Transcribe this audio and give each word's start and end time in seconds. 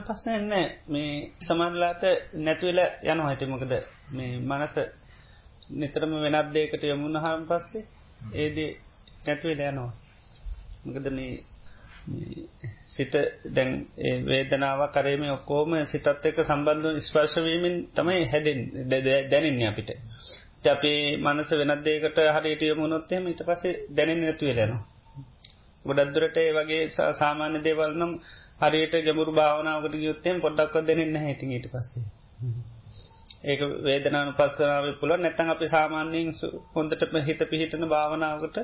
පස්සනන්න 0.00 0.52
මේ 0.88 1.14
සමන්ලාට 1.40 2.04
නැතිවෙල 2.38 2.80
යන 3.04 3.22
හයිතමකද 3.22 3.72
මේ 4.10 4.38
මනස 4.40 4.76
නිතරම 5.72 6.14
වෙනත් 6.22 6.52
දේකට 6.52 6.84
යමුණ 6.86 7.16
හම් 7.16 7.42
පස්සේ 7.48 7.84
ඒදේ 8.34 8.70
නැතුවෙල 9.26 9.60
යනවා. 9.62 9.92
මකද 10.84 11.06
මේ 11.10 11.32
සිත 12.84 13.14
දැන් 13.50 13.70
වේදනාව 14.26 14.80
කරේම 14.92 15.22
ඔක්කෝම 15.30 15.76
සිතත් 15.86 16.06
එක 16.06 16.38
සම්බන්ධ 16.42 17.00
ස්පර්ශවීමෙන් 17.00 17.76
තමයි 17.96 18.24
හැඩෙන් 18.26 18.60
දැනන්නේ 19.30 19.68
අපිට. 19.68 19.90
අපේ 20.68 20.98
මනස 21.18 21.50
වෙනත්දේකට 21.52 22.18
හරිට 22.36 22.62
යමුණොත්තේම 22.64 23.24
ඉට 23.26 23.42
පසේ 23.44 23.72
දැනෙන් 23.90 24.20
නැතුවෙලනවා 24.20 24.82
ගොඩක්දුරට 25.84 26.36
ඒ 26.36 26.52
වගේ 26.52 26.82
සාමාන්‍ය 27.14 27.58
දේවල්නම් 27.60 28.12
හරියට 28.60 28.94
ගැමුරු 29.02 29.32
භාවනාවකට 29.32 29.96
යුත්තෙන් 30.00 30.40
පොඩ්ඩක්ව 30.40 30.86
දෙනෙන්න 30.86 31.16
හැති 31.18 31.46
ඊට 31.48 31.66
පස්සේ. 31.68 32.04
ඒක 33.44 33.60
වේදනානු 33.82 34.32
පස්සනාව 34.32 34.86
පුළ 35.00 35.12
නැත්තන් 35.16 35.50
අපි 35.50 35.66
සාමාන්‍යයෙන් 35.68 36.30
හොඳට 36.74 37.02
හිත 37.26 37.42
පිහිටන 37.50 37.84
භාවනාවකට 37.86 38.58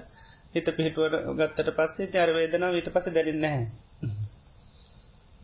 හිත 0.55 0.69
පිහිටුවට 0.77 1.17
ගත්තට 1.39 1.71
පස්සේ 1.73 2.11
ජර 2.15 2.33
වේදනාව 2.33 2.75
ඊට 2.75 2.91
පස 2.91 3.11
දැරන්න 3.11 3.47
හැ 3.47 3.65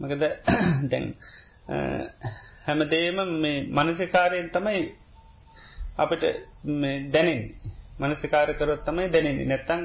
මකද 0.00 0.22
දැන් 0.90 1.06
හැමදේම 2.66 3.18
මේ 3.38 3.58
මනසිකාරයෙන් 3.76 4.48
තමයි 4.50 4.82
අපට 5.96 6.24
දැනෙන් 7.10 7.40
මනසිකාරකරොත් 8.00 8.84
තමයි 8.84 9.08
දැනෙන්නේ. 9.08 9.46
නැත්තං 9.46 9.82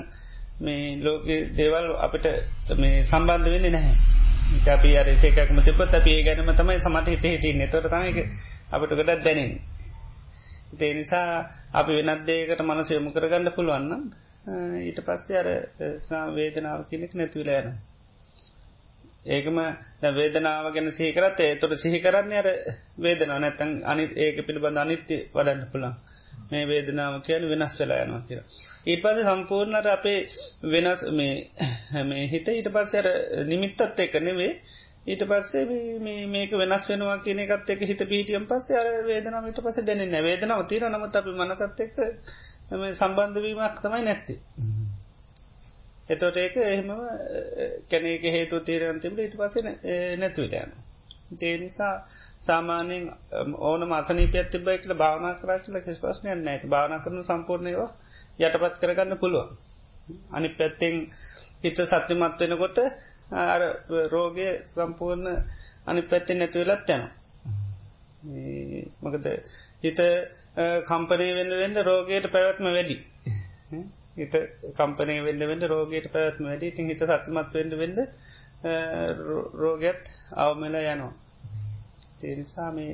මේ 0.62 0.98
ලෝක 1.00 1.28
දේවල් 1.56 1.88
අපිට 1.98 2.26
මේ 2.78 3.03
සම්බන්ධ 3.03 3.50
වෙන්නේ 3.50 3.72
නැහැ. 3.72 3.95
අපි 4.68 4.98
අරසේකක්ම 4.98 5.59
තිබත් 5.62 5.94
අපේ 5.94 6.23
ගැනම 6.23 6.50
තමයි 6.53 6.80
සමට 6.80 7.08
හිත 7.09 7.23
හිතින්නේ 7.26 7.68
තොර 7.68 7.86
තමයි 7.86 8.23
අපට 8.72 8.92
ගොඩත් 8.92 9.23
දැනෙන් 9.23 9.52
ඒ 10.80 10.94
නිසා 10.94 11.30
අපි 11.73 11.92
වෙනත් 12.00 12.25
දේකට 12.25 12.62
මනස 12.62 12.90
යොමු 12.90 13.12
කරගන්න 13.12 13.52
පුළුවන්න 13.52 14.03
ඊට 14.81 15.00
පස්සේ 15.02 15.40
අර 15.40 15.50
වේදනාව 16.31 16.84
කෙනෙක් 16.90 17.14
නැතිවලෑන 17.14 17.72
ඒකම 19.25 19.58
වේදනාව 20.11 20.73
ගැන 20.73 20.91
සහිකරත් 20.91 21.39
ඒ 21.39 21.55
තොට 21.58 21.73
සිහි 21.77 22.00
කරන්නේ 22.00 22.39
අර 22.39 22.47
වේදනා 22.97 23.39
නැතන් 23.39 23.72
අනි 23.86 24.05
ඒක 24.17 24.38
පිළිබඳ 24.41 24.78
අනිත්‍ය 24.78 25.17
වඩන්න 25.31 25.69
පුළන් 25.72 25.94
මේ 26.52 26.66
වේදනාව 26.66 27.22
කියන 27.22 27.44
වෙනස් 27.47 27.80
වෙලා 27.80 28.03
යනවා 28.03 28.22
කියලා. 28.22 28.47
ඊට 28.86 29.02
පස්සේ 29.02 29.25
සම්පූර්ණට 29.25 29.88
අපේ 29.88 30.19
වෙනස් 30.66 31.02
මේ 31.11 31.33
මේ 32.03 32.28
හිත 32.28 32.47
ඊට 32.50 32.69
පස්සේ 32.69 33.02
අර 33.02 33.09
නිමිත්තත් 33.45 34.00
එක්ක 34.00 34.16
නෙවෙයි 34.19 34.52
ඊට 35.05 35.23
පස්සේ 35.23 35.66
මේක 36.28 36.52
වෙනස් 36.53 36.88
වෙනවා 36.88 37.17
කියන 37.19 37.39
එකත් 37.39 37.69
එක්ක 37.69 37.81
හිත 37.83 38.02
පිහිටියන් 38.06 38.47
පස්සේ 38.47 38.78
අර 38.78 38.89
වේදනාව 39.06 39.45
ඊට 39.45 39.61
පස්සේ 39.61 39.85
දැනෙන්නේ 39.85 40.13
නැහැ. 40.13 40.30
වේදනාව 40.30 40.66
තියෙනවා 40.66 40.94
නමුත් 40.94 41.16
අපි 41.16 41.38
මනසත් 41.38 41.80
එක්ක 41.80 41.97
මේ 42.75 42.94
සම්බන්ධ 42.94 43.39
වීමක් 43.39 43.78
තමයි 43.80 44.03
නැත්තේ. 44.03 44.39
එතකොට 46.12 46.38
ඒක 46.38 46.56
එහෙමම 46.59 46.92
කෙනෙක් 47.90 48.23
හේතු 48.30 48.59
තීරණ 48.62 49.00
තිබුණා 49.00 49.26
ඊට 49.26 49.38
පස්සේ 49.38 50.18
නැතු 50.18 50.42
වෙලා 50.44 50.64
යනවා. 50.64 50.90
ඒ 51.42 51.58
නිසා 51.58 51.94
සාමාන්‍යයෙන් 52.40 53.06
ඕන 53.59 53.88
මාසනීපයක් 53.88 54.50
තිබ්බයි 54.50 54.78
කියලා 54.78 54.98
භාවනා 54.98 55.34
කරා 55.36 55.59
කියලා 55.59 55.81
කිසි 55.81 56.02
ප්‍රශ්නයක් 56.02 56.40
නැහැ. 56.40 56.68
භාවනා 56.68 57.00
කරන 57.00 57.23
සම්පූර්ණව 57.23 57.80
යටපත් 58.40 58.76
කරගන්න 58.81 59.18
පුළුවන්. 59.18 59.50
අනිත් 60.31 60.53
පැත්තෙන් 60.58 60.96
හිත 61.63 61.78
සත්‍යමත් 61.85 62.40
වෙනකොට 62.41 62.78
අර 63.46 63.62
රෝගය 64.12 64.47
සම්පූර්ණ 64.68 65.28
අනිත් 65.85 66.08
පැත්තෙන් 66.09 66.38
නැති 66.38 66.59
වෙලත් 66.62 66.90
යනවා. 66.90 67.12
මොකද 69.02 69.25
හිත 69.81 70.00
කම්පනය 70.85 71.28
වෙන්න 71.34 71.52
වෙන්න 71.56 71.84
රෝගයට 71.84 72.31
පැවැත්ම 72.31 72.69
වැඩි. 72.69 72.97
හිත 74.16 74.33
කම්පනය 74.75 75.17
වෙන්න 75.22 75.44
වෙන්න 75.44 75.67
රෝගයට 75.67 76.07
පැවැත්ම 76.11 76.45
වැඩි 76.45 76.67
ඉතින් 76.67 76.88
හිත 76.88 77.03
සත්‍යමත් 77.03 77.53
වෙන්න 77.53 77.77
වෙන්න 77.77 77.97
රෝගත් 79.55 80.09
අවමල 80.38 80.75
යනවා. 80.77 81.13
තේනිසා 82.19 82.72
මේ 82.72 82.94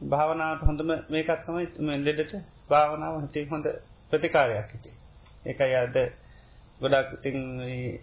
භාවනාවට 0.00 0.62
හොඳම 0.62 0.90
මේකත්තමයි 1.08 1.96
ලෙඩට 2.00 2.32
භාවනාව 2.70 3.20
හිතේ 3.22 3.46
හොඳ 3.46 3.66
ප්‍රතිකාරයක් 4.10 4.70
හිටේ. 4.72 4.96
එක 5.44 5.60
අද 5.60 5.96
ගොඩක් 6.80 7.12
ඉතිං 7.16 7.38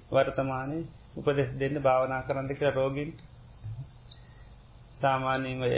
වර්තමානය 0.10 0.80
උපදෙස් 1.18 1.50
දෙන්න 1.56 1.76
භාවනා 1.82 2.22
කරන්න 2.24 2.50
කියලා 2.52 2.76
රෝගින් 2.76 3.12
සාමාන්‍යීමය 4.94 5.70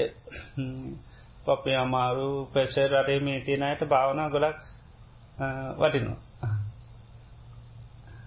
පපේ 1.46 1.78
අමාරු 1.78 2.30
පෙසර් 2.54 2.92
අරේ 2.96 3.20
මේ 3.20 3.40
තියෙනයට 3.42 3.82
භාවනා 3.86 4.30
ගොඩක් 4.30 4.60
වටිනවා. 5.80 6.25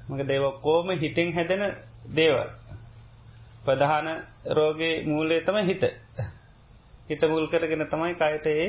මක 0.08 0.20
දේවක්කෝම 0.24 0.90
හිටිං 0.96 1.32
හැදෙන 1.32 1.62
දේවල්. 2.12 2.48
ප්‍රධාන 3.64 4.08
රෝගේ 4.50 4.94
මූලේ 5.04 5.40
තම 5.40 5.58
හිත 5.62 5.82
හිත 7.08 7.22
මුල් 7.24 7.46
කරගෙන 7.48 7.86
තමයි 7.86 8.14
කයට 8.14 8.46
ඒ 8.48 8.66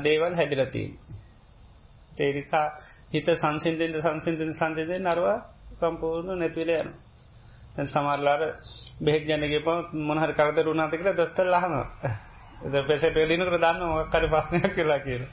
දේවල් 0.00 0.34
හැදිලතිී. 0.34 0.88
තේරිසා 2.16 2.66
හිත 3.12 3.28
සංසින්දෙන්ට 3.34 4.00
සංසින්දන 4.00 4.54
සංසිදය 4.54 4.96
නරවා 5.00 5.38
සම්පූර්ණ 5.74 6.38
නැතිවල 6.38 6.72
යන. 6.72 6.90
සමරලාට 7.86 8.64
බෙහෙක් 9.00 9.24
ජනගේ 9.24 9.60
ප 9.60 9.68
මොහර 9.92 10.32
කරද 10.32 10.58
රුණාත 10.60 10.90
කර 10.92 11.14
දොත්තල් 11.14 11.48
ලහන 11.48 11.74
ද 12.64 12.82
පෙසට 12.82 13.14
ලිනකර 13.22 13.56
දන්න 13.56 13.82
මොක්කර 13.88 14.24
පස්සනයක් 14.28 14.74
කියලා 14.74 14.98
කියල 15.00 15.22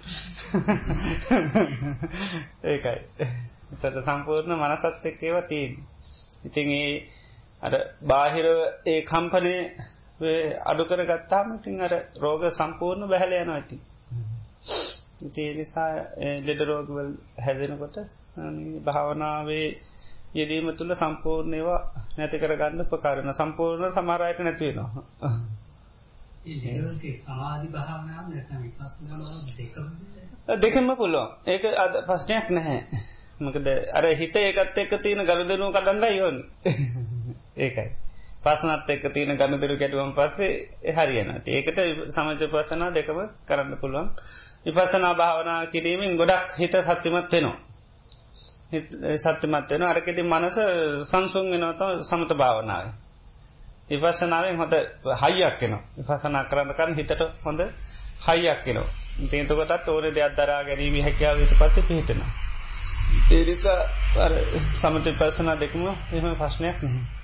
ඒකයි 2.66 3.00
තට 3.72 4.03
සම්පූර්ණ 4.03 4.58
මනසත් 4.58 5.06
එක්කේව 5.06 5.38
තිීන් 5.48 5.74
ඉතින් 6.46 6.72
ඒ 6.74 6.92
අර 7.62 7.74
බාහිර 8.03 8.48
ඒ 8.86 9.00
කම්පනය 9.03 9.53
අඩුකර 10.66 11.02
ගත්තාම 11.06 11.56
ඉතින් 11.56 11.81
අර 11.81 11.94
රෝග 12.18 12.44
සම්පූර්ණ 12.54 13.09
බැහල 13.09 13.36
යනවා 13.36 13.58
ඇති 13.58 13.78
ඉතිේ 15.22 15.52
නිසා 15.54 15.90
ලෙඩ 16.44 16.62
රෝගවල් 16.64 17.12
හැදෙනකොට 17.40 17.98
භාවනාවේ 18.86 19.68
යෙදීම 20.36 20.68
තුළ 20.74 20.94
සම්පූර්ණයවා 20.96 21.81
නැති 22.18 22.38
කරගන්න 22.38 22.88
ප්‍රකාරන 22.88 23.34
සම්පූර්ණ 23.34 23.94
සමාරයට 23.94 24.40
නැතිවෙනවා 24.42 25.04
දෙකම 30.58 30.90
පුළුවන්. 30.94 31.30
ඒක 31.46 31.64
අද 31.75 31.94
ප්‍රශ්නයක් 32.06 32.50
නැහැ 32.52 32.80
මකද 33.40 33.68
අර 33.91 34.06
හිත 34.13 34.35
ඒකත් 34.38 34.78
එක්ක 34.78 34.94
තියෙන 35.00 35.22
ගරුදනු 35.22 35.72
කඩන්න 35.72 36.03
යොන් 36.13 36.38
ඒකයි. 37.57 37.90
පසනත් 38.41 38.90
එක්ක 38.90 39.06
තියෙන 39.09 39.35
ගණදරු 39.35 39.78
කැටුවම් 39.78 40.12
පස්සේ 40.13 40.94
හරියන 40.94 41.31
ඒකට 41.35 41.79
සමජ 42.09 42.44
පසනා 42.47 42.91
දෙකම 42.91 43.19
කරන්න 43.45 43.78
පුළුවන්. 43.78 44.12
විපසනා 44.66 45.13
භාවනා 45.13 45.62
කිරීමෙන් 45.68 46.18
ගොඩක් 46.18 46.57
හිත 46.57 46.75
සත්‍යමත් 46.81 47.31
වෙනවා. 47.31 47.57
සත්‍යමත් 49.18 49.72
වෙන 49.72 49.84
අරකෙති 49.85 50.24
මනස 50.24 50.57
සංසුන් 51.06 51.51
වෙනවත 51.51 51.81
සමත 52.03 52.31
භාවනාව. 52.35 52.85
විපසනාවෙන් 53.90 54.57
හොඳ 54.57 54.74
හයියක් 55.16 55.62
වෙනවා 55.62 55.84
විපසනා 55.97 56.44
කරන්නකන්න 56.45 56.95
හිතට 56.95 57.22
හොඳ 57.44 57.59
හයියක් 58.27 58.65
වෙනවා 58.65 58.89
තේතකොටත් 59.24 59.89
ඕන 59.89 60.07
දෙයක් 60.12 60.33
දරා 60.36 60.63
ගැනීම 60.63 60.98
හැකියාව 61.01 61.38
විට 61.38 61.54
පස්සේ 61.54 61.83
පිහිටෙනවා 61.83 62.31
තේරිත 63.27 63.68
සමත 64.75 65.15
පසනා 65.19 65.56
දෙකම 65.57 65.86
එහම 65.88 66.33
ප්‍රශ්නයක් 66.36 66.81
නැහැ 66.83 67.24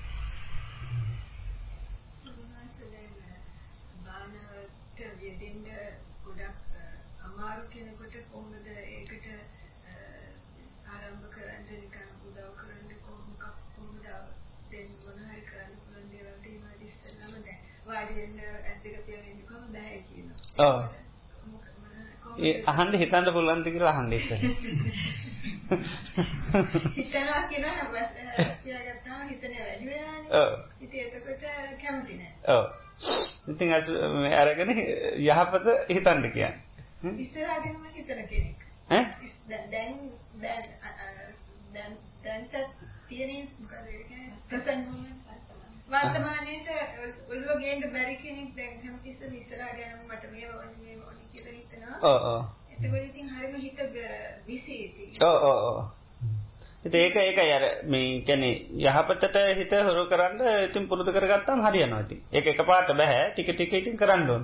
අහන්ඩ 22.72 22.96
හිතන්ට 22.96 23.30
පුල්ලන්ති 23.32 23.72
කියලා 23.72 23.94
අහන්ඩ 23.94 24.14
ඉත 24.16 25.31
හිතනවා 26.96 27.42
කියන 27.48 27.66
හිතන 29.30 29.56
ඔව. 32.48 32.64
ඉතින් 33.48 33.74
අරගෙන 34.36 34.74
යහපත 35.20 35.66
හිතන්ඩ 35.90 36.32
කියන්න. 36.34 36.56
ඈ? 38.90 39.04
දැන් 39.50 39.94
දැන් 40.42 40.64
දැන් 41.74 41.98
දැන්ට 42.24 42.54
තියෙන 43.10 43.48
ප්‍රසන්න 44.50 44.82
වර්තමානයේට 45.90 46.70
ඔළුව 47.30 47.60
ගේන්න 47.60 47.84
බැරි 47.94 48.16
කෙනෙක් 48.18 48.56
දැන් 48.56 48.80
හැමතිස්සෙම 48.84 49.34
ඉස්සරහට 49.36 49.80
යනවා. 49.82 50.06
මට 50.10 50.32
මේ 50.32 50.48
ඕනේ 50.50 50.78
මේ 50.80 50.98
ඕනේ 51.00 51.28
කියලා 51.32 51.54
හිතනවා. 51.54 51.98
ඔව් 52.04 52.18
ඔව්. 52.28 52.42
එතකොට 52.82 53.04
ඉතින් 53.06 53.28
හරිම 53.30 53.56
හිත 53.58 53.80
බිසි 54.46 54.76
ඉතින්. 54.84 55.08
ඔව් 55.22 55.36
ඔව් 55.44 55.58
ඔව්. 55.70 55.78
ඒක 56.84 57.16
ඒකයි 57.16 57.52
අර 57.52 57.64
මේ 57.86 58.22
කියන්නේ 58.22 58.54
යහපතට 58.84 59.38
හිත 59.56 59.74
හොරු 59.80 60.06
කරන්න 60.08 60.42
ඉතින් 60.64 60.88
පුරුදු 60.88 61.12
කරගත්තාම 61.12 61.62
හරියනවා 61.62 62.02
ඉතින්. 62.02 62.20
ඒක 62.32 62.46
එකපාරට 62.48 62.94
බෑ 62.94 63.32
ටික 63.32 63.50
ටික 63.52 63.74
ඉතින් 63.74 63.98
කරන්න 63.98 64.30
ඕන. 64.30 64.44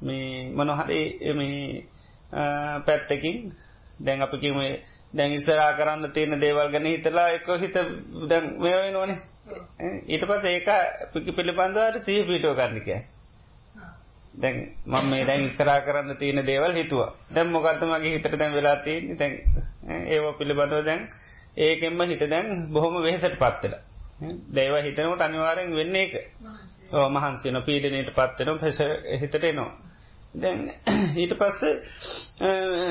මේ 0.00 0.50
මොන 0.52 0.70
හරි 0.70 1.00
මේ 1.32 1.86
පැත්තකින් 2.80 3.52
දැන් 4.00 4.22
අපි 4.22 4.36
කියමු 4.38 4.62
දැන් 5.12 5.32
ඉස්සරහා 5.32 5.72
කරන්න 5.72 6.12
තියෙන 6.12 6.40
දේවල් 6.40 6.70
ගැන 6.70 6.86
හිතලා 6.86 7.28
එක 7.30 7.46
හිත 7.60 7.76
දැන් 8.28 8.44
මේ 8.58 8.76
වෙනවනේ. 8.76 9.18
ඊට 10.06 10.24
පස්සේ 10.24 10.54
ඒක 10.54 10.68
පිළිබඳවට 11.34 12.02
සිහි 12.02 12.22
පිටව 12.24 12.54
ගන්න 12.54 12.80
කියන්නේ. 12.80 13.15
දැන් 14.36 14.56
මම 14.86 15.10
මේ 15.10 15.24
දැන් 15.24 15.44
ඉස්සරහා 15.44 15.80
කරන්න 15.80 16.16
තියෙන 16.16 16.46
දේවල් 16.46 16.74
හිතුවා. 16.74 17.10
දැන් 17.30 17.48
මොකද්ද 17.48 17.82
මගේ 17.84 18.12
හිතට 18.14 18.38
දැන් 18.38 18.52
වෙලා 18.52 18.76
තියෙන්නේ? 18.78 19.16
දැන් 19.16 19.34
ඒව 20.06 20.24
පිළිබඳව 20.38 20.84
දැන් 20.84 21.02
ඒකෙන්ම 21.58 22.00
හිත 22.02 22.24
දැන් 22.26 22.46
බොහොම 22.68 23.02
වෙහෙසටපත් 23.02 23.62
වෙලා. 23.62 23.82
දේව 24.50 24.74
හිතනකොට 24.82 25.20
අනිවාර්යෙන් 25.20 25.74
වෙන්නේ 25.74 26.02
ඒක. 26.02 26.14
ඔව් 26.92 27.10
මහන්සි 27.10 27.48
වෙන 27.48 27.62
පීඩණයටපත් 27.62 28.38
වෙනවා 28.38 28.58
ප්‍රෙෂර් 28.58 28.90
හිතට 29.20 29.44
එනවා. 29.44 29.70
දැන් 30.34 30.60
ඊට 31.16 31.34
පස්සේ 31.34 31.74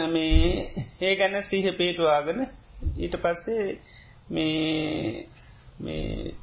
මේ 0.08 0.72
ඒ 1.02 1.14
ගැන 1.16 1.38
සිහිය 1.44 1.74
පිටවාගෙන 1.74 2.42
ඊට 2.98 3.16
පස්සේ 3.18 3.68
මේ 4.30 5.28
මේ 5.80 6.34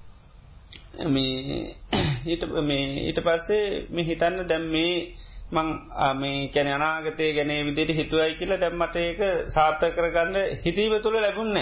මේ 0.94 1.76
ඊට 2.26 2.44
මේ 2.62 2.86
ඊට 3.02 3.20
පස්සේ 3.20 3.86
මේ 3.90 4.04
හිතන්න 4.04 4.46
දැම් 4.46 4.64
මේ 4.68 5.14
මං 5.52 5.68
මේ 6.16 6.48
කැන 6.48 6.68
අනාගතය 6.68 7.32
ගැන 7.32 7.52
විදිට 7.68 7.90
හිතුවයි 7.92 8.36
කියලා 8.36 8.58
දැම්මට 8.58 8.96
ඒක 8.98 9.20
සාර්ථ 9.48 9.84
කරගන්න 9.90 10.36
හිතීව 10.62 10.94
තුළ 11.00 11.16
ලැබුන්න 11.18 11.56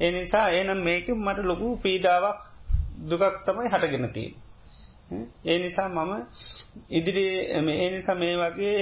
ඒ 0.00 0.10
නිසා 0.10 0.46
ඒනම් 0.50 0.80
මේක 0.82 1.08
මට 1.16 1.44
ලොකු 1.44 1.68
පීඩාවක් 1.78 2.38
දුකක් 3.04 3.36
තමයි 3.44 3.68
හටගෙනතිී 3.68 4.30
ඒ 5.44 5.58
නිසා 5.58 5.88
මම 5.90 6.12
ඉදිරි 6.90 7.26
ඒ 7.50 7.90
නිසා 7.90 8.14
මේ 8.16 8.36
වගේ 8.38 8.78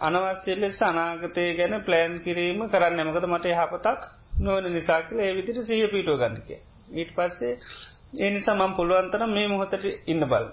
අනවස්්‍ය 0.00 0.54
ලෙස 0.56 0.82
අනාගතය 0.82 1.46
ගැන 1.54 1.74
ප්ලෑන් 1.82 2.20
කිරීම 2.20 2.60
කරන්න 2.68 3.00
මකද 3.04 3.26
මට 3.26 3.46
යහපතක් 3.48 4.00
නොවන 4.40 4.72
නිසා 4.72 5.00
කියල 5.02 5.20
ඒ 5.20 5.32
විදිට 5.34 5.62
සහ 5.62 5.90
පිටෝ 5.90 6.16
ගන්නක 6.16 6.50
ඊට 6.90 7.10
පස්සේ 7.14 7.54
ඒ 8.18 8.30
නිසා 8.30 8.56
මං 8.56 8.74
පුළුවන්තර 8.74 9.22
මේ 9.28 9.48
මොහොතට 9.48 9.84
ඉන්න 10.06 10.24
බල 10.26 10.46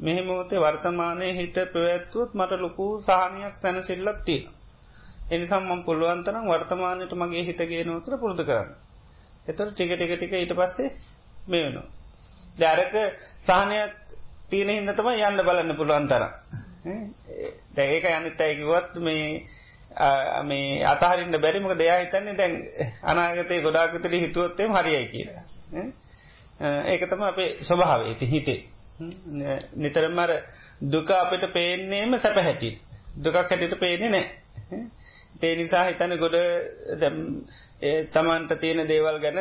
මෙහ 0.00 0.18
මොහොතේ 0.24 0.60
වර්තමානය 0.60 1.28
හිත 1.32 1.56
පැවැත්තුවත් 1.66 2.30
මට 2.34 2.60
ලොකු 2.60 2.86
සාහනයක් 3.00 3.54
සැනසිල්ලක් 3.56 4.20
තියෙන 4.24 4.54
එනිසම් 5.30 5.62
මං 5.64 5.80
පුළුවන්තරම් 5.84 6.44
වර්තමානයට 6.46 7.12
මගේ 7.14 7.44
හිතගේ 7.44 7.84
නෝතර 7.84 8.14
පුරුදු 8.16 8.44
කරන්න. 8.44 8.68
එතර 9.46 9.66
ටික 9.70 9.90
ටික 9.92 10.12
ටික 10.12 10.32
ඊට 10.34 10.54
පස්සේ 10.54 10.90
මේ 11.48 11.62
වෙනවා. 11.64 11.86
දැරක 12.58 12.94
සාහනයක් 13.38 13.92
තියෙන 14.48 14.70
හිද 14.70 14.92
තම 14.92 15.08
යන්න 15.10 15.42
බලන්න 15.42 15.76
පුළුවන් 15.76 16.08
තර 16.08 16.24
දැඒක 17.76 18.08
යන්නත් 18.10 18.40
ඇකිවත් 18.40 18.96
මේ 19.00 19.26
මේ 20.44 20.84
අතහරින්න 20.84 21.38
බැරිමක 21.38 21.74
දෙයා 21.74 21.98
හිතන්නේ 21.98 22.36
දැන් 22.36 22.54
අනාගතය 23.04 23.60
ගොඩාකතල 23.62 24.16
හිතුවොත්තේ 24.16 24.68
හරියයි 24.70 25.06
කියලා. 25.08 25.44
ඒක 26.86 27.06
තම 27.06 27.22
අපේ 27.24 27.50
ස්වභාවේති 27.62 28.26
හිතේ. 28.26 28.60
නිතරමර 29.76 30.30
දුක 30.86 31.10
අපිට 31.12 31.52
පේන්නේම 31.52 32.18
සැප 32.18 32.36
හැටි 32.38 32.70
දුකක් 33.18 33.36
හැටිට 33.36 33.78
පේනෙ 33.78 34.08
නෑ 34.08 34.26
තේ 35.36 35.54
නිසා 35.54 35.84
හිතන 35.84 36.14
ගොඩ 36.16 36.36
තමන්ට 38.10 38.56
තියෙන 38.56 38.88
දේවල් 38.88 39.18
ගැන 39.18 39.38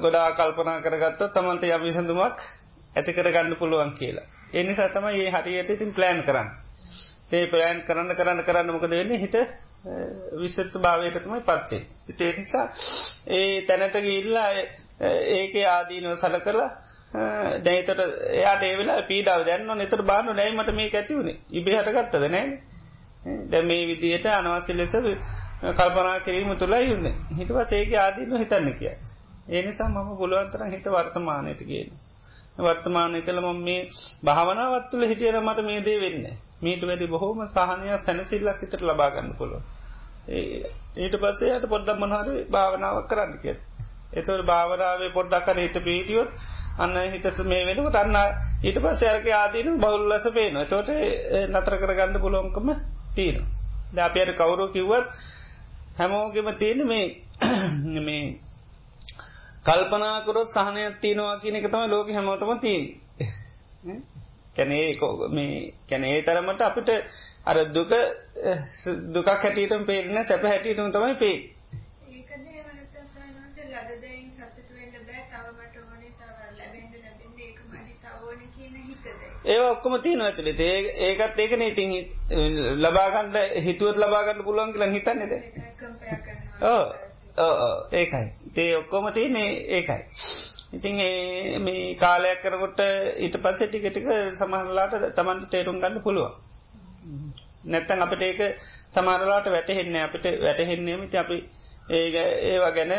ගොඩා 0.00 0.26
කල්පනා 0.32 0.80
කරගත්ත 0.80 1.22
තමන්ට 1.32 1.68
යම් 1.68 1.82
විසඳුමක් 1.82 2.42
ඇති 2.96 3.12
කරගන්න 3.12 3.56
පුළුවන් 3.56 3.92
කියලා. 3.92 4.26
එනිසා 4.52 4.88
තම 4.88 5.06
ඒ 5.10 5.30
හරියට 5.32 5.70
ඉතින් 5.70 5.92
ප්ලෑන් 5.92 6.22
කරන්න. 6.22 6.50
ඒ 7.32 7.46
ප්ලෑන් 7.46 7.82
කරන්න 7.82 8.14
කරන්න 8.14 8.44
කරන්න 8.44 8.72
මොකද 8.72 8.90
වෙන්නේ? 8.90 9.18
හිත 9.18 9.36
විශ්ත 10.34 10.74
භාවයටතමයි 10.78 11.40
පත්තේ. 11.42 11.82
ඉතේ 12.08 12.32
නිසා 12.32 12.66
ඒ 13.28 13.62
තැනට 13.62 13.96
ගිල්ලා 14.02 14.48
ඒක 15.32 15.54
ආදීනව 15.68 16.14
සල 16.14 16.38
කරලා 16.40 16.70
දැතට 17.60 18.00
එයාට 18.30 18.62
ඒවෙලා 18.62 19.02
පීඩාව 19.04 19.44
දැන්න 19.44 19.70
නතර 19.76 20.02
බානු 20.04 20.32
නෑමට 20.32 20.74
මේ 20.74 20.90
ඇතිවුණේ 20.92 21.36
ඉබේ 21.52 21.78
හටගත්තද 21.78 22.26
නෑ 22.28 22.48
දැ 23.46 23.62
මේ 23.64 23.86
විදියට 23.86 24.26
අනවස්‍ය 24.28 24.72
ලෙස 24.74 24.92
කල්පනා 25.70 26.18
කිරීම 26.20 26.50
තුළයි 26.56 26.92
යන්න 26.92 27.06
හිටව 27.32 27.62
සේක 27.66 27.94
ආදීම 27.96 28.36
හිතන්න 28.36 28.68
කිය. 28.74 28.92
ඒනිසා 29.48 29.88
මම 29.88 30.10
පුළුවන්තර 30.16 30.62
හිත 30.66 30.86
වර්තමානයට 30.88 31.62
කියන. 31.62 31.88
වර්තමානය 32.58 33.22
කළ 33.22 33.40
මම 33.42 33.62
මේ 33.62 33.80
භාවනාවත්තුල 34.24 35.02
හිටියර 35.04 35.40
මට 35.40 35.64
මේ 35.64 35.80
දේ 35.80 35.98
වෙන්න. 36.00 36.24
මීට 36.60 36.82
වැඩි 36.82 37.06
බොහෝම 37.06 37.42
සහනය 37.48 37.98
සැනසිල්ලක් 37.98 38.60
හිතට 38.60 38.82
ලබාගන්න 38.82 39.34
පුළුව. 39.34 39.62
ඊට 40.28 41.16
පස්සේ 41.16 41.54
යට 41.54 41.66
පොඩ්ඩක් 41.66 41.98
මනහර 41.98 42.28
භාවනාවක් 42.48 43.08
කරන්න 43.08 43.34
කිය. 43.38 43.56
එතවට 44.12 44.44
භාවනාවේ 44.44 45.10
පොඩ්ඩක් 45.10 45.44
කර 45.44 45.58
හිත 45.58 45.78
පීටියොත් 45.80 46.28
අන්න 46.78 46.96
හිතස 47.12 47.38
මේ 47.44 47.64
වෙනක 47.66 47.90
තන්න 47.90 48.16
ඊට 48.62 48.80
පස් 48.80 49.04
යරක 49.04 49.28
ආදීන 49.34 49.78
බවුල්ලස 49.78 50.28
පේන 50.32 50.58
තොට 50.66 50.90
නතර 51.46 51.74
කරගන්න 51.78 52.20
පුලොන්කම 52.20 52.68
තියෙන. 53.14 53.38
ද 53.90 53.98
අපයට 54.00 54.36
කවුරු 54.36 54.68
කිව්වත් 54.70 55.06
හැමෝගෙම 55.96 56.52
තියෙන 56.56 56.86
මේ 56.86 57.06
මේ 58.02 58.36
කල්පනාකරොත් 59.64 60.48
සහනයක් 60.48 61.00
තියෙනවා 61.00 61.40
කියන 61.40 61.56
එක 61.56 61.66
තම 61.68 61.88
ලෝක 61.88 62.08
හැමෝටම 62.10 62.52
තිීන් 62.58 62.84
කැනේ 64.54 64.86
මේ 65.36 65.72
කැනේ 65.86 66.22
තරමට 66.22 66.62
අපිට 66.62 66.90
අර 67.44 67.56
දුක 67.68 67.92
දුකක් 69.10 69.28
හැටියටම 69.36 69.84
පේරන 69.84 70.24
සැප 70.24 70.42
හැටියටම 70.44 70.90
තමයි 70.90 71.14
පේ 71.16 71.36
ඒ 79.46 79.58
ඔක්කොම 79.62 79.94
තියෙන 80.00 80.20
ඇතුළි 80.20 80.52
ඒකත් 81.00 81.38
ඒකන. 81.38 81.62
ඉතින් 81.62 81.92
ලබාගන්ඩ 82.80 83.36
හිතුවත් 83.60 83.96
ලබාගන්න 83.96 84.44
පුළුවන් 84.44 84.72
කියලා 84.72 84.90
හිතන්නේද 84.90 85.32
ඕ 86.64 86.82
ඒකයි. 87.92 88.26
තේ 88.54 88.76
ඔක්කොම 88.76 89.08
තියන්නේ 89.12 89.48
ඒකයි. 89.70 90.02
ඉතින් 90.72 91.00
මේ 91.62 91.94
කාලයක් 91.96 92.42
කරකොට 92.42 92.80
ඊට 93.18 93.36
පස්සේ 93.38 93.68
ටිකටික 93.68 94.10
සමහරලාට 94.34 94.98
තමන්ට 95.14 95.50
තේරුම් 95.50 95.80
ගන්න 95.80 96.02
පුළුවන් 96.02 96.47
නැත්තන් 97.64 98.02
අපට 98.02 98.22
ඒක 98.22 98.40
සමාරලාට 98.88 99.46
වැටහෙන්නේ 99.46 100.02
අපිට 100.02 100.26
වැටහෙන්නේම 100.42 101.08
ති 101.08 101.18
අපි 101.18 101.38
ඒ 101.90 102.06
ඒවා 102.44 102.72
ගැන 102.72 102.94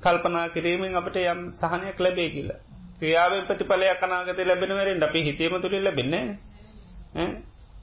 කල්පනා 0.00 0.48
කිරීමෙන් 0.48 0.96
අපට 0.96 1.16
යම් 1.18 1.40
සහනයක් 1.52 1.98
ලැබේ 1.98 2.30
කියලා. 2.30 2.58
ක්‍රියාවෙන් 2.98 3.46
ප්‍රතිඵලයක් 3.46 4.02
අනාගතය 4.02 4.44
ලැබෙනවරෙන් 4.44 5.02
අපි 5.02 5.24
හිතීම 5.24 5.60
තුළින් 5.60 5.84
ලැබෙන්නේ 5.84 6.24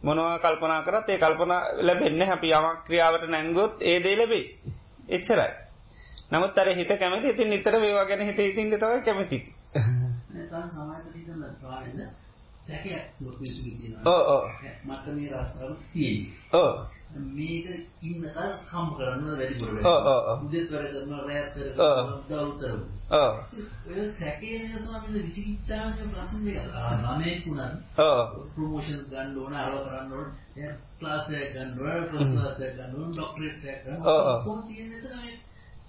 මොනවා 0.04 0.40
කල්පනා 0.40 0.82
කරත් 0.84 1.10
ඒ 1.10 1.18
කල්පනා 1.18 1.62
ලැබෙන්න 1.82 2.22
අපි 2.30 2.52
යමක් 2.52 2.84
ක්‍රියාවට 2.86 3.30
නැංගොත් 3.30 3.82
ඒ 3.84 3.98
දේ 4.00 4.16
ලැබේ 4.16 4.46
එච්චරයි. 5.10 5.52
නමුත් 6.32 6.58
අර 6.58 6.70
හිත 6.70 6.92
කැමති. 6.96 7.30
ඉතින් 7.30 7.50
නිතර 7.50 7.76
වේවා 7.78 8.06
ගැන 8.06 8.22
හිත 8.22 8.40
ඉතින් 8.42 8.72
තව 8.74 8.94
කැමති. 9.04 9.38
ඕ 14.05 14.21
ඕ 14.27 14.43
මට 14.86 15.05
මේ 15.15 15.31
රස්තරම 15.33 15.75
තියෙන්නේ. 15.89 16.33
ඕ 16.53 16.71
මේක 17.15 17.65
ඉන්නකල් 18.01 18.51
කම් 18.63 18.88
කරන්න 18.95 19.27
වැඩි 19.29 19.55
බොල 19.59 19.77
උදෙත් 20.38 20.71
වැඩ 20.71 20.93
කරන 20.93 21.13
රැත් 21.21 21.53
කරන 21.53 22.12
දවල්තර 22.27 22.74
ඔය 23.09 24.03
සැකේ 24.12 24.59
නේද 24.59 24.75
ස්වාමීන් 24.77 25.24
විචිකිච්ඡාවේ 25.24 26.07
ප්‍රශ්න 26.09 26.45
දෙක. 26.45 26.57
ළමෙක් 26.95 27.47
උනත් 27.47 27.74
ප්‍රොමෝෂන් 28.53 29.01
ගන්න 29.09 29.38
ඕන 29.38 29.53
අරව 29.55 29.75
කරන්න 29.79 30.12
ඕන 30.13 30.29
ක්ලාස් 31.00 31.25
එක 31.31 31.51
ගන්න 31.53 31.71
ඕන 31.81 32.07
ෆස්ට් 32.07 32.31
ක්ලාස් 32.33 32.59
එක 32.62 32.74
ගන්න 32.75 32.95
ඕන 32.95 33.12
ડોක්ටරේට් 33.12 33.63
එක 33.65 33.83
ගන්න 33.83 34.00
ඕන. 34.05 34.43
කොහොමද 34.43 34.67
තියෙන්නේ 34.67 35.01
තමයි 35.03 35.33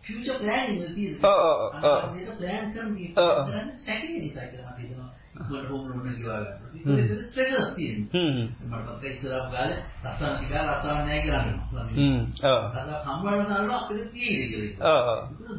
ෆියුචර් 0.03 0.37
ප්ලෑනින් 0.39 0.79
වල 0.79 0.95
තියෙන්නේ. 0.95 1.23
ඔව් 1.25 1.39
ඔව් 1.45 1.59
ඔව්. 1.85 2.03
මේක 2.15 2.37
ප්ලෑන් 2.37 2.67
කරන්නේ 2.73 3.73
සැකේ 3.81 4.21
නිසා 4.21 4.47
කියලා 4.47 4.71
අපි 4.71 4.83
හිතනවා 4.83 5.18
මට 5.41 5.69
හෝම් 5.69 6.07
එක 6.09 6.17
ගෙවා 6.19 6.41
ගන්න. 6.43 6.99
ඒක 6.99 7.11
ස්ට්‍රෙස් 7.21 7.69
තියෙනවා. 7.77 8.23
මට 8.71 8.89
පස්සේ 8.91 9.11
ඉස්සරහ 9.11 9.47
ගාලේ 9.53 9.79
රස්සාව 10.05 10.35
ටික 10.35 10.53
රස්සාව 10.63 10.97
නැහැ 10.99 11.21
කියලා 11.23 11.45
කියනවා. 11.45 11.85
හ්ම්. 11.91 12.21
ඔව්. 12.45 12.63
රස්සාව 12.69 13.03
හම්බවන 13.07 13.47
සාරල 13.47 13.71
අපිට 13.71 14.11
තියෙන්නේ 14.13 14.49
කියලා. 14.51 14.93
ඔව් 14.93 15.09
ඔව්. 15.09 15.21
ඒක 15.31 15.59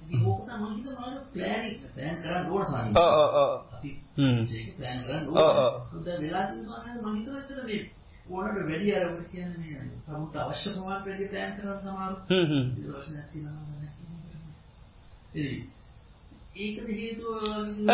ඉතින් 0.01 0.19
ඕක 0.25 0.39
තමයි 0.41 0.57
මම 0.59 0.75
හිතනවා 0.75 1.09
ප්ලෑන් 1.33 1.63
ප්ලෑන් 1.93 2.17
කරන්න 2.21 2.45
ඕන 2.47 2.65
සාමාන්‍යයෙන්. 2.65 2.97
ඔව් 2.97 3.11
ඔව් 3.15 3.31
ඔව්. 3.35 3.51
අපි 3.73 3.89
හ්ම්. 4.17 4.39
ඒක 4.49 4.67
ප්ලෑන් 4.77 4.99
කරන්න 5.03 5.23
ඕන. 5.27 5.37
ඔව් 5.37 5.51
ඔව්. 5.57 5.73
දැන් 6.05 6.19
වෙලා 6.21 6.45
තියෙනවා 6.47 6.79
මම 6.83 7.15
හිතනවා 7.15 7.39
ඇත්තට 7.39 7.65
මේ 7.65 7.81
ඕනට 8.29 8.57
වැඩි 8.69 8.95
අර 8.95 9.03
ඔබ 9.07 9.19
කියන්නේ 9.31 9.57
මේ 9.61 9.81
සමුත් 10.05 10.35
අවශ්‍ය 10.35 10.67
ප්‍රමාණයට 10.69 11.07
වැඩි 11.07 11.25
ප්ලෑන් 11.31 11.51
කරන 11.57 11.77
සමහර 11.79 12.13
හ්ම් 12.29 12.45
හ්ම්. 12.49 12.65
ප්‍රශ්නයක් 12.85 13.27
තියෙනවා. 13.31 13.69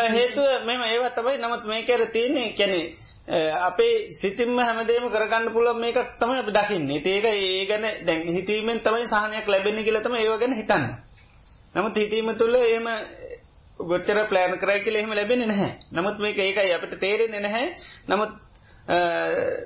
හේතුව 0.10 0.66
මෙම 0.66 0.82
ඒවා 0.84 1.12
තමයි. 1.12 1.38
නමුත් 1.38 1.64
මේ 1.66 1.84
කර 1.84 2.02
තියන්නේ 2.08 2.54
කැනෙ 2.54 2.80
අපේ 3.62 3.94
සිතින්ම 4.12 4.58
හැමදේම 4.60 5.06
කරගන්න 5.10 5.54
පුළන් 5.54 5.80
මේක 5.80 5.98
තම 6.20 6.32
අප 6.34 6.50
දකින්නේ. 6.50 7.02
ඒක 7.06 7.26
ඒ 7.26 7.66
ගැන 7.66 7.86
දැන් 8.06 8.22
හිතීමෙන් 8.30 8.80
තමයි 8.82 9.06
සහනයක් 9.06 9.48
ලැබෙන 9.48 9.78
කියලතම 9.80 10.16
ඒව 10.16 10.34
ගැන 10.40 10.54
හිතන්න. 10.54 10.84
නමුත් 11.76 11.96
හිතීම 11.96 12.34
තුළ 12.36 12.56
ඒම 12.56 12.88
ගොච්චර 13.82 14.20
ප්ලෑන් 14.30 14.58
කරයි 14.58 14.80
කියල 14.82 14.96
එහෙම 14.96 15.14
ලැබෙන 15.14 15.42
නැහැ. 15.44 15.72
නමුත් 15.92 16.18
මේක 16.20 16.38
ඒකයි 16.40 16.74
අපට 16.74 17.00
තේරෙන්නේ 17.00 17.42
නැහැ. 17.42 17.68
නමුත් 18.08 18.32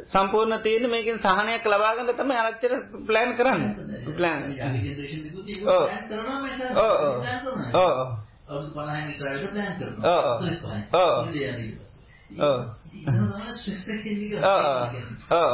සම්පූර්ණ 0.05 0.61
තියෙන 0.61 0.89
මේකින් 0.89 1.17
සහනයක් 1.17 1.65
ලබාගන්න 1.65 2.15
තම 2.15 2.31
අරච්චර 2.33 2.73
ප්ලෑන් 3.07 3.35
කරන්න. 3.35 3.61
ප්ලෑන් 4.13 4.41
ඕ 5.67 5.85
ඕ 7.77 7.93
අවුරුදු 8.49 8.71
50 8.73 9.37
විතර 9.37 9.51
ප්ලෑන් 9.51 9.73
කරනවා. 9.77 10.13
ඔව් 10.15 11.19
ඔව්. 15.31 15.49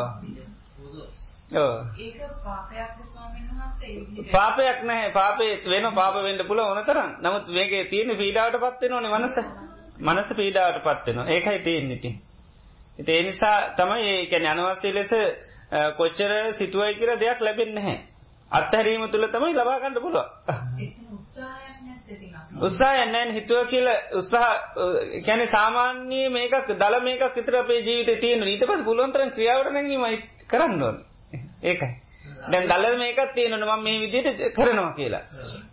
ඔව්. 1.55 1.75
පාපයක් 4.31 4.79
නෑ 4.83 5.11
පාපේ 5.11 5.51
වෙන 5.65 5.85
පාප 5.93 6.15
වෙන්න 6.19 6.47
පුළුවන් 6.47 6.69
ඕන 6.69 6.85
තරම්. 6.85 7.11
නමුත් 7.21 7.45
මේකේ 7.49 7.83
තියෙන 7.85 8.17
පීඩාවට 8.17 8.59
පත් 8.59 8.81
වෙනෝනේ 8.83 9.13
මනස. 9.13 9.37
මනස 9.99 10.29
පීඩාවට 10.33 10.83
පත් 10.83 11.05
වෙනවා. 11.07 11.27
ඒකයි 11.27 11.59
තියෙන්නේ 11.59 11.97
ඉතින්. 11.97 12.15
ඒ 12.99 13.21
නිසා 13.23 13.57
තමයි 13.73 14.09
ඒ 14.09 14.25
කියන්නේ 14.25 14.51
අනවශ්‍ය 14.51 14.93
ලෙස 14.93 15.11
කොච්චර 15.97 16.31
සිටුවයි 16.53 16.93
කියලා 16.95 17.19
දෙයක් 17.19 17.39
ලැබෙන්නේ 17.41 17.75
නැහැ. 17.77 17.97
අත්හැරීම 18.51 19.09
තුල 19.09 19.27
තමයි 19.29 19.53
ලබා 19.53 19.79
ගන්න 19.79 20.01
පුළුවන්. 20.01 20.27
උත්සාහයක් 22.57 23.11
නැහැ 23.11 23.33
හිතුව 23.33 23.67
කියලා 23.67 23.97
උත්සාහ 24.13 24.49
කියන්නේ 25.25 25.47
සාමාන්‍ය 25.47 26.21
මේකක් 26.29 26.71
දල 26.73 26.95
මේකක් 27.01 27.35
විතර 27.35 27.55
අපේ 27.55 27.81
ජීවිතේ 27.81 28.17
තියෙන 28.17 28.43
ඊට 28.45 28.63
පස්සේ 28.63 28.83
පුළුවන් 28.83 29.11
තරම් 29.11 29.29
ක්‍රියාවට 29.29 29.71
නැංගීමයි 29.71 30.17
කරන්න 30.47 30.83
ඕනේ. 30.83 31.03
ඒකයි. 31.63 31.91
දැන් 32.51 32.67
දල 32.67 32.85
මේකක් 32.97 33.33
තියෙනවනේ 33.33 33.67
මම 33.67 33.83
මේ 33.83 33.97
විදිහට 33.99 34.41
කරනවා 34.53 34.93
කියලා. 34.93 35.23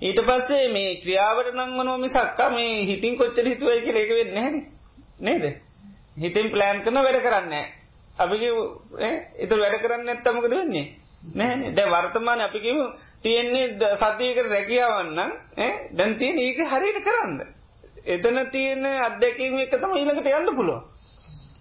ඊට 0.00 0.20
පස්සේ 0.22 0.64
මේ 0.68 0.96
ක්‍රියාවට 0.96 1.54
නංවනවා 1.54 1.98
මිසක් 1.98 2.40
මේ 2.50 2.86
හිතින් 2.86 3.16
කොච්චර 3.16 3.46
හිතුවයි 3.46 3.80
කියලා 3.82 4.02
ඒක 4.02 4.12
වෙන්නේ 4.12 4.34
නැහැනේ 4.36 4.64
නේද? 5.20 5.44
හිතින් 6.18 6.50
ප්ලෑන් 6.50 6.82
කරන 6.82 6.98
වැඩ 6.98 7.22
කරන්නේ 7.22 7.64
අපි 8.18 8.38
කිව්ව 8.38 8.58
ඈ 9.00 9.14
ඒක 9.38 9.50
වැඩ 9.54 9.78
කරන්නේ 9.78 10.06
නැත්නම් 10.06 10.34
මොකද 10.34 10.52
වෙන්නේ? 10.52 10.86
නෑනේ 11.22 11.72
දැන් 11.72 11.90
වර්තමාන 11.90 12.40
අපි 12.40 12.60
කියමු 12.60 12.84
තියෙන්නේ 13.22 13.96
සතියකට 13.96 14.48
රැකියාවන්නම් 14.48 15.18
ඈ 15.18 15.72
දැන් 15.92 16.16
තියෙන 16.16 16.38
ඒක 16.38 16.62
හරියට 16.68 17.04
කරන්න. 17.04 17.36
එතන 18.06 18.38
තියෙන 18.50 18.86
අත්දැකීම් 18.86 19.58
එක 19.58 19.76
තමයි 19.76 20.00
ඊළඟට 20.00 20.32
යන්න 20.32 20.56
පුළුවන්. 20.56 20.82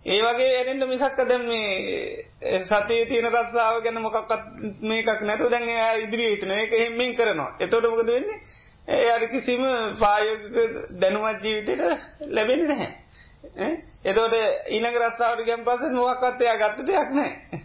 ඒ 0.06 0.20
වගේ 0.20 0.50
ඇරෙන්න 0.54 0.88
මිසක්ක 0.88 1.22
දැන් 1.24 1.46
මේ 1.46 2.64
සතියේ 2.64 3.06
තියෙන 3.06 3.30
රස්සාව 3.30 3.84
ගැන 3.84 4.02
මොකක්වත් 4.02 4.44
මේකක් 4.84 5.22
නැතුව 5.22 5.52
දැන් 5.52 5.70
එයා 5.70 5.94
ඉදිරියේ 5.98 6.32
හිටන 6.32 6.52
ඒක 6.54 6.74
හැම්මින් 6.74 7.16
කරනවා. 7.16 7.52
එතකොට 7.60 7.86
මොකද 7.86 8.10
වෙන්නේ? 8.10 8.42
එයාට 8.90 9.30
කිසිම 9.30 9.62
ප්‍රායෝගික 9.96 10.82
දැනුමක් 10.98 11.44
ජීවිතේට 11.44 11.82
ලැබෙන්නේ 12.30 12.68
නැහැ. 12.68 13.01
එතකොට 13.44 14.34
ඊළඟ 14.70 14.98
රස්සාවට 14.98 15.46
ගියන් 15.46 15.64
පස්සේ 15.66 15.94
මොකක්වත් 15.94 16.42
එයා 16.42 16.58
ගත්ත 16.58 16.86
දෙයක් 16.88 17.10
නැහැ. 17.12 17.60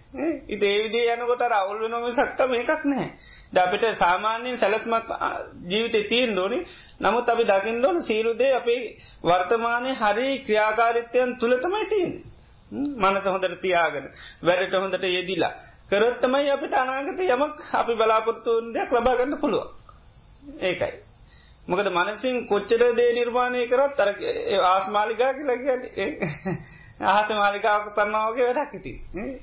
ඉතින් 0.48 0.68
ඒ 0.68 0.82
විදිහේ 0.84 1.14
යනකොට 1.14 1.42
අර 1.42 1.54
අවුල් 1.54 1.82
වෙනව 1.82 2.04
මිසක් 2.04 2.40
මේකක් 2.46 2.84
නැහැ. 2.84 3.10
දැන් 3.52 3.68
අපිට 3.68 3.84
සාමාන්‍යයෙන් 3.96 4.58
සැලස්මක් 4.58 5.12
ජීවිතේ 5.66 6.04
තියෙන්න 6.04 6.38
ඕනේ. 6.38 6.64
නමුත් 7.00 7.28
අපි 7.28 7.44
දකින්න 7.44 7.84
ඕන 7.84 8.02
සීල 8.02 8.32
දේ 8.38 8.52
අපේ 8.54 8.80
වර්තමානයේ 9.22 9.94
හරි 9.94 10.28
ක්‍රියාකාරීත්වයන් 10.40 11.38
තුල 11.38 11.56
තමයි 11.58 11.86
තියෙන්නේ. 11.86 12.22
මනස 12.72 13.26
හොඳට 13.26 13.60
තියාගෙන 13.60 14.06
වැඩට 14.42 14.76
හොඳට 14.76 15.04
යෙදිලා 15.08 15.54
කරොත් 15.90 16.20
තමයි 16.20 16.50
අපිට 16.50 16.74
අනාගතේ 16.74 17.32
යමක් 17.32 17.66
අපි 17.74 17.94
බලාපොරොත්තු 17.94 18.56
වෙන 18.56 18.72
දෙයක් 18.72 18.90
ලබා 18.92 19.16
ගන්න 19.16 19.40
පුළුවන්. 19.40 19.68
ඒකයි. 20.60 21.05
මොකද 21.68 21.88
මනසින් 21.90 22.36
කොච්චර 22.46 22.82
දේ 22.94 23.12
නිර්මාණය 23.12 23.62
කරත් 23.66 24.00
අර 24.00 24.10
ආස්මාලිකා 24.64 25.30
කියලා 25.32 25.56
කියන්නේ 25.58 26.10
අහස 27.04 27.30
මාලිකාවක් 27.34 27.94
කරනවා 27.94 28.26
වගේ 28.28 28.48
වැඩක් 28.48 28.74
ඉතින්. 28.74 28.96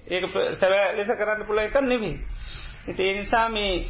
ඒක 0.08 0.24
සැබෑ 0.56 0.96
ලෙස 0.96 1.12
කරන්න 1.14 1.46
පුළුවන් 1.46 1.66
එකක් 1.66 1.82
නෙමෙයි. 1.84 2.14
ඉතින් 2.88 3.06
ඒ 3.06 3.16
නිසා 3.16 3.50
මේ 3.50 3.86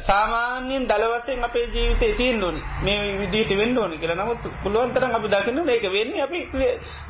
සාමාන්‍යයෙන් 0.00 0.86
දල 0.86 1.04
වශයෙන් 1.12 1.44
අපේ 1.44 1.66
ජීවිතේ 1.66 2.12
තියෙන්න 2.14 2.44
ඕනි. 2.44 2.62
මේ 2.82 2.98
විදිහට 3.18 3.56
වෙන්න 3.56 3.78
ඕනි 3.78 3.98
කියලා. 3.98 4.16
නමුත් 4.16 4.46
පුළුවන් 4.62 4.92
තරම් 4.92 5.12
අපි 5.12 5.28
දකින්න 5.28 5.64
මේක 5.64 5.86
වෙන්නේ 5.90 6.22
අපි 6.22 6.38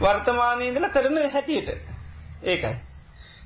වර්තමානයේ 0.01 0.69
ඉඳලා 0.69 0.91
කරන 0.91 1.21
හැටියට. 1.29 1.69
ඒකයි. 2.45 2.75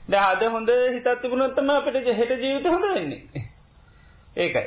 දැන් 0.08 0.24
අද 0.26 0.46
හොඳ 0.50 0.70
හිතක් 0.92 1.20
තිබුණොත් 1.20 1.54
තමයි 1.54 1.76
අපිට 1.76 2.08
හෙට 2.12 2.32
ජීවිතේ 2.38 2.72
හොඳ 2.72 2.88
වෙන්නේ. 2.90 3.44
ඒකයි. 4.36 4.64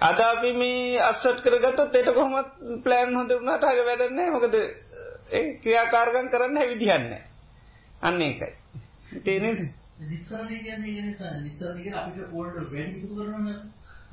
අද 0.00 0.18
අපි 0.20 0.52
මේ 0.52 0.98
අස්සට් 1.00 1.38
කරගත්තොත් 1.40 1.94
ඒක 1.94 2.10
කොහොමත් 2.10 2.50
ප්ලෑන් 2.84 3.14
හොඳ 3.14 3.30
වුණාට 3.30 3.64
හරිය 3.64 3.86
වැඩක් 3.86 4.12
නැහැ. 4.12 4.30
මොකද 4.30 4.54
ඒ 5.30 5.44
ක්‍රියාකාරකම් 5.62 6.28
කරන්න 6.28 6.58
විදිහක් 6.64 6.90
නැහැ. 7.00 7.22
අන්න 8.02 8.22
ඒකයි. 8.22 8.52
තේරෙනවද? 9.20 9.64
නිස්සරණය 10.00 10.58
කියන්නේ 10.58 10.92
ඒ 10.92 11.02
නිසා 11.02 11.32
නිස්සරණය 11.40 11.82
කියන්නේ 11.82 12.00
අපිට 12.00 12.32
ඕල්ඩ් 12.32 12.56
වැඩි 12.66 12.82
එකතු 12.92 13.14
කරනවනේ. 13.14 13.56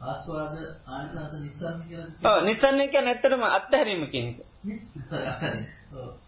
ආස්වාද 0.03 0.55
ආනිසංස 0.88 1.34
නිස්සරණය 1.39 1.84
කියලා. 1.88 2.10
ඔව් 2.27 2.43
නිස්සරණය 2.43 2.88
කියන්නේ 2.88 3.13
ඇත්තටම 3.13 3.43
අත්හැරීම 3.50 4.03
කියන 4.08 4.27
එක. 4.29 4.38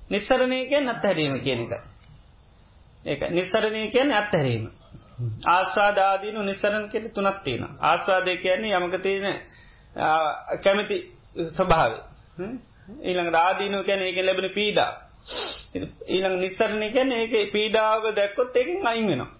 නිස්සරණය 0.09 0.59
කියන්නේ 0.67 0.95
අත්හැරීම 0.95 1.41
කියන 1.41 1.65
එක. 1.65 1.73
ඒක 3.05 3.29
නිස්සරණය 3.31 3.87
කියන්නේ 3.89 4.17
අත්හැරීම. 4.17 4.65
ආස්වාද 5.47 5.97
ආදීනු 5.99 6.43
නිස්සරණ 6.43 6.89
කියලා 6.89 7.13
තුනක් 7.13 7.43
තියෙනවා. 7.43 7.73
ආස්වාදය 7.81 8.37
කියන්නේ 8.37 8.77
යමක 8.77 8.95
තියෙන 9.01 9.41
කැමැති 10.63 10.97
ස්වභාවය. 11.51 11.97
ඊළඟට 13.01 13.37
ආදීනව 13.37 13.83
කියන්නේ 13.83 14.07
ඒකෙන් 14.07 14.25
ලැබෙන 14.25 14.49
පීඩා. 14.51 14.91
ඊළඟ 16.07 16.39
නිස්සරණ 16.39 16.91
කියන්නේ 16.91 17.19
ඒකේ 17.19 17.45
පීඩාව 17.51 18.09
දැක්කොත් 18.15 18.57
ඒකෙන් 18.57 18.87
අයින් 18.87 19.07
වෙනවා. 19.07 19.31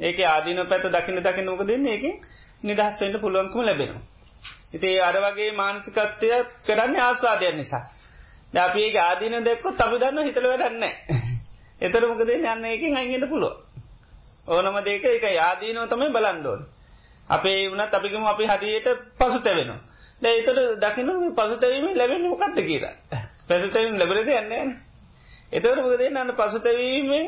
ඒකේ 0.00 0.26
ආදීනව 0.26 0.68
පැත්ත 0.68 0.88
දකින්න 0.88 1.22
දකින්න 1.22 1.50
මොකද 1.50 1.68
වෙන්නේ? 1.68 1.92
ඒකෙන් 1.92 2.14
නිදහස් 2.62 3.00
වෙන්න 3.00 3.20
පුළුවන්කම 3.20 3.60
ලැබෙනවා. 3.60 4.02
ඉතින් 4.72 5.00
අර 5.00 5.16
වගේ 5.24 5.50
මානසිකත්වය 5.52 6.28
කරන්නේ 6.66 7.00
ආස්වාදයක් 7.00 7.54
නිසා. 7.56 7.84
දැන් 8.52 8.70
අපි 8.70 8.80
ඒක 8.82 8.96
ආදීනව 9.00 9.44
දැක්කොත් 9.44 9.80
අපි 9.80 9.96
දන්නවා 9.98 10.24
හිතල 10.24 10.48
වැඩක් 10.48 10.78
නැහැ. 10.78 11.20
එතකොට 11.82 12.08
මොකද 12.08 12.26
වෙන්නේ? 12.26 12.50
අන්න 12.50 12.64
ඒකෙන් 12.64 12.96
අයින් 12.96 13.12
වෙන්න 13.14 13.30
පුළුවන්. 13.30 13.71
ඕනම 14.46 14.76
දෙයක 14.82 15.04
ඒක 15.04 15.24
ආදීනව 15.40 15.88
තමයි 15.88 16.10
බලන්න 16.10 16.46
ඕනේ. 16.46 16.68
අපේ 17.28 17.68
වුණත් 17.68 17.94
අපි 17.94 18.08
කියමු 18.08 18.26
අපි 18.26 18.46
හරියට 18.46 18.88
පසුතැවෙනවා. 19.14 19.80
දැන් 20.22 20.34
ඒතර 20.34 20.58
දකින්න 20.78 21.10
මේ 21.14 21.32
පසුතැවීම 21.32 21.86
ලැබෙන්නේ 21.94 22.28
මොකක්ද 22.28 22.58
කියලා. 22.60 22.94
පසුතැවීම 23.48 23.98
ලැබෙන්නේ 23.98 24.40
නැහැ 24.42 24.64
නේ. 24.64 24.76
ඒතර 25.52 25.76
මොකද 25.76 25.98
වෙන්නේ 25.98 26.22
අන්න 26.22 26.34
පසුතැවීමෙන් 26.34 27.26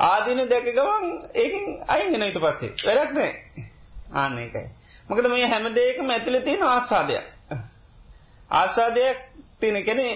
ආදීන 0.00 0.48
දැක 0.48 0.66
ගමන් 0.68 1.06
ඒකෙන් 1.34 1.64
අයින් 1.88 2.12
වෙන 2.12 2.22
ඊට 2.22 2.38
පස්සේ. 2.38 2.72
වැඩක් 2.86 3.12
නැහැ. 3.12 3.34
ආන්න 4.14 4.38
ඒකයි. 4.38 4.66
මොකද 5.08 5.28
මේ 5.28 5.46
හැම 5.46 5.64
දෙයකම 5.74 6.10
ඇතුලේ 6.10 6.42
තියෙන 6.42 6.62
ආස්වාදයක්. 6.64 7.24
ආස්වාදයක් 8.50 9.18
තියෙන 9.60 9.84
කියන්නේ 9.84 10.12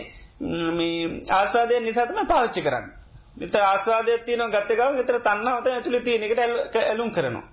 මේ 0.73 1.21
ආස්වාදය 1.31 1.81
නිසා 1.81 2.07
තමයි 2.07 2.27
පාවිච්චි 2.27 2.63
කරන්නේ. 2.63 3.04
විතර 3.37 3.61
ආස්වාදයක් 3.63 4.25
තියෙනවා 4.25 4.53
ගත්ත 4.55 4.71
ගමන් 4.73 4.97
විතර 4.97 5.19
තණ්හාව 5.21 5.63
තමයි 5.63 5.75
ඇතුලේ 5.75 6.01
තියෙන 6.01 6.23
එකට 6.23 6.77
ඇලුම් 6.79 7.11
කරනවා. 7.11 7.45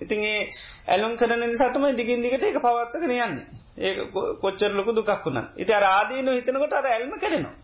ඉතින් 0.00 0.24
ඒ 0.24 0.50
ඇලුම් 0.88 1.16
කරන 1.16 1.40
නිසා 1.42 1.70
තමයි 1.70 1.96
දිගින් 1.96 2.22
දිගට 2.22 2.42
ඒක 2.42 2.58
පවත්වාගෙන 2.58 3.10
යන්නේ. 3.10 3.46
ඒක 3.78 3.96
කොච්චර 4.40 4.72
ලොකු 4.72 4.92
දුකක් 4.92 5.24
වුණත්. 5.24 5.48
ඉතින් 5.56 5.76
අර 5.76 5.86
ආදීනව 5.86 6.28
හිතනකොට 6.30 6.72
අර 6.72 6.86
ඇල්ම 6.86 7.14
කැඩෙනවා. 7.14 7.54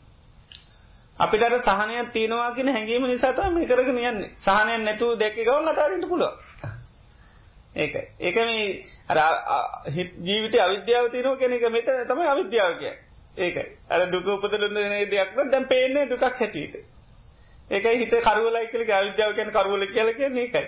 අපිට 1.18 1.42
අර 1.42 1.58
සහනයක් 1.60 2.12
තියෙනවා 2.12 2.54
කියන 2.54 2.68
හැඟීම 2.68 3.06
නිසා 3.06 3.32
තමයි 3.32 3.54
මේ 3.56 3.66
කරගෙන 3.66 3.98
යන්නේ. 4.00 4.30
සහනයක් 4.38 4.80
නැතුව 4.80 5.18
දැක්ක 5.18 5.38
ගමන් 5.40 5.68
අතාරින්න 5.68 6.08
පුළුවන්. 6.08 6.34
ඒකයි. 7.76 8.04
ඒක 8.20 8.36
මේ 8.38 8.80
අර 9.08 9.18
ජීවිතේ 10.22 10.62
අවිද්‍යාව 10.62 11.10
තියෙනවා 11.10 11.36
කියන 11.36 11.52
එක 11.52 11.68
මෙතන 11.70 12.06
තමයි 12.06 12.26
අවිද්‍යාව 12.28 12.72
කියන්නේ. 12.74 13.04
ඒකයි 13.36 13.66
අර 13.90 14.10
දුක 14.10 14.26
උපදලන්න 14.28 15.10
දෙයක්ම 15.10 15.50
දැම් 15.50 15.64
පේන්නේ 15.66 16.06
දුකක් 16.06 16.22
හැටියට 16.22 16.93
ඒකයි 17.74 17.98
හිත 17.98 18.14
කරුවලයි 18.20 18.66
කලි 18.68 18.92
අවිද්‍යාව 18.92 19.32
කියන 19.34 19.50
කරුවල 19.50 19.86
කියල 19.88 20.10
කියන්නේ 20.14 20.44
ඒකයි. 20.44 20.66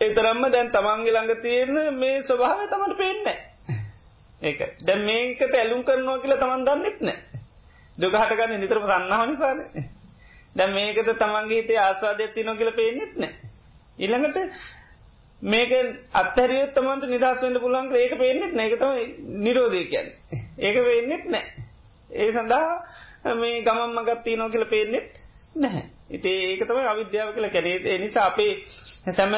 ඒතරම්ම 0.00 0.44
දැන් 0.48 0.70
තමන්ගේ 0.70 1.12
ළඟ 1.12 1.40
තියෙන 1.40 1.72
මේ 1.94 2.22
ස්වභාව 2.22 2.60
තමට 2.66 2.98
පේන්නේ 2.98 3.38
ඒක. 4.42 4.60
දැන් 4.80 5.04
මේකට 5.04 5.54
ඇලුම් 5.54 5.82
කරනවා 5.82 6.18
කියලා 6.18 6.38
තමන් 6.38 6.64
දන්නෙත් 6.64 7.00
නෑ 7.00 7.18
දුක 7.98 8.14
හටගන්න 8.14 8.60
නිතරම 8.60 8.84
සන්නහා 8.84 9.26
නිසාන. 9.26 9.58
දැන් 10.56 10.72
මේකට 10.72 11.10
තමන්ගේ 11.16 11.58
හිතේ 11.58 11.78
ආස්වාදයක් 11.78 12.34
තියනවා 12.34 12.56
කියලා 12.56 12.76
පේන්නෙත් 12.76 13.12
නෑ 13.16 13.32
ඊළඟට 13.98 14.38
මේක 15.42 15.72
අත්තරියොත් 16.14 16.74
තමන්ට 16.74 17.08
නිදහස් 17.08 17.42
වෙන්න 17.42 17.60
පුළුවන් 17.60 17.96
ඒක 17.96 18.14
පේන්නෙත් 18.18 18.52
නෑ 18.52 18.66
ඒක 18.66 18.78
තමයි 18.78 19.04
නිරෝධය 19.40 19.84
කියන්නේ. 19.86 20.42
ඒක 20.58 20.76
වෙන්නෙත් 20.84 21.24
නෑ 21.26 21.46
ඒ 22.10 22.30
සඳහා 22.32 23.34
මේ 23.36 23.62
ගමම්ම 23.62 24.04
ගත් 24.04 24.24
තියනවා 24.24 24.50
කියලා 24.50 24.70
පේන්නෙත් 24.70 25.22
නැහැ. 25.54 25.84
ඉතින් 26.10 26.40
ඒක 26.42 26.62
තමයි 26.62 26.86
අවිද්‍යාව 26.86 27.34
කියලා 27.34 27.50
කියන්නේ. 27.50 27.80
ඒ 27.84 27.98
නිසා 27.98 28.26
අපේ 28.26 28.52
සෑම 29.10 29.34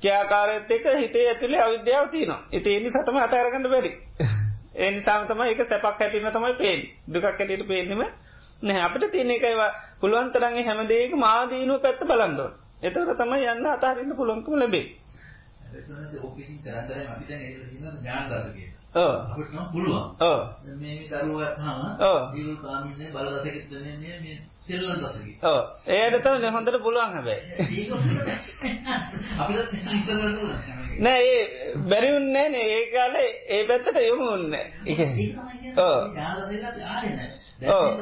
ක්‍යාකාරයත් 0.00 0.70
එක 0.70 0.84
හිතේ 0.96 1.28
ඇතුලේ 1.28 1.62
අවිද්‍යාව 1.62 2.08
තියෙනවා. 2.08 2.40
ඉතින් 2.52 2.72
ඒ 2.72 2.80
නිසා 2.80 3.04
තමයි 3.04 3.20
අතහැරගන්න 3.20 3.70
බැරි. 3.70 3.92
ඒ 4.76 4.90
නිසාම 4.90 5.26
තමයි 5.26 5.48
ඒක 5.48 5.60
සැපක් 5.64 6.00
හැටිම 6.00 6.28
තමයි 6.30 6.54
පේන්නේ. 6.54 6.92
දුකක් 7.08 7.24
හැටියට 7.24 7.68
පේන්නෙම 7.68 8.02
නැහැ. 8.62 8.82
අපිට 8.82 9.10
තියෙන 9.10 9.30
එකයි 9.30 9.54
පුළුවන් 10.00 10.30
තරම් 10.32 10.56
හැම 10.62 10.80
දෙයකම 10.88 11.22
ආදීනුව 11.24 11.80
පැත්ත 11.80 12.04
බලන්න 12.04 12.40
ඕන. 12.40 12.52
එතකොට 12.82 13.18
තමයි 13.18 13.48
යන්න 13.48 13.68
අතහරින්න 13.68 14.16
පුළුවන්කම 14.16 14.54
ලැබෙන්නේ. 14.54 14.96
එසනට 15.72 16.18
ඕකකින් 16.20 16.58
කරන්දරම 16.60 17.08
අපි 17.08 17.24
දැන් 17.28 17.42
ඒක 17.42 17.56
කියනවා 17.70 17.94
ඥාන 17.94 18.28
දසකේ. 18.30 18.68
ඔව්. 18.96 19.14
පුළුවන්. 19.72 20.04
ඔව්. 20.20 20.40
මේ 20.64 20.94
මේ 20.94 21.08
දරුවා 21.20 21.50
ගත්තාම. 21.50 21.80
දීල් 22.32 22.56
කාමින්නේ 22.56 23.10
බල 23.10 23.28
දසකෙත් 23.34 23.70
මේ 24.20 24.36
සෙල්ලම් 24.62 24.98
දසකේ. 24.98 25.36
ඔව්. 25.44 25.60
ඒකට 25.88 26.24
තමයි 26.24 26.50
හොඳට 26.50 26.78
පුළුවන් 26.82 27.12
හැබැයි. 27.12 27.42
අපිට 29.38 29.74
ඉස්සර 29.90 30.16
කරලා 30.16 30.58
නෑ 30.98 31.22
ඒ 31.30 31.44
බැරි 31.84 32.12
වුන්නේ 32.12 32.48
නෑනේ 32.48 32.66
ඒ 32.72 32.84
කාලේ 32.92 33.30
ඒ 33.48 33.62
පැත්තට 33.64 33.98
යොමු 34.02 34.26
වුන්නේ. 34.26 34.64
තමයි 34.84 34.94
කියන්නේ 34.94 35.28
ඥාන 36.06 36.36
දසකේ 36.42 36.86
ආරේ 36.86 37.12
නෑ. 37.12 37.14
දැන් 37.14 37.14
තමයි 37.14 37.14
60 37.14 37.14
වෙනකම් 37.14 37.14
50 37.14 37.14
වෙනකම් 37.14 37.14
මේ 37.14 37.14
ඉන්නේ 37.14 37.24
අපි. 37.24 37.36
ඔව්. 37.36 37.45
ඔව්. 37.58 37.98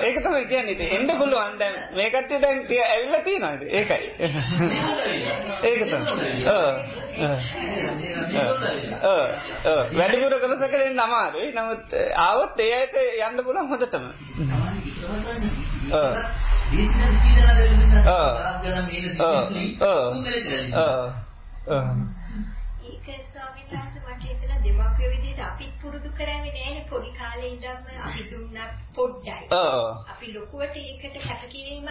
ඒක 0.00 0.16
තමයි 0.18 0.44
කියන්නේ 0.46 0.74
ඉතින් 0.74 0.88
එන්න 0.90 1.10
පුළුවන් 1.18 1.58
දැන් 1.58 1.74
මේ 1.96 2.10
කට්ටිය 2.10 2.38
දැන් 2.38 2.58
ඇවිල්ලා 2.84 3.20
තියෙනවා 3.20 3.52
ඉතින් 3.52 3.68
ඒකයි. 3.70 4.06
ඒක 5.64 5.80
තමයි. 5.84 6.32
ඔව්. 6.50 6.74
ඔව්. 9.04 9.26
ඔව්. 9.66 9.82
වැඩිපුර 9.92 10.38
කරසකට 10.38 10.74
එන්න 10.80 11.00
අමාරුයි. 11.00 11.50
නමුත් 11.52 11.98
ආවොත් 12.20 12.58
ඒ 12.60 12.72
අයට 12.76 12.96
යන්න 13.20 13.44
පුළුවන් 13.44 13.68
හොඳටම. 13.68 14.04
ඔව්. 20.72 21.33
ඒක 21.64 23.06
ස්වාමීන් 23.26 23.68
වහන්සේ 23.70 24.02
මට 24.06 24.22
හිතෙන 24.22 24.64
දෙමාපිය 24.64 25.08
විදිහට 25.10 25.40
අපිත් 25.40 25.72
පුරුදු 25.82 26.10
කරන්නේ 26.10 26.52
නෑනේ. 26.52 26.84
පොඩි 26.90 27.12
කාලේ 27.12 27.48
ඉඳන්ම 27.48 27.86
අපි 28.02 28.22
දුන්නත් 28.30 28.58
පොඩ්ඩයි. 28.94 29.48
අපි 30.08 30.34
ලොකුවට 30.34 30.76
ඒකට 30.78 31.16
කැපකිරීමක්. 31.22 31.90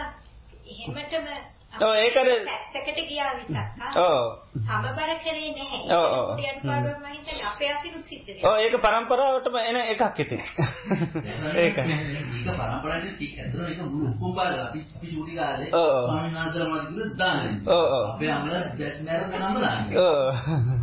එහෙමටම 0.66 1.26
ඔව් 1.76 1.92
ඒකද 1.96 2.16
පැත්තකට 2.74 3.00
ගියා 3.08 3.30
විතක් 3.36 3.96
ඔව්. 3.98 4.26
සමබර 4.56 5.10
කරේ 5.18 5.50
නැහැ. 5.50 5.80
ඔව් 5.90 6.04
ඔව්. 6.08 6.26
කුටියට 6.28 6.62
පාඩුව 6.62 6.96
මම 6.96 7.06
හිතන්නේ 7.08 7.44
අපේ 7.44 7.70
අතිනුත් 7.70 8.04
සිද්ධ 8.06 8.28
වෙනවා. 8.28 8.50
ඔව් 8.50 8.58
ඒක 8.58 8.74
પરම්පරාවටම 8.78 9.56
එන 9.60 9.76
එකක් 9.84 10.18
ඉතින්. 10.18 10.42
ඒක. 11.64 11.76
මේක 11.82 12.46
પરම්පරාවේ 12.52 13.10
ටික 13.10 13.34
ඇතුළේ 13.36 13.70
ඒක 13.70 13.82
මුළු 13.84 14.06
ඔක්කොම 14.08 14.32
බලලා 14.32 14.66
අපි 14.66 14.80
අපි 14.88 15.06
චූටි 15.08 15.34
කාලේ 15.34 15.70
පාණිනාසල 15.70 16.64
මාදි 16.64 16.86
කිව්ල 16.88 17.12
දාන්නේ. 17.16 17.58
ඔව් 17.68 17.84
ඔව්. 17.90 18.06
අපේ 18.08 18.30
අම්මලා 18.30 18.62
දැස් 18.74 18.96
මැරෙන්න 19.02 19.34
නම් 19.42 19.56
දාන්නේ. 19.58 19.96
ඔව්. 20.00 20.26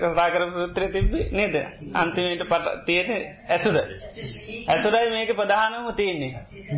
කතා 0.00 0.30
කරපු 0.30 0.58
උත්තරේ 0.60 0.88
තිබ්බේ 0.90 1.28
නේද? 1.32 1.54
අන්තිමේට 1.94 2.42
පට 2.44 2.84
තියෙන 2.86 3.10
ඇසුර. 3.48 3.76
ඇසුරයි 4.68 5.10
මේකේ 5.10 5.34
ප්‍රධානම 5.34 5.94
තියෙන්නේ. 5.94 6.32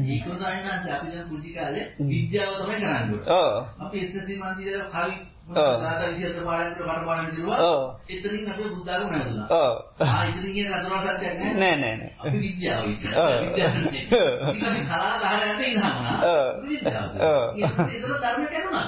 ඒක 0.09 0.27
සායනාංශ 0.35 0.91
අපි 0.91 1.07
දැන් 1.09 1.29
පුංචි 1.29 1.51
කාලේ 1.53 1.87
විද්‍යාව 2.01 2.53
තමයි 2.57 2.77
කරන්නේ. 2.77 3.21
ඔව්. 3.31 3.53
අපි 3.81 3.97
SSC 4.03 4.29
මන්දිරේ 4.35 4.85
කවි. 4.89 5.17
තාතා 5.49 6.09
විශේෂ 6.09 6.39
පාඩම් 6.41 6.75
කරලා 6.75 6.97
මට 6.97 7.07
පාඩම් 7.07 7.31
දිරුවා. 7.31 7.61
ඔව්. 7.63 7.83
එතනින් 8.09 8.51
අපි 8.51 8.63
බුද්ධාගම 8.65 9.09
නැගුණා. 9.11 9.49
ඔව්. 9.51 9.75
ආ 10.01 10.25
ඉතින් 10.25 10.53
කියන 10.53 10.75
අතුරා 10.75 11.03
සත්‍යයක් 11.05 11.35
නෑ. 11.35 11.55
නෑ 11.55 11.77
නෑ 11.77 11.97
නෑ. 11.97 12.13
අපි 12.21 12.39
විද්‍යාව. 12.39 12.83
විද්‍යාව. 12.87 13.77
ඔව්. 17.23 17.45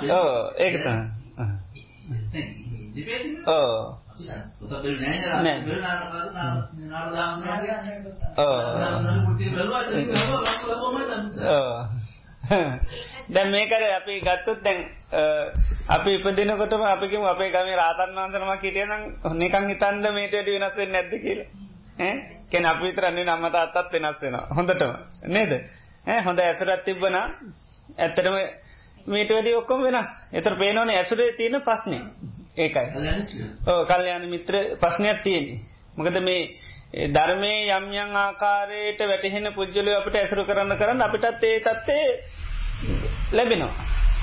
විද්‍යාව. 0.00 0.28
ඒක 0.58 0.76
තමයි. 0.82 1.17
දැන් 13.28 13.50
මේකද 13.50 13.84
අපි 13.90 14.14
ගත්තොත් 14.20 14.60
දැන් 14.62 14.78
අපි 15.88 16.10
ඉපදිනකොටම 16.12 16.82
අපිකම 16.84 17.24
අපේ 17.24 17.50
ගම 17.50 17.70
රාතන් 17.74 18.10
වන්සනම 18.14 18.52
කිටියනම් 18.58 19.02
නිකං 19.34 19.68
හිතන්ද 19.68 20.04
මේට 20.10 20.34
ඩ 20.34 20.48
වෙනස්වෙන් 20.56 20.90
නැද්ද 20.90 21.12
කියල. 21.18 21.40
කෙන 22.48 22.64
අපිතරන්නේ 22.66 23.24
නම්මත 23.26 23.56
අත්තත් 23.56 23.92
වෙනස් 23.94 24.20
වෙන 24.20 24.36
හොඳටම. 24.50 24.92
නේද? 25.28 25.52
හොඳ 26.20 26.38
ඇසරත් 26.40 26.84
තිබ්බන 26.84 27.16
ඇත්තටම 27.16 28.36
මේට 29.06 29.30
වැඩි 29.30 29.54
ඔක්කොම 29.54 29.82
වෙනස්. 29.82 30.08
එතර 30.32 30.56
පේනවන 30.56 30.90
ඇසුරේ 30.90 31.32
තියෙන 31.32 31.60
ප්‍රශ්නය. 31.60 31.98
ඒකයි. 32.56 32.86
ඕ 33.66 33.84
කල්්‍යයාන 33.84 34.28
මිත්‍ර 34.28 34.54
ප්‍රශ්නයක් 34.76 35.22
තියෙන්නේ. 35.22 35.60
මොකද 35.96 36.20
මේ 36.20 37.08
ධර්මය 37.08 37.52
යම්යං 37.68 38.16
ආකාරයට 38.16 39.00
වැටහෙන 39.02 39.52
පුද්ජලය 39.54 39.94
අපට 39.94 40.14
ඇසරු 40.16 40.44
කරන්න 40.44 40.76
කරන්න 40.76 41.02
අපිටත් 41.02 41.44
ඒ 41.44 41.60
තත්තේ 41.60 42.06
ලැබෙනවා. 43.32 43.74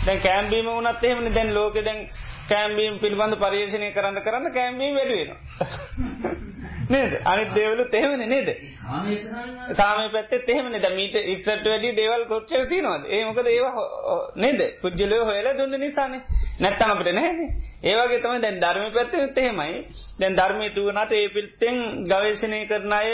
දැන් 0.06 0.22
කෑම්බීම 0.22 0.68
වනත් 0.68 1.04
එහෙමනි. 1.04 1.30
දැන් 1.32 1.54
ලෝක 1.54 1.76
දැන් 1.82 2.08
කෑම්බීම් 2.48 3.00
පිළිබඳ 3.00 3.38
පර්යේෂණය 3.38 3.92
කරන්න 3.92 4.22
කරන්න 4.22 4.54
කෑම්බී 4.54 4.92
වැඩුවෙනවා 4.94 6.34
නේද? 6.86 7.14
අනි 7.24 7.44
දේවලු 7.52 7.84
තෙහෙමන 7.88 8.24
නේද? 8.26 8.50
කාම 9.76 10.12
පැත්තේ 10.12 10.42
එහෙමන. 10.48 10.76
ද 10.76 10.90
මීට 10.92 11.16
ඉස්සට 11.16 11.48
වැඩි 11.66 11.92
දේවල් 11.94 12.26
කොච්චර 12.26 12.66
තිනවද 12.68 13.06
ඒමකද 13.10 13.48
ඒවා 13.48 14.18
නේද? 14.36 14.62
පුද්ජලය 14.82 15.20
හොයලා 15.22 15.56
දුන්න 15.56 15.78
නිසානේ. 15.78 16.22
නැත්තම 16.60 16.92
අපට 16.92 17.12
නැහැනේ. 17.12 17.50
ඒවගේ 17.84 18.22
තම 18.22 18.42
දැන් 18.42 18.60
ධර්ම 18.60 18.88
පැත්ත 18.94 19.38
එහෙමයි. 19.38 19.86
දැන් 20.20 20.36
ධර්මය 20.36 20.70
තුවනට 20.72 21.12
ඒ 21.14 21.28
පිල්තෙන් 21.30 21.78
ගවේශණය 22.06 22.62
කරන 22.66 22.94
අය 22.94 23.10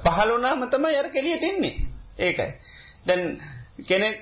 පහළුනා 0.00 0.54
මතම 0.56 0.84
යර 0.92 1.08
කෙලියට 1.10 1.44
එන්නේ. 1.44 1.74
ඒකයි. 2.18 2.50
දැන් 3.06 3.22
කෙනෙක් 3.84 4.18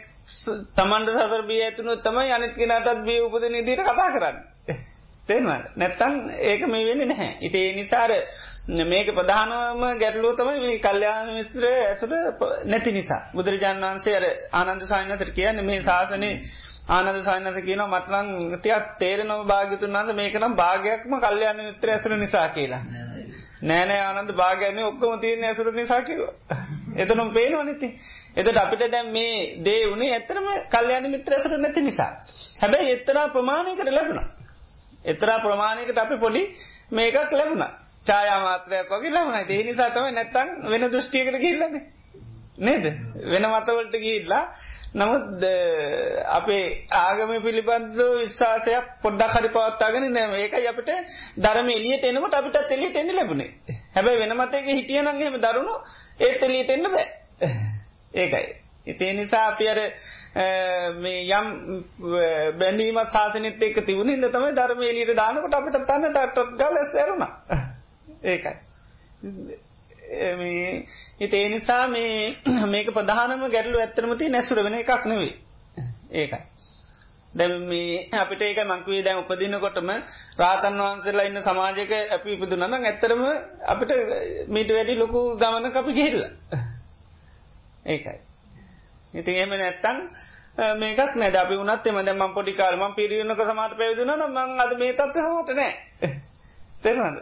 තමන්ට 0.74 1.10
සසර 1.10 1.42
බිය 1.44 1.60
ඇතුනු 1.62 2.00
තමයි 2.00 2.30
අනිත් 2.30 2.54
කෙනටත් 2.54 3.04
බිය 3.04 3.20
උපද 3.20 3.44
නිදිට 3.50 3.82
කතා 3.82 4.08
කරන්න. 4.10 4.38
තේෙනවා 5.28 5.58
නැත්තං 5.76 6.14
ඒක 6.42 6.62
මේ 6.66 6.84
වෙන්න 6.84 7.04
නැහැ. 7.06 7.32
ඉති 7.40 7.58
ඒ 7.60 7.72
නිසාර 7.74 8.10
මේක 8.84 9.08
ප්‍රධානවම 9.10 9.82
ගැටලුව 9.96 10.34
තමයි 10.34 10.60
මේ 10.60 10.78
කල්්‍යයාන 10.80 11.28
මිත්‍ර 11.32 11.64
ඇසුට 11.66 12.12
නැති 12.66 12.92
නිසා. 12.92 13.20
බුදුරජාන් 13.32 13.80
වන්සේ 13.82 14.16
අර 14.16 14.24
ආනන්ද 14.54 14.82
සායනතර 14.84 15.30
කියන්න 15.32 15.64
මේ 15.64 15.82
ශාසනය 15.82 16.30
ආනද 16.88 17.20
සායනස 17.22 17.58
කියන 17.60 17.82
මටලං 17.84 18.28
තියක් 18.60 18.86
තේරනව 18.98 19.44
භාගතුන් 19.46 19.92
වන්ද 19.92 20.14
මේකනම් 20.14 20.54
භාගයක්ම 20.54 21.12
කල්්‍යයාන 21.18 21.60
මිත්‍ර 21.62 21.88
ඇසුර 21.88 22.16
නිසා 22.16 22.48
කියලා. 22.50 22.82
නෑනෑ 23.62 24.00
ආනන්ද 24.02 24.32
භාගයන 24.34 24.80
ඔක්කොම 24.84 25.20
තියන 25.20 25.44
ඇසුර 25.44 25.72
නිසා 25.72 26.00
කිව 26.02 26.20
එතනම් 26.96 27.30
පේනවා 27.32 27.64
නති 27.64 27.88
එතට 28.36 28.56
අපිට 28.56 28.84
දැම් 28.88 29.08
මේ 29.10 29.36
දේ 29.60 29.82
වුණේ 29.86 30.10
ඇතරම 30.12 30.48
කල්්‍යයාන 30.68 31.10
මිත්‍ර 31.10 31.34
ඇසුර 31.34 31.56
නැති 31.58 31.80
නිසා. 31.82 32.12
හැබැයි 32.58 32.92
එත්තරා 32.92 33.28
ප්‍රමාණයකට 33.30 33.90
ලැබුණ. 33.90 34.37
එතරා 35.08 35.38
ප්‍රමාණයකට 35.38 35.98
අපි 35.98 36.16
පොඩි 36.16 36.42
මේකක් 36.92 37.32
ලැබුණා 37.32 37.70
ඡායාමාත්‍රයක් 38.06 38.90
වගේ 38.92 39.12
ළමයි. 39.12 39.44
ඒ 39.50 39.62
නිසා 39.62 39.90
තමයි 39.90 40.12
නැත්තම් 40.12 40.48
වෙන 40.70 40.82
දෘෂ්ටියකට 40.86 41.36
ගිහිල්ලාද? 41.36 41.76
නේද? 42.58 42.84
වෙන 43.24 43.46
මතවලට 43.46 43.96
ගිහිල්ලා 43.96 44.44
නමුත් 44.94 45.42
අපේ 46.28 46.62
ආගම 46.92 47.32
පිළිබඳ 47.42 47.98
විශ්වාසයක් 48.16 48.86
පොඩ්ඩක් 49.02 49.34
හරි 49.34 49.48
පවත්වාගෙන 49.48 50.06
නෑ 50.10 50.28
මේකයි 50.28 50.66
අපිට 50.66 50.90
ධර්ම 51.38 51.68
එළියට 51.70 52.04
එනකොට 52.04 52.34
අපිට 52.34 52.72
එළියට 52.72 52.96
එන්න 52.96 53.12
ලැබුණේ. 53.14 53.50
හැබැයි 53.94 54.18
වෙන 54.18 54.34
මතයක 54.34 54.70
හිටියනම් 54.70 55.08
එහෙම 55.16 55.36
දරුණු 55.38 55.74
ඒත් 56.20 56.42
එළියට 56.42 56.70
එන්න 56.70 56.88
බෑ. 56.88 57.06
ඒකයි. 58.14 58.46
ඒ 58.88 59.12
නිසා 59.12 59.44
අපි 59.46 59.68
අර 59.68 59.80
මේ 60.96 61.20
යම් 61.30 61.48
බැඳීම 62.58 63.00
සාසනෙත් 63.06 63.62
එක්ක 63.62 63.84
තිබුණේ 63.84 64.14
ඉඳ 64.14 64.28
තමයි 64.28 64.52
ධර්ම 64.52 64.82
එළියට 64.82 65.16
දානකොට 65.16 65.54
අපිට 65.54 65.80
තනට 65.84 66.26
ටොට් 66.26 66.52
ගාලා 66.56 66.86
සැරුණා. 66.86 67.32
ඒකයි. 68.24 68.56
හිතේ 71.20 71.48
නිසා 71.48 71.88
මේ 71.88 72.36
මේක 72.66 72.90
ප්‍රධානම 72.92 73.44
ගැටලු 73.48 73.78
ඇත්තරමති 73.78 74.28
නැසුර 74.28 74.62
වෙන 74.62 74.74
එකක් 74.74 75.06
නෙවේ 75.06 75.34
ඒකයි. 76.12 76.42
දැම 77.34 77.52
මේ 77.64 78.08
අපිට 78.14 78.42
ඒක 78.42 78.60
මංකවේ 78.64 79.02
දැන් 79.02 79.18
උපදිනකොටම 79.18 79.90
රාතන් 80.38 80.78
වහන්සේලා 80.78 81.26
ඉන්න 81.26 81.42
සමාජයක 81.42 81.92
අපි 82.10 82.32
ඉපදුනන 82.32 82.78
ඇත්තරම 82.80 83.22
අපිට 83.66 83.92
මීට 84.48 84.70
වැඩි 84.70 84.96
ලොකු 84.96 85.20
ගමන 85.36 85.70
අපි 85.74 85.92
ගිහිල්ල 85.92 86.24
ඒකයි. 87.86 88.18
ඉතින් 89.14 89.36
එම 89.36 89.50
නැත්තන් 89.54 89.98
මේකක් 90.76 91.14
නැද? 91.14 91.34
අපි 91.36 91.54
වනත් 91.56 91.86
එම 91.86 92.04
දැම 92.04 92.34
පොඩිකාරම 92.34 92.94
පිරිියනක 92.94 93.42
සමාට 93.42 93.76
පැවිදුන 93.76 94.14
මං 94.28 94.60
අද 94.60 94.72
මේ 94.76 94.92
තත්ව 94.94 95.26
හමට 95.26 95.50
නෑ. 95.54 95.72
තෙරනද 96.80 97.18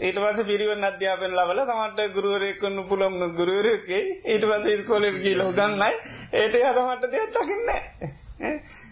ඊට 0.00 0.16
පස 0.16 0.40
පිරිවන් 0.44 0.84
අධ්‍යාපන 0.84 1.34
ලබල 1.34 1.60
තමට 1.62 2.14
ගුරුවරයකුන්න 2.14 2.78
පුළොම 2.86 3.14
ගුරුවරයකේ 3.34 4.02
ඊට 4.26 4.44
පස 4.44 4.66
ස්කෝලෙ 4.80 5.12
කියීල 5.14 5.44
ගන්නයි 5.52 5.90
ඒට 6.34 6.58
හතමට 6.58 7.12
දෙයක් 7.12 7.30
දකින්න 7.34 7.70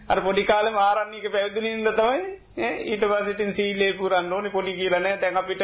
අර 0.09 0.21
පොඩි 0.21 0.45
කාල 0.45 0.66
ආරන්නක 0.79 1.27
පැවිදිලින්ද 1.29 1.90
තමයි 1.95 2.23
ඊට 2.87 3.05
පසිටින් 3.07 3.53
සීලේ 3.55 3.93
පුරන්න 3.95 4.33
ඕනි. 4.33 4.51
පොඩි 4.51 4.73
කියලනෑ 4.75 5.19
තැන් 5.19 5.37
අපිට 5.37 5.62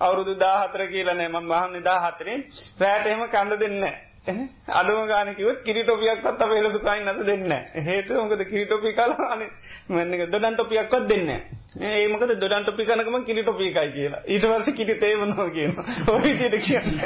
අවුරුදු 0.00 0.34
දාහතර 0.36 0.82
කියලනෑ 0.88 1.28
ම 1.28 1.38
මහන්න 1.42 1.84
දාහතරෙන් 1.84 2.40
රෑටහෙම 2.80 3.22
කඳ 3.28 3.60
දෙන්න 3.60 3.78
අඩුම 4.24 5.06
ගානකිවත් 5.06 5.62
කිරිටොපියක්ත් 5.62 6.26
අප 6.26 6.52
එල 6.52 6.68
දුකායි 6.70 7.02
නත 7.04 7.20
දෙන්න 7.22 7.52
හේතු 7.82 8.14
මොකද? 8.14 8.42
කිරිටොපි 8.44 8.92
කලාන 8.92 9.42
මෙන්න 9.88 10.30
දොඩන් 10.30 10.54
ටොපියක්වත් 10.54 11.08
දෙන්න 11.08 11.28
ඒමකද 11.72 12.32
දොඩන් 12.34 12.64
ටොපි 12.64 12.84
කනකම 12.84 13.24
කිරිටොපිකයි 13.24 13.92
කියලා. 13.92 14.20
ඊට 14.26 14.44
වර්ස 14.44 14.68
කිරි 14.70 14.94
තේමනෝ 14.96 15.48
කියන 15.48 15.72
ඔවිතියට 16.06 16.56
කියන්න. 16.60 17.00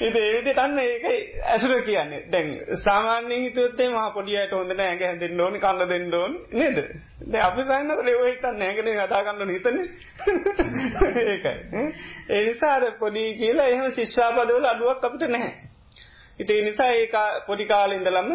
ඉති 0.00 0.18
ඒවිදි 0.20 0.52
තන්න 0.52 0.78
ඒක 0.78 1.06
ඇසුර 1.46 1.74
කියන්නේ. 1.82 2.20
දැන් 2.30 2.52
සාමාන්‍ය 2.78 3.40
හිතුවත්තේ 3.40 3.88
මහ 3.88 4.04
පොඩියට 4.14 4.52
හොඳ 4.52 4.72
නෑ 4.72 4.88
ඇග 4.88 5.02
හැදෙන් 5.02 5.40
ඕනි 5.40 5.58
කන්න 5.58 5.88
දෙන්න 5.88 6.14
ඕන් 6.14 6.36
නේද? 6.52 6.78
ද 7.26 7.34
අපි 7.40 7.64
සන්නක 7.64 8.04
ලෙවහිතන්න 8.04 8.58
නෑගෙන 8.58 8.92
කතාගන්න 9.00 9.50
හිතන 9.50 9.76
ඒකයි. 11.24 11.82
ඒ 12.28 12.44
නිසාර 12.44 12.86
පොඩි 12.98 13.26
කියලා 13.36 13.68
එහෙම 13.68 13.90
ශිශ්වාපදවල 13.92 14.66
අඩුවක් 14.66 15.04
අපිට 15.04 15.28
නැහැ. 15.28 15.52
ඉති 16.38 16.62
නිසා 16.62 16.92
ඒ 16.92 17.08
පොඩි 17.46 17.66
කාලින්දලම 17.66 18.30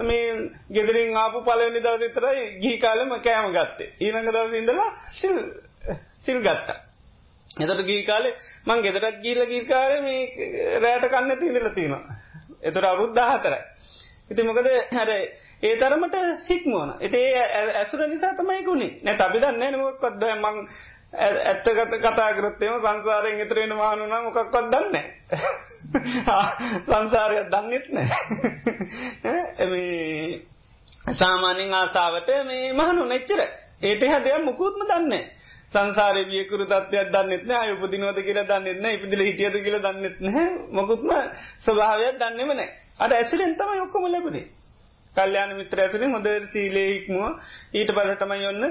මේ 0.00 0.50
ගෙදරින් 0.70 1.16
ආපු 1.16 1.42
පලවනි 1.42 1.80
දවස 1.80 2.00
විතරයි 2.00 2.44
ගී 2.60 2.78
කාලම 2.78 3.14
කෑම 3.20 3.52
ගත්තේ. 3.52 3.92
ඊනඟ 4.00 4.28
දවස 4.28 4.54
ඉඳලා 4.54 4.90
සිල් 5.12 5.36
සිල් 6.18 6.38
ගත්තා. 6.40 6.78
එතට 7.56 7.84
ගී 7.84 8.02
කාලේ 8.04 8.34
මං 8.66 8.82
ගෙදරත් 8.82 9.20
ගීල 9.22 9.40
ගීකාර 9.46 9.92
මේ 10.02 10.20
රෑට 10.78 11.08
කන්න 11.08 11.38
තිීදල 11.38 11.70
තියෙනවා. 11.70 12.02
එතුර 12.62 12.84
අවුද්ධා 12.84 13.30
හතරයි. 13.32 13.62
ඉති 14.30 14.42
මොකද 14.42 14.68
හැර 14.92 15.10
ඒ 15.62 15.74
තරමට 15.76 16.16
හික්මුවන 16.48 16.90
එති 17.00 17.20
ඇසුර 17.74 18.00
නිසා 18.06 18.34
තමයිකුණේ 18.34 18.90
නැ 19.02 19.16
අපි 19.18 19.38
දන්න 19.38 19.74
නමොක්කොත් 19.74 20.24
මං 20.36 20.56
ඇත්තගත 21.12 21.94
කතා 21.98 22.32
කරත්තේම 22.32 22.74
සංසාරයෙන් 22.78 23.40
එතරෙන 23.40 23.72
මානුනම් 23.74 24.24
මොකක්වත් 24.24 24.54
දන්න 24.66 24.96
සංසාරයක් 26.86 27.48
දන්නෙත් 27.48 27.86
නෑ 27.90 28.08
එම 29.58 29.72
සාමාන්‍යෙන් 31.14 31.74
ආසාාවට 31.74 32.30
මේ 32.44 32.72
මහනු 32.74 33.06
නෙච්චර 33.06 33.40
ඒට 33.82 34.02
හැදයක් 34.04 34.44
මුකුත්ම 34.44 34.84
දන්නේ 34.86 35.24
සංසාරය 35.72 36.22
වියකුරු 36.26 36.66
තත්වයක් 36.66 37.08
දන්නෙත්න 37.10 37.50
අයපදිනවද 37.52 38.18
කියලා 38.22 38.48
දන්නෙත්න 38.50 38.86
ඉපදිල 38.90 39.22
හිටියද 39.22 39.56
කියලා 39.60 39.84
දන්නෙත්න 39.86 40.26
මොකුත්ම 40.72 41.10
ස්වභාවයක් 41.58 42.14
දන්නෙම 42.18 42.52
නෑ 42.52 42.70
අට 42.98 43.12
ඇසිරෙන් 43.12 43.56
තම 43.56 43.70
යොක්කොම 43.74 44.04
ලැබුණේ. 44.06 44.46
කල්්‍යයාන 45.18 45.56
මිත්‍ර 45.56 45.80
ඇසරින් 45.80 46.12
හොඳ 46.12 46.28
සීලේහික්මුව 46.48 47.26
ඊට 47.74 47.92
පස 47.92 48.18
තමයි 48.18 48.46
ඔන්න 48.46 48.64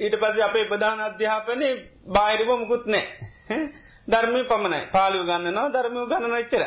ඊට 0.00 0.16
පස 0.16 0.42
අපේ 0.42 0.66
ප්‍රධාන 0.66 1.00
අධ්‍යාපනය 1.02 1.70
බාහිරිව 2.08 2.52
මුකුත් 2.56 2.86
නෑ 2.88 3.06
ධර්මය 4.08 4.42
පමණයි. 4.44 4.80
පාලිව 4.90 5.22
ගන්නනවා 5.24 5.68
ධර්මය 5.70 6.00
ගන්න 6.06 6.34
ච්චර 6.42 6.64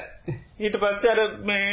ඊට 0.60 0.78
පස්සේ 0.78 1.12
අර 1.12 1.20
මේ 1.42 1.68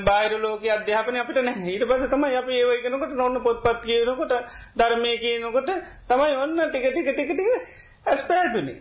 බාහිර 0.00 0.34
ලෝක 0.38 0.66
අධ්‍යාපනය 0.70 1.18
අපිට 1.18 1.40
නෑ 1.42 1.64
ඊට 1.68 1.84
පස්ස 1.84 2.10
තමයි 2.10 2.36
අප 2.36 2.48
ඒවයිගෙනකොට 2.50 3.14
නොන්න 3.14 3.40
පොත්පත් 3.40 3.80
කියනකොට 3.84 4.34
ධර්මය 4.76 5.16
කියනකොට 5.18 5.70
තමයි 6.08 6.36
ඔන්න 6.38 6.60
ටික 6.66 6.86
ටික 6.88 7.10
ටික 7.10 7.32
ටික 7.32 7.48
ඇස් 8.04 8.22
පැතුනි 8.24 8.74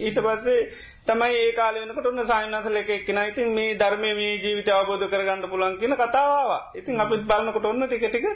ඊට 0.00 0.18
පස්සේ 0.20 0.62
තමයි 1.06 1.36
ඒ 1.36 1.50
කාලනකට 1.52 2.06
ඔන්න 2.06 2.22
සයින්නසල 2.24 2.76
එක 2.76 2.90
එක්ෙන 2.90 3.20
ඉතින් 3.22 3.52
මේ 3.52 3.76
ධර්මය 3.76 4.10
මේ 4.14 4.32
ජීවිත 4.38 4.70
අවබෝධ 4.70 5.06
කරගන්න 5.08 5.46
පුලන් 5.48 5.76
කියන 5.78 5.94
කතාවා 5.96 6.58
ඉතින් 6.74 7.00
අපිත් 7.00 7.22
බලන්නකොට 7.24 7.66
ඔන්න 7.66 7.86
ටික 7.86 8.06
ටික 8.06 8.26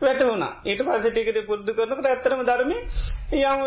වැටවුණ 0.00 0.44
ඊට 0.64 0.82
පස්ස 0.82 1.08
ටිකට 1.08 1.40
පුද්දු 1.46 1.74
කරනකට 1.74 2.08
ඇත්තරම 2.08 2.44
ධර්ම 2.44 2.74
යම් 2.74 3.64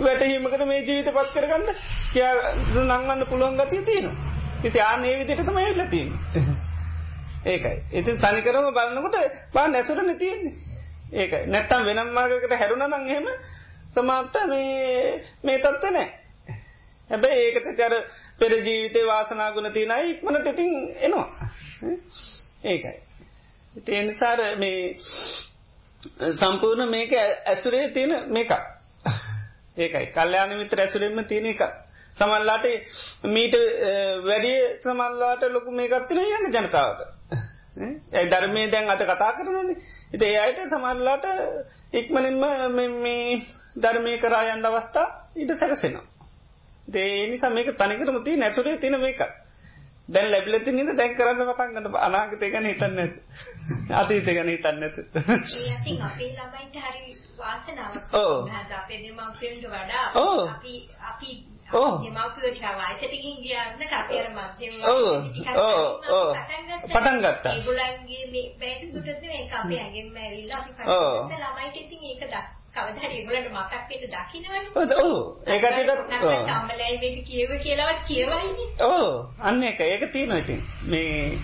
වැටහීමකට 0.00 0.66
මේ 0.66 0.82
ජීවිත 0.82 1.10
පත් 1.12 1.32
කරගන්න 1.34 1.66
කිය 2.12 2.28
නංගන්න 2.82 3.26
පුළුවන් 3.26 3.56
ගතිය 3.56 3.82
තියෙනවා. 3.84 4.16
ඉති 4.62 4.80
ආනේ 4.82 5.16
විදිට 5.18 5.42
තම 5.42 5.58
ඇල්ලතින් 5.58 6.08
ඒකයි. 7.46 7.76
ඉතින් 7.94 8.16
තනිකරම 8.18 8.70
බලන්නකොට 8.72 9.16
බා 9.52 9.66
නැසුර 9.68 10.00
නැතියන්නේ 10.02 10.54
ඒක 11.14 11.32
නැත්තම් 11.48 11.84
වෙනම්මාගකට 11.86 12.54
හැරුණනං 12.54 13.06
එහෙම 13.06 13.26
සමාප්ත 13.88 14.36
මේ 14.46 15.24
මේ 15.42 15.58
තත්ත 15.58 15.90
නෑ. 15.90 16.08
හැබැයි 17.10 17.44
ඒකට 17.46 17.68
කර 17.76 17.94
පෙර 18.38 18.52
ජීවිතේ 18.58 19.06
වාසනාගුණ 19.06 19.72
තියනයි 19.72 20.10
ඉක්මනට 20.10 20.46
ඉතින් 20.46 20.72
එනවා. 21.00 21.28
ඒකයි. 22.64 22.96
ඉතිනිසාර 23.76 24.40
මේ 24.56 24.96
සම්පූර්ණ 26.34 26.90
මේක 26.90 27.12
ඇසුරේ 27.46 27.88
තියෙන 27.90 28.32
මේක 28.32 28.50
ඒකයි. 29.76 30.06
කල්්‍යයාන 30.08 30.56
මිත්‍ර 30.56 30.80
ඇසුරෙන්ම 30.80 31.24
තියෙන 31.24 31.46
එක 31.46 31.62
සමල්ලාට 32.12 32.66
මීට 33.26 33.56
වැඩිය 34.24 34.60
සමල්ලාට 34.80 35.42
ලොකු 35.50 35.70
මේකත්තින 35.72 36.20
යන්න 36.20 36.52
ජනතාවට. 36.52 37.00
ඇයි 38.12 38.30
ධර්මය 38.30 38.70
දැන් 38.70 38.90
අත 38.90 39.02
කතා 39.02 39.32
කරනන 39.34 39.70
එති 40.12 40.24
ඒ 40.24 40.38
අයට 40.38 40.60
සමල්ලාට 40.68 41.26
ඉක්මනින්ම 41.92 42.44
මේ 43.00 43.42
ධර්මය 43.76 44.18
කරා 44.18 44.42
යන්න 44.48 44.66
අවස්ථා 44.66 45.06
ඉට 45.36 45.54
සැකසෙනවා. 45.54 46.06
දේ 46.88 47.26
නිසා 47.28 47.50
මේක 47.50 47.72
තනිකරම 47.74 48.22
තිය 48.22 48.36
නැසුරේ 48.36 48.76
තින 48.78 48.96
මේකක් 48.98 49.22
දැන් 50.08 50.30
ලැබිලති 50.30 50.72
නිද 50.72 50.90
දැන් 50.94 51.14
කරන්න 51.14 51.48
පටන්ගන්න 51.48 51.96
අනාගතය 51.98 52.50
ගැන 52.50 52.66
හිතන්න 52.66 52.98
ඇත 52.98 53.14
අතීත 53.92 54.26
ගැන 54.28 54.48
හිතන්න 54.48 54.82
ඇත 54.82 54.96
අපේ 54.98 56.30
ළමයිට 56.30 56.76
හරි 56.78 57.16
වාසනාවක් 57.38 58.14
ඕ. 58.14 58.36
අපේ 58.74 59.00
දෙමව්පියන්ට 59.00 59.64
වඩා 59.66 60.06
අපි 60.46 60.74
අපි 61.02 61.30
දෙමව්පියෝ 61.72 62.74
වාසයට 62.74 63.12
ගිහින් 63.12 63.38
ගියාම 63.40 63.80
අපි 63.92 64.18
අර 64.18 64.28
මධ්‍යම 64.32 64.74
පටන් 66.86 67.18
ගත්තා. 67.20 67.54
ඒගොල්ලන්ගේ 67.54 68.24
මේ 68.28 68.46
බෑටුටද 68.58 69.24
මේක 69.24 69.54
අපේ 69.54 69.80
ඇඟෙන්ම 69.80 70.16
ඇවිල්ලා 70.18 70.60
අපි. 70.60 70.72
පටන් 70.74 70.92
ගත්තා 71.24 71.40
ළමයිට 71.44 71.76
ඉතින් 71.78 72.04
ඒක 72.04 72.22
දක් 72.26 72.63
කවදා 72.74 73.02
හරි 73.02 73.16
ඒගොල්ලන්ට 73.16 73.50
මතක් 73.52 73.72
වෙන්න 73.90 74.04
දකින්නවනේ 74.12 74.62
ඔව් 74.74 74.92
ඔව්. 74.98 75.12
ඒකටට 75.46 76.50
අම්මලයි 76.50 76.94
මේක 76.98 77.18
කියව 77.24 77.50
කියලාවත් 77.62 78.00
කියවයිනේ. 78.06 78.68
ඕ 78.82 79.08
අන්න 79.40 79.62
එක 79.64 79.80
ඒක 79.82 80.06
තියෙනවා 80.12 80.38
ඉතින්. 80.38 80.60
මේ 80.84 81.38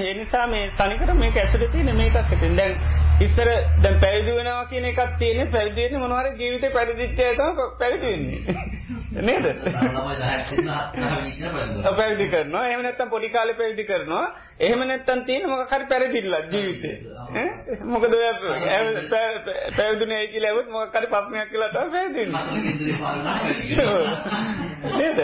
ඒ 0.00 0.14
නිසා 0.14 0.46
මේ 0.46 0.70
තනිකර 0.76 1.14
මේක 1.16 1.36
ඇසුර 1.36 1.66
තියෙන 1.68 1.96
මේකක් 1.96 2.32
ඉතින්. 2.32 2.56
දැන් 2.56 2.74
ඉස්සර 3.20 3.48
දැන් 3.82 4.00
පැවිදි 4.00 4.36
වෙනවා 4.36 4.66
කියන 4.66 4.84
එකක් 4.84 5.00
තියෙන්නේ. 5.18 5.52
පැවිදි 5.52 5.82
වෙන්නේ 5.82 5.98
මොනවා 5.98 6.22
හරි 6.22 6.38
ජීවිතේ 6.38 6.70
පැවිදිච්ච 6.70 7.20
අය 7.20 7.36
තමයි 7.36 7.54
පැවිදි 7.78 8.06
වෙන්නේ. 8.06 8.80
නේද? 9.20 9.44
පැවිදි 11.96 12.30
කරනවා. 12.30 12.66
එහෙම 12.66 12.82
නැත්නම් 12.82 13.10
පොඩි 13.10 13.28
කාලේ 13.28 13.54
පැවිදි 13.54 13.84
කරනවා. 13.84 14.34
එහෙම 14.60 14.84
නැත්නම් 14.84 15.24
තියෙන 15.24 15.48
මොකක් 15.48 15.70
හරි 15.70 15.84
පැවිදිලා 15.84 16.40
ජීවිතේ. 16.46 17.00
ඈ? 17.34 17.50
මොකද 17.86 18.12
ඔය 18.12 18.24
පැවිදුනේ 19.76 20.26
කියලා 20.26 20.50
આવුත් 20.50 20.68
මොකක් 20.70 20.94
හරි 20.94 21.06
ප්‍රශ්නයක් 21.06 21.50
කියලා 21.50 21.70
තමයි 21.70 21.90
පැවිදි 21.92 22.26
නේද? 24.96 25.18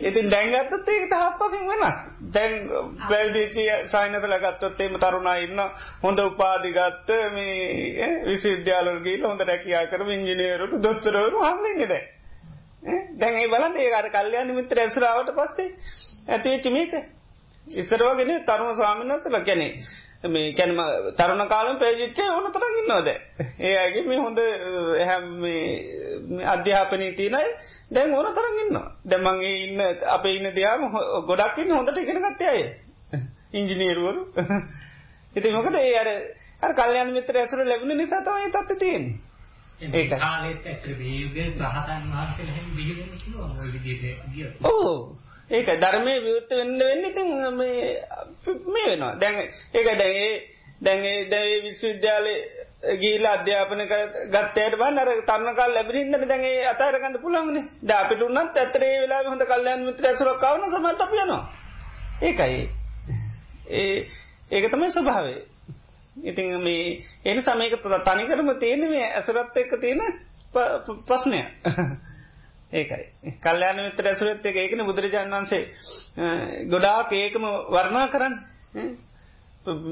ඉතින් 0.00 0.30
දැන් 0.30 0.50
ගත්තොත් 0.50 0.88
ඒකට 0.88 1.14
හප්පකින් 1.16 1.68
වෙනස්. 1.70 1.96
දැන් 2.30 2.68
පැවිදිච්ච 3.02 3.56
සායනතල 3.90 4.34
ගත්තොත් 4.38 4.80
එහෙම 4.80 4.98
තරුණා 4.98 5.38
ඉන්න 5.38 5.60
හොඳ 6.02 6.20
උපාධි 6.20 6.72
ගත්ත 6.72 7.10
මේ 7.32 7.39
විශ්වවිද්‍යාලවල 8.24 9.00
ගිහිල්ලා 9.00 9.30
හොඳ 9.30 9.46
රැකියාව 9.46 9.86
කරපු 9.86 10.10
ඉංජිනේරුවරු 10.10 10.82
දොස්තරවරු 10.82 11.38
හම්බෙන්නේ 11.40 11.88
දැන් 11.88 12.06
දැන් 13.14 13.34
ඒ 13.36 13.48
බලන්න 13.48 13.76
ඒ 13.76 13.94
අර 13.94 14.10
කල්යාණ 14.10 14.54
මිත්‍ර 14.54 14.78
ඇසුරාවට 14.78 15.32
පස්සේ 15.34 15.68
ඇති 16.28 16.48
වෙච්ච 16.50 16.70
මේක. 16.70 16.92
ඉස්සර 17.66 18.02
වගේ 18.10 18.38
තරුණ 18.42 18.76
ස්වාමීන් 18.76 19.10
වහන්සේලා 19.10 19.42
කියන්නේ. 19.42 19.72
මේ 20.24 20.52
කැනම 20.52 20.80
තරුණ 21.14 21.48
කාලම 21.48 21.78
පැවිදිච්ච 21.78 22.18
ඕන 22.26 22.46
තරම් 22.48 22.74
ඉන්නවද? 22.76 23.08
ඒ 23.60 23.76
අයගේ 23.76 24.04
මේ 24.04 24.18
හොඳ 24.18 24.38
මේ 25.36 26.44
අධ්‍යාපනයේ 26.46 27.12
තියෙනයි 27.12 27.48
දැන් 27.90 28.14
ඕන 28.14 28.34
තරම් 28.34 28.56
ඉන්නවා. 28.58 28.86
දැන් 29.04 29.22
මම 29.22 29.40
ඉන්න 29.40 29.80
අපේ 30.08 30.36
ඉන්න 30.36 30.54
දියාම 30.54 30.82
ගොඩක් 31.26 31.58
ඉන්න 31.58 31.72
හොඳට 31.72 31.98
ඉගෙන 31.98 32.22
ගත්තේ 32.22 32.48
අය. 32.48 32.62
ඉංජිනේරුවරු. 33.52 34.22
ඉතින් 35.36 35.54
මොකද 35.54 35.74
ඒ 35.76 35.96
අර 35.96 36.08
අර 36.62 36.72
කල්යාණ 36.74 37.12
මිත්‍ර 37.12 37.34
ඇසුර 37.36 37.64
ලැබුණ 37.64 37.96
නිසා 37.96 38.22
තමයි 38.22 38.50
තත්ත්වය 38.50 38.78
තියෙන්නේ 38.78 39.30
ඒක 39.82 40.10
කාලෙත් 40.12 40.66
ඇත්තට 40.66 40.86
මේ 40.98 41.16
යුගයේ 41.16 41.48
රහතන් 41.58 42.02
වහන්සේලා 42.10 42.54
හැම 42.54 42.70
බිහිවෙන්න 42.76 43.12
පුළුවන් 43.14 43.52
ওই 43.58 43.68
විදිහට 43.74 44.24
ගියොත්. 44.32 44.54
ඔව් 44.62 44.88
ඒක 45.50 45.68
ධර්මයේ 45.76 46.18
විවෘත 46.18 46.50
වෙන්න 46.52 46.78
වෙන්නේ 46.80 47.10
ඉතින් 47.10 47.28
මේ 47.52 47.78
මේ 48.66 48.86
වෙනවා. 48.86 49.14
දැන් 49.16 49.36
ඒක 49.38 49.86
දැන් 49.92 50.16
ඒ 50.16 50.34
දැන් 50.80 51.04
ඒ 51.04 51.20
දැන් 51.26 51.46
ඒ 51.46 51.62
විශ්වවිද්‍යාලේ 51.62 52.38
ගිහිලා 52.96 53.32
අධ්‍යාපන 53.34 53.82
ගත්තයට 54.28 54.76
බලන්න 54.76 55.00
අර 55.00 55.10
තරුණ 55.24 55.56
කාලේ 55.56 55.74
ලැබෙන 55.74 55.98
ඉඳන් 55.98 56.28
දැන් 56.28 56.44
ඒ 56.44 56.66
අතහැර 56.66 56.98
ගන්න 56.98 57.18
පුළුවන්නේ. 57.18 57.64
දැන් 57.82 58.04
අපිට 58.04 58.22
උනත් 58.22 58.38
ඇත්තට 58.56 58.82
ඒ 58.82 59.00
වෙලාවේ 59.00 59.32
හොඳ 59.32 59.46
කල්යාණ 59.46 59.86
මිත්‍ර 59.86 60.04
ඇසුරක් 60.06 60.44
ආවම 60.44 60.68
සමහරට 60.68 61.00
අපි 61.00 61.16
යනවා. 61.18 61.42
ඒකයි. 62.22 62.60
ඒ 63.72 63.96
ඒක 64.50 64.70
තමයි 64.70 64.92
ස්වභාවය. 64.92 65.34
ඉතින් 66.16 66.60
මේ 66.60 67.00
එන 67.24 67.38
සමයක 67.40 67.74
තනිකරම 68.04 68.58
තියෙන 68.58 68.80
මේ 68.86 69.06
ඇසුරත් 69.10 69.56
එක්ක 69.56 69.72
තියෙන 69.76 70.00
ප්‍රශ්නය. 71.06 71.40
ඒකයි. 72.72 73.04
කල්යාණ 73.40 73.78
මිත්‍ර 73.78 74.06
ඇසුරත් 74.06 74.46
එක්ක 74.46 74.56
ඒකනේ 74.56 74.84
බුදුරජාණන් 74.84 75.32
වහන්සේ 75.32 75.62
ගොඩාක් 76.66 77.12
ඒකම 77.14 77.44
වර්ණනා 77.68 78.08
කරන්නේ. 78.08 78.40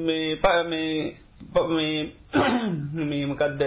මේ 0.00 0.36
මේ 0.66 2.12
මේ 3.04 3.26
මොකද්ද 3.26 3.62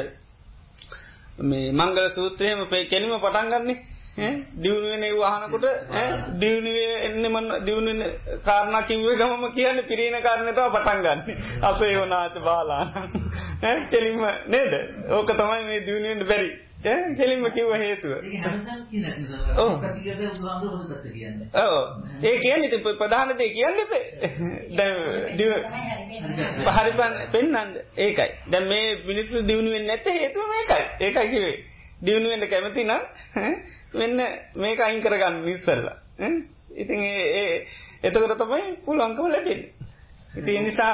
මේ 1.42 1.72
මංගල 1.74 2.08
සූත්‍රයේම 2.12 2.68
කෙලිම 2.86 3.14
පටන් 3.18 3.50
ගන්නනේ 3.50 3.91
දියුණුවෙන 4.18 5.04
වහනකොට 5.14 5.66
දියුණුවේ 6.36 6.96
එන්න 7.02 7.26
මන් 7.26 7.46
දියුණුවෙන 7.66 8.02
කාරණා 8.44 8.82
කිව්වේ 8.84 9.16
ගමම 9.16 9.46
කියන්නේ 9.52 9.84
පිරින 9.84 10.18
කාරණේ 10.22 10.54
තමයි 10.54 10.70
පටන් 10.70 11.02
ගන්න. 11.02 11.20
අපේ 11.64 11.96
වනාච 11.98 12.36
බාලා. 12.40 12.84
ඈ 13.64 13.88
කෙලින්ම 13.88 14.22
නේද? 14.48 14.74
ඕක 15.10 15.32
තමයි 15.34 15.64
මේ 15.64 15.80
දියුණුවෙන්න 15.82 16.28
බැරි. 16.28 16.50
ඈ 16.86 17.16
කෙලින්ම 17.16 17.48
කිව්ව 17.50 17.72
හේතුව. 17.76 18.12
ඔව්. 21.58 21.84
ඒ 22.24 22.38
කියන්නේ 22.38 22.96
ප්‍රධාන 22.96 23.36
දේ 23.38 23.50
කියන්නේ 23.50 23.86
දැන් 24.76 24.96
දිව 25.38 25.52
හරි 26.70 26.92
පෙන්නන්න 27.32 27.78
ඒකයි. 27.98 28.32
දැන් 28.52 28.68
මේ 28.68 28.88
මිනිස්සු 29.06 29.48
දියුණු 29.48 29.72
වෙන්නේ 29.72 29.88
නැත්තේ 29.88 30.16
හේතුව 30.16 30.44
මේකයි. 30.50 30.84
ඒකයි 31.02 31.30
කිව්වේ. 31.30 31.60
දියුණු 32.02 32.30
වෙන්න 32.30 32.50
කැමති 32.50 32.84
නම් 32.84 33.02
මෙන්න 33.94 34.18
මේක 34.56 34.80
අයින් 34.80 35.02
කරගන්න 35.02 35.48
ඉස්සරලා. 35.48 35.98
ඉතින් 36.74 37.02
ඒ 37.02 37.66
එතකොට 38.04 38.38
තමයි 38.38 38.78
පුළුවන්කම 38.86 39.28
ලැබෙන්නේ. 39.28 39.72
ඉතින් 40.38 40.56
ඒ 40.56 40.62
නිසා 40.62 40.94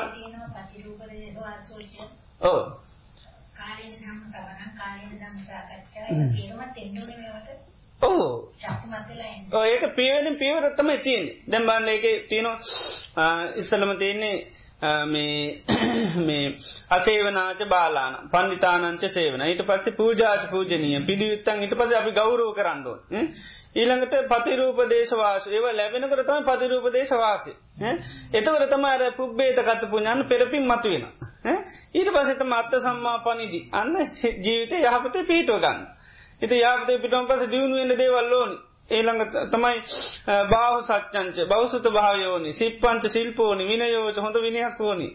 ඔව් 2.41 2.57
කාලේන 3.57 3.93
ධම්ම 3.93 4.19
සවන 4.31 4.71
කාලේන 4.77 5.13
ධම්ම 5.13 5.39
සාකච්ඡා 5.43 6.05
ඒක 6.05 6.29
තේරුමත් 6.33 6.77
එන්න 6.77 6.97
ඕනේ 6.97 7.17
මේවට. 7.17 7.49
ඔව්. 8.01 8.19
ශක්තිමත් 8.57 9.07
වෙලා 9.09 9.29
එන්න. 9.29 9.49
ඔව් 9.51 9.63
ඒක 9.65 9.83
පියවෙනින් 9.95 10.37
පියවර 10.37 10.69
තමයි 10.77 10.97
තියෙන්නේ. 10.99 11.35
දැන් 11.47 11.65
බලන්න 11.65 11.89
ඒකේ 11.89 12.15
තියෙනවා 12.29 13.27
ඉස්සලම 13.55 13.91
තියෙන්නේ 13.97 14.35
මේ 14.81 15.63
මේ 16.21 16.57
අසේවනාච 16.89 17.61
බාලාන 17.65 18.29
පණ්ඩිතානංච 18.29 19.03
සේවන. 19.09 19.41
ඊට 19.43 19.63
පස්සේ 19.63 19.93
පූජාච 19.93 20.49
පූජනීය 20.49 21.01
පිළිවිත්තන්. 21.01 21.61
ඊට 21.61 21.73
පස්සේ 21.73 21.97
අපි 21.97 22.11
ගෞරව 22.13 22.53
කරන්න 22.53 22.85
ඕනේ. 22.85 23.23
ඊළඟට 23.75 24.13
පතිරූප 24.29 24.77
දේශවාස 24.87 25.47
ඒව 25.49 25.65
ලැබෙනකොට 25.73 26.25
තමයි 26.25 26.45
පතිරූප 26.45 26.85
දේශවාසය 26.91 27.55
එතකොට 28.33 28.69
තමයි 28.69 28.91
අර 28.91 29.13
පුබ්බේත 29.13 29.59
කත 29.61 29.89
පුඤ්ඤාන 29.89 30.25
පෙරපින් 30.25 30.65
මතුවෙනවා. 30.65 31.57
ඊට 31.93 32.09
පස්සේ 32.11 32.35
තමයි 32.35 32.55
අත්ත 32.55 32.79
සම්මාපනිදි 32.79 33.59
අන්න 33.73 33.93
ජීවිතේ 34.21 34.81
යහපතේ 34.83 35.23
පිහිටව 35.25 35.59
ගන්න. 35.59 35.85
ඉතින් 36.41 36.59
යහපතේ 36.61 36.97
පිටවම 36.99 37.25
පස්සේ 37.25 37.49
දිනු 37.49 37.75
වෙන 37.75 37.97
දේවල් 37.97 38.33
ඕනේ. 38.33 38.66
ඒළඟ 38.89 39.21
තමයි 39.47 39.79
බාහ 40.49 40.75
සච්චංච 40.81 41.37
බෞසුත 41.45 41.87
භායෝනි 41.91 42.53
සිප්පංච 42.53 43.07
ශිල්පෝනි 43.09 43.63
විනයෝච 43.65 44.17
හොඳ 44.17 44.37
විනයක් 44.39 44.79
ඕනි. 44.81 45.07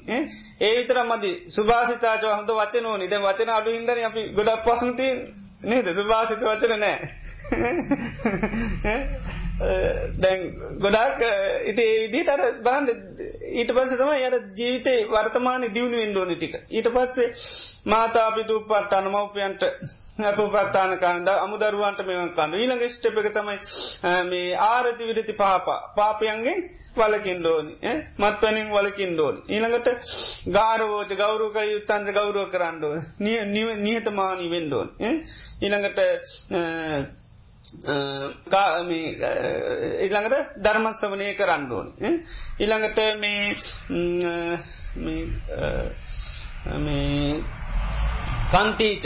ඒ 0.61 0.73
විතර 0.73 0.99
මදි. 1.05 1.33
සුභාසිතාච 1.49 2.23
හොඳ 2.31 2.51
වචන 2.53 2.87
ඕනි. 2.87 3.09
දැන් 3.09 3.23
වචන 3.23 3.51
අඩු 3.51 3.71
හින්දානේ 3.71 4.05
අපි 4.05 4.23
ගොඩක් 4.31 4.65
ප්‍රශ්න 4.65 4.91
තියෙන්නේ. 4.95 5.29
නේද? 5.65 5.95
සුභාසිත 5.95 6.41
වචන 6.43 6.81
නැහැ 6.81 7.09
දැන් 10.19 10.43
ගොඩක් 10.79 11.23
ඉතින් 11.65 11.85
ඒ 11.85 12.03
විදිහට 12.05 12.31
අර 12.31 12.43
බලන්න 12.61 12.87
ඊට 13.53 13.71
පස්ස 13.71 13.95
තම 13.95 14.13
යට 14.19 14.37
ජීවිතේ 14.57 15.07
වර්තමාන 15.09 15.67
දියුණු 15.69 15.97
වෙන්ඩෝනි 15.97 16.37
ටික. 16.37 16.55
ඊට 16.71 16.89
පස්සේ 16.91 17.29
මාතාපිතු 17.87 18.61
පට්ටන 18.63 19.11
මවපියන්ට 19.11 19.63
අපපත්තාන 20.23 20.99
කාන්ද 20.99 21.33
අමුදරුවන්ට 21.37 22.05
මෙවන් 22.05 22.31
කන්න. 22.33 22.55
ඊළඟ 22.57 22.87
ස්ටපක 22.91 23.33
තමයි 23.33 23.59
මේ 24.27 24.55
ආරති 24.67 25.03
විරති 25.05 25.35
පාපා. 25.35 25.81
පාපයන්ගෙන් 25.97 26.63
වලකින් 26.95 27.41
ඩෝනි 27.41 27.73
මත්වනින් 28.19 28.69
වලකින් 28.71 29.15
ඩෝන් 29.15 29.37
ඊළඟට 29.49 29.89
ගාරවෝච 30.49 31.15
ගෞරුක 31.15 31.57
යුත්තන්ද 31.65 32.13
ගෞරුව 32.13 32.51
කරන්නඩෝ 32.51 32.95
නිහතමානී 33.79 34.51
වෙන්ඩෝන් 34.51 34.89
ඊළඟට 35.61 36.01
ඉළඟට 40.01 40.55
ධර්මස්වනය 40.59 41.29
කරන්නඩෝන 41.35 41.89
ඉළඟට 42.59 42.99
මේ 43.19 43.57
මේ 46.79 47.43
කන්තීච 48.53 49.05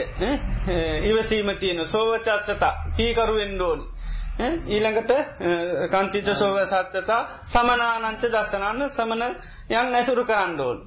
ඉවසීම 1.05 1.49
තියෙන 1.57 1.87
සෝවචස්කතා 1.87 2.73
කීකරුවෙන්ඩෝනි 2.97 3.85
ඊළඟට 4.69 5.13
කන්තිච 5.91 6.29
සෝව 6.35 6.59
සත්්‍යතා 6.67 7.21
සමනානංච 7.47 8.23
දස්සනන්න 8.27 8.89
සමන 8.91 9.23
යන් 9.71 9.95
ඇසුරු 9.95 10.25
කරන්නඩෝල් 10.25 10.79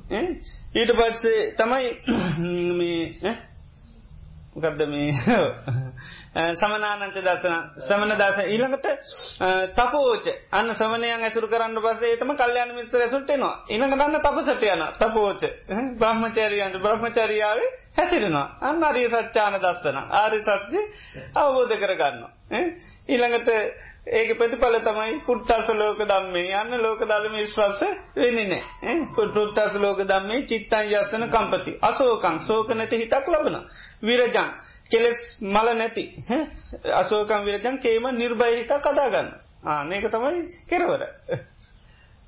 ඊට 0.75 0.91
පත්සේ 0.93 1.53
තමයි 1.55 1.87
ගදද 4.55 4.85
මේ? 4.85 5.13
සමනානංච 6.31 7.15
දසන 7.17 7.55
සමන 7.79 8.11
දස 8.13 8.39
ඊළඟට 8.45 8.87
තපෝච. 9.73 10.27
අන්න 10.51 10.73
සමනයන් 10.73 11.23
ඇසුරු 11.23 11.47
කරන්න 11.47 11.79
පසේතම 11.79 12.33
කල්යන 12.35 12.73
මිත්‍ර 12.75 13.01
ඇසුට්ටනවා 13.01 13.65
ඉළඟ 13.67 13.95
ගන්න 13.95 14.21
තපසට 14.21 14.63
යන 14.65 14.85
තපෝච. 14.95 15.41
බ්‍රහ්මචරියන්ට 15.97 16.77
බ්‍රහ්මචරියාව 16.79 17.59
හැසිරෙනවා. 17.95 18.47
අන්න 18.61 18.83
අරිය 18.83 19.09
සච්චාන 19.09 19.57
දස්සන 19.57 19.97
ආරි 20.13 20.41
සච්චි 20.41 20.85
අවබෝධ 21.35 21.75
කරගන්න 21.77 22.23
ඊළඟට 23.07 23.49
ඒක 24.09 24.37
ප්‍රතිඵල 24.37 24.79
තමයි 24.81 25.19
පුට්ටස 25.21 25.67
ලෝක 25.71 25.99
දම්මේ 26.03 26.53
යන්න 26.55 26.77
ලෝක 26.79 27.01
දලම 27.03 27.35
විශ්වාස 27.35 27.81
වෙනිනේ 28.15 28.95
පුට්ටස් 29.15 29.75
ලෝක 29.77 29.99
දම්මේ 30.03 30.45
චිත්තන් 30.45 30.93
යස්සන 30.93 31.25
කම්පති. 31.27 31.77
අසෝකං 31.81 32.39
සෝක 32.41 32.69
නැති 32.71 32.97
හිතක් 32.99 33.29
ලබන 33.29 33.57
විරජන් 34.03 34.37
කෙලෙස් 34.91 35.19
මල 35.41 35.67
නැති. 35.73 36.05
අසෝකම් 36.93 37.41
විරජන් 37.43 37.77
කේම 37.79 38.05
නිර්භයහිත 38.13 38.71
කදාගන්න 38.79 39.29
ආනක 39.65 40.05
තමයි 40.07 40.41
කෙරවර. 40.67 41.01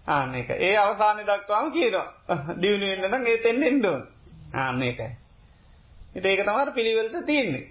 ආනක 0.09 0.49
ඒ 0.59 0.75
අවසානය 0.77 1.23
දක්වාම 1.23 1.71
කියනවා. 1.71 2.07
දියුණුවෙන්න්නනම් 2.57 3.25
ඒ 3.25 3.37
තෙන් 3.39 3.63
එන්ඩුවන් 3.63 4.03
ආන්නේකයි 4.55 5.11
ඒක 6.13 6.41
තමර 6.41 6.69
පිළිවෙලට 6.71 7.25
තියන්නේ. 7.25 7.63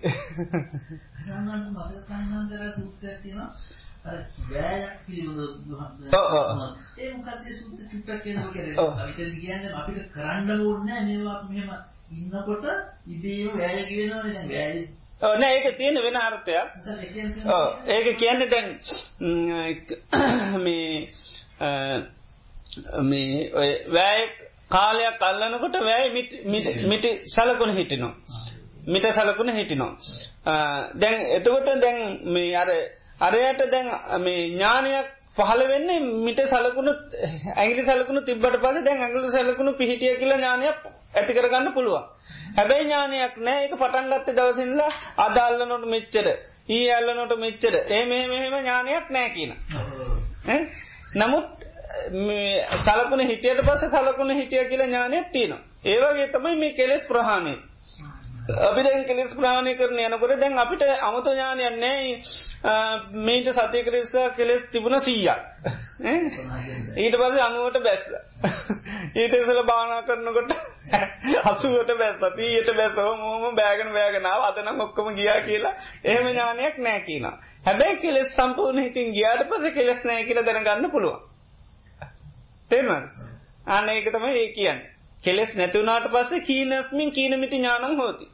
වැෑයක් 4.03 4.97
පිළිබඳ 5.07 5.73
ඒ 6.97 7.11
මොකක්ද 7.15 7.47
සුද්ද 7.53 7.81
චුට්ටක් 7.83 8.23
කියනවා 8.25 8.53
කියන්නේ 8.53 8.87
අපිට 8.99 9.35
කියන්නේ 9.37 9.73
අපිට 9.75 10.07
කරන්න 10.13 10.61
ඕනේ 10.61 11.01
මේවා 11.03 11.43
මෙහෙම 11.45 11.71
ඉන්නකොට 12.11 12.65
ඉබේම 13.09 13.59
වැය 13.59 13.85
කියනවනේ 13.85 14.33
දැන් 14.35 14.49
වැය 14.51 14.79
නෑ 15.37 15.57
ඒක 15.57 15.77
තියෙන 15.77 15.97
වෙන 15.97 16.17
අර්ථයක්. 16.19 16.69
ඒක 17.87 18.07
කියන්නේ 18.17 18.49
දැන් 18.49 18.69
මේ 20.65 20.93
මේ 23.03 23.51
වැය 23.91 24.21
කාලයක් 24.71 25.23
අල්ලනකොට 25.23 25.77
වැය 25.83 26.05
මිටි 26.87 27.11
සලකුණ 27.29 27.73
හිටිනවා. 27.73 28.15
මිට 28.87 29.07
සලකුණ 29.13 29.53
හිටිනවා. 29.53 29.93
දැන් 30.97 31.21
එතකොට 31.31 31.69
දැන් 31.81 31.99
මේ 32.33 32.57
අර 32.57 32.71
අරයට 33.21 33.61
දැන් 33.71 33.89
මේ 34.21 34.47
ඥානයක් 34.49 35.09
පහළ 35.37 35.63
වෙන්නේ 35.69 36.01
මිට 36.21 36.41
සලකුණු 36.47 36.93
ඇගිලි 37.57 37.85
සලකුණු 37.85 38.21
තිබ්බට 38.23 38.57
පස 38.59 38.83
දැන් 38.83 39.01
ඇගලු 39.01 39.29
සලකුණු 39.31 39.73
පිහිටිය 39.75 40.17
කියලා 40.17 40.39
ඥානයක් 40.39 40.90
ඇති 41.15 41.33
කරගන්න 41.33 41.73
පුළුවන්. 41.73 42.05
හැබැයි 42.57 42.85
ඥානයක් 42.85 43.35
නෑ. 43.39 43.63
ඒක 43.63 43.75
පටන්ගත්ත 43.75 44.29
දවසිල්ල 44.33 44.81
අදල්ලනොට 45.19 45.87
මෙච්චර 45.87 46.27
ඊ 46.69 46.87
ඇල්ලනොට 46.91 47.35
මෙච්චර. 47.39 47.75
ඒ 47.89 48.05
මෙ 48.05 48.19
මෙහෙම 48.27 48.55
ඥානයක් 48.57 49.11
නෑ 49.11 49.31
කියන. 49.31 49.53
නමුත් 51.17 51.67
සලකුණ 52.81 53.23
හිටියට 53.23 53.63
පස 53.63 53.89
සලකුණ 53.89 54.31
හිටිය 54.33 54.65
කියලා 54.67 54.87
ඥානයක් 54.87 55.33
තියෙනවා. 55.33 55.65
ඒවගේ 55.87 56.29
තමයි 56.29 56.57
මේ 56.57 56.73
කෙලෙස් 56.75 57.05
ප්‍රහාණය. 57.07 57.55
අපි 58.61 58.83
දැන් 58.83 59.05
කෙලෙස් 59.05 59.35
ප්‍රාණය 59.35 59.75
කරන 59.77 60.01
යනකොට 60.01 60.41
දැන් 60.41 60.59
අපිට 60.59 60.83
අමතු 61.03 61.31
ඥානයක් 61.33 61.77
නෑ 61.79 62.09
මේට 63.21 63.53
සතියකරෙස්ස 63.53 64.15
කෙලෙස් 64.37 64.63
තිබුණ 64.71 65.01
සීයක් 65.01 65.41
ඊට 66.03 67.15
පස 67.15 67.39
අනුවට 67.41 67.79
බැස්ස. 67.81 68.05
ඊට 69.15 69.35
ඉසල 69.35 69.61
භානා 69.65 70.03
කරනකොට 70.03 70.53
අසුවට 71.45 71.93
බැස්ස. 71.95 72.23
සීයට 72.37 72.71
බැස්සව 72.73 73.11
මෝම 73.19 73.55
බෑගෙන 73.55 73.93
බෑගෙනාව 73.93 74.45
අදනම් 74.45 74.81
ඔක්කොම 74.81 75.15
ගියා 75.15 75.41
කියලා 75.43 75.75
එහෙම 76.05 76.27
ඥානයක් 76.27 76.79
නෑ 76.79 77.01
කියන 77.03 77.27
හැබැයි 77.65 77.99
කෙලෙස් 77.99 78.33
සම්පූර්ණ 78.35 78.83
හිතින් 78.83 79.13
ගියාට 79.13 79.45
පස 79.49 79.75
කෙලෙස් 79.75 80.01
නෑ 80.05 80.25
කියලා 80.25 80.45
දැනගන්න 80.45 80.91
පුළුවන්. 80.91 81.21
තේරුණාද? 82.71 83.07
අන්න 83.69 83.89
ඒක 83.89 84.11
තමයි 84.11 84.35
ඒ 84.37 84.51
කියන්නේ. 84.53 84.91
කෙලෙස් 85.25 85.55
නැතිවුණට 85.55 86.11
පස්සේ 86.11 86.41
කීනස්මින් 86.43 87.13
කීනමිති 87.13 87.57
ඥානං 87.57 87.97
හෝති. 87.97 88.27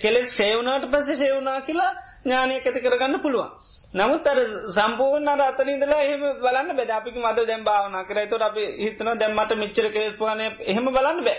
කෙලෙස් 0.00 0.36
සේවනාට 0.36 0.90
පස්සේ 0.90 1.16
සේවනා 1.16 1.60
කියලා 1.60 1.92
ඥානයක් 2.24 2.66
ඇති 2.66 2.80
කරගන්න 2.80 3.20
පුළුවන්. 3.20 3.50
නමුත් 3.94 4.26
අර 4.26 4.38
සම්පූර්ණ 4.70 5.28
අර 5.28 5.40
අතනින්දලා 5.42 6.00
එහෙම 6.02 6.22
බලන්න 6.38 6.70
බෑ. 6.72 6.90
අපි 6.92 7.10
මද 7.16 7.46
දැන් 7.46 7.64
භාවනා 7.64 8.04
කරා. 8.04 8.22
ඒතකොට 8.22 8.42
අපි 8.42 8.64
හිතනවා 8.78 9.14
දැන් 9.16 9.34
මට 9.34 9.52
මෙච්චර 9.56 9.86
කෙලෙස් 9.90 10.16
ප්‍රහාණය 10.16 10.46
එහෙම 10.62 10.86
බලන්න 10.88 11.20
බෑ. 11.22 11.38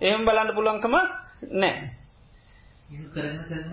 එහෙම 0.00 0.24
බලන්න 0.24 0.54
පුළුවන්කම 0.54 0.96
නැහැ. 1.54 1.88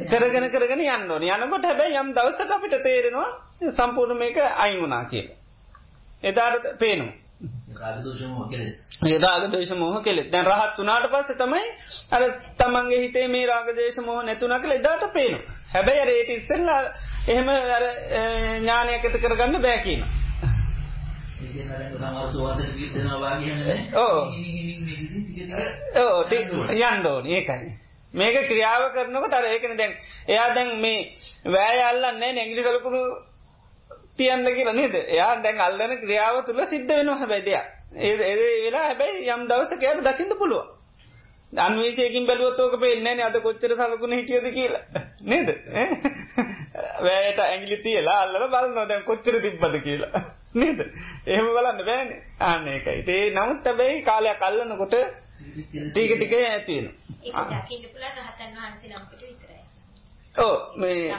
කරගෙන 0.08 0.50
කරගෙන 0.50 0.82
යන්න 0.82 1.12
ඕනේ. 1.12 1.34
යනකොට 1.38 1.66
හැබැයි 1.66 1.98
යම් 1.98 2.14
දවසක 2.14 2.52
අපිට 2.52 2.76
තේරෙනවා 2.84 3.30
සම්පූර්ණ 3.72 4.18
මේක 4.18 4.38
අයින් 4.38 4.82
වුණා 4.82 5.04
කියලා. 5.06 5.38
එදාට 6.24 6.66
පේනවා. 6.80 7.21
රාගදේශ 9.20 9.74
මෝහ 9.74 10.00
කෙලෙ 10.02 10.24
දැන් 10.30 10.46
රහත් 10.48 10.78
වනාට 10.78 11.08
පස්ස 11.10 11.38
තමයි 11.38 11.66
අර 12.12 12.24
තමන්ගේ 12.58 13.02
හිතේ 13.02 13.28
මේ 13.28 13.46
රාගදේශ 13.48 14.00
මෝහ 14.02 14.20
නැතුන 14.24 14.56
කළ 14.58 14.74
එදාට 14.74 15.06
පේනු 15.14 15.40
හැබැයි 15.74 16.06
රේට 16.06 16.32
ඉස්සෙල්ලා 16.32 16.82
එහෙම 17.28 17.50
අර 17.50 17.86
ඥානයක් 18.58 19.06
ඇත 19.06 19.22
කරගන්න 19.22 19.62
බෑකීම 19.62 20.04
ඕ. 23.96 24.20
යන්ඩෝන 26.82 27.26
ඒකයි. 27.28 27.72
මේක 28.14 28.38
ක්‍රියාව 28.44 28.84
කරනකට 28.94 29.34
අර 29.34 29.46
ඒකන 29.46 29.76
දැන් 29.78 29.94
එයා 30.28 30.48
දැන් 30.56 30.80
මේ 30.80 31.00
වෑය 31.48 31.82
අල්ලන්නේ 31.82 32.32
නැගිලි 32.34 32.64
කලකුණු 32.64 33.02
තියන්න 34.22 34.50
කියලා 34.50 34.74
නේද? 34.74 34.96
එයා 35.08 35.32
දැන් 35.44 35.62
අල්ලන 35.62 35.96
ක්‍රියාව 36.00 36.44
තුළ 36.46 36.66
සිද්ධ 36.68 36.92
වෙනවා 36.92 37.18
හැබැයි 37.18 37.46
දෙයක්. 37.46 37.66
ඒ 38.00 38.14
ඒ 38.26 38.36
වෙලා 38.66 38.84
හැබැයි 38.84 39.30
යම් 39.30 39.48
දවසක 39.48 39.82
එයාට 39.82 40.04
දකින්න 40.10 40.38
පුළුවන්. 40.38 40.68
අන්වේෂයකින් 41.54 42.28
බැලුවොත් 42.28 42.60
ඕක 42.60 42.76
පේන්නේ 42.80 43.16
නැහැ 43.16 43.30
අද 43.30 43.40
කොච්චර 43.42 43.74
සලකුණ 43.76 44.14
හිටියද 44.14 44.52
කියලා. 44.52 44.84
නේද? 45.26 45.50
වැයට 47.02 47.42
ඇඟිලි 47.42 47.80
තියලා 47.80 48.20
අල්ලලා 48.20 48.52
බලනවා 48.54 48.88
දැන් 48.88 49.04
කොච්චර 49.04 49.42
තිබ්බද 49.42 49.82
කියලා. 49.82 50.24
නේද? 50.56 50.80
එහෙම 51.28 51.50
බලන්න 51.50 51.84
බෑනේ. 51.86 52.22
අන්න 52.46 52.68
ඒකයි. 52.70 53.04
ඒ 53.10 53.28
නමුත් 53.32 53.66
හැබැයි 53.66 54.02
කාලයක් 54.04 54.42
අල්ලනකොට 54.44 54.96
ටික 55.88 56.12
ටික 56.14 56.34
ඇති 56.36 56.76
වෙනවා 56.76 57.02
ඒක 57.22 57.64
දකින්න 57.64 57.84
පුළුවන් 57.86 58.16
රහතන් 58.20 58.52
වහන්සේ 58.56 58.90
නම් 58.90 59.04
ඕ 60.36 60.56
මේ 60.76 61.12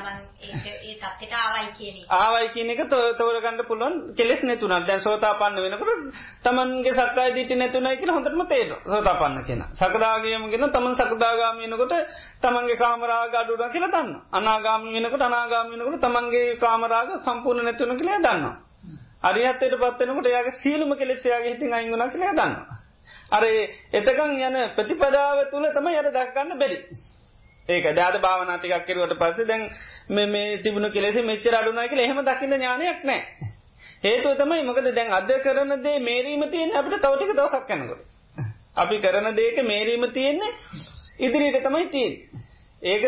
ආවයි 2.11 2.49
කියන 2.49 2.71
එක 2.71 2.81
තෝරගන්න 2.89 3.61
පුළුවන්. 3.63 3.95
කෙලෙස් 4.17 4.41
නැතුනත් 4.43 4.87
දැන් 4.87 5.01
සෝතාපන්න 5.01 5.57
වෙනකොට 5.57 6.01
තමන්ගේ 6.43 6.95
සක්කාය 6.95 7.35
දිට්ඨි 7.35 7.55
නැතුණයි 7.55 7.97
කියලා 7.97 8.17
හොඳටම 8.17 8.43
තේරෙනවා. 8.47 8.81
සෝතාපන්න 8.87 9.45
කෙනා. 9.45 9.69
සකදාගාමීම 9.73 10.49
කියන 10.49 10.65
තමන් 10.67 10.97
සකදාගාමී 10.97 11.69
වෙනකොට 11.69 11.95
තමන්ගේ 12.41 12.77
කාමරාග 12.77 13.35
අඩු 13.35 13.53
වෙනවා 13.53 13.71
කියලා 13.71 13.93
දන්නවා. 13.95 14.25
අනාගාමී 14.33 14.97
වෙනකොට 14.97 15.23
අනාගාමී 15.23 15.79
වෙනකොට 15.79 16.01
තමන්ගේ 16.01 16.57
කාමරාග 16.57 17.09
සම්පූර්ණ 17.21 17.65
නැතුණ 17.65 17.97
කියලා 17.97 18.21
දන්නවා. 18.21 18.57
අරියත්තයට 19.23 19.77
පත් 19.77 20.01
වෙනකොට 20.03 20.27
එයාගේ 20.27 20.59
සීලම 20.59 20.91
කෙලෙස් 20.97 21.23
එයාගේ 21.23 21.53
හිතින් 21.53 21.75
අයින් 21.75 21.93
වුණා 21.93 22.09
කියලා 22.09 22.35
දන්නවා. 22.35 22.81
අර 23.31 23.45
එතකන් 23.93 24.37
යන 24.41 24.57
ප්‍රතිපදාව 24.75 25.39
තුල 25.51 25.65
තමයි 25.71 25.99
අර 25.99 26.09
දක් 26.11 26.29
ගන්න 26.35 26.59
බැරි 26.59 26.79
ඒක 27.73 27.89
දාද 27.95 28.17
භාවනාතිකක් 28.21 28.87
කෙරුවට 28.87 29.19
පස්සේ 29.19 29.47
දැන් 29.47 29.63
මේ 30.11 30.27
මේ 30.29 30.59
තිබුණු 30.59 30.89
කෙලෙස 30.91 31.17
මෙච්චර 31.23 31.55
අඩුනා 31.55 31.87
කියලා 31.87 32.07
එහෙම 32.07 32.23
දකින්න 32.23 32.55
ඥානයක් 32.55 33.05
නැහැ. 33.05 33.51
හේතුව 34.03 34.33
තමයි 34.37 34.63
මොකද 34.63 34.89
දැන් 34.93 35.13
අද 35.13 35.31
කරන 35.41 35.77
දේ 35.81 35.99
මේරීම 36.01 36.43
තියෙන 36.49 36.75
අපිට 36.75 36.99
තවටික 37.01 37.33
දවසක් 37.33 37.65
කැනකොට. 37.67 38.03
අපි 38.77 39.01
කරන 39.01 39.29
දේක 39.35 39.63
මේරීම 39.65 40.05
තියෙන්නේ 40.11 40.53
ඉදිරියට 41.21 41.63
තමයි 41.63 41.87
තියෙන්. 41.89 42.13
ඒක 42.83 43.05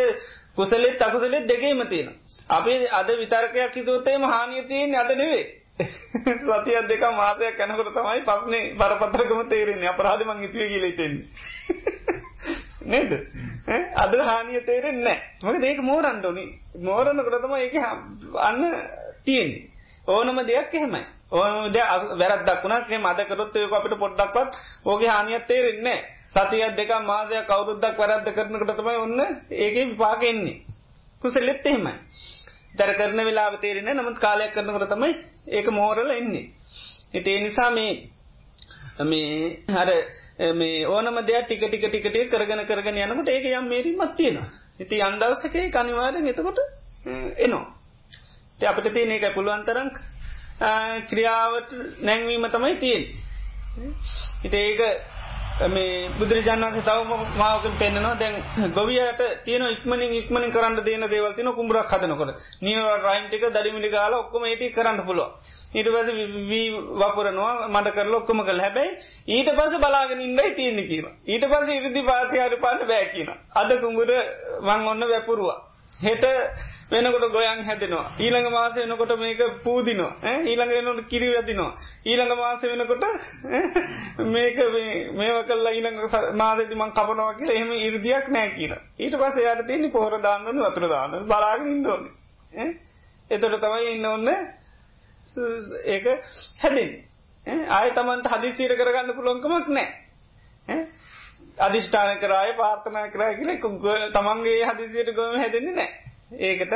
කුසලෙත් 0.55 1.01
අකුසලෙත් 1.01 1.47
දෙකේම 1.47 1.85
තියෙන. 1.89 2.09
අපි 2.51 2.73
අද 2.93 3.09
විතර්කයක් 3.15 3.75
හිතුවත්තේ 3.75 4.19
මහානිය 4.19 4.65
තියෙන් 4.65 4.95
අද 4.97 5.15
නෙවේ. 5.15 5.45
සතියක් 5.75 6.87
දෙක 6.87 7.03
මාසයක් 7.13 7.57
කැනකොට 7.57 7.91
තමයි 7.93 8.23
පස්නේ 8.23 8.75
බරපත්‍රකම 8.75 9.41
තේරෙන්නේ 9.49 9.89
අපරාධමං 9.89 10.45
ඉතුවේ 10.45 10.69
කියලෙතෙන්නේ. 10.69 11.25
නේද? 12.85 13.13
අද 13.95 14.13
හානිය 14.21 14.61
තේරෙන් 14.63 15.01
නෑ 15.01 15.19
මක 15.43 15.65
ඒක 15.65 15.81
මෝරන්ට 15.83 16.25
ඕනි. 16.25 16.45
මෝරණකට 16.81 17.37
තම 17.39 17.55
ඒක 17.57 17.75
අන්න 18.41 18.63
තියෙන්නේ. 19.25 19.71
ඕනම 20.09 20.39
දෙයක් 20.45 20.75
එහෙමයි. 20.75 21.03
ඕන 21.33 21.73
ද 21.73 21.77
වැරත් 22.15 22.45
දක්ුණක් 22.45 22.91
මදකරොත් 22.99 23.57
ඒක 23.57 23.73
අපිට 23.73 23.99
පොඩ්ඩක්වත් 23.99 24.51
ඕගේ 24.85 25.09
හානියත් 25.09 25.47
තේරෙන්නේ 25.47 25.99
සතියක් 26.31 26.77
දෙක 26.77 26.91
මාසය 27.03 27.43
කවුරුද්දක් 27.45 27.99
වැරද්ද 27.99 28.29
කරනකට 28.31 28.77
තමයි 28.77 28.97
ඔන්න 28.99 29.21
ඒක 29.51 29.75
විපාකෙන්නේ 29.87 30.63
කුසෙල්ලෙත් 31.23 31.67
එහෙමයි. 31.67 31.95
දර 32.75 32.93
කරන 32.95 33.21
වෙලා 33.25 33.57
තේරෙන 33.57 33.91
නමුත් 33.93 34.19
කාලයක් 34.19 34.53
කරනකට 34.53 34.91
තමයි 34.91 35.13
ඒක 35.49 35.67
මෝරල 35.71 36.11
එන්නේ. 36.11 36.51
ඉතිේ 37.15 37.41
නිසා 37.41 37.71
මේ 37.71 37.93
මේ 39.03 39.65
හර 39.69 39.91
මේ 40.39 40.87
ඕනම 40.87 41.17
දෙයක් 41.23 41.47
ටික 41.47 41.63
ටික 41.63 41.87
ටිකට 41.87 42.31
කරගෙන 42.31 42.67
කරගෙන 42.67 42.97
යනකට 42.99 43.29
ඒක 43.29 43.45
යම් 43.53 43.69
මේරීමත් 43.69 44.17
තියෙනවා. 44.17 44.49
ඉති 44.79 45.01
අන්දවසකේ 45.01 45.71
කනිවාරෙන් 45.71 46.27
එතකොට 46.27 46.59
එනවා. 47.39 47.67
ති 48.59 48.67
අපිට 48.67 48.93
තියෙන 48.93 49.11
එක 49.13 49.35
පුළුවන්තරංක් 49.35 49.95
ක්‍රියාවට 51.09 51.71
නැංවීම 52.01 52.49
තමයි 52.49 52.77
තියෙන්. 52.77 53.05
ඉති 54.43 54.57
ඒක 54.59 54.81
මේ 55.55 56.11
බුදුරජාණන්සේ 56.13 56.83
තව 56.83 57.17
මාවකින් 57.37 57.75
පෙන්න්නනවා 57.75 58.15
දැන් 58.17 58.73
ගොවියට 58.73 59.21
තියන 59.45 59.63
ඉක්මනින් 59.67 60.15
ඉක්මනින් 60.15 60.51
කරන්න 60.51 60.81
දේන 60.81 61.07
දේවල්තින 61.07 61.51
කුම්රක් 61.53 61.87
හදනකොට. 61.89 62.41
නිව 62.61 62.79
රයින්ටික 63.01 63.45
දඩිමිලි 63.49 63.91
ගාල 63.91 64.15
ඔක්කොම 64.15 64.45
ඒටි 64.45 64.73
කරන්න 64.73 65.05
පුළුව 65.05 65.29
ඊටපස 65.75 66.09
වී 66.49 66.67
වපුරනවා 66.97 67.69
මට 67.69 67.95
කරල 67.95 68.15
ඔක්කොම 68.15 68.43
කළ 68.43 68.61
හැබැයි 68.61 68.97
ඊට 69.29 69.51
පස 69.53 69.77
බලාගෙන 69.79 70.21
ඉන්නයි 70.21 70.51
තියන්නේ 70.53 70.89
කියන 70.89 71.07
ඊට 71.27 71.47
පස 71.47 71.71
ඉරිදි 71.71 72.03
පාතිහාර 72.03 72.57
පාන්න 72.59 72.83
බෑ 72.85 73.07
කියන 73.09 73.31
අද 73.55 73.71
කුඹුර 73.81 74.11
වං 74.61 74.89
ඔන්න 74.89 75.09
වැපුරුවා. 75.09 75.74
හෙට 76.01 76.25
වෙනකොට 76.91 77.33
ගොයන් 77.33 77.65
හැදෙනවා. 77.65 78.13
ඊළඟ 78.19 78.51
මාස 78.51 78.75
වෙනකොට 78.75 79.13
මේක 79.19 79.41
පූදිනවා. 79.63 80.13
ඊළඟ 80.45 80.73
වෙනට 80.87 81.09
කිරි 81.09 81.29
වැදිනවා. 81.29 81.73
ඊළඟ 82.05 82.37
මාස 82.37 82.63
වෙනකොට 82.63 83.05
මේක 84.19 84.57
මේව 85.13 85.37
කල්ලා 85.45 85.73
ඊළඟ 85.73 85.99
මාදති 86.35 86.75
මං 86.75 86.93
කපනවා 86.93 87.35
කියලා 87.35 87.55
එහෙම 87.55 87.73
ඉරදියක් 87.79 88.29
නෑ 88.29 88.51
කියන 88.51 88.75
ඊට 88.99 89.17
පස්ස 89.17 89.37
යට 89.43 89.67
තියන්නේ 89.67 89.91
පොහොර 89.91 90.19
දාන්නන 90.21 90.61
වතුර 90.61 90.89
දාන්න 90.89 91.25
බලාගෙන 91.25 91.73
ඉන්නඕන්න 91.73 92.05
එතොට 93.31 93.59
තමයි 93.59 93.91
ඉන්න 93.91 94.07
ඔන්න 94.07 94.29
ඒක 95.87 96.07
හැදින් 96.61 96.91
ආය 97.71 97.91
තමන්ට 97.93 98.33
හදිසිීර 98.33 98.77
කරගන්න 98.77 99.17
පුළොන්කමක් 99.17 99.69
නෑ 99.71 100.83
අධිෂ්ඨාන 101.59 102.19
කරාය 102.19 102.53
පාර්ථනා 102.55 103.07
කරා 103.09 103.35
කියල 103.35 103.51
තමන්ගේ 104.13 104.65
හදිසියට 104.67 105.15
ගොම 105.15 105.37
හැදෙන්නේ 105.37 105.75
නෑ 105.75 105.91
ඒකට 106.43 106.75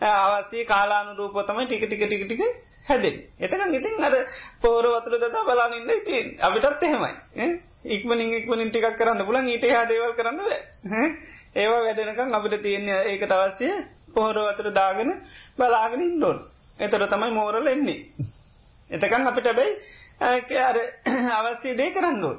අවස්සේ 0.00 0.64
කාලානුරූපතම 0.66 1.60
ටික 1.60 1.84
ටික 1.84 2.02
ටික 2.02 2.24
ටික 2.24 2.42
හැදෙන් 2.86 3.16
එතක 3.38 3.54
ඉතින් 3.70 3.94
අර 4.00 4.14
පෝර 4.60 4.84
වතුර 4.86 5.18
දතා 5.18 5.44
බලානින්න 5.44 5.90
ඉතින් 5.92 6.26
අපිටත් 6.40 6.82
එහෙමයි. 6.82 7.12
ඉක්මනින් 7.86 8.32
ඉක්මනින් 8.32 8.70
ටිකක් 8.70 8.96
කරන්න 8.96 9.26
පුලන් 9.26 9.46
ඊට 9.46 9.64
හාදේවල් 9.66 10.14
කරන්න 10.14 10.40
ඒවා 11.54 11.80
වැඩනකම් 11.80 12.34
අපිට 12.34 12.62
තියෙන්නේ 12.62 13.00
ඒකට 13.06 13.32
අවස්්‍යය 13.32 13.72
පොහොර 14.14 14.38
වතුර 14.46 14.72
දාගෙන 14.72 15.10
බලාගෙන 15.56 16.02
ඉන්නඩෝන් 16.02 16.38
එතට 16.78 17.06
තමයි 17.06 17.32
මෝරල 17.32 17.66
එන්නේ. 17.66 18.00
එතකං 18.90 19.26
අපිට 19.26 19.48
බැයි 19.52 20.60
අර 20.62 20.78
අවස්සේ 21.38 21.76
දේ 21.76 21.90
කරන්නඩෝ 21.90 22.36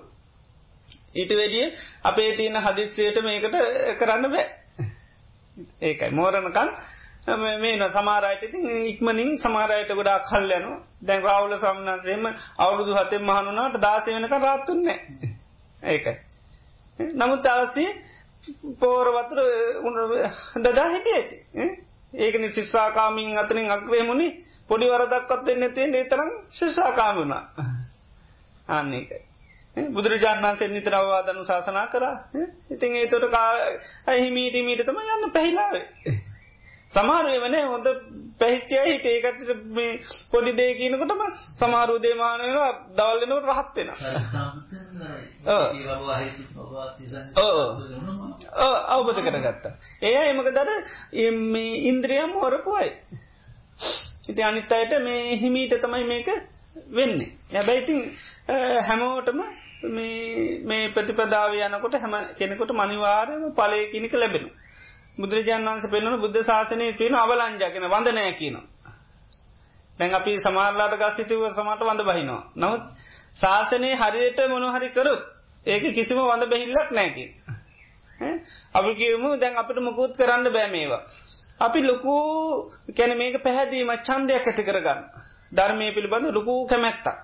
ඊට 1.16 1.32
වැඩිය 1.32 1.66
අපේ 2.03 2.36
තියෙන 2.36 2.57
හදිස්වයට 2.60 3.22
මේකට 3.24 3.55
කරන්න 3.99 4.32
බෑ. 4.32 4.45
ඒකයි. 5.82 6.12
මෝරණකන් 6.12 6.70
මේ 7.57 7.89
සමාරයට 7.91 8.43
ඉතින් 8.43 8.70
ඉක්මනින් 8.86 9.38
සමාරයට 9.39 9.91
ගොඩා 9.91 10.20
කල්ලයනු 10.22 10.72
දැන් 11.01 11.24
රවුල 11.24 11.57
සම්න්නසේම 11.57 12.26
අවුරුදු 12.57 12.95
හතේ 12.95 13.20
මහනුනාට 13.22 13.82
දාසය 13.82 14.14
වෙනක 14.14 14.32
රාත්තුන්නේ 14.39 14.97
ඒකයි. 15.86 16.18
නමුත් 16.99 17.45
අවසේ 17.47 17.89
පෝරවතුර 18.80 19.39
දදා 20.57 20.89
හිටිය 20.89 21.14
ඇති. 21.14 21.38
ඒකන 22.16 22.51
ශිස්සාකාමින් 22.51 23.38
අතරින් 23.38 23.72
අක්වේමුණි 23.72 24.28
පොඩි 24.70 24.86
වරදක්වත් 24.88 25.47
වෙන්න 25.47 25.74
තියෙන් 25.74 25.95
ඒතරම් 25.95 26.32
ශිෂාකාමුණා 26.51 27.43
අන්න 28.70 28.93
ඒකයි. 28.93 29.28
බුදුරජාණන් 29.89 30.45
වන්සේ 30.45 30.69
නිතර 30.69 30.95
අවවාදනු 30.95 31.43
ශාසනා 31.43 31.88
කරා 31.88 32.15
ඉතින් 32.69 32.95
ඒතොට 32.95 33.38
අහිමීටමීට 34.07 34.86
තම 34.86 34.99
යන්න 35.07 35.32
පැහිලාවේ. 35.32 35.86
සමාරුව 36.91 37.43
වන 37.43 37.55
හොඳ 37.65 37.88
පැහිච්චය 38.39 38.77
හිට 38.84 39.05
ඒකට 39.07 39.49
මේ 39.71 39.89
පොඩි 40.32 40.53
දේකීනකොටම 40.53 41.21
සමාරු 41.53 41.97
දේමානයනවා 41.99 42.69
දවල්ලනට 42.97 43.45
රහත්වෙන 43.47 43.89
අවබත 48.89 49.19
කරගත්තා. 49.27 49.73
ඒ 50.03 50.23
එමක 50.25 50.49
දර 50.51 50.69
ඉන්ද්‍රියම් 51.86 52.32
හොරපුයි. 52.36 52.89
ඉති 54.30 54.41
අනිත් 54.43 54.71
අයට 54.71 54.93
මේ 55.01 55.38
හිමීට 55.38 55.80
තමයි 55.80 56.05
මේක 56.05 56.30
වෙන්නේ. 56.91 57.32
හැබැයිතින් 57.51 57.99
හැමෝටම 58.82 59.39
මේ 59.82 60.89
ප්‍රතිපදාව 60.89 61.53
යනකොට 61.55 61.93
හැම 61.95 62.13
කෙනෙකොට 62.36 62.71
මනිවාරයම 62.71 63.43
පලයකිනික 63.53 64.13
ලැබෙන. 64.13 64.51
බුදුරජාන් 65.17 65.65
වන්ස 65.65 65.86
පෙන්වන 65.88 66.19
බුද්ධ 66.19 66.39
ශාසනය 66.41 66.93
පේන 66.93 67.15
අවලංජාකෙන 67.15 67.86
වඳනය 67.86 68.34
කියනවා. 68.34 68.65
දැන් 69.99 70.13
අපි 70.13 70.38
සමාරලාට 70.38 70.95
ගස්සිතිව 70.95 71.41
සමට 71.49 71.82
වඳ 71.82 72.01
බහිනවා. 72.03 72.43
නමුත් 72.55 72.82
ශාසනය 73.34 73.91
හරියට 73.95 74.39
මොනහරි 74.47 74.89
කරුත් 74.89 75.21
ඒක 75.65 75.84
කිසිම 75.93 76.19
වඳ 76.21 76.43
බැහිල්ලක් 76.45 76.91
නෑකි. 76.91 77.25
අපි 78.73 78.91
කියමු 78.95 79.30
දැන් 79.38 79.57
අපට 79.57 79.80
මුකුත් 79.80 80.11
කරන්න 80.17 80.47
බෑමේවා. 80.49 81.03
අපි 81.59 81.80
ලොකු 81.82 82.13
කැන 82.97 83.17
මේක 83.17 83.36
පැහැදීම 83.43 83.91
චන්දයක් 84.01 84.45
ඇති 84.45 84.63
කරගන්න. 84.63 85.01
ධර්මය 85.51 85.91
පිළිබඳ 85.93 86.32
ලොකු 86.32 86.53
කැමැත්තා. 86.67 87.17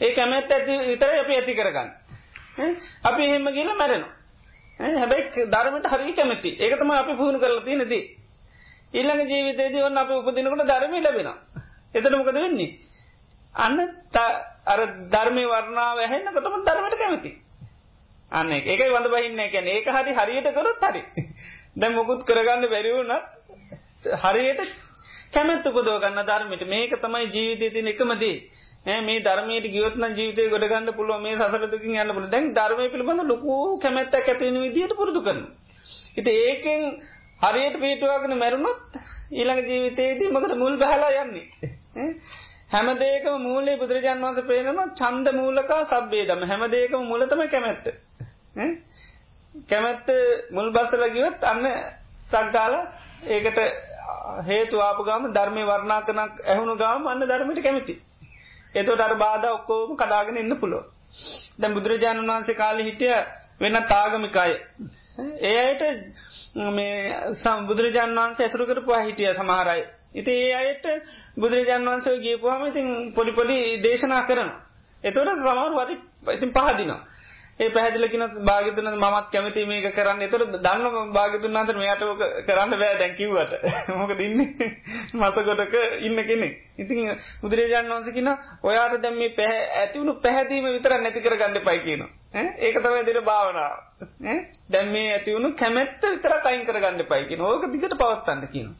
ඒ 0.00 0.12
කැමැත් 0.14 0.52
ඇති 0.52 0.78
විතර 0.84 1.10
අපි 1.14 1.34
ඇති 1.34 1.54
කරගන්න. 1.54 1.88
අපි 3.04 3.22
එහෙම 3.24 3.48
ගිල 3.50 3.70
මැරෙනවා. 3.74 4.12
හැබැයි 4.96 5.46
ධර්මට 5.46 5.86
හරි 5.86 6.12
කැමති 6.14 6.50
ඒකතම 6.58 6.90
අපි 6.92 7.12
පුහුණු 7.14 7.38
කරලා 7.38 7.64
තියෙනදී. 7.64 8.04
ඊළඟ 8.92 9.22
ජීවිතේදී 9.26 9.82
ඔන්න 9.82 9.98
අපි 9.98 10.12
උපදිනකොට 10.14 10.66
ධර්මය 10.66 11.00
ලැබෙනවා. 11.00 11.36
එතන 11.94 12.12
මොකද 12.12 12.34
වෙන්නේ? 12.36 12.70
අන්න 13.54 13.78
අර 14.66 14.80
ධර්මය 15.08 15.44
වර්ණාව 15.46 15.98
ඇහෙන්නකොටම 15.98 16.58
ධර්මයට 16.62 16.98
කැමති. 16.98 17.30
අන්න 18.32 18.52
ඒකයි 18.52 18.88
වඳ 18.88 19.08
බහින්නේ 19.08 19.48
කියන්නේ 19.48 19.74
ඒක 19.74 19.88
හරි 19.88 20.12
හරියට 20.14 20.48
කරොත් 20.52 20.84
හරි. 20.84 21.02
දැන් 21.76 21.94
මොකුත් 21.94 22.20
කරගන්න 22.24 22.68
බැරි 22.68 22.92
වුණත් 22.92 23.24
හරියට 24.16 24.60
කැමැත්ත 25.32 25.66
උපදව 25.66 25.94
ගන්න 25.98 26.24
ධර්මයට 26.24 26.64
මේක 26.66 26.92
තමයි 26.98 27.26
ජීවිතයේ 27.28 27.70
තියෙන 27.70 27.88
එකම 27.88 28.12
දේ. 28.16 28.36
මේ 29.02 29.20
ධර්මයට 29.20 29.66
ගියොත්න 29.68 30.04
ජීවිතය 30.12 30.48
ගොඩගන්න 30.48 30.90
පුළුව 30.94 31.20
මේ 31.20 31.36
සසරතුකින් 31.36 31.96
යන්න 31.96 32.12
පුළ 32.12 32.28
දැන් 32.28 32.50
ධර්මය 32.54 32.88
පිළිබඳ 32.88 33.24
ලොකු 33.26 33.54
කැමැත්තක් 33.78 34.16
ඇතිවෙන 34.24 34.60
විදියට 34.60 34.94
පුරුදු 34.94 35.22
කරන. 35.22 35.40
ඉති 36.16 36.32
ඒකෙන් 36.42 36.82
හරියට 37.40 37.76
පීටුවගෙන 37.78 38.36
මැරුණොත් 38.36 39.00
ඊළඟ 39.32 39.62
ජීවිතයේදී 39.66 40.30
මකට 40.30 40.54
මුල් 40.56 40.76
බහලා 40.76 41.10
යන්නේ. 41.18 41.46
හැමදේකම 42.68 43.36
මූලේ 43.42 43.76
බුදුරජාන් 43.76 44.20
වන්ස 44.20 44.40
පේනම 44.44 44.80
චන්ද 44.94 45.34
මූලකා 45.34 45.82
සබ්බේ 45.84 46.24
දම 46.26 46.42
හැමදේකම 46.46 47.04
මුලතම 47.04 47.42
කැමැත්ත. 47.48 47.86
කැමැත්ත 49.66 50.08
මුල් 50.50 50.68
බස්සල 50.70 51.04
ගිවත් 51.10 51.44
අන්න 51.44 51.68
තක්ගාල 52.30 52.74
ඒකට 53.28 53.58
හේතු 54.42 54.80
ආපගම 54.80 55.26
ධර්මය 55.32 55.64
වර්ණාකනක් 55.64 56.44
ඇහුණු 56.44 56.76
ගාම 56.76 57.06
අන්න 57.06 57.20
ධර්මයට 57.22 57.62
කැමති. 57.62 57.94
එතොට 58.74 59.00
අර 59.00 59.14
බාධ 59.16 59.46
ඔක්කෝම 59.48 59.96
කඩාගෙන 59.96 60.36
ඉන්න 60.36 60.54
පුළො. 60.56 60.80
දැ 61.58 61.72
බුදුරජාණන් 61.72 62.26
වහන්සේ 62.26 62.54
කාලි 62.54 62.82
හිටිය 62.84 63.14
වෙන 63.60 63.76
තාගමිකයි. 63.84 64.54
ඒ 65.42 65.58
අයට 65.60 65.82
මේ 66.70 66.96
සම් 67.34 67.66
බුදුරජාන් 67.66 68.16
වන්සේ 68.16 68.44
ඇසරු 68.44 68.66
කරපු 68.66 68.92
හිටිය 69.00 69.34
සමහරයි 69.34 69.84
ඉති 70.14 70.32
ඒ 70.40 70.54
අයට 70.54 70.86
බුදුරජාන් 71.36 71.84
වන්සේ 71.84 72.18
ගේපුහම 72.20 72.66
ඉතින් 72.66 72.88
පොඩිපොඩි 73.12 73.58
දේශනා 73.82 74.22
කරන. 74.24 74.50
එතොට 75.04 75.28
සමහර 75.36 75.72
වරි 75.74 75.96
ඉතින් 76.28 76.50
පහදිනවා. 76.50 77.00
ඒ 77.60 77.70
පැහදිලකින 77.70 78.22
භාගතුන 78.42 78.88
මත් 78.94 79.26
කැමති 79.28 79.64
මේක 79.64 79.86
කරන්න. 79.92 80.22
එතර 80.22 80.42
දන්න 80.58 81.12
භාගතුන් 81.12 81.56
අතර 81.56 81.76
මෙයට 81.76 82.02
ඕක 82.02 82.22
කරන්න 82.46 82.74
බෑ 82.74 82.94
දැැකිවට 82.94 83.52
මොක 83.98 84.12
දින්න 84.14 84.38
මතකොටක 85.20 85.74
ඉන්න 86.00 86.20
කෙනෙ 86.24 86.48
ඉතින් 86.78 87.00
බුදුරජාන් 87.40 87.90
වන්සකින 87.90 88.30
ඔයාට 88.62 88.96
දැම් 89.00 89.16
මේ 89.16 89.34
පැහ 89.34 89.54
ඇතිවුණු 89.78 90.14
පැහැදීම 90.20 90.70
විතර 90.70 90.96
නැති 90.98 91.20
කර 91.20 91.36
ගන්න 91.36 91.60
පයි 91.62 91.82
කියන 91.82 92.06
ඒක 92.60 92.76
තමයි 92.78 93.04
දෙන 93.04 93.20
භාවනාව. 93.24 93.74
දැම් 94.68 94.88
මේ 94.90 95.12
ඇතිවුණු 95.12 95.54
කැමැත්ත 95.56 96.02
විතර 96.06 96.38
කයින් 96.42 96.64
කරගන්න 96.64 97.06
පයිකින 97.06 97.40
ඕක 97.42 97.66
දිගට 97.68 97.94
පවත්තන්න 97.96 98.48
කියන 98.48 98.70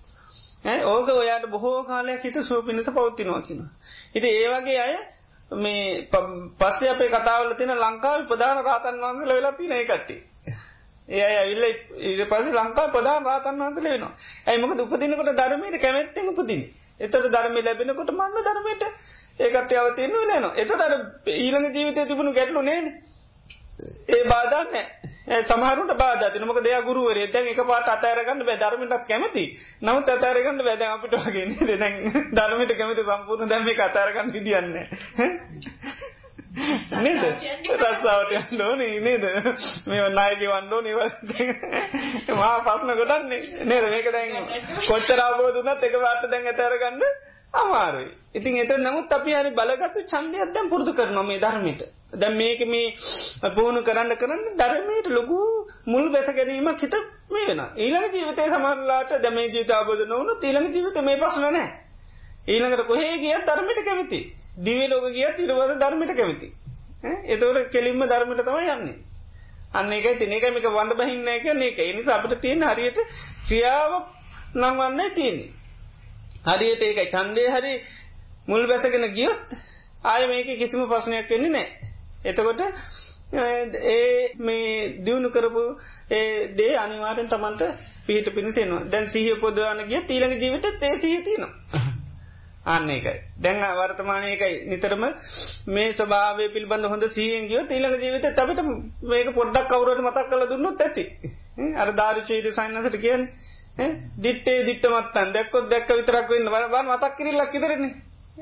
ඕක 0.86 1.08
ඔයාට 1.10 1.46
බොහෝ 1.48 1.84
කාලයක් 1.84 2.22
හිත 2.22 2.42
සුව 2.44 2.64
පිණිස 2.64 2.90
පවත්තිනවා 2.92 3.42
කියන 3.42 3.62
ඉති 4.14 4.28
ඒවගේ 4.38 4.80
අය 4.80 4.98
මේ 5.50 6.08
පස්සේ 6.58 6.90
අපේ 6.90 7.08
කතාවල 7.10 7.54
තින 7.54 7.70
ලංකාව 7.70 8.26
ප්‍රධාන 8.26 8.58
රාතන් 8.62 9.00
වන්සල 9.00 9.30
වෙලා 9.30 9.52
තින 9.54 9.72
එකට 9.74 10.10
ඒ 11.08 11.22
ඇවිල්ල 11.22 11.64
ඉට 11.64 12.22
පස 12.26 12.50
ලංකා 12.52 12.88
ප්‍රධාන 12.88 13.24
රාතන් 13.24 13.56
වන්සල 13.58 13.86
වෙනවා. 13.86 14.12
ඇයිමක 14.46 14.80
උපදිනකොට 14.82 15.32
ධර්මයට 15.34 15.80
කැමැත්තෙන් 15.80 16.28
උපදින 16.28 16.62
එතට 17.00 17.16
ධර්ම 17.26 17.56
ලැබෙනකොට 17.60 18.10
මන්න 18.12 18.44
ධර්මයට? 18.44 18.84
ඒකට 19.38 19.72
අවතියන්න 19.74 20.16
ලේනවා 20.22 20.52
එතට 20.56 21.28
ඊළඟ 21.34 21.68
ජීවිතය 21.70 22.06
තිබුණු 22.06 22.32
ගැටලු 22.32 22.62
නේන 22.62 22.86
ඒ 24.08 24.22
බාධන්න 24.24 24.76
සමහරුට 25.28 25.92
බාධ 25.94 26.36
නමක 26.38 26.60
දෙය 26.60 26.76
ගුරුවර 26.82 27.18
දැන් 27.28 27.48
එක 27.48 27.60
පාට 27.62 27.88
අතෑරගන්න 27.88 28.44
බෑ. 28.44 28.58
ධර්මටත් 28.58 29.06
කැමති. 29.06 29.44
නමුත් 29.82 30.08
අතෑරගන්න 30.08 30.64
බැද 30.64 30.82
අපිට 30.84 31.16
වගේ 31.20 31.76
දැන් 31.76 31.94
ධර්මට 32.32 32.72
කැමති 32.74 33.04
සම්පූර්ණ 33.04 33.48
දැම 33.48 33.68
අතාරගන්න 33.80 34.32
විදින්න 34.32 34.72
නේද? 36.98 37.22
රස්සාාවට 37.76 38.52
යන්නෝනේ 38.52 39.00
නේද? 39.00 39.24
මේ 39.86 40.08
නායක 40.10 40.42
වන්නෝ 40.46 40.80
නිව 40.80 40.98
මා 42.34 42.56
පත්න 42.62 42.94
ගොඩන්නේ 42.96 43.64
නේද? 43.64 43.84
මේක 43.86 44.08
දැන් 44.10 44.30
කොච්චරාබෝදුනත් 44.86 45.84
එක 45.84 45.98
පාට 45.98 46.30
දැන් 46.30 46.46
ඇතෑරගන්න 46.46 47.02
අමාරුයි. 47.54 48.10
ඉතින් 48.34 48.56
එත 48.56 48.72
නමුත් 48.78 49.12
අපි 49.12 49.30
හරි 49.32 49.50
බලගත්තු 49.52 50.00
චන්දයක් 50.06 50.52
දැම් 50.54 50.68
පුරදු 50.68 50.92
කරනවා 50.92 51.24
මේ 51.24 51.38
ධර්මයට. 51.38 51.82
දැම් 52.14 52.36
මේක 52.36 52.60
මේ 52.66 52.94
පුහුණු 53.50 53.82
කරන්න 53.82 54.16
කරන්න 54.16 54.42
ධර්මයට 54.56 55.08
ලොකු 55.08 55.38
මුල් 55.86 56.08
බැස 56.10 56.28
ගැනීමක් 56.30 56.80
හිත 56.80 56.94
මේ 57.30 57.46
වෙන 57.48 57.60
ඊළඟ 57.76 58.08
ජීවිතය 58.12 58.48
සමරලාට 58.48 59.12
දැම 59.20 59.38
ජීත 59.48 59.70
අබෝධ 59.72 60.04
නොවනු 60.06 60.32
ඊළඟ 60.40 60.72
ජීවිත 60.72 60.98
මේ 61.02 61.16
පසන 61.16 61.46
නෑ 61.48 61.68
ඊළඟට 62.46 62.86
කොහේ 62.86 63.18
ගිය 63.18 63.34
ධර්මයට 63.42 63.80
කැමති. 63.84 64.20
දිවේ 64.58 64.88
ලෝක 64.88 65.06
ගිය 65.10 65.28
තිරවද 65.36 65.74
ධර්මයට 65.76 66.14
කැමති. 66.14 66.48
එතවට 67.26 67.68
කෙලින්ම 67.70 68.02
ධර්මට 68.04 68.42
තමයි 68.42 68.70
යන්නේ. 68.70 68.96
අන්න 69.72 69.92
එක. 69.92 70.06
තිනකමික 70.18 70.66
වඳ 70.68 70.92
බහින්න 70.94 71.28
එක 71.28 71.44
ඒක. 71.46 71.78
එනිසා 71.86 72.16
අපට 72.16 72.40
තියෙන 72.40 72.64
හරියට 72.64 72.98
ක්‍රියාව 73.46 73.92
නංවන්න 74.54 75.14
තියෙන්නේ. 75.14 75.57
හරියට 76.48 76.82
ඒකයි. 76.82 77.06
චන්දය 77.08 77.44
හරි 77.48 77.74
මුල් 78.48 78.66
බැසගෙන 78.66 79.06
ගියොත් 79.12 79.58
ආය 80.04 80.22
මේක 80.26 80.48
කිසිම 80.56 80.86
ප්‍රශ්නයක් 80.86 81.28
වෙන්නේ 81.28 81.50
නෑ. 81.50 81.66
එතකොට 82.24 82.60
ඒ 83.32 84.34
මේ 84.38 84.66
දියුණු 85.00 85.30
කරපු 85.30 85.62
ඒ 86.10 86.48
දේ 86.54 86.74
අනිවාරෙන් 86.76 87.28
තමන්ට 87.28 87.62
පිහිට 88.06 88.28
පිණිසෙනවා 88.30 88.84
දැන් 88.86 89.06
සීහ 89.08 89.36
පොදවාන 89.36 89.84
ගිය 89.84 90.00
තීළඟ 90.02 90.36
ජීවිත 90.36 90.66
ඒ 90.82 90.98
සීතිනවා. 90.98 91.52
අන්න 92.66 92.90
එකයි 92.90 93.14
දැන් 93.38 93.60
වර්තමානයකයි 93.74 94.54
නිතරම 94.66 95.04
මේ 95.68 95.92
ස්භාව 95.94 96.40
පිල්බඳ 96.50 96.86
හොඳ 96.86 97.04
සියෙන් 97.10 97.44
ගිය 97.46 97.60
තීළඟ 97.66 97.98
ජීවිත 97.98 98.24
අපට 98.24 98.64
මේක 99.04 99.28
පොඩ්ඩක් 99.34 99.68
කවුරට 99.68 100.00
මතක් 100.00 100.26
කල 100.30 100.46
දුන්නොත් 100.46 100.80
ඇති. 100.80 101.04
අර 101.76 101.88
ධාරචීට 101.92 102.48
සයින්නසට 102.52 102.98
කියන් 103.78 103.96
දිට්ටේ 104.22 104.66
දිට්ටමත්තන් 104.66 105.32
දැක්කොත් 105.32 105.70
දැක්ක 105.70 105.90
විතරක් 105.92 106.28
වෙන්න 106.28 106.50
වරබන් 106.50 106.86
මතක් 106.88 107.16
කිරල්ලක් 107.16 107.54
ඉදරන්නේ 107.54 107.94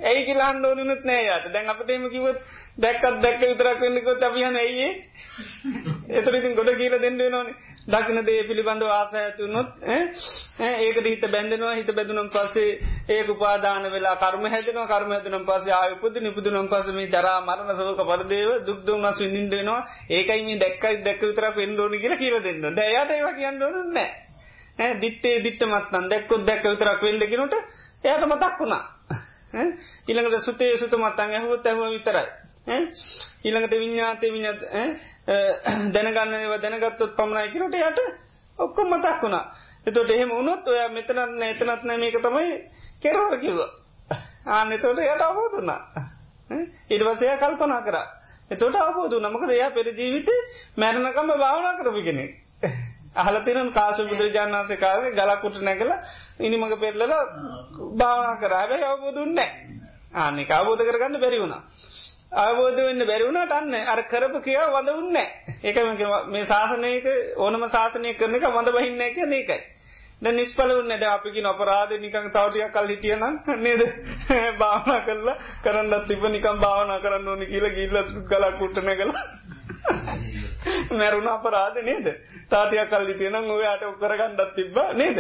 ඇයි 0.03 0.25
කියලා 0.25 0.49
අහන්න 0.49 0.65
ඕනෙත් 0.65 1.05
නෑ 1.05 1.23
යාට. 1.25 1.53
දැන් 1.53 1.69
අපිට 1.69 1.91
එහෙම 1.91 2.11
කිව්වොත් 2.11 2.39
දැක්කත් 2.79 3.23
දැක්ක 3.23 3.41
විතරක් 3.43 3.81
වෙන්නකොත් 3.81 4.23
අපි 4.23 4.43
යන්නේ 4.43 4.63
ඇයි 4.63 4.83
ඒ? 4.83 4.93
ඒතර 6.11 6.35
ඉතින් 6.35 6.55
ගොඩ 6.55 6.73
කියලා 6.75 7.01
දෙන්න 7.01 7.19
වෙනවනේ. 7.19 7.55
දකින්න 7.87 8.25
දේ 8.25 8.43
පිළිබඳව 8.43 8.91
ආසය 8.91 9.17
ඇති 9.17 9.43
වුණොත් 9.43 9.69
ඈ 9.87 10.73
ඒකට 10.83 11.07
හිත 11.07 11.25
බැඳෙනවා 11.31 11.75
හිත 11.75 11.91
බැඳුනන් 11.95 12.31
පස්සේ 12.31 12.71
ඒක 13.09 13.29
උපාදාන 13.29 13.89
වෙලා 13.91 14.17
කර්ම 14.17 14.47
හැදෙනවා 14.47 14.87
කර්ම 14.87 15.13
හැදුනන් 15.13 15.47
පස්සේ 15.47 15.75
ආය 15.75 15.95
උපදින 15.95 16.29
උපදිනන් 16.29 16.69
පස්සේ 16.69 16.97
මේ 16.99 17.09
ජරා 17.09 17.39
මරණ 17.41 17.77
ශෝක 17.77 18.05
පරිදේව 18.05 18.53
දුක් 18.67 18.85
දුම්නස් 18.85 19.19
විඳින්න 19.19 19.51
වෙනවා. 19.53 19.81
ඒකයි 20.11 20.43
මේ 20.43 20.59
දැක්කයි 20.59 21.03
දැක්ක 21.05 21.23
විතරක් 21.23 21.57
වෙන්න 21.57 21.81
ඕනේ 21.81 22.01
කියලා 22.01 22.19
කියලා 22.19 22.43
දෙන්න. 22.43 22.63
දැන් 22.71 22.87
එයාට 22.87 23.13
ඒවා 23.13 23.35
කියන්න 23.35 23.63
ඕනේ 23.63 23.91
නෑ. 23.91 24.26
ඈ 24.79 25.01
දිත්තේ 25.01 25.37
දිත්තමත් 25.41 25.93
නම් 25.93 26.09
දැක්කොත් 26.09 26.43
දැක්ක 26.45 26.65
විතරක් 26.65 27.03
වෙන්න 27.03 27.27
කිනුට 27.27 27.55
එයාට 28.05 28.27
මතක් 28.27 28.59
වුණා. 28.59 28.83
ඊළඟට 30.09 30.43
සුතේ 30.43 30.77
සුත 30.77 30.95
මත්තන් 30.95 31.33
ඇහුවත් 31.33 31.67
ඇහුව 31.67 31.91
විතරයි. 31.91 32.27
ඊළඟට 33.45 33.75
විඤ්ඥාතය 33.75 34.33
විඤත් 34.33 34.61
දැනගන්නව 35.95 36.55
දැනගත්තොත් 36.61 37.17
පමණයි 37.17 37.51
කිනට 37.51 37.75
යට 37.77 38.01
ඔක්කොම 38.59 38.91
මතක් 38.91 39.23
වුණා. 39.23 39.45
එතොට 39.87 40.11
එහෙම 40.11 40.31
උනොත් 40.33 40.69
ඔය 40.69 40.81
මෙතනත් 40.91 41.19
එතනත් 41.43 41.85
නෑ 41.85 41.99
මේක 41.99 42.19
තමයි 42.21 42.53
කෙරවර 43.01 43.39
කිව්ව. 43.39 43.61
ආන 44.49 44.73
එතොට 44.73 44.99
යට 45.01 45.23
අවබෝධුනා. 45.23 45.81
ඉට 46.89 47.03
වසය 47.03 47.31
කල්පනා 47.39 47.83
කර. 47.83 47.97
එතොට 48.51 48.77
අවබෝධ 48.77 49.17
නමක 49.21 49.49
එයා 49.51 49.71
පෙර 49.71 49.89
ජීවිත 49.93 50.29
මැරණකම 50.77 51.33
භාවනා 51.35 51.79
කරපි 51.79 52.03
කෙනෙක්. 52.03 52.33
අහලතිනම් 53.17 53.69
කාශ 53.73 54.01
බුදුරජාණන් 54.05 54.57
වන්සේ 54.57 54.79
කාරය 54.79 55.13
ගලකුට 55.13 55.63
නැකල 55.63 55.91
ඉනිමඟ 56.41 56.77
පෙරලල 56.79 57.15
භාවනා 57.95 58.37
කරාබැ 58.39 58.83
අවබෝධුන්නෑ 58.85 59.51
ආනෙක 60.17 60.51
අවබෝධ 60.51 60.83
කරගන්න 60.83 61.21
බැරි 61.21 61.39
වුණා. 61.39 61.63
අවබෝධ 62.39 62.79
වෙන්න 62.79 63.03
බැරිවුණට 63.03 63.53
අන්න 63.53 63.75
අර 63.87 64.03
කරපු 64.05 64.39
කියා 64.41 64.69
වඳ 64.71 64.91
උන්න 64.95 65.17
ඒක 65.63 65.77
මේ 66.29 66.45
ශාසනයක 66.47 67.07
ඕනම 67.39 67.65
ශාසනය 67.69 68.15
කරන 68.15 68.35
එක 68.35 68.47
වඳ 68.49 68.73
බහින්න 68.73 69.01
එක 69.03 69.19
ඒකයි. 69.19 69.61
ද 70.19 70.33
නිස්පල 70.33 70.71
වන්න 70.71 70.97
ද 70.97 71.05
අපිකි 71.07 71.43
නොපරාධ 71.43 71.93
නිකං 71.97 72.31
තවටියක් 72.31 72.73
කල් 72.73 72.89
හිටියනම් 72.89 73.25
නේද? 73.59 73.83
භාවනා 74.61 75.01
කරලා 75.03 75.37
කරන්නත් 75.63 76.07
තිබ 76.09 76.25
නිකම් 76.29 76.57
භාවනා 76.59 77.01
කරන්න 77.01 77.29
ඕනි 77.29 77.47
කියලා 77.47 77.73
ගිල්ල 77.73 77.97
ගලක් 78.25 78.55
කුට්ටන 78.59 78.93
කලා 78.97 79.25
මැරුණ 80.93 81.29
අපරාධ 81.29 81.81
නේද? 81.83 82.07
තාටයක් 82.51 82.89
කල්ලිටියනම් 82.89 83.51
ඔයාට 83.51 83.85
කරගන්නත් 84.01 84.55
තිබ්බ 84.55 84.79
නේද? 84.95 85.19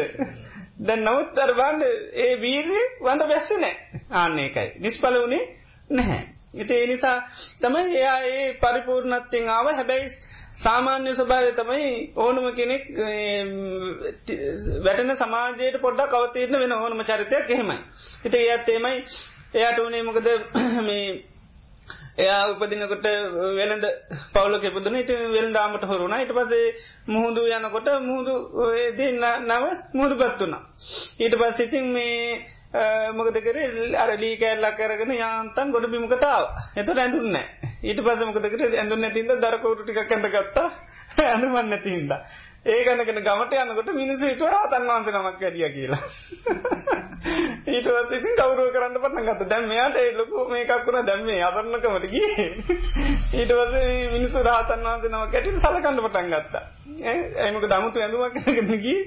දැන් 0.78 1.04
නමුත් 1.04 1.38
අරබන්ඩ 1.38 1.82
ඒ 2.16 2.32
වීරය 2.36 2.80
වඳ 3.00 3.28
බැස්ස 3.28 3.52
නෑ. 3.56 3.74
ආන්න 4.12 4.38
එකයි 4.38 4.68
නිස්්පල 4.80 5.18
වනේ 5.18 5.44
නැහැ. 5.90 6.22
එත 6.54 6.70
ඒ 6.70 6.86
නිසා 6.86 7.18
තමයි 7.60 7.84
එයා 7.96 8.18
ඒ 8.30 8.48
පරිපූර්ණත්තිෙන් 8.56 9.48
ආව. 9.48 9.70
හැබැයි 9.72 10.10
සාමාන්‍ය 10.56 11.14
ස්වභාවය 11.14 11.52
තමයි 11.52 11.88
ඕනම 12.16 12.46
කෙනෙක් 12.54 12.84
වැටන 14.84 15.16
සමාජයට 15.16 15.80
පොඩ්ඩක් 15.80 16.14
අවතීරණ 16.14 16.60
වෙන 16.60 16.72
ඕනම 16.74 17.02
චරිතයක් 17.04 17.50
එහෙමයි. 17.50 17.78
හිට 18.24 18.36
එයත් 18.36 18.68
එමයි 18.70 18.94
එයාට 19.54 19.80
වනේ 19.80 20.02
මොකද 20.02 20.28
මේ 20.82 21.08
එයා 22.16 22.42
උපදිනකොට 22.50 23.06
වෙළඳ 23.56 23.86
පවුලක 24.32 24.66
පුදන 24.72 24.98
ට 25.00 25.16
වෙල්දාමට 25.30 25.84
හොරුණ 25.84 26.16
ඊට 26.16 26.32
පසේ 26.32 26.66
මුහුදු 27.08 27.42
යනකොට 27.50 27.88
මුහුදු 28.02 28.34
දෙන්න 28.94 29.24
නව 29.42 29.64
මුහුදු 29.92 30.14
පත්වනා. 30.16 30.62
ඊට 31.18 31.34
පස් 31.34 31.60
ඉතින් 31.60 31.92
මේ 31.92 32.40
මොකදකර 33.12 33.58
අරලී 33.96 34.34
කෑල්ලා 34.36 34.72
කරගෙන 34.72 35.12
යාන්තන් 35.14 35.72
ගොඩ 35.72 35.86
බිමකතාව 35.88 36.44
එත 36.76 36.88
ඇඳුන්න 36.96 37.38
ඊට 37.82 38.00
පස 38.00 38.24
මොකදකට 38.24 38.66
ඇඳුන්න 38.74 39.04
ඇතින්ද 39.04 39.36
දරකවුරු 39.38 39.82
ටික් 39.82 40.00
ඇඳගත්තා. 40.08 40.68
ඇඳුමන්න 41.24 41.72
ඇතිහින්ද. 41.72 42.12
ඒ 42.66 42.78
ගන්නගෙන 42.82 43.18
ගමට 43.20 43.58
යනකොට 43.60 43.90
මිනිස්සු 43.94 44.26
හිතුව 44.26 44.48
රහතන් 44.50 44.86
වහන්සේ 44.86 45.12
නමක් 45.12 45.40
වැඩිය 45.40 45.68
කියලා. 45.72 46.02
ඊටවත් 47.66 48.12
ඉතින් 48.12 48.34
කවුරුව 48.38 48.70
කරන්න 48.70 48.96
පටන් 48.96 49.26
ගත්තා. 49.26 49.48
දැන් 49.48 49.68
මෙයාට 49.68 49.96
ඒ 49.96 50.12
ලොකු 50.14 50.46
මේකක් 50.48 50.72
වුණා 50.86 51.04
දැන් 51.04 51.22
මේ 51.24 51.42
අසරණකමට 51.42 52.06
ගියේ. 52.08 52.46
ඊට 53.34 53.52
පස්සේ 53.52 53.92
මිනිස්සු 54.10 54.42
රහතන් 54.42 54.82
වහන්සේ 54.82 55.10
නමක් 55.10 55.34
ඇටින් 55.34 55.60
සලකන්න 55.60 56.00
පටන් 56.00 56.32
ගත්තා. 56.32 56.64
ඈ 57.04 57.18
ඒ 57.40 57.50
මොකද 57.52 57.72
අමුතු 57.72 58.00
ඇඳුමක් 58.00 58.38
කරගෙන 58.38 58.72
ගියේ. 58.78 59.02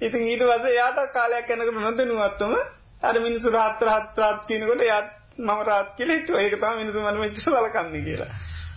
ඉතින් 0.00 0.24
ඊට 0.26 0.44
පස්සේ 0.44 0.72
එයාට 0.72 1.02
කාලයක් 1.12 1.50
යනකොට 1.50 1.80
නොදැනුවත්වම 1.80 2.54
අර 3.02 3.20
මිනිස්සු 3.20 3.52
රහත් 3.52 3.84
රහත් 3.86 4.22
රහත් 4.22 4.48
කියනකොට 4.48 4.82
එයා 4.82 5.02
මම 5.38 5.60
රහත් 5.62 5.92
කියලා 5.96 6.16
හිතුවා. 6.16 6.42
ඒක 6.42 6.56
තමයි 6.56 6.80
මිනිස්සු 6.80 7.00
මම 7.02 7.20
මෙච්චර 7.20 7.44
සලකන්නේ 7.46 8.02
කියලා. 8.02 8.32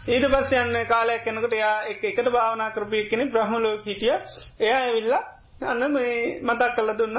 ඊට 0.05 0.25
පස්ස 0.27 0.51
යන්න 0.53 0.77
කාලයක් 0.85 1.27
එනකට 1.27 1.53
එයා 1.53 1.75
එක 1.89 2.03
එකට 2.05 2.27
භාවනා 2.29 2.69
කරපය 2.71 2.99
කෙනෙ 3.05 3.25
බ්‍රහ්ම 3.27 3.55
ලෝක 3.59 3.85
හිටිය. 3.85 4.13
එයා 4.59 4.81
ඇවිල්ලා 4.81 5.23
අන්න 5.63 5.85
මේ 5.91 6.39
මතක් 6.41 6.75
කල්ල 6.75 6.91
දුන්න 6.95 7.17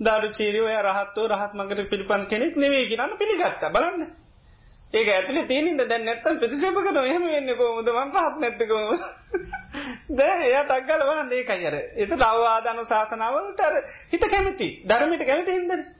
දාරු 0.00 0.28
චීරෝය 0.32 0.76
රහත්ව 0.78 1.24
රහත් 1.26 1.54
මගට 1.54 1.88
පිළිපන් 1.88 2.26
කෙනෙක් 2.26 2.56
නෙවේ 2.56 2.84
කියන්න 2.86 3.16
පිළිගත්ත. 3.16 3.64
බලන්න. 3.68 4.04
ඒක 4.92 5.08
ඇතුලේ 5.08 5.46
තියෙනින්ද? 5.46 5.82
දැන් 5.84 6.04
නැත්තම් 6.04 6.36
ප්‍රතික්ෂේප 6.36 6.76
කරනවා. 6.76 7.06
එහෙම 7.06 7.24
වෙන්නේ 7.26 7.56
කොහොමද? 7.56 7.88
මම 7.90 8.12
පහත් 8.12 8.34
නැත්තකෝ 8.38 8.84
දැන් 10.18 10.42
එයා 10.42 10.64
ටග්ගල 10.64 11.02
බලන්න. 11.02 11.32
ඒකයි 11.32 11.66
අර. 11.66 11.76
ඒක 11.96 12.12
අවවාද 12.22 12.66
අනුශාසනාවලට 12.68 13.60
අර 13.62 13.74
හිත 14.12 14.24
කැමති. 14.26 14.68
ධර්මයට 14.84 15.24
කැමති 15.24 15.52
හින්දානේ. 15.52 15.97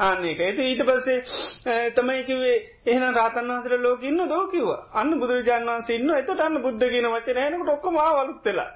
ආන්න 0.00 0.24
ඒක. 0.24 0.40
ඒක 0.40 0.58
ඊට 0.60 0.82
පස්සේ 0.84 1.90
තමයි 1.92 2.24
කිව්වේ 2.24 2.56
එහෙනම් 2.86 3.14
රාතන් 3.14 3.48
වහන්සේලා 3.48 3.82
ලෝකෙ 3.82 4.06
ඉන්න 4.06 4.24
දෝ 4.26 4.42
කිව්වා. 4.48 4.80
අන්න 4.94 5.12
බුදුරජාණන් 5.18 5.70
වහන්සේ 5.70 5.96
ඉන්න 5.96 6.10
එතකොට 6.12 6.40
අන්න 6.40 6.62
බුද්ධ 6.62 6.84
කියන 6.86 7.08
වචනේ 7.10 7.46
එනකොට 7.46 7.72
ඔක්කොම 7.72 7.98
ආවලුත් 7.98 8.44
වෙලා. 8.44 8.70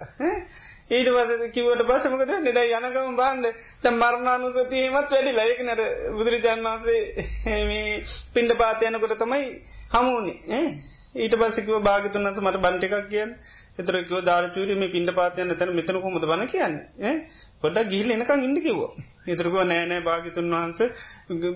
ඊට 0.91 1.09
පස්සේ 1.09 1.51
කිව්වට 1.51 1.85
පස්සේ 1.85 2.11
මොකද 2.11 2.29
වෙන්නේ? 2.29 2.53
දැන් 2.53 2.73
යන 2.79 2.93
ගමන් 2.93 3.17
බලන්න. 3.17 3.45
දැන් 3.83 3.97
මරණානුසතියෙමත් 3.97 4.97
වැඩිලා. 5.11 5.47
ඒක 5.47 5.63
නේද 5.63 5.81
බුදුරජාණන් 6.13 6.67
වහන්සේ 6.67 7.65
මේ 7.65 8.03
පින්ඩපාත 8.35 8.85
යනකොට 8.85 9.17
තමයි 9.19 9.47
හමුුනේ 9.91 10.39
ඈ? 10.51 10.69
ඊට 11.17 11.37
පස්සේ 11.37 11.65
කිව්වා 11.65 11.83
භාග්‍යතුන් 11.83 12.25
වහන්සේ 12.25 12.45
මට 12.45 12.61
බන් 12.61 12.77
ටිකක් 12.77 13.09
කියන්න. 13.09 13.33
ඒතර 13.79 13.97
කිව්වා 14.03 14.25
දාර්චූරි 14.25 14.77
මේ 14.77 14.91
පින්ඩපාත 14.91 15.39
යන 15.39 15.57
තැන 15.57 15.75
මෙතන 15.75 15.99
කොහොමද 15.99 16.27
බන 16.27 16.47
කියන්නේ? 16.49 16.85
ඈ? 17.03 17.17
පොඩ්ඩක් 17.65 17.91
ගිහිල්ලා 17.91 18.17
එනකන් 18.17 18.43
ඉන්න 18.43 18.59
කිව්වා. 18.61 18.91
ඒතර 19.27 19.47
කිව්වා 19.47 19.65
නෑ 19.65 19.87
නෑ 19.87 20.03
භාග්‍යතුන් 20.03 20.51
වහන්සේ 20.53 20.89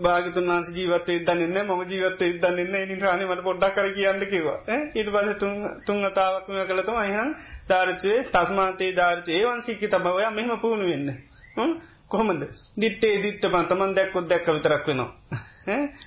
භාග්‍යතුන් 0.01 0.47
වහන්සේ 0.47 0.77
ජීවත් 0.77 0.95
වෙද්දී 1.09 1.27
දන්නේ 1.27 1.49
නෑ 1.49 1.67
මම 1.67 1.83
ජීවත් 1.87 2.21
වෙද්දී 2.21 2.41
දන්නේ 2.41 2.67
නෑ 2.67 2.83
ඒ 2.83 2.89
නිසා 2.91 3.13
අනේ 3.13 3.29
මට 3.29 3.45
පොඩ්ඩක් 3.45 3.77
කර 3.77 3.91
කියන්න 3.93 4.25
කිව්වා. 4.27 4.59
ඈ 4.67 4.81
ඊට 4.95 5.11
පස්සේ 5.11 5.37
තුන් 5.37 5.55
තුන් 5.87 6.01
අතාවක් 6.05 6.49
මේ 6.51 6.67
කළා 6.67 6.87
තමයි 6.87 7.05
එහෙනම් 7.07 7.31
දාර්චේ 7.69 8.19
තස්මාතේ 8.31 8.91
දාර්චේ 8.95 9.39
ඒ 9.39 9.47
වංශිකී 9.49 9.91
තමයි 9.91 10.13
ඔයා 10.13 10.33
මෙහෙම 10.33 10.61
පුහුණු 10.61 10.87
වෙන්නේ. 10.87 11.17
හ්ම් 11.57 11.73
කොහොමද? 12.09 12.43
දිත්තේ 12.77 13.15
දිත්තපන් 13.23 13.67
තමන් 13.67 13.95
දැක්කොත් 13.95 14.29
දැක්ක 14.29 14.49
විතරක් 14.49 14.87
වෙනවා. 14.87 15.11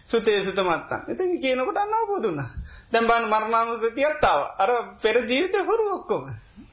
සුතේ 0.06 0.40
සුත 0.42 0.60
මත්තන්. 0.60 1.02
ඉතින් 1.08 1.40
කියනකොට 1.40 1.78
අන්න 1.78 1.94
අවබෝධ 1.94 2.24
වුණා. 2.24 2.50
දැන් 2.92 3.06
බලන්න 3.06 3.30
මරණානුසතියත් 3.30 4.24
ආවා. 4.24 4.50
අර 4.58 4.72
පෙර 5.02 5.16
ජීවිතේ 5.24 5.64
හොරු 5.64 5.86
ඔක්කොම. 5.92 6.24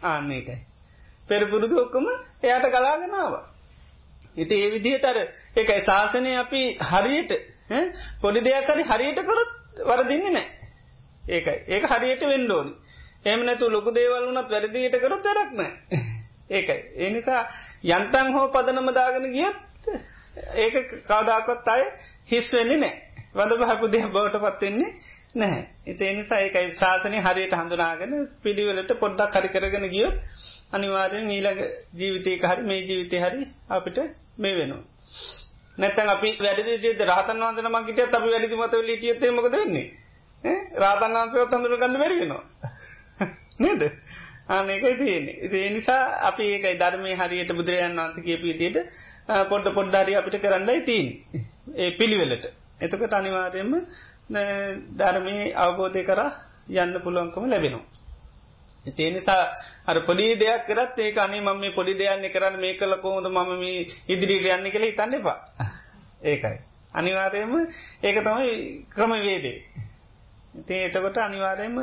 ආන්න 0.03 0.33
ඒකයි. 0.33 0.59
පෙර 1.29 1.41
පුරුදු 1.47 1.81
ඔක්කොම 1.81 2.07
එයාට 2.43 2.66
ගලාගෙන 2.68 3.14
ආවා. 3.14 3.45
ඉතින් 4.37 4.59
ඒ 4.59 4.70
විදිහට 4.70 5.05
අර 5.05 5.18
ඒකයි 5.57 5.81
ශාසනය 5.83 6.37
අපි 6.37 6.62
හරියට 6.83 7.33
පොඩි 8.22 8.41
දෙයක් 8.43 8.68
හරි 8.68 8.85
හරියට 8.85 9.20
කරොත් 9.22 9.51
වරදින්නේ 9.85 10.31
නැහැ. 10.31 10.59
ඒකයි. 11.29 11.59
ඒක 11.68 11.85
හරියට 11.87 12.22
වෙන්න 12.24 12.51
ඕනේ. 12.51 12.76
එහෙම 13.24 13.45
නැතු 13.45 13.68
ලොකු 13.68 13.91
දේවල් 13.93 14.24
වුණත් 14.26 14.51
වැරදියට 14.51 14.97
කරොත් 14.97 15.24
වැඩක් 15.24 15.53
නැහැ. 15.55 16.01
ඒකයි. 16.51 16.81
ඒ 16.97 17.11
නිසා 17.11 17.43
යන්තම් 17.87 18.33
හෝ 18.33 18.47
පදනම 18.49 18.89
දාගෙන 18.93 19.29
ගියත් 19.33 19.57
ඒක 20.57 20.74
කවදාකවත් 21.05 21.68
අය 21.68 21.83
හිස් 22.26 22.53
වෙන්නේ 22.53 22.79
නැහැ. 22.79 23.03
වඳ 23.35 23.53
බහපු 23.61 23.87
දෙයක් 23.89 24.09
බවට 24.09 24.41
පත් 24.41 24.61
වෙන්නේ 24.62 24.91
නැහැ. 25.39 25.62
ඒ 25.86 26.12
නිසා 26.12 26.41
ඒකයි 26.41 26.70
ශාසනය 26.74 27.18
හරියට 27.20 27.55
හඳුනාගෙන 27.55 28.14
පිළිවෙලට 28.43 28.93
පොඩ්ඩක් 28.99 29.36
හරි 29.36 29.51
කරගෙන 29.51 29.86
ගියොත් 29.89 30.16
අනිවාර්යෙන් 30.72 31.30
ඊළඟ 31.30 31.61
ජීවිතයක 31.95 32.45
හරි 32.45 32.62
මේ 32.62 32.80
ජීවිතේ 32.82 33.20
හරි 33.20 33.49
අපිට 33.70 33.99
මේ 34.39 34.55
වෙනවා. 34.55 34.82
නැත්තම් 35.78 36.09
අපි 36.09 36.30
වැඩි 36.41 36.68
විදිහට 36.68 37.05
රහතන් 37.07 37.43
වහන්සේ 37.43 37.64
නමක් 37.64 37.86
හිටියත් 37.89 38.14
අපි 38.14 38.30
වැඩි 38.30 38.57
මත 38.57 38.72
වෙලී 38.74 38.99
හිටියත් 38.99 39.34
මොකද 39.34 39.55
වෙන්නේ? 39.55 39.86
ඈ 40.45 40.57
රහතන් 40.82 41.16
වහන්සේවත් 41.16 41.55
හඳුන 41.55 41.78
ගන්න 41.78 41.99
බැරි 41.99 42.20
වෙනවා. 42.20 42.45
නේද? 43.59 43.82
ආනකයි 44.49 44.95
තියෙන්නේ 44.97 45.36
ඒ 45.55 45.70
නිසා 45.70 46.03
අපි 46.22 46.45
ඒකයි 46.49 46.76
ධර්මය 46.76 47.16
හරියට 47.16 47.53
බුදුරජාන් 47.53 47.99
වන්ස 47.99 48.22
කියපු 48.22 48.45
විදියට 48.45 48.78
පොඩ්ඩ 49.49 49.74
පොඩ්ඩාරි 49.74 50.14
අපිට 50.14 50.36
කරන්නයි 50.41 50.80
තිීන් 50.82 51.09
ඒ 51.76 51.91
පිළිවෙලට 51.93 52.47
එතකට 52.80 53.12
අනිවාර්යයෙන්ම 53.12 53.74
ධර්මය 54.31 55.37
අවබෝධය 55.57 56.03
කර 56.05 56.20
යන්න 56.70 57.01
පුළුවන්කම 57.01 57.45
ලැබෙනවා. 57.47 57.85
ඒ 58.99 59.11
නිසා 59.11 59.43
අර 59.87 59.97
පොඩි 60.03 60.37
දෙයක් 60.37 60.66
කරත් 60.66 60.99
ඒක 60.99 61.18
අනේ 61.18 61.41
මම 61.41 61.59
මේ 61.59 61.72
පොඩි 61.72 61.95
දෙයක්න්න 61.95 62.29
කරන්න 62.29 62.61
මේ 62.61 62.76
කළ 62.76 62.95
කොහොද 62.97 63.26
මම 63.26 63.51
මේ 63.59 63.87
ඉදිරියට 64.09 64.49
යන්න 64.51 64.70
කළ 64.70 64.85
හිතන්න 64.85 65.14
එපා. 65.14 65.39
ඒකයි. 66.22 66.59
අනිවාර්යයෙන්ම 66.93 67.55
ඒක 68.03 68.16
තමයි 68.18 68.53
ක්‍රමවේදේ. 68.89 69.59
ඉතින් 70.55 70.79
එතකොට 70.83 71.18
අනිවාර්යයෙන්ම 71.18 71.76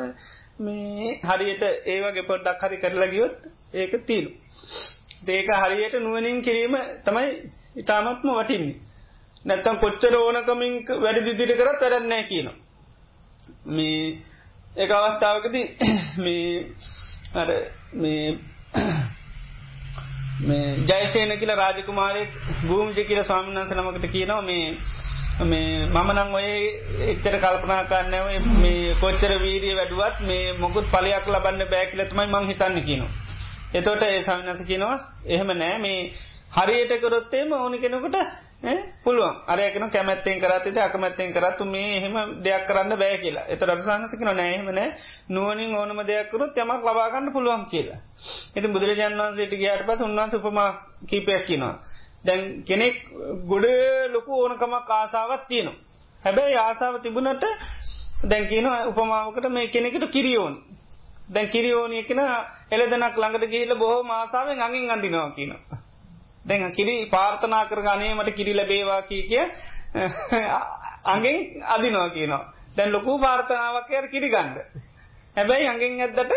මේ 0.58 1.18
හරියට 1.22 1.62
ඒවගේ 1.86 2.22
පොඩ්ඩක් 2.22 2.62
හරි 2.62 2.76
කරලා 2.76 3.08
ගියොත් 3.08 3.38
ඒක 3.74 3.92
තිීනු. 4.04 4.30
ඒක 5.30 5.48
හරියට 5.54 5.94
නුවනින් 5.98 6.42
කිරීම 6.42 6.74
තමයි 7.04 7.28
ඉතාමත්ම 7.76 8.28
වටින්නේ. 8.32 8.76
නැත්තම් 9.46 9.76
කොච්චර 9.78 10.14
ඕනකමින් 10.16 10.74
වැඩි 10.98 11.26
දිදිට 11.28 11.58
කරත් 11.58 11.82
වැඩන්නෑ 11.82 12.24
කියන. 12.24 12.48
මේ 13.68 14.18
එක 14.76 14.90
අවස්ථාවකති 14.92 15.62
මේ 16.24 16.46
අර 17.34 17.48
මේ 17.94 18.38
මේ 20.42 20.64
ජයසේන 20.84 21.34
කියල 21.38 21.52
රාජකුමාරයෙක් 21.54 22.32
භූමිජ 22.62 23.04
කියල 23.04 23.22
ස්වාමින්වන්ස 23.24 23.72
නමකට 23.72 24.08
කියනවා 24.10 24.42
මේ 24.42 24.64
මේ 25.42 25.86
මමනං 25.88 26.34
ඔය 26.34 26.50
එච්චර 27.06 27.36
කල්පනා 27.38 27.82
කරන්නව 27.84 28.48
මේ 28.58 28.94
කොච්චර 29.00 29.32
වීරිය 29.38 29.74
වැඩුවත් 29.74 30.20
මේ 30.22 30.44
මොකුත් 30.58 30.86
පලයක් 30.88 31.28
ලබන්න 31.28 31.70
බෑකිලතුමයි 31.70 32.26
මං 32.28 32.48
හිතන්න 32.48 32.80
කියනවා. 32.82 33.12
එතෝට 33.74 34.02
ඒ 34.04 34.22
සවිනස 34.22 34.62
කියනවා 34.64 34.98
එහෙම 35.26 35.54
නෑ 35.54 35.78
මේ 35.78 36.00
හරියට 36.52 36.92
කරොත්තේම 37.00 37.52
ඕනි 37.54 37.78
කෙනකට 37.78 38.16
පුළුවන් 39.04 39.36
අරයකන 39.46 39.90
කැමැත්තෙන් 39.90 40.40
කරතට 40.40 40.78
අකමැත්තෙන් 40.78 41.32
කරත්තු 41.32 41.64
මේ 41.66 41.96
එහෙම 41.96 42.14
දෙයක් 42.42 42.64
කරන්න 42.66 42.92
බෑ 42.94 43.18
කියලා 43.18 43.46
එත 43.46 43.62
රසාහසකන 43.62 44.30
නෑහෙමන 44.32 44.80
නුවනින් 45.28 45.74
ඕනම 45.74 46.00
දෙයක්කරුත් 46.02 46.56
යමක් 46.56 46.82
ලබාගන්න 46.82 47.32
පුළුවන් 47.32 47.66
කියලා. 47.66 48.00
එති 48.56 48.68
බුදුරජාන් 48.68 49.14
වන්සේට 49.14 49.54
ගයාට 49.54 49.86
පස 49.86 50.00
උන්වන්ස 50.00 50.34
උපමා 50.36 50.70
කීපයක් 51.04 51.46
කියනවා. 51.46 51.74
දැන් 52.24 52.64
කෙනෙක් 52.64 52.96
ගොඩ 53.46 53.66
ලොකු 54.12 54.32
ඕනකමක් 54.36 54.90
ආසාවත් 54.92 55.42
තියෙනවා. 55.48 55.78
හැබැයි 56.22 56.56
ආසාාව 56.58 57.00
තිබුණට 57.00 57.44
දැන් 58.24 58.44
කියන 58.46 58.66
උපමාවකට 58.90 59.48
මේ 59.50 59.68
කෙනෙකට 59.68 60.10
කිරියෝන්. 60.10 60.54
දැන් 61.28 61.48
කිරියෝනය 61.48 62.02
කෙන 62.04 62.20
එලදනක් 62.70 63.14
ළඟට 63.14 63.44
ගිහිල 63.46 63.74
බොහෝ 63.76 64.02
මාසාාවෙන් 64.04 64.60
අඟින් 64.60 64.90
අඳිනවා 64.90 65.30
කියනවා. 65.30 65.85
දැන් 66.46 66.72
කිරි 66.72 66.94
පාර්ථනා 67.06 67.64
කර 67.66 67.80
ගනේ 67.82 68.14
මට 68.14 68.34
කිරි 68.34 68.54
ලැබේවා 68.54 69.02
කී 69.02 69.22
කිය 69.22 69.44
අඟෙන් 71.06 71.38
අදිනවා 71.66 72.10
කියනවා. 72.10 72.44
දැන් 72.76 72.92
ලොකු 72.92 73.18
පාර්ථනාවක් 73.18 73.90
යට 73.92 74.10
කිරි 74.10 74.28
ගන්න. 74.28 74.54
හැබැයි 75.36 75.68
අඟෙන් 75.68 76.00
ඇද්දට 76.00 76.32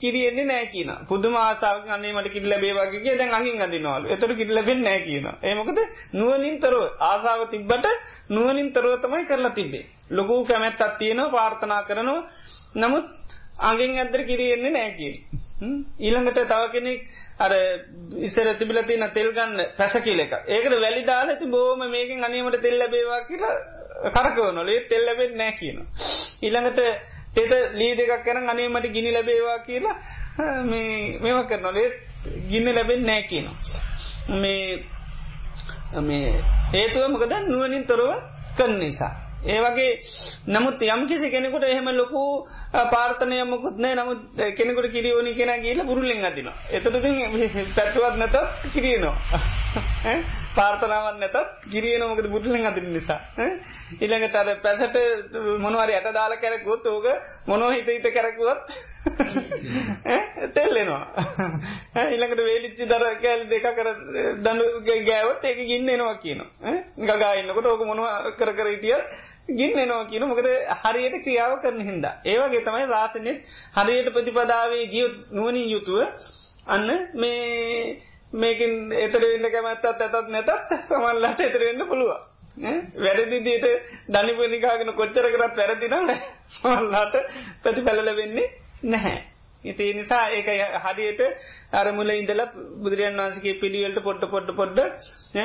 කිරියෙන්නේ 0.00 0.44
නෑ 0.44 0.66
කියන 0.66 0.90
පුදුම 1.08 1.34
ආසාාවක් 1.36 1.88
අන්නේ 1.88 2.12
මට 2.12 2.32
කිරි 2.32 2.48
ලැබේවාගේ 2.48 3.00
කිය 3.00 3.16
දැන් 3.18 3.34
අඟින් 3.34 3.62
අදිනවලු 3.62 4.06
එතර 4.08 4.32
කිරි 4.34 4.52
ලැබෙන්නේ 4.54 4.84
නෑ 4.88 5.00
කියන. 5.00 5.26
ඒමකද 5.42 5.78
නුවනින් 6.12 6.56
තරව 6.60 6.82
ආසාාව 7.02 7.44
තිබ්බට 7.50 7.86
නුවනින් 8.30 8.68
තරව 8.72 8.92
තමයි 9.00 9.24
කරලා 9.24 9.54
තිබේ. 9.54 9.84
ලොකු 10.10 10.44
කැමැත්තත් 10.44 10.98
තියෙනවා 10.98 11.30
පාර්ථනා 11.30 11.82
කරනවා 11.82 12.20
නමුත් 12.76 13.06
අගෙන් 13.62 13.96
ඇදර 13.96 14.22
කිරියෙන්නේ 14.24 14.72
නෑ 14.72 14.90
කිය. 14.92 15.14
ඊළඟට 15.98 16.42
තව 16.44 16.62
කෙනෙක් 16.72 17.00
අර 17.38 17.52
ඉසර 18.18 18.48
තිබිල 18.58 18.78
තින 18.84 19.04
තෙල්ගන්න 19.10 19.60
පැස 19.76 19.94
කියල 20.00 20.20
එක 20.20 20.32
ඒකට 20.48 20.76
වැලිදාල 20.76 21.28
ඇති 21.28 21.46
බෝම 21.46 21.80
මේකින් 21.88 22.24
අනීමට 22.24 22.60
තෙල් 22.62 22.78
ලැබේවා 22.78 23.20
කියලා 23.24 23.54
කරකවනොලේ 24.06 24.88
තෙල් 24.88 25.04
ලැබෙත් 25.04 25.34
නෑ 25.34 25.52
කියන. 25.52 25.78
ඊළඟට 26.42 26.80
තෙත 27.34 27.52
ලී 27.74 27.92
දෙකක් 27.94 28.24
කරන 28.24 28.48
අනීමට 28.48 28.88
ගිනි 28.88 29.12
ලැබේවා 29.12 29.58
කියලා 29.60 29.96
මෙම 30.64 31.46
කරනොලේ 31.46 31.88
ගින්න 32.48 32.74
ලැබෙන් 32.74 33.02
නෑ 33.02 33.22
කියනවා. 33.24 33.56
මේ 34.34 34.84
මේ 36.02 36.42
හේතුව 36.72 37.08
මොකද 37.10 37.32
නුවනින් 37.44 37.86
තොරව 37.86 38.10
කරන 38.56 38.78
නිසා. 38.78 39.25
ඒ 39.46 39.58
වගේ 39.60 39.90
නමුත් 40.48 40.80
යම් 40.84 41.02
කිසි 41.06 41.30
කෙනෙකුට 41.30 41.64
එහෙම 41.64 41.88
ලොකු 41.92 42.22
පාර්ථනය 42.92 43.38
මොකුත් 43.44 43.76
නෑ 43.78 43.94
නමුත් 43.94 44.42
කෙනෙකුට 44.52 44.88
කිරියෝනි 44.90 45.34
කෙන 45.34 45.52
කියලා 45.60 45.84
බුරුල්ලෙන් 45.84 46.24
අදිනවා. 46.24 46.56
එතකොට 46.70 47.06
පැත්තුවත් 47.76 48.16
නැතත් 48.16 48.36
කිරියනවා. 48.72 49.16
පාර්ථනාවන් 50.56 51.20
නැතත් 51.20 51.36
කිරියන 51.70 52.04
මොකද 52.04 52.28
බුරුල්ලෙන් 52.28 52.66
අදින 52.66 52.90
නිසා. 52.92 53.20
ඊළඟට 54.00 54.36
අර 54.36 54.50
පැසට 54.58 54.98
මොනවාරි 55.60 55.94
යට 55.94 56.10
දාලා 56.12 56.38
කැරකුවොත් 56.38 56.86
ඕක 56.86 57.06
මොනෝ 57.46 57.70
හිත 57.70 57.88
හිත 57.88 58.06
කැරකුවත් 58.10 58.74
තෙල්ලෙනවා. 60.56 61.04
ඊළඟට 62.04 62.42
වේලිච්චි 62.42 62.84
දර 62.86 63.06
කෑල් 63.22 63.46
දෙක 63.46 63.70
කර 63.74 63.92
දඳු 64.40 64.66
ගෑවොත් 65.04 65.44
ඒක 65.44 65.62
ගින්න 65.64 65.88
එනවා 65.90 66.18
කියනවා. 66.18 66.76
ගගා 67.06 67.32
ඉන්නකොට 67.36 67.66
ඕක 67.66 67.86
මොනවා 67.86 68.34
කර 68.34 68.54
කර 68.54 68.68
හිටියත් 68.68 69.34
ගින්නෙනවා 69.48 70.04
කියන 70.06 70.24
මොකද 70.24 70.48
හරියට 70.82 71.16
ක්‍රියාව 71.22 71.52
කරන 71.60 71.80
හින්දා. 71.82 72.14
ඒවගේ 72.24 72.62
තමයි 72.62 72.86
රාසනෙත් 72.88 73.38
හරියට 73.74 74.12
ප්‍රතිපදාවේ 74.12 74.86
ගියොත් 74.88 75.14
නුවනින් 75.32 75.68
යුතුව 75.68 76.00
අන්න 76.68 76.88
මේ 77.14 77.98
මේකින් 78.34 78.72
එතර 78.98 79.22
වෙන්න 79.24 79.50
කැමැත්තත් 79.50 79.86
ඇතත් 79.86 80.28
නැතත් 80.28 80.74
සමල්ලට 80.82 81.40
එතරවෙන්න 81.40 81.86
පුළුවන්. 81.86 82.20
වැරදිදියට 82.98 83.66
ධනිපනිකාගෙන 84.08 84.92
කොච්චර 84.94 85.30
කරත් 85.30 85.56
වැරදිනම 85.56 86.12
සමල්ලාට 86.50 87.16
ප්‍රති 87.62 87.82
පැලල 87.82 88.12
වෙන්නේ 88.14 88.52
නැහැ. 88.84 89.18
ඉති 89.64 89.94
නිසා 89.94 90.24
ඒක 90.30 90.48
හරියට 90.84 91.22
අරමුල 91.72 92.10
ඉඳල 92.12 92.42
බුදුරන් 92.78 93.18
වන්සගේ 93.18 93.58
පිළිවලට 93.60 94.02
පොට්ට 94.02 94.30
පොඩ්ඩ 94.30 94.56
පොඩ්ඩ 94.56 94.80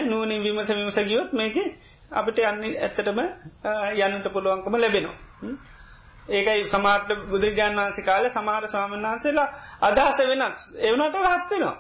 නූනින් 0.06 0.44
විමස 0.44 0.70
විමස 0.72 1.00
ගියොත් 1.04 1.34
මේක 1.34 1.58
අපිට 2.12 2.40
යන්න 2.42 2.64
ඇත්තටම 2.78 3.20
යන්නට 4.00 4.28
පුළුවන්කම 4.34 4.76
ලැබෙනවා. 4.76 5.16
ඒකයි 6.30 6.66
සමාර්ට 6.66 7.14
බුදුරජාන් 7.28 7.78
වන්සේ 7.78 8.04
කාල 8.04 8.28
සමහර 8.30 8.68
ස්වාමන් 8.68 9.04
වහන්සේලා 9.04 9.48
අදහස 9.82 10.20
වෙනස් 10.24 10.68
එවනට 10.82 11.16
රත්වෙනවා. 11.22 11.78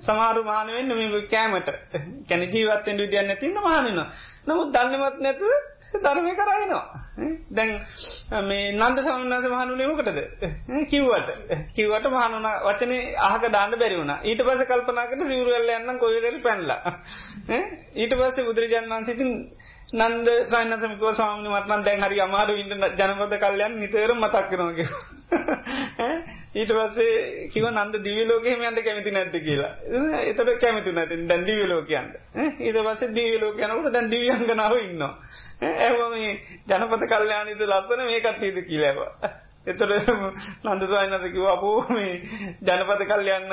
සමාරු 0.00 0.44
මානවෙන්න 0.44 0.94
මේ 0.94 1.22
කෑමට 1.28 1.68
කැන 2.28 2.46
ජීවත්තෙන් 2.48 2.96
විදියන්න 2.96 3.36
තින්න 3.36 3.58
මානනවා. 3.62 4.06
නමුත් 4.46 4.72
දන්නමත් 4.72 5.20
නැතුව 5.20 5.52
ධර්මය 6.04 6.32
කරයිනවා. 6.34 6.84
දැන් 7.50 7.70
මේ 8.44 8.66
නන්ද 8.72 8.98
සමන්නාස 9.00 9.46
මහනුනේමකටද 9.46 10.18
කිව්වට. 10.86 11.30
කිව්වට 11.74 12.08
මහනුන 12.08 12.48
වචන 12.66 12.92
ආහක 13.22 13.48
දාන්න 13.50 13.76
බැරිවුණ 13.76 14.14
ඊට 14.22 14.42
පස 14.42 14.62
කල්පනාකට 14.66 15.24
සිවරුවල්ල 15.24 15.74
යන්න 15.74 15.98
කොයදර 15.98 16.38
පැන්ලා. 16.42 16.94
ඊට 17.96 18.14
පස්සේ 18.14 18.44
බුදුරජාන් 18.44 18.90
වන්සිතින් 18.90 19.32
නන්ද 19.98 20.26
සයිනසමික 20.46 21.04
ස්වාමි 21.12 21.48
මටන 21.50 21.84
දැන් 21.84 22.02
හරි 22.02 22.20
අමාරු 22.20 22.56
ඉන්න 22.56 22.88
ජනපද 22.94 23.38
කල්යන් 23.38 23.78
නිතර 23.78 24.12
මතක් 24.14 24.44
කරනග 24.50 24.80
ඊට 26.54 26.70
පස්සේ 26.70 27.48
කිව 27.48 27.64
නන්ද 27.68 27.94
දිවිලෝකෙම 28.00 28.62
යන්ට 28.62 28.80
කැමති 28.82 29.10
නැත්ත 29.10 29.34
කියලා. 29.40 29.72
එතට 30.22 30.52
කැමති 30.58 30.92
නැති. 30.92 31.18
දැන් 31.26 31.44
දිවිලෝකයන්ට 31.44 32.12
ඊට 32.60 32.78
පස්ස 32.80 33.12
දිවිලෝකයනකට 33.12 33.92
දැන් 33.92 34.10
දිවියන්ගනාව 34.10 34.76
ඉන්නවා. 34.78 35.12
ඇහම 35.62 36.00
මේ 36.10 36.32
ජනපත 36.66 37.04
කල්්‍යයානිත 37.08 37.62
ලස්සන 37.62 38.02
මේ 38.04 38.20
කත්ීද 38.22 38.58
කියලවා 38.64 39.30
එතොට 39.66 40.10
නන්ද 40.64 40.84
සයිනස 40.88 41.24
කිව 41.28 41.46
අපෝ 41.46 41.78
මේ 41.90 42.12
ජනපත 42.62 43.02
කල්යන්න 43.04 43.48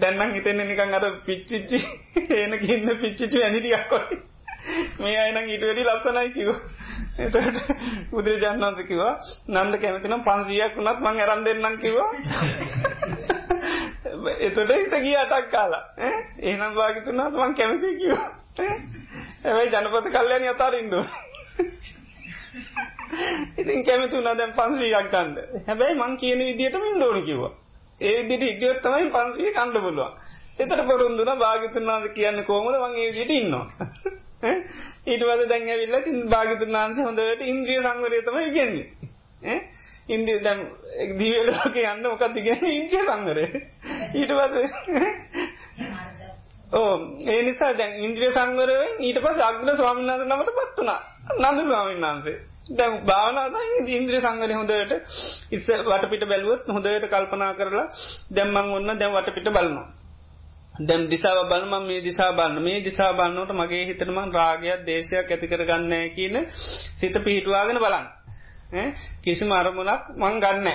දැන්නම් 0.00 0.34
හිතෙන්නේ 0.34 0.66
නිකන් 0.66 0.94
අර 0.94 1.08
පිච්චිච්චි 1.26 1.80
ඒන 2.32 2.58
කියන්න 2.58 2.92
පිච්චිචි 2.98 3.42
ඇනිටියක් 3.42 3.88
කොයි 3.88 4.20
මේ 4.98 5.16
අයනම් 5.18 5.38
ඊට 5.46 5.62
වැඩි 5.62 5.84
ලස්සනයි 5.84 6.30
කිව්වා. 6.30 6.60
එතකොට 7.18 7.56
බුදුරජාණන් 8.10 8.64
වහන්සේ 8.64 8.86
කිව්වා 8.86 9.14
නන්ද 9.48 9.80
කැමතිනම් 9.80 10.22
500ක් 10.22 10.76
වුණත් 10.76 11.02
මං 11.02 11.20
අරන් 11.24 11.44
දෙන්නම් 11.44 11.78
කිව්වා. 11.78 12.10
එතකොට 14.40 14.72
හිත 14.74 14.96
ගිය 15.00 15.16
අටක් 15.16 15.50
කාලා. 15.50 15.82
ඈ 15.98 16.14
එහෙනම් 16.42 16.74
වාගිතුනාත් 16.74 17.34
මං 17.34 17.54
කැමති 17.54 17.92
කිව්වා. 17.98 18.30
හැබැයි 19.44 19.70
ජනපද 19.70 20.16
කල්යනි 20.16 20.48
අතාරින්න 20.48 20.94
ඕනේ. 20.94 21.31
ඉතින් 23.60 23.84
කැමති 23.84 24.16
වුණා 24.16 24.34
දැන් 24.34 24.52
500ක් 24.52 25.02
ගන්න. 25.10 25.36
හැබැයි 25.66 25.96
මං 25.96 26.16
කියන 26.16 26.40
විදිහටම 26.40 26.84
ඉන්න 26.84 27.02
ඕනේ 27.02 27.22
කිව්වා. 27.22 27.52
ඒ 28.00 28.14
විදිහට 28.20 28.48
ඉක්ියොත් 28.48 28.82
තමයි 28.82 29.10
500 29.10 29.52
කන්න 29.52 29.72
පුළුවන්. 29.78 30.12
එතට 30.58 30.82
පොරුන්දුන 30.88 31.32
භාගිතුන් 31.38 31.88
වහන්සේ 31.88 32.14
කියන්නේ 32.14 32.44
කොහොමද 32.44 32.76
මං 32.78 32.96
ඒ 32.96 33.08
විදිහට 33.10 33.32
ඉන්නවා. 33.32 33.66
ඊට 35.06 35.22
වද 35.22 35.48
දැන් 35.48 35.68
ඇවිල්ල 35.68 35.96
තින් 36.02 36.18
භාගිතුන් 36.28 36.72
වහන්ස 36.72 36.98
හොඳට 37.00 37.42
ඉන්ද්‍රිය 37.46 37.80
සංවරයතම 37.80 38.38
ඉගෙන්නේ 38.42 39.58
ඉන්දිය 40.08 40.38
දැම් 40.40 40.60
දීවලෝක 41.18 41.76
යන්න 41.76 42.02
මොකත් 42.04 42.36
ඉගෙන 42.36 42.66
ඉන්ද්‍රිය 42.70 43.04
සංවරය 43.04 43.46
ඊට 44.14 44.32
පද 44.32 44.54
ඕ 46.72 46.92
ඒ 47.30 47.40
නිසා 47.42 47.72
දැන් 47.74 47.96
ඉන්ද්‍රිය 48.02 48.32
සංවරෙන් 48.32 49.00
ඊට 49.00 49.22
පස් 49.22 49.42
අග්න 49.42 49.74
ස්වාමිනාස 49.74 50.26
නමට 50.26 50.54
පත්වනා 50.58 51.00
නන්ද 51.34 51.58
ස්වාමීන් 51.62 52.02
වහන්සේ 52.02 52.36
දැන් 52.72 53.00
භාවනාව 53.04 53.56
ඉන්ද්‍රිය 53.92 54.20
සංවරය 54.20 54.54
හොඳට 54.54 54.92
ඉස්ස 55.52 55.66
වටපිට 55.86 56.24
බැලුවත් 56.26 56.68
හොඳට 56.68 57.10
කල්පනා 57.10 57.52
කරලා 57.54 57.88
දැම්මං 58.30 58.72
ඔන්න 58.72 58.94
දැන් 58.94 59.12
වටපිට 59.12 59.50
බලනවා 59.50 59.88
දැම් 60.80 61.02
දිසාව 61.06 61.48
බලම 61.48 61.74
මේ 61.82 62.00
දිසා 62.00 62.32
බලන්න 62.32 62.62
මේ 62.62 62.80
දිසා 62.80 63.12
බලන්නට 63.12 63.52
මගේ 63.52 63.84
හිතනම 63.84 64.18
රාගයක් 64.32 64.84
දේශයක් 64.84 65.28
ඇතිකර 65.28 65.62
ගන්න 65.64 65.94
කියන 66.10 66.36
සිත 66.94 67.16
පිහිටවාගෙන 67.18 67.78
බලන්න. 67.78 68.06
කිසි 69.22 69.44
මරමුණක් 69.44 70.02
මං 70.16 70.40
ගන්න 70.40 70.68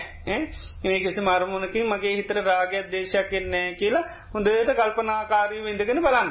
මේ 0.83 0.99
කිසි 0.99 1.21
මරමුණකින් 1.21 1.87
මගේ 1.87 2.13
හිතර 2.15 2.37
රාගයක් 2.43 2.91
දේශයක් 2.91 3.33
එන්නේ 3.33 3.73
කියලා 3.73 4.03
හොඳට 4.33 4.69
කල්පනාකාරීව 4.75 5.65
ඉඳගෙන 5.65 6.01
බලන්න. 6.01 6.29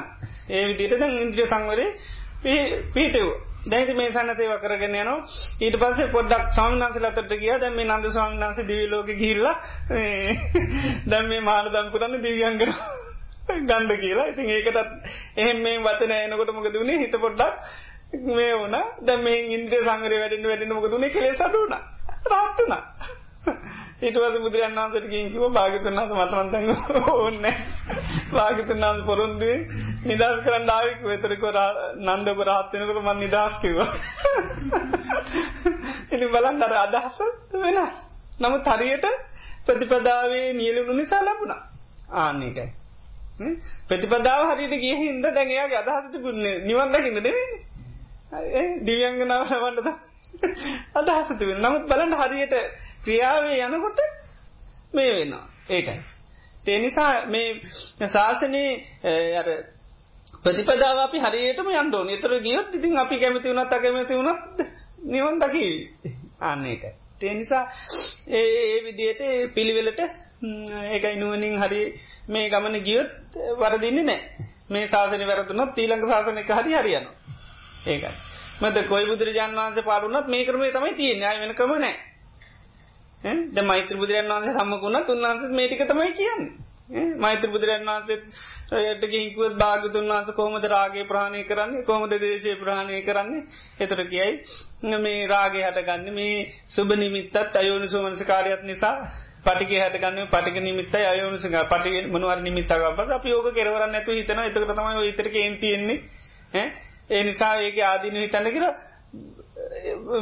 ඒ 0.49 0.63
විදිට 0.67 0.97
දැන් 0.97 1.19
ඉන්ද්‍රිය 1.19 1.45
සංවරේ 1.45 1.89
පිහිටව. 2.93 3.27
දැති 3.67 3.93
මේ 3.93 4.11
සන්න 4.11 4.35
සේව 4.35 4.53
කරගෙන 4.59 4.95
යන 4.95 5.09
ඊට 5.59 5.75
පස්සේ 5.75 6.11
පොඩ්ඩක් 6.11 6.45
සාමන්ස 6.51 6.95
ලතට 6.97 7.33
කිය 7.33 7.55
දැම 7.57 7.75
මේ 7.75 7.87
නන්ද 7.87 8.05
ස්වාමන්ස 8.11 8.61
දිවිලෝක 8.63 9.09
ගිල්ල 9.15 9.45
දැම් 11.07 11.27
මේ 11.27 11.41
මාන 11.41 11.69
දම් 11.71 11.91
කරන්න 11.91 12.21
දිවියන් 12.21 12.57
කරවා. 12.57 12.87
ගණ්ඩ 13.47 13.99
කියලා. 13.99 14.27
ඉතින් 14.27 14.49
ඒකටත් 14.49 14.77
එහෙම 15.37 15.61
මේ 15.61 15.77
වචන 15.79 16.11
එනකොට 16.13 16.51
මොක 16.53 16.67
දුණේ 16.73 16.99
හිත 16.99 17.15
පොඩ්ඩක් 17.17 17.55
මේ 18.29 18.53
වුණ. 18.53 18.75
දැ 19.01 19.17
මේ 19.17 19.39
ඉන්ද්‍රිය 19.49 19.81
සංගරය 19.81 20.17
වැඩෙන් 20.19 20.45
වැඩෙන 23.97 23.97
මොක 23.97 23.97
දුණේ 23.97 23.99
කෙලෙ 23.99 23.99
සටුන 23.99 23.99
රාත්තුන 23.99 23.99
ඊටවස 23.99 24.39
බුදුරන් 24.39 24.75
වන්සට 24.75 25.09
කින්කිව 25.09 25.41
භාගතුන්නාස 25.51 26.11
මටමන්තන්න 26.11 26.69
ඕන්න 27.09 27.45
භාගතුන්නාස 28.31 29.05
පොරොන්දුවේ 29.05 29.67
නිදස් 30.05 30.43
කරන්න 30.43 30.69
ආවික් 30.69 31.03
වෙතරක 31.03 31.41
නන්දප 31.97 32.39
රාත්වනකට 32.41 33.01
මන් 33.01 33.19
නිදස් 33.19 33.59
කිව 33.61 33.79
ඉති 36.11 36.25
බලන් 36.25 36.63
අර 36.63 36.73
අදහස 36.73 37.17
වෙන 37.53 37.89
නමුත් 38.39 38.67
හරියට 38.67 39.05
ප්‍රතිපදාවේ 39.65 40.53
නියලුණු 40.53 40.93
නිසා 40.93 41.25
ලැබුණා. 41.25 41.67
ආන්නේකයි 42.09 42.71
ප්‍රතිපදාව 43.87 44.51
හරිට 44.51 44.71
ගිය 44.71 44.95
හින්ද 44.95 45.23
දැන්යාගේ 45.23 45.77
අදහස 45.77 46.11
තිබුණේ 46.11 46.59
නිවන් 46.59 46.93
දකින්න 46.93 47.23
දෙවෙන්නේ 47.23 48.83
දිව්‍යංගනාව 48.83 49.43
ලබන්නද 49.43 49.87
අදහස 50.93 51.37
තිබෙන 51.39 51.61
නමුත් 51.61 51.87
බලන්න 51.87 52.13
හරියට 52.13 52.53
ක්‍රියාවේ 53.07 53.63
යනකොට 53.65 54.05
මේ 54.93 55.09
වෙනවා. 55.13 55.45
ඒකයි. 55.69 55.99
තේනිසා 56.65 57.11
මේ 57.27 57.47
ශාසනයේ 58.07 58.71
අර 59.37 59.47
ප්‍රතිපදාව 60.43 60.99
අපි 60.99 61.19
හරියටම 61.19 61.69
යන්ඩෝන 61.73 62.09
එතර 62.09 62.33
ගියොත් 62.41 62.75
ඉතින් 62.75 62.97
අපි 62.97 63.19
කැමති 63.19 63.49
වුණත් 63.49 63.73
අකැමති 63.73 64.13
වුණත් 64.13 64.63
නිවන් 65.05 65.39
දකි 65.39 65.65
අන්න 66.41 66.65
එක 66.67 66.83
තේනිසා 67.19 67.63
ඒ 68.31 68.77
විදියට 68.83 69.21
පිළිවෙලට 69.55 70.01
ඒකයි 70.87 71.15
නුවනින් 71.15 71.55
හරි 71.57 71.81
මේ 72.27 72.49
ගමන 72.49 72.79
ගියොත් 72.81 73.39
වරදින්නේ 73.59 74.05
නෑ 74.05 74.21
මේ 74.69 74.87
සාසන 74.87 75.25
වැරතුනත් 75.25 75.77
ඊළඟ 75.77 76.05
සාසනක 76.05 76.51
හරි 76.51 76.73
හරියන 76.73 77.07
ඒකයි. 77.85 78.13
මත 78.61 78.77
කොයි 78.85 79.05
බුදුරජාන් 79.05 79.53
වන්සේ 79.53 79.83
පාරුණත් 79.83 80.27
මේ 80.27 80.45
කරමේ 80.45 80.71
තමයි 80.71 80.93
තියෙන් 80.93 81.23
අය 81.23 81.39
වෙන 81.39 81.55
කම 81.55 81.73
නෑ 81.77 81.95
ද 83.49 83.57
මෛත්‍ර 83.63 83.95
බුදුරන් 83.95 84.31
වන්සේ 84.31 84.53
සම්මකුණත් 84.53 85.09
උන්වන්ස 85.09 85.51
මේටික 85.51 85.83
තමයි 85.85 86.13
කියන්න. 86.13 86.43
මෛත්‍ර 87.17 87.49
බුදුරන් 87.49 87.85
වන්සේත් 87.85 88.23
යට 88.85 89.03
ගිහිකුවත් 89.05 89.55
භාගතුන් 89.55 90.07
වන්ස 90.07 90.29
කෝමද 90.33 90.65
රාගේ 90.65 91.05
ප්‍රාණය 91.05 91.43
කරන්නේ? 91.43 91.83
කෝමද 91.83 92.11
දේශය 92.15 92.55
ප්‍රාණය 92.57 93.01
කරන්නේ? 93.03 93.45
එතර 93.79 94.03
කියයි. 94.05 94.33
මේ 94.97 95.27
රාගේ 95.27 95.63
හටගන්න 95.63 96.13
මේ 96.13 96.49
සුභ 96.67 96.93
නිමිත්තත් 96.95 97.55
අයෝනි 97.55 97.87
සුමනසකාරයත් 97.87 98.63
නිසා. 98.63 98.95
පටික 99.43 99.69
හටගන්න 99.71 100.27
පටික 100.27 100.57
නිමිත්ත 100.59 100.95
අයවනසක 100.95 101.55
පටි 101.65 102.01
මනුවර 102.07 102.41
නිමිත්තගබ 102.41 102.99
අප 103.11 103.25
යෝක 103.25 103.47
කෙරවරන්න 103.53 103.95
ඇතු 103.95 104.11
හිතන 104.13 104.39
එතක 104.41 104.67
තමයි 104.71 105.07
ඉතරක 105.07 105.35
එන්තියෙන්නේ 105.41 106.65
ඒ 107.09 107.23
නිසා 107.23 107.53
ඒක 107.59 107.77
ආදීන 107.83 108.17
හිතන්න 108.17 108.49
කියර 108.49 108.65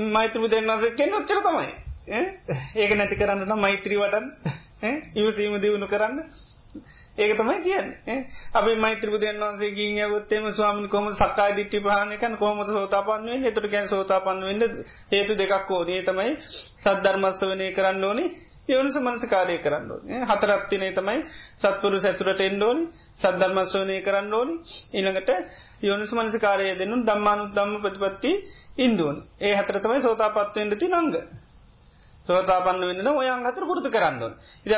මෛත්‍ර 0.09 0.39
බුදුරන්වන්සේ 0.39 0.95
කෙන් 0.95 1.13
ඔච්චර 1.13 1.41
තමයි. 1.41 1.84
ඒක 2.07 2.91
නැති 2.93 3.15
කරන්නට 3.15 3.55
මෛත්‍රී 3.57 3.97
වටන් 3.97 4.25
ඉවසීම 5.15 5.57
දියුණු 5.59 5.87
කරන්න. 5.87 6.19
ඒක 7.17 7.31
තමයි 7.33 7.61
කියන්න. 7.61 7.87
අපි 8.53 8.75
මෛත්‍ර 8.77 9.09
බුදුන් 9.09 9.39
වන්සේ 9.39 9.71
ගීය 9.71 10.07
ගොත්තේම 10.07 10.51
ස්වාමි 10.51 10.87
කොම 10.87 11.07
සක්කාය 11.11 11.55
දිට්ටි 11.55 11.79
ප්‍රාණයකන් 11.79 12.37
කොම 12.37 12.59
සෝතාපන්වෙන් 12.63 13.45
එතුට 13.45 13.67
ගැන් 13.67 13.87
සෝතාපන්න 13.87 14.43
වෙන්න 14.43 14.63
හේතු 15.11 15.33
දෙකක් 15.35 15.71
ඕනේ. 15.71 16.01
තමයි 16.03 16.31
සද්ධර්මස්ස 16.77 17.41
වනය 17.43 17.71
කරන්න 17.71 18.03
ඕනේ. 18.03 18.29
යෝනිස 18.67 18.97
මනසකාරය 18.97 19.57
කරන්න 19.59 19.91
ඕනේ. 19.91 20.19
හතරත්තිනේ 20.23 20.91
තමයි 20.91 21.23
සත්පුරු 21.55 21.97
සැසුරට 21.99 22.41
එන්ඩෝනි 22.41 22.83
සද්ධර්මස්වනය 23.15 23.97
කරන්න 24.01 24.33
ඕනි. 24.33 24.53
ඉළඟට 24.93 25.31
යෝනිස 25.81 26.13
මනසකාරය 26.13 26.75
දෙන්නු 26.75 27.01
දම්මානු 27.03 27.49
දම්ම 27.53 27.81
ප්‍රතිපත්ති 27.81 28.31
ඉන්දුවන් 28.79 29.17
ඒ 29.41 29.55
හතර 29.55 29.79
තමයි 29.79 30.01
සෝතාපත්වයෙන්ටති 30.01 30.91
නංග 30.91 31.15
සෝතාපන්න 32.27 32.83
වෙන්න 32.83 33.09
ඔයන් 33.13 33.45
හතර 33.45 33.63
පුරුදු 33.63 33.89
කරන්න 33.89 34.21
ඉ 34.65 34.69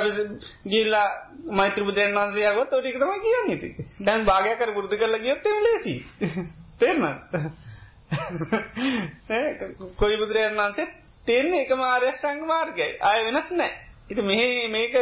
ගිල්ලා 0.67 1.05
මෛත්‍ර 1.51 1.83
බුදුරන් 1.83 2.17
වන්සේයාව 2.17 2.59
තොටික 2.67 2.97
තම 2.97 3.13
කියන්න 3.21 3.59
ති 3.59 3.69
දැන් 4.01 4.25
භාගයකර 4.25 4.73
පුරුදු 4.73 4.95
කරලා 4.97 5.19
ගියොත්තම 5.19 5.57
ලේසි. 5.61 5.93
තේරම 6.79 7.03
කොයි 9.97 10.17
බුදුරයන් 10.17 10.55
වන්සේ 10.57 10.87
තියන්නේ 11.25 11.63
එක 11.63 11.71
මාර්යෂ්ටංග 11.77 12.45
මාර්ගයි 12.45 12.91
අය 13.03 13.25
වෙනස් 13.25 13.49
නෑ 13.53 13.73
ඉති 14.09 14.21
මෙහ 14.23 14.43
මේක 14.69 14.95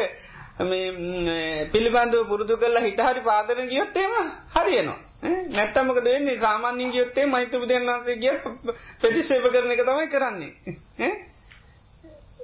පිළිබඳව 1.72 2.24
පුරුදු 2.28 2.58
කරලා 2.58 2.84
හිටහරි 2.84 3.22
පාදන 3.24 3.68
ගියොත්තේම 3.68 4.14
හරියනවා. 4.54 5.00
නැත්තමක 5.50 6.00
දෙන්නේ 6.04 6.40
සාමාන්‍ය 6.40 6.92
ගියොත්තේ 6.92 7.26
මෛත්‍ර 7.28 7.60
බුදුරන් 7.60 7.88
වන්සේ 7.90 8.18
ගිය 8.18 8.36
ප්‍රතිශේප 9.02 9.48
කරන 9.50 9.72
එක 9.72 9.84
තමයි 9.84 10.08
කරන්නේ. 10.10 10.52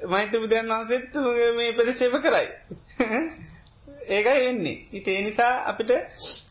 මෛත්‍ර 0.06 0.40
බුදුරන් 0.40 0.70
වහන්සේත් 0.70 1.16
මේ 1.56 1.74
ප්‍රතිශේප 1.74 2.16
කරයි. 2.20 2.48
ඒකයි 4.10 4.40
වෙන්නේ. 4.42 4.78
ඉතේ 4.92 5.22
නිසා 5.22 5.54
අපිට 5.66 5.92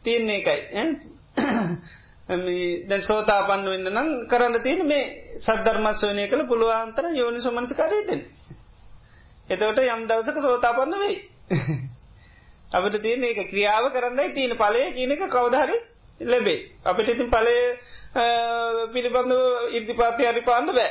තියන්නේ 0.03 0.39
එකයි 0.39 0.61
දැ 2.89 3.01
සෝතාපන්න 3.03 3.65
වෙන්න 3.67 3.91
නම් 3.91 4.09
කරන්න 4.29 4.63
තියෙන 4.63 4.87
මේ 4.87 5.05
සද්ධර්මස්වනය 5.39 6.27
කළ 6.27 6.47
පුළුවන්තර 6.47 7.05
යෝනි 7.13 7.41
සුමනස 7.41 7.73
කරයතෙන 7.75 8.23
එතවට 9.49 9.81
යම් 9.87 10.03
දවසක 10.07 10.37
සෝතාපන්න 10.41 10.99
වෙයි. 10.99 11.17
අපට 12.73 12.97
තියෙන 12.99 13.25
එක 13.25 13.41
ක්‍රියාව 13.49 13.91
කරන්නයි 13.91 14.29
තියෙන 14.33 14.55
පලය 14.57 14.85
කියනක 14.93 15.25
කවධහරි 15.29 15.79
ලැබේ 16.21 16.59
අපිට 16.85 17.09
ඉතින් 17.09 17.29
පලය 17.29 17.55
පිළිබඳ 18.93 19.33
ඉර්දිපාති 19.73 20.25
හරි 20.25 20.43
පාන්න 20.43 20.67
බෑ. 20.69 20.91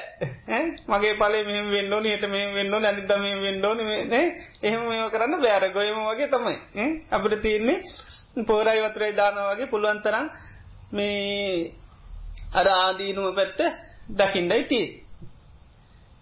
මගේ 0.88 1.14
පලේ 1.16 1.44
මෙහම 1.44 1.70
වෙන්නෝ 1.70 2.00
නයට 2.00 2.24
මේ 2.28 2.54
වෙන්න 2.54 2.74
අනිද 2.84 3.12
මේ 3.18 3.36
වෙන්නෝන 3.38 3.84
නේ? 4.08 4.26
එහෙම 4.62 4.82
මේ 4.84 5.10
කරන්න 5.10 5.38
බෑර 5.40 5.70
ගොයම 5.72 6.00
වගේ 6.06 6.30
තමයි. 6.30 6.56
අපිට 7.12 7.42
තියන්නේ 7.42 7.78
පෝරයි 8.44 8.82
වතුරයි 8.82 9.14
දාන 9.14 9.38
වගේ 9.46 9.68
පුළුවන්තරම් 9.68 10.26
මේ 10.92 11.74
අර 12.54 12.68
ආදීනුව 12.70 13.36
පැත්ත 13.36 13.62
දකිින්ඩයි 14.12 14.64
තිය 14.66 14.86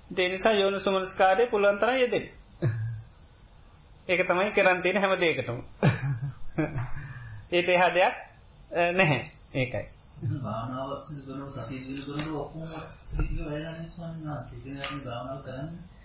දේනිසා 0.09 0.53
යෝනු 0.53 0.79
සුමනස්කාරය 0.79 1.47
පුළුවන්තර 1.47 1.89
යෙදෙන 1.95 2.25
ඒක 4.07 4.21
තමයි 4.23 4.51
කරන්තියෙන 4.51 4.97
හැම 4.97 5.13
දේකටම 5.17 5.59
ඒට 7.51 7.69
එහා 7.75 7.91
දෙයක් 7.91 8.26
නැහැ. 8.71 9.21
ඒකයි. 9.55 9.85
භාවනාවක් 10.43 11.05
කරන 11.07 11.43
සතිය 11.49 11.79
දිනු 11.81 12.01
කරන 12.07 12.33
ඔක්කොම 12.35 12.63
ටික 13.11 13.39
වෙලා 13.45 13.75
ස්වාමීන් 13.87 14.27
වහන්සේ? 14.27 15.03
භාවනාව 15.05 15.39
කරන්නේ 15.43 15.97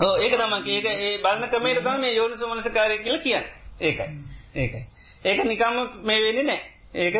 ඕ 0.00 0.14
ඒක 0.16 0.34
තමක් 0.34 0.66
ඒක 0.68 0.86
ඒ 0.86 1.18
බලන්න 1.18 1.50
ක්‍රමයට 1.50 1.80
තම 1.80 2.00
මේ 2.00 2.14
යෝනිසු 2.14 2.44
මනසකාරය 2.46 2.96
කියලා 2.98 3.20
කියන්න. 3.20 3.46
ඒකයි. 3.80 4.06
ඒකයි. 4.54 4.82
ඒක 5.24 5.38
නිකම්ම 5.44 5.76
මේ 6.02 6.20
වෙන්නේ 6.20 6.44
නෑ 6.44 6.60
ඒක 6.94 7.14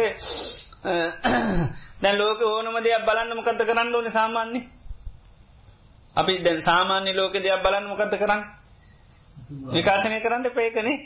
දැන් 2.02 2.16
ලෝක 2.18 2.40
ඕනම 2.42 2.76
දෙයක් 2.78 3.04
බලන්න 3.04 3.36
මොකද 3.36 3.60
කරන්න 3.60 3.94
ඕනේ 3.94 4.10
සාමාන්‍ය? 4.10 4.60
අපි 6.16 6.32
දැන් 6.40 6.62
සාමාන්‍ය 6.62 7.10
ලෝක 7.12 7.34
දෙයක් 7.34 7.62
බලන්න 7.62 7.86
මොකද 7.86 8.12
කරන්න? 8.14 8.42
විකාශනය 9.70 10.20
කරන්න 10.20 10.50
පේකනේ 10.52 10.96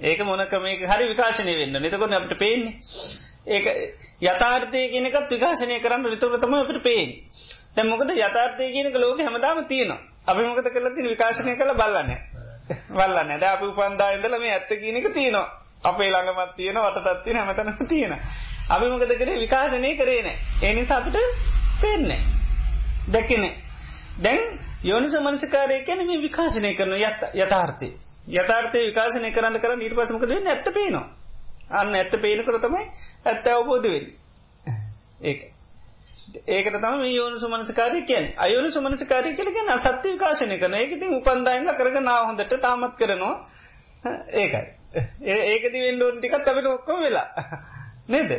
ඒක 0.00 0.20
මොනකමේක 0.20 0.80
හරි 0.82 1.08
විකාශනය 1.08 1.52
වෙන්න 1.54 1.78
නතකොට 1.80 2.12
අපට 2.12 2.38
පේන්නේ. 2.38 2.74
ඒක 3.46 3.66
යථාර්ථය 4.22 4.80
කියනකත් 4.88 5.30
විකාශනය 5.30 5.80
කරන්න 5.80 6.04
රිතුරතම 6.06 6.54
අපට 6.54 6.82
පේෙන් 6.82 7.10
දැ 7.74 7.84
මොකද 7.84 8.10
යථාර්ථය 8.12 8.72
කියනක 8.72 8.96
ලෝක 8.96 9.20
හැමදාම 9.20 9.64
තියෙනවා. 9.66 10.00
අපි 10.26 10.42
මොකද 10.42 10.68
කරලතින 10.68 11.08
විකාශනය 11.08 11.54
කළ 11.54 11.74
බලන්න 11.74 12.10
වල්ලන්න 12.90 13.40
ද 13.40 13.44
අපි 13.46 13.64
උපන්දා 13.66 14.10
ඉඳල 14.12 14.38
මේ 14.38 14.52
ඇත්ත 14.52 14.70
කියනක 14.74 15.12
තියෙනවා. 15.12 15.46
අපේ 15.82 16.10
ළඟමත් 16.10 16.56
තියෙන 16.56 16.76
වටතත්ති 16.76 17.32
හැමතනම 17.32 17.86
තියෙන 17.86 18.12
අපි 18.68 18.86
මොකද 18.86 19.12
කරේ? 19.14 19.38
විකාශනය 19.38 19.96
කරේනෑ 19.96 20.36
එනිසා 20.62 20.98
අපිට 20.98 21.16
පේන්නේ 21.80 22.20
දැකිනේ 23.08 23.54
දැන් 24.18 24.42
යෝනිස 24.82 25.16
මනසිකාරය 25.18 25.84
කැන 25.84 26.06
මේ 26.06 26.20
විකාශනය 26.20 26.74
කරන 26.74 26.92
යත් 26.94 27.22
යථාර්ථය. 27.36 27.88
යථාර්ථය 28.28 28.78
විකාශනය 28.82 29.32
කරන්න 29.32 29.60
කර 29.60 29.76
නිට 29.76 29.94
පසමක 29.94 30.26
දෙන්න 30.26 30.46
ඇත්ත 30.46 30.70
පේනවා. 30.70 31.06
අන්න 31.72 31.94
ඇත්ත 31.94 32.16
පේනකර 32.18 32.58
තමයි 32.60 32.86
ඇත්ත 33.24 33.46
අවබෝධ 33.48 33.86
වෙල් 33.86 34.06
ඒක. 35.22 35.52
ඒකට 36.46 36.76
තම 36.76 37.04
යෝනු 37.08 37.38
සුමනසකාරය 37.38 38.02
කියන 38.04 38.26
අයෝනු 38.38 38.70
සුමනසකාරය 38.70 39.34
කලගෙන 39.34 39.70
සත්‍ය 39.80 40.08
විකාශනය 40.08 40.58
කරන 40.58 40.74
ඒකති 40.74 41.12
උපන්දායන්න 41.12 41.72
කරග 41.74 42.02
නාහොඳට 42.02 42.58
තාමත් 42.60 42.96
කරනවා. 42.96 43.34
ඒකයි. 44.34 44.64
ඒකති 45.46 45.78
වෙන්ඩෝන් 45.80 46.18
ටිකත් 46.18 46.48
අපට 46.48 46.66
ඔක්කොම 46.68 47.00
වෙලා. 47.00 47.28
නේද? 48.08 48.30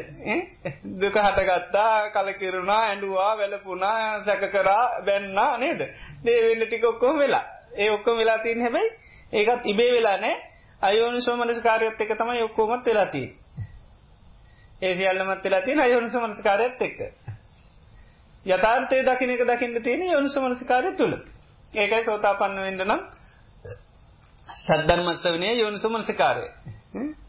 දුක 0.97 1.15
හටගත්තා 1.17 2.09
කලකිරුණා 2.11 2.81
ඇඩුවා 2.83 3.31
වැලපුනා 3.37 4.23
සැක 4.23 4.43
කරා 4.51 5.03
බැන්නා 5.03 5.57
නේද? 5.57 5.81
දේවෙන්න 6.23 6.67
ටික 6.67 6.85
ඔක්කොම 6.85 7.19
වෙලා. 7.19 7.45
ඒ 7.77 7.89
ඔක්කොම 7.89 8.17
වෙලා 8.17 8.39
තින් 8.39 8.61
හැබයි 8.61 8.85
ඒකත් 9.33 9.65
ඉබේ 9.65 9.91
වෙලා 9.91 10.17
නෑ. 10.17 10.35
අයෝනු 10.81 11.21
සෝමනස 11.21 11.61
කාරයත් 11.61 12.01
එක 12.01 12.11
තමයි 12.15 12.43
ඔක්කෝමත් 12.43 12.85
වෙලාති 12.85 13.23
ඒ 14.81 14.93
සියල්ලමත් 14.95 15.43
වෙලා 15.43 15.61
තියෙන 15.61 15.79
අයෝනු 15.79 16.09
සෝමනස 16.09 16.43
කාරයත් 16.43 16.81
එක්ක. 16.81 16.99
යථාර්ථය 18.45 18.99
දකින 19.03 19.29
එක 19.29 19.43
දකින්න 19.43 19.81
තියෙන 19.81 20.03
යොනු 20.05 20.29
සමනස 20.29 20.63
කාරය 20.63 20.91
තුළ 20.95 21.15
ඒකයි 21.73 22.03
සෝතාපන්න 22.05 22.59
වෙන්න 22.59 22.83
නම් 22.83 23.01
සද්ධර්මත්ස 24.57 25.25
වනේ 25.27 25.55
යොනු 25.55 25.77
සමනස 25.77 26.11
කාරය 26.13 26.45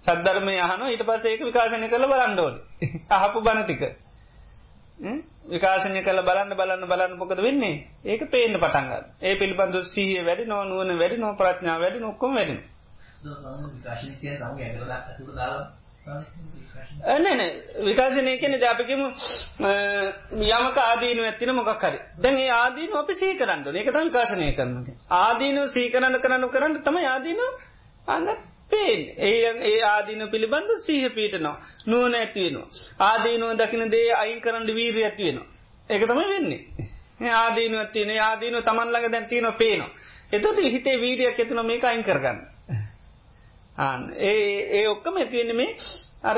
සද්ධර්මය 0.01 0.55
යහන 0.57 0.85
ඊට 0.89 1.03
පස්ස 1.03 1.27
ඒක 1.27 1.43
විකාශනය 1.43 1.89
කළ 1.89 2.07
බලන්ඩෝල 2.07 2.55
අහපු 3.11 3.43
බණතික 3.43 3.83
විකාශනය 5.49 6.03
කල 6.03 6.21
බලන්න 6.23 6.57
බලන්න 6.57 6.85
බලන්න 6.87 7.17
මොකද 7.17 7.39
වෙන්නේ? 7.39 7.77
ඒක 8.05 8.23
පේන්න 8.31 8.57
පටන්ගත් 8.57 9.05
ඒ 9.23 9.35
පිළිබඳු 9.35 9.83
සීහ 9.85 10.25
වැඩි 10.25 10.45
නො 10.45 10.65
නුවන 10.65 10.99
වැඩි 10.99 11.17
නො 11.17 11.35
ප්‍රඥා 11.35 11.79
වැඩි 11.79 12.01
නොක්කොම 12.01 12.35
වැඩි. 12.35 12.57
ඇනන 17.07 17.41
විකාශනය 17.85 18.35
කෙන 18.39 18.55
ජාපකම 18.57 19.03
යමක 20.49 20.79
ආදීන 20.81 21.21
ඇතින 21.23 21.55
මොකක් 21.55 21.83
හරි. 21.83 21.99
දැන් 22.19 22.37
ඒ 22.37 22.51
ආදීන 22.53 22.95
අපි 22.95 23.15
සී 23.15 23.33
කරන්න 23.37 23.77
එක 23.77 23.89
තම 23.89 24.05
විකාශනය 24.05 24.53
කරන 24.53 24.73
ආදීන 25.17 25.59
සීකරන්න 25.69 26.21
කරන්න 26.21 26.49
කරන්න 26.49 26.79
තම 26.83 26.97
ආදීන 27.07 27.43
අන්න 28.09 28.29
පේෙන්. 28.71 29.01
ඒ 29.19 29.51
ඒ 29.65 29.83
ආදීන 29.85 30.29
පිළිබඳ 30.31 30.71
සීහ 30.81 31.11
පීටනවා 31.11 31.57
නුවන 31.87 32.15
ඇතිවෙනවා 32.15 32.69
ආදීනුව 33.03 33.51
දකින 33.57 33.91
දේ 33.91 34.09
අයින් 34.15 34.41
කරන්න 34.41 34.75
වීරී 34.75 35.05
ඇතිවෙනවා 35.05 35.49
ඒක 35.91 36.03
තමයි 36.05 36.29
වෙන්නේ. 36.29 36.61
ආදීනුව 37.35 37.91
තියන 37.93 38.11
ආදීන 38.21 38.57
තමන්ලඟ 38.63 39.11
දැන්තියන 39.11 39.53
පේනවා. 39.55 39.91
එතට 40.33 40.61
හිතේ 40.67 40.97
වීරියක් 40.99 41.39
ඇතුන 41.39 41.67
මේක 41.67 41.85
අයින් 41.85 42.05
කරගන්න. 42.05 42.39
ඒ 44.23 44.35
ඒ 44.73 44.87
ඔක්කම 44.89 45.17
ඇතිවෙන 45.17 45.57
මේ 45.57 45.71
අර 46.23 46.37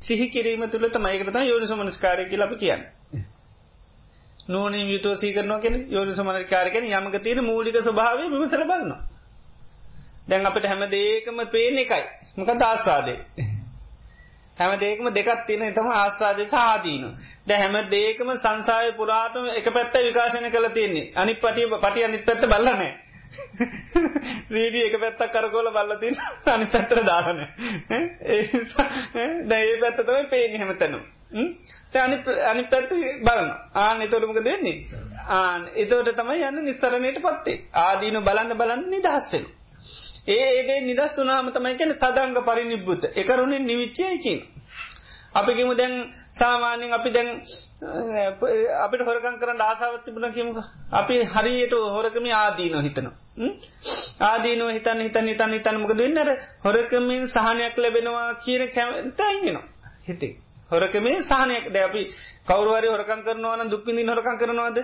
සිහි 0.00 0.30
කිරීම 0.30 0.64
තුළ 0.68 0.88
තමයිකරත 0.90 1.36
යෝනි 1.44 1.66
සමනස්කාරය 1.66 2.24
කියලප 2.26 2.56
කියන්න. 2.56 2.82
නෝනින් 4.48 4.88
යුතෝ 4.88 5.14
සීකරනවා 5.16 5.60
කෙන 5.60 5.74
යෝනි 5.90 6.14
සමනස්කාරකෙන 6.14 6.90
යමක 6.90 7.22
තියෙන 7.22 7.44
මූලික 7.44 7.76
ස්වභාවය 7.80 8.30
විමසර 8.30 8.64
බලන්නවා 8.64 9.17
දැන් 10.28 10.46
අපට 10.46 10.64
හැම 10.64 10.82
දේකම 10.88 11.38
පේන 11.48 11.78
එකයි. 11.78 12.04
මක 12.36 12.58
තාස්වාදේ 12.58 13.18
හැම 14.58 14.78
දේකම 14.78 15.10
දෙකත් 15.10 15.44
තියෙන 15.46 15.74
තම 15.74 15.90
ආස්වාදය 15.94 16.46
සාදීන 16.48 17.04
ද 17.44 17.50
හැම 17.54 17.76
දේකම 17.88 18.30
සංසාය 18.36 18.94
පුරාටම 18.94 19.44
එක 19.52 19.68
පැත්ත 19.70 19.98
විකාශන 20.00 20.48
කළ 20.50 20.70
තියන්නේ. 20.70 21.12
අනි 21.14 21.34
පටිය 21.36 21.68
පටි 21.74 22.04
අනිත් 22.04 22.24
පැත්ත 22.24 22.46
බලනෑ 22.46 22.90
සීඩිය 24.48 24.84
එක 24.88 24.96
පැත්තක් 24.98 25.32
කරකෝල 25.32 25.70
බල්ලතින් 25.70 26.18
අනි 26.46 26.66
පැත්තර 26.66 27.02
දාගන 27.04 27.40
දැඒ 29.46 29.76
පැත්තතම 29.78 30.28
පේන 30.30 30.56
හැමතැනම්. 30.56 31.04
අනි 32.46 32.64
පැත්ත 32.66 32.90
බලන්න. 33.22 33.50
ආන 33.76 34.02
එතොටමක 34.02 34.42
දෙන්නේ 34.42 34.76
ආන 35.34 35.70
එතෝට 35.76 36.12
තමයි 36.14 36.42
යන්න 36.44 36.64
නිස්සරණයට 36.64 37.22
පත්තේ 37.22 37.62
ආදීන 37.78 38.20
බලන්න 38.22 38.56
බලන්න 38.56 38.90
නිදහස්සෙන 38.90 39.46
ඒ 40.28 40.46
ඒගේ 40.50 40.80
නිදස් 40.82 41.14
වනාම 41.16 41.50
තමයි 41.50 41.76
කැන 41.76 41.92
තදංග 41.96 42.38
පරිනිබ්බුත. 42.42 43.02
එකරුණින් 43.14 43.64
නිවිච්චයකින් 43.64 44.40
අපිකිමු 45.34 45.74
දැන් 45.74 45.94
සාමාන්‍යෙන් 46.32 46.92
අපි 46.92 47.10
දැන් 47.10 47.28
අපිට 48.78 49.02
හොරකන් 49.02 49.36
කරන්න 49.38 49.60
ආසාවත් 49.60 50.04
තිබුණ 50.04 50.32
කිමු 50.32 50.52
අපි 50.92 51.14
හරියට 51.26 51.74
හොරකම 51.88 52.26
ආදීනෝ 52.34 52.82
හිතනවා. 52.82 53.16
ආදීනෝ 54.22 54.68
හිතන් 54.68 55.00
හිතන් 55.00 55.26
හිතන් 55.26 55.52
හිතන් 55.52 55.80
මොකද 55.80 55.98
වෙන්නර 55.98 56.30
හොරකමින් 56.64 57.24
සහනයක් 57.28 57.76
ලැබෙනවා 57.78 58.28
කියන 58.36 58.62
කැමතයිගෙනවා 58.68 59.66
හිතේ. 60.06 60.32
හොරකමේ 60.70 61.18
සහනයක්. 61.22 61.64
ද 61.66 61.76
අපි 61.78 62.02
කවරුවරි 62.46 62.88
හොරකන් 62.88 63.20
කරනවන 63.22 63.70
දුක්පිඳින් 63.70 64.08
හොරකන් 64.08 64.38
කරනවාද? 64.38 64.78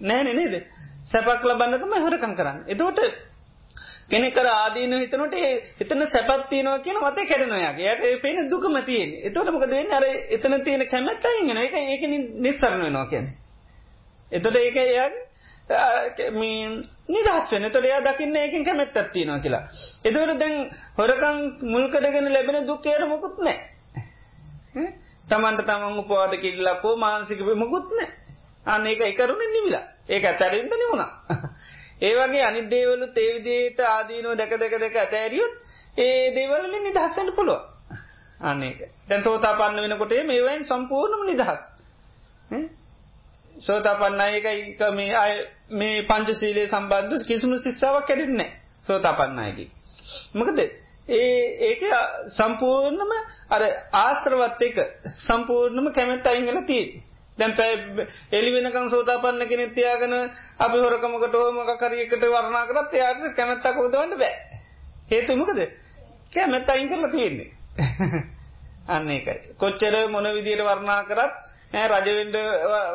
නෑන 0.00 0.28
නේද? 0.32 0.54
සැපක් 1.04 1.44
ලබන්න 1.44 1.78
තම 1.78 1.94
හොරකං 1.98 2.34
කරන්න. 2.34 2.58
එතෝට 4.04 4.10
කෙනෙකර 4.10 4.46
ආදීන 4.46 4.92
හිතනට 4.92 5.34
එතන 5.80 6.06
සැපත්තියනවා 6.06 6.78
කියන 6.78 6.98
මත 6.98 7.26
කැරනොයාගේ 7.26 7.92
යට 7.92 8.02
ඒ 8.02 8.16
පේන 8.18 8.50
දුකම 8.50 8.76
තියෙන් 8.84 9.12
එතොට 9.22 9.50
මොකද 9.50 9.70
වෙන්න? 9.70 9.92
අර 9.92 10.04
එතන 10.04 10.62
තියෙන 10.62 10.86
කැමැත්ත 10.86 11.24
ඉගෙන 11.34 11.56
එක 11.58 11.74
ඒක 11.74 12.02
නිස්සරණ 12.38 12.82
වෙනවා 12.82 13.06
කියන 13.06 13.28
එතොට 14.32 14.56
ඒක 14.56 14.76
එයක් 14.76 15.14
නිදහස් 17.08 17.50
වෙන 17.50 17.70
තොට 17.70 17.84
එයා 17.84 18.02
දකින්න 18.02 18.36
ඒකින් 18.36 18.64
කැමැත්තත් 18.64 19.12
තියෙනවා 19.12 19.38
කියලා. 19.38 19.64
එතවට 20.04 20.38
දැන් 20.38 20.70
හොරකං 20.98 21.38
මුල්කටගෙන 21.62 22.32
ලැබෙන 22.32 22.66
දුක්කේර 22.66 23.06
මොකුත් 23.06 23.38
නෑ 23.38 23.58
තමන්ට 25.26 25.64
තමන් 25.64 25.98
උපවාද 25.98 26.36
කිල්ලක්කෝ 26.38 26.96
මානසික 26.96 27.40
මොකුත් 27.56 27.88
නෑ 27.92 28.10
අන්න 28.66 28.86
ඒක 28.86 29.00
එකරුණෙන් 29.02 29.52
නිවිලා. 29.52 29.84
ඒක 30.08 30.24
ඇතැරින්ද 30.24 30.72
නිවුණා. 30.74 31.10
ඒවගේ 32.04 32.44
අනිදේවලු 32.44 33.06
තේවිදේට 33.12 33.84
ආදීනුව 33.88 34.36
දැක 34.36 34.56
දෙක 34.58 34.78
දෙක 34.78 34.96
ඇතෑරියුත් 34.98 35.54
ඒ 35.98 36.32
දේවලින් 36.32 36.82
නිදහස්සට 36.82 37.34
පුළුව 37.34 37.60
අන්නේක 38.44 38.78
දැන් 39.08 39.22
සෝතා 39.22 39.54
පන්න 39.56 39.84
වෙනකොටේ 39.84 40.24
මේවයින් 40.24 40.66
සම්පූර්ණම 40.66 41.26
නිදහස් 41.26 41.60
සෝතා 43.56 43.94
පන්නයක 43.96 44.46
මේ 44.92 45.14
අය 45.14 45.34
මේ 45.72 46.02
පංචසීලේ 46.04 46.66
සම්බන්ධ 46.68 47.26
කිසිුණු 47.26 47.58
ශිස්සාාවක් 47.58 48.06
කැරෙන්නේ 48.06 48.50
සෝතා 48.86 49.14
පන්නයකි. 49.14 49.70
මකද 50.34 50.60
ඒ 51.10 51.44
ඒක 51.62 51.82
සම්පූර්ණම 52.30 53.12
අර 53.50 53.62
ආශ්‍රවත් 53.94 54.62
එක 54.62 54.76
සම්පූර්ණම 55.18 55.92
කැමැත් 55.92 56.26
අයිංගල 56.26 56.60
තිී. 56.64 57.02
දැන් 57.38 57.52
එලි 58.32 58.50
වෙනකං 58.52 58.90
සෝතාපන්න 58.90 59.48
කෙනෙක් 59.48 59.74
තියාගෙන 59.74 60.14
අපි 60.58 60.78
හොරකමකට 60.78 61.34
හෝමක 61.34 61.72
කරියකට 61.78 62.24
වර්ණා 62.26 62.66
කරත් 62.66 62.94
එයාට 62.94 63.34
කැමැත්තක් 63.36 63.80
උදවන්න 63.80 64.18
බෑ. 64.18 64.34
හේතු 65.10 65.36
මොකද? 65.36 65.58
කැමැත්ත 66.32 66.70
අයින් 66.70 66.88
කරලා 66.88 67.10
තියෙන්නේ. 67.10 67.50
අන්න 68.88 69.10
ඒකයි. 69.10 69.56
කොච්චර 69.56 69.94
මොන 70.08 70.30
විදියට 70.30 70.62
වර්ණා 70.62 71.02
කරත් 71.04 71.34
ඈ 71.74 71.88
රජවෙන්න 71.90 72.34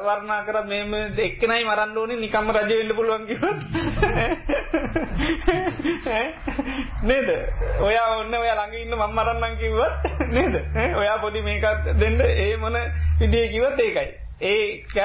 වර්ණා 0.05 0.43
කරත් 0.45 0.67
මෙහෙම 0.67 0.93
එක්කෙනයි 1.19 1.65
මරන්න 1.65 1.97
ඕනේ 1.97 2.17
නිකම්ම 2.17 2.51
රජ 2.53 2.71
වෙන්න 2.71 2.95
පුළුවන් 2.95 3.25
කිව්වොත් 3.27 3.59
නේද? 7.03 7.29
ඔයා 7.81 8.07
ඔන්න 8.13 8.33
ඔයා 8.35 8.55
ළඟ 8.55 8.75
ඉන්න 8.77 8.95
මම 8.95 9.13
මරන්නම් 9.15 9.53
කිව්වත් 9.57 10.01
නේද? 10.37 10.55
ඔයා 10.95 11.17
පොඩි 11.19 11.41
මේකක් 11.41 11.93
දෙන්න 11.99 12.19
ඒ 12.23 12.57
මොන 12.57 12.77
විදිය 13.19 13.45
කිව්වත් 13.49 13.79
ඒකයි. 13.79 14.28
ඒකත් 14.41 14.97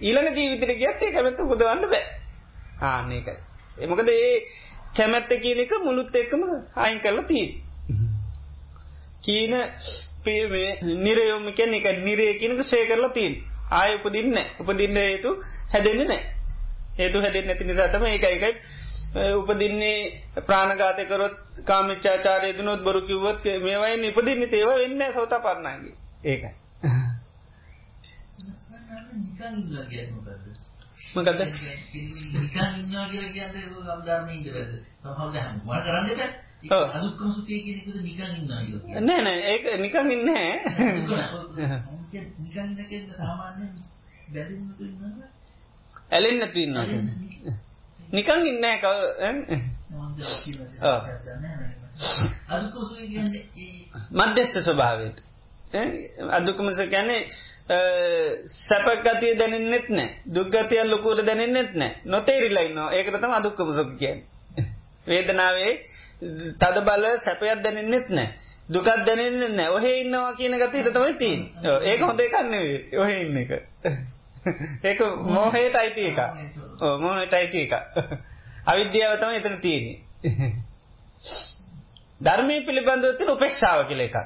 ඊළඟ 0.00 0.34
ජීවිතයට 0.34 0.76
ගියත් 0.76 1.02
ඒ 1.02 1.12
කැමැත්ත 1.12 1.40
උපදවන්න 1.40 1.86
බෑ. 1.86 2.04
ආන්න 2.82 3.12
ඒකයි. 3.12 3.36
ඒ 3.78 3.86
මොකද 3.86 4.08
ඒ 4.08 4.34
කැමැත්ත 4.96 5.32
කියන 5.38 5.60
එක 5.60 5.72
මුළුත් 5.80 6.16
එක්කම 6.16 6.42
අයින් 6.76 7.00
කරලා 7.00 7.24
තියෙන්නේ. 7.24 7.60
කීන 9.22 9.54
නිරයොම 10.98 11.46
කෙන 11.54 11.74
එක 11.74 11.86
නිරේ 12.00 12.34
කියනක 12.34 12.62
සේ 12.64 12.84
කරලා 12.86 13.12
තින් 13.12 13.40
ආය 13.72 13.96
උපදින්න 13.96 14.38
උපදින්න 14.58 14.96
හේතු 14.98 15.36
හැදෙන්න්න 15.72 16.06
නෑ. 16.06 16.22
හේතු 16.98 17.20
හැදෙන් 17.20 17.46
නැති 17.46 17.64
නිසාතම 17.64 18.06
ඒක 18.06 18.24
එකයි 18.26 18.52
උපදින්නේ 19.34 20.42
ප්‍රාණගාතකරොත් 20.42 21.36
කාමිච්චාචාරය 21.64 22.50
දුනොත් 22.52 22.82
බොරු 22.82 23.00
කිව්වත් 23.02 23.44
මේවයි 23.60 24.08
ඉපදින්න 24.08 24.48
තේව 24.48 24.74
වෙන්න 24.76 25.12
සෝත 25.12 25.32
පරණගේ 25.40 25.94
ඒකයි 26.24 26.52
මකද 31.14 31.40
නිකන් 32.34 32.60
ඉන්නවා 32.76 33.06
කියලා 33.08 33.32
කියන්නේ 33.32 33.64
අම්ධර්මයේ 33.88 34.36
ඉඳලාද? 34.36 34.72
සමහරවිට 35.00 35.36
හැම 35.36 35.56
මොන 35.64 35.80
කරන්නේ? 35.82 36.28
අදුක්කම 36.90 37.28
සුඛය 37.32 37.56
කියන 37.58 37.78
එකද 37.78 37.96
නිකන් 38.00 38.30
ඉන්නවා 38.34 38.62
කියලා 38.62 39.00
නෑ 39.02 39.22
නෑ 39.22 39.40
ඒක 39.48 39.64
නිකන් 39.78 40.10
ඉන්නේ 40.10 40.48
නිකන් 42.38 42.58
ඉන්න 42.60 42.86
කියන්නේ 42.86 43.16
සාමාන්‍යයෙන් 43.16 43.72
බැඳෙන්නතු 44.28 44.82
ඉන්නවද? 44.84 45.18
ඇලෙන්නේ 46.10 46.40
නැතු 46.40 46.60
ඉන්නවා 46.60 46.86
නිකන් 48.10 48.40
ඉන්නේ 48.46 48.76
මධ්‍යස්ථ 54.12 54.58
ස්වභාවයට. 54.60 55.18
අදුක්කමස 56.30 56.78
කියන්නේ 56.88 57.20
සැපගතිය 57.70 59.34
දැනෙන්නෙත් 59.38 59.88
නෑ. 59.90 60.08
දුක්ගතිය 60.26 60.84
ලොකුවට 60.84 61.26
දැනෙන්නෙත් 61.26 61.74
නෑ. 61.74 61.96
නොතේරිලයින්නවා 62.04 62.92
ඒකරතම 62.92 63.32
අදුක්කමසක 63.32 63.98
කියෙන් 63.98 64.22
වේදනාවේ 65.06 65.74
තද 66.58 66.76
බල 66.82 67.04
සැපයක් 67.18 67.62
දැනෙන්නෙත් 67.62 68.08
නෑ. 68.10 68.28
දුකත් 68.68 69.04
දැනෙන්න 69.06 69.56
නෑ. 69.56 69.68
ඔහෙ 69.70 70.00
ඉන්නවා 70.00 70.32
කියන 70.34 70.56
ගතීට 70.56 70.90
තමයි 70.92 71.14
තින් 71.14 71.40
ඒක 71.82 72.00
හොඳ 72.02 72.20
එකන්නේ 72.20 72.98
ඔහෙ 72.98 73.20
ඉන්න 73.20 73.36
එක. 73.36 73.50
ඒක 74.84 75.00
මෝහයට 75.28 75.76
අයිති 75.76 76.06
එක 76.06 76.18
මෝහට 77.00 77.34
අයිති 77.34 77.62
එක 77.62 77.72
අවිද්‍යාව 78.66 79.18
තම 79.18 79.38
එතන 79.38 79.56
තියෙන්නේ. 79.60 79.98
ධර්මය 82.20 82.60
පිළිබඳවතින 82.66 83.30
උපේක්ෂාව 83.30 83.86
කියල 83.88 84.00
එකක්. 84.00 84.16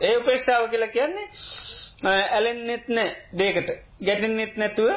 ඒ 0.00 0.16
උපේක්ෂාව 0.16 0.70
කියල 0.70 0.88
කියන්නේ 0.88 1.28
ඇලෙන්නෙත් 2.02 2.88
නෑ 2.88 3.16
දේකට 3.34 3.70
ගැටෙන්නෙත් 4.00 4.56
නැතුව 4.56 4.90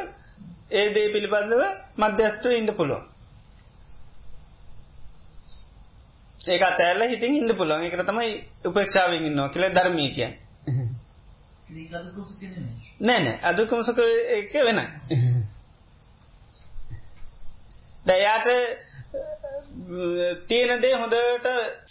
ඒ 0.71 0.87
දේ 0.89 1.07
පිළිබඳව 1.11 1.63
මධ්‍යස්තුව 1.97 2.51
ඉන්න 2.51 2.75
පුළුවන්. 2.75 3.03
ඒක 6.47 6.61
අතෑල්ල 6.63 7.09
හිටින් 7.09 7.35
ඉන්න 7.35 7.55
පුළුවන්. 7.55 7.83
එකට 7.83 8.05
තමයි 8.05 8.31
උපේක්ෂාවෙන් 8.65 9.25
ඉන්නවා 9.25 9.49
කියල 9.49 9.65
ධර්මී 9.71 10.11
කිය 10.11 10.29
නෑ 12.99 13.19
නෑ. 13.19 13.37
අදුකමසක 13.43 13.99
එක 14.31 14.53
වෙන 14.61 14.79
දයාට 19.13 20.47
තියෙනදේ 20.47 20.93
හොඳට 20.93 21.47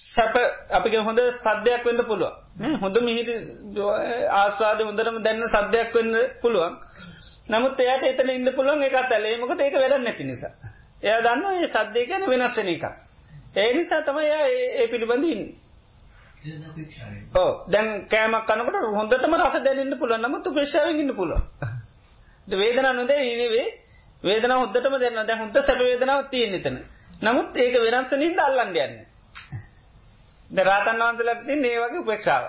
සැප 0.07 0.35
අපික 0.71 0.95
හොඳ 1.01 1.21
සද්‍යයක් 1.37 1.85
වෙන්න 1.85 2.05
පුළුවන්. 2.05 2.35
හොඳ 2.77 2.97
මිහිට 3.01 3.31
ආස්වාද 4.33 4.83
හොඳරම 4.83 5.17
දැන්න 5.23 5.43
සද්‍යයක් 5.49 5.95
වෙන්න 5.95 6.13
පුළුවන්. 6.43 6.75
නමුත් 7.49 7.81
එයට 7.83 8.05
එතන 8.05 8.31
ඉන්න 8.31 8.53
පුළුවන් 8.53 8.83
එක 8.83 8.95
අතැලේ 8.95 9.39
මොක 9.39 9.55
ඒක 9.57 9.75
වැඩ 9.77 9.97
නැති 10.01 10.25
නිසා. 10.25 10.53
එය 11.03 11.19
දන්න 11.21 11.45
ඒ 11.53 11.69
සද්‍යය 11.69 12.07
ගැන 12.07 12.27
වෙනස්සන 12.27 12.69
එක 12.69 12.85
ඒ 13.57 13.71
නිසා 13.73 14.03
තමයි 14.03 14.31
ඒ 14.77 14.87
පිළිබඳන්න 14.89 15.43
ඕ 17.35 17.51
දැන් 17.69 17.89
කෑමක් 18.07 18.47
කනකට 18.49 18.77
හොඳටම 18.93 19.35
රස 19.39 19.57
දැනන්න 19.61 19.99
පුළුවන්. 19.99 20.23
නමුත් 20.23 20.47
පේශාවෙන් 20.51 20.99
ඉන්න 20.99 21.15
පුළුවන්. 21.15 21.43
වේදන 22.49 22.89
නොදේ 22.93 23.23
ඉනිවේ 23.27 23.69
වේදන 24.25 24.53
හොදටම 24.53 24.95
දෙන්න 24.99 25.21
දැ 25.23 25.37
හොඳ 25.37 25.57
සැප 25.61 25.79
වේදනාව 25.81 26.29
තියෙන 26.31 26.59
තන 26.61 26.77
නමුත් 27.23 27.57
ඒක 27.57 27.79
වෙනස්ස 27.85 28.13
නින්ද 28.15 28.39
අල්ලන්ඩ 28.41 28.79
යන්න. 28.79 28.99
ද 30.51 30.59
රාතන් 30.63 31.01
වන්සලක් 31.01 31.47
තින් 31.47 31.65
ඒ 31.65 31.79
වගේ 31.79 32.01
උපේක්ෂාව. 32.01 32.45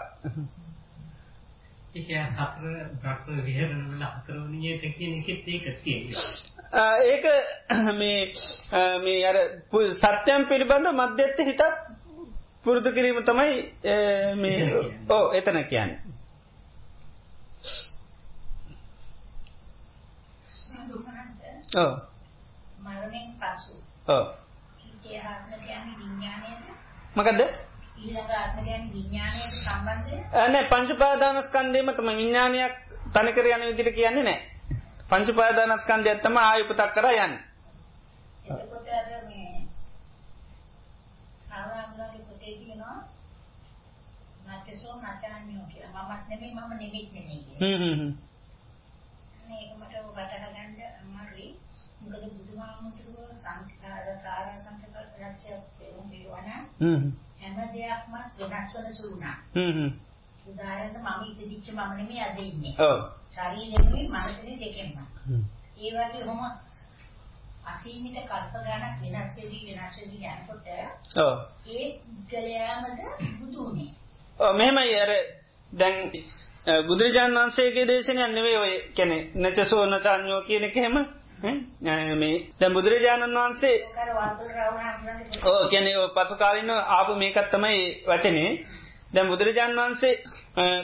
ඒක 1.93 2.09
හතර 2.09 2.65
බ්‍රහ්ම 2.99 3.43
විහරණ 3.43 3.83
වල 3.91 4.03
හතරවනියේ 4.07 4.79
තකින 4.79 5.19
එකෙත් 5.19 5.47
ඒක 5.47 5.65
තියෙනවා. 5.79 6.25
ඒක 7.05 7.25
මේ 7.93 8.21
මේ 8.99 9.25
අර 9.25 9.37
සත්‍යම් 9.97 10.47
පිළිබඳ 10.49 10.89
මධ්‍යත්ත 10.93 11.39
හිතත් 11.41 11.63
පුරුදු 12.63 12.89
කිරීම 12.91 13.21
තමයි 13.23 13.53
මේ 14.35 14.57
ඕ 15.09 15.25
එතන 15.33 15.63
කියන්නේ. 15.65 15.99
මරණයෙන් 22.79 23.29
පසු 23.39 23.73
ඕ 24.07 24.25
මකද 27.15 27.41
ඊළඟ 27.97 28.31
ආත්ම 28.31 28.59
කියන්නේ 28.59 28.91
විඥානයට 28.91 29.53
සම්බන්ධය? 29.57 30.17
නෑ 30.45 30.65
පංච 30.65 30.89
පාදානස්කන්ධයම 30.97 31.91
තමයි 31.91 32.15
විඥානයක් 32.17 32.73
තනිකර 33.13 33.45
යන 33.47 33.65
විදිහට 33.69 33.95
කියන්නේ 33.95 34.23
නෑ. 34.23 34.39
පංච 35.09 35.35
පාදානස්කන්ධයත් 35.35 36.21
තමයි 36.21 36.41
ආය 36.41 36.61
උපතක් 36.63 36.93
කරා 36.93 37.13
යන්නේ. 37.17 37.41
එතකොට 38.45 38.87
අර 38.89 39.07
මේ 39.25 39.67
ආරම්භලගේ 41.51 42.23
පොතේ 42.23 42.55
කියනවා 42.57 42.97
නැත්සෝ 44.45 44.95
නැචාන්‍යෝ 44.97 45.65
කියලා. 45.67 46.03
මමත් 46.03 46.29
නෙමෙයි 46.29 46.53
මම 46.53 46.71
නෙමෙයි 46.73 47.09
නෙමෙයි. 47.13 47.41
හ්ම් 47.59 47.75
හ්ම් 47.81 47.95
හ්ම්. 47.99 48.11
මේක 49.47 49.69
මට 49.77 49.93
වටහා 50.07 50.49
ගන්න 50.49 51.02
මොකද 52.03 52.23
බුදුහාමුදුරුවෝ 52.29 53.29
සංස්කාර 53.33 54.07
සාර 54.15 54.47
සංකල්ප 54.57 55.13
රාශියක් 55.17 55.63
පෙරම් 55.77 56.09
පිරවන 56.09 56.49
හ්ම් 56.79 57.03
හැම. 57.39 57.57
දෙයක්ම 57.73 58.13
වෙනස් 58.41 58.69
වෙන 58.75 58.87
සුළුනා 58.93 59.37
හ්ම් 59.53 59.71
හ්ම්. 59.73 59.89
උදාහරණයක් 60.45 60.97
මම 60.99 61.23
ඉපදිච්ච 61.23 61.67
මම 61.69 61.91
නෙමෙයි 61.97 62.21
අද 62.21 62.39
ඉන්නේ. 62.39 62.75
ඔව්. 62.81 62.99
ශරීරෙමයි 63.27 64.07
මනසනේ 64.09 64.57
දෙකෙන්ම. 64.57 64.91
හ්ම්. 65.21 65.43
ඒ 65.77 65.91
වගේ 65.91 66.23
හොම 66.23 66.41
අසීමිත 67.65 68.17
කල්ප 68.25 68.53
ගණක් 68.55 68.95
වෙනස් 69.03 69.35
වෙවි 69.37 69.59
වෙනස් 69.69 69.97
වෙවි 69.97 70.17
යනකොට 70.27 70.67
ඔව්. 71.17 71.33
ඒ 71.67 71.85
ගලයාමද 72.29 72.99
බුදු 73.39 73.59
උනේ. 73.65 73.91
ඔව් 74.39 74.55
මෙහෙමයි. 74.55 74.95
අර 74.97 75.11
දැන් 75.71 75.97
බුදුරජාණන් 76.83 77.37
වහන්සේගේ 77.37 77.87
දේශනයක් 77.87 78.31
නෙවෙයි 78.31 78.57
ඔය 78.57 78.73
කියන්නේ 78.95 79.21
නචසෝ 79.41 79.85
නචාඤ්ඤෝ 79.87 80.41
කියන 80.43 80.63
එක 80.63 80.77
එහෙම 80.77 80.97
මේ 81.43 82.35
දැන් 82.59 82.73
බුදුරජාණන් 82.73 83.35
වහන්සේ 83.35 83.75
ඕ 85.45 85.61
කියන්නේ 85.67 85.97
ඔය 85.97 86.09
පසු 86.09 86.35
කාලින 86.35 86.69
ආපු 86.69 87.15
මේකත් 87.15 87.49
තමයි 87.51 87.81
වචනේ. 88.07 88.51
දැන් 89.13 89.27
බුදුරජාණන් 89.27 89.79
වහන්සේ 89.79 90.13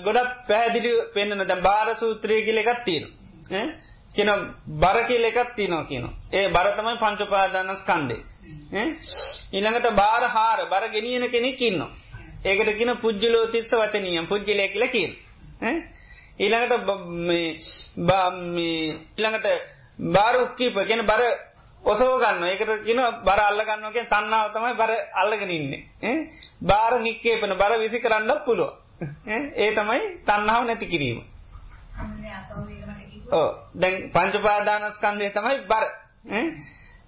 ගොඩක් 0.03 0.33
පැහැදිලි 0.47 0.91
පෙන්වන 1.13 1.45
දැන් 1.45 1.61
බාර 1.61 1.87
සූත්‍රය 1.95 2.41
කියලා 2.41 2.65
එකක් 2.65 2.83
තියෙනවා. 2.83 3.63
කියන 4.15 4.31
බර 4.77 4.97
කියලා 5.03 5.31
එකක් 5.33 5.55
තියෙනවා 5.55 5.85
කියනවා. 5.85 6.13
ඒ 6.33 6.45
බර 6.49 6.67
තමයි 6.71 6.97
පංච 6.97 7.19
උපාදානස්කන්ධේ 7.21 8.21
ඊළඟට 9.53 9.89
බාර 9.95 10.23
හාර 10.29 10.59
බර 10.65 10.83
ගෙනියන 10.89 11.25
කෙනෙක් 11.29 11.61
ඉන්නවා. 11.61 11.91
ඒකට 12.45 12.77
කියන 12.77 12.91
පුජ්ජලෝ 12.97 13.45
තිස්ස 13.47 13.71
වචනියම් 13.73 14.27
පුජ්ජලය 14.27 14.67
කියලා 14.67 14.89
කියනවා. 14.89 15.73
ඊළඟට 16.39 16.73
මේ 17.21 17.47
ඊළඟට 19.17 19.77
බාර 19.99 20.35
උක්කීප 20.37 20.75
කියන 20.83 21.03
බර 21.03 21.21
ඔසව 21.83 22.11
ගන්න 22.19 22.43
ඒකට 22.45 22.83
කියන 22.83 23.01
බර 23.21 23.39
අල්ල 23.41 23.61
ගන්නවා 23.61 23.91
කියන 23.91 24.07
තණ්හාව 24.07 24.51
තමයි 24.51 24.73
බර 24.75 24.91
අල්ලගෙන 25.13 25.51
ඉන්නේ. 25.51 25.83
ඈ? 26.01 26.29
බාර 26.61 26.99
නික්කේපන 26.99 27.55
බර 27.55 27.79
විසි 27.79 27.99
කරන්නත් 27.99 28.45
පුළුවන්. 28.45 28.73
ඒ 29.55 29.71
තමයි 29.73 30.01
තණ්හාව 30.23 30.65
නැති 30.65 30.87
කිරීම. 30.87 31.23
ඔව්. 33.31 33.47
දැන් 33.75 34.11
පංච 34.11 34.35
පාදානස්කන්ධය 34.39 35.31
තමයි 35.31 35.57
බර. 35.65 35.85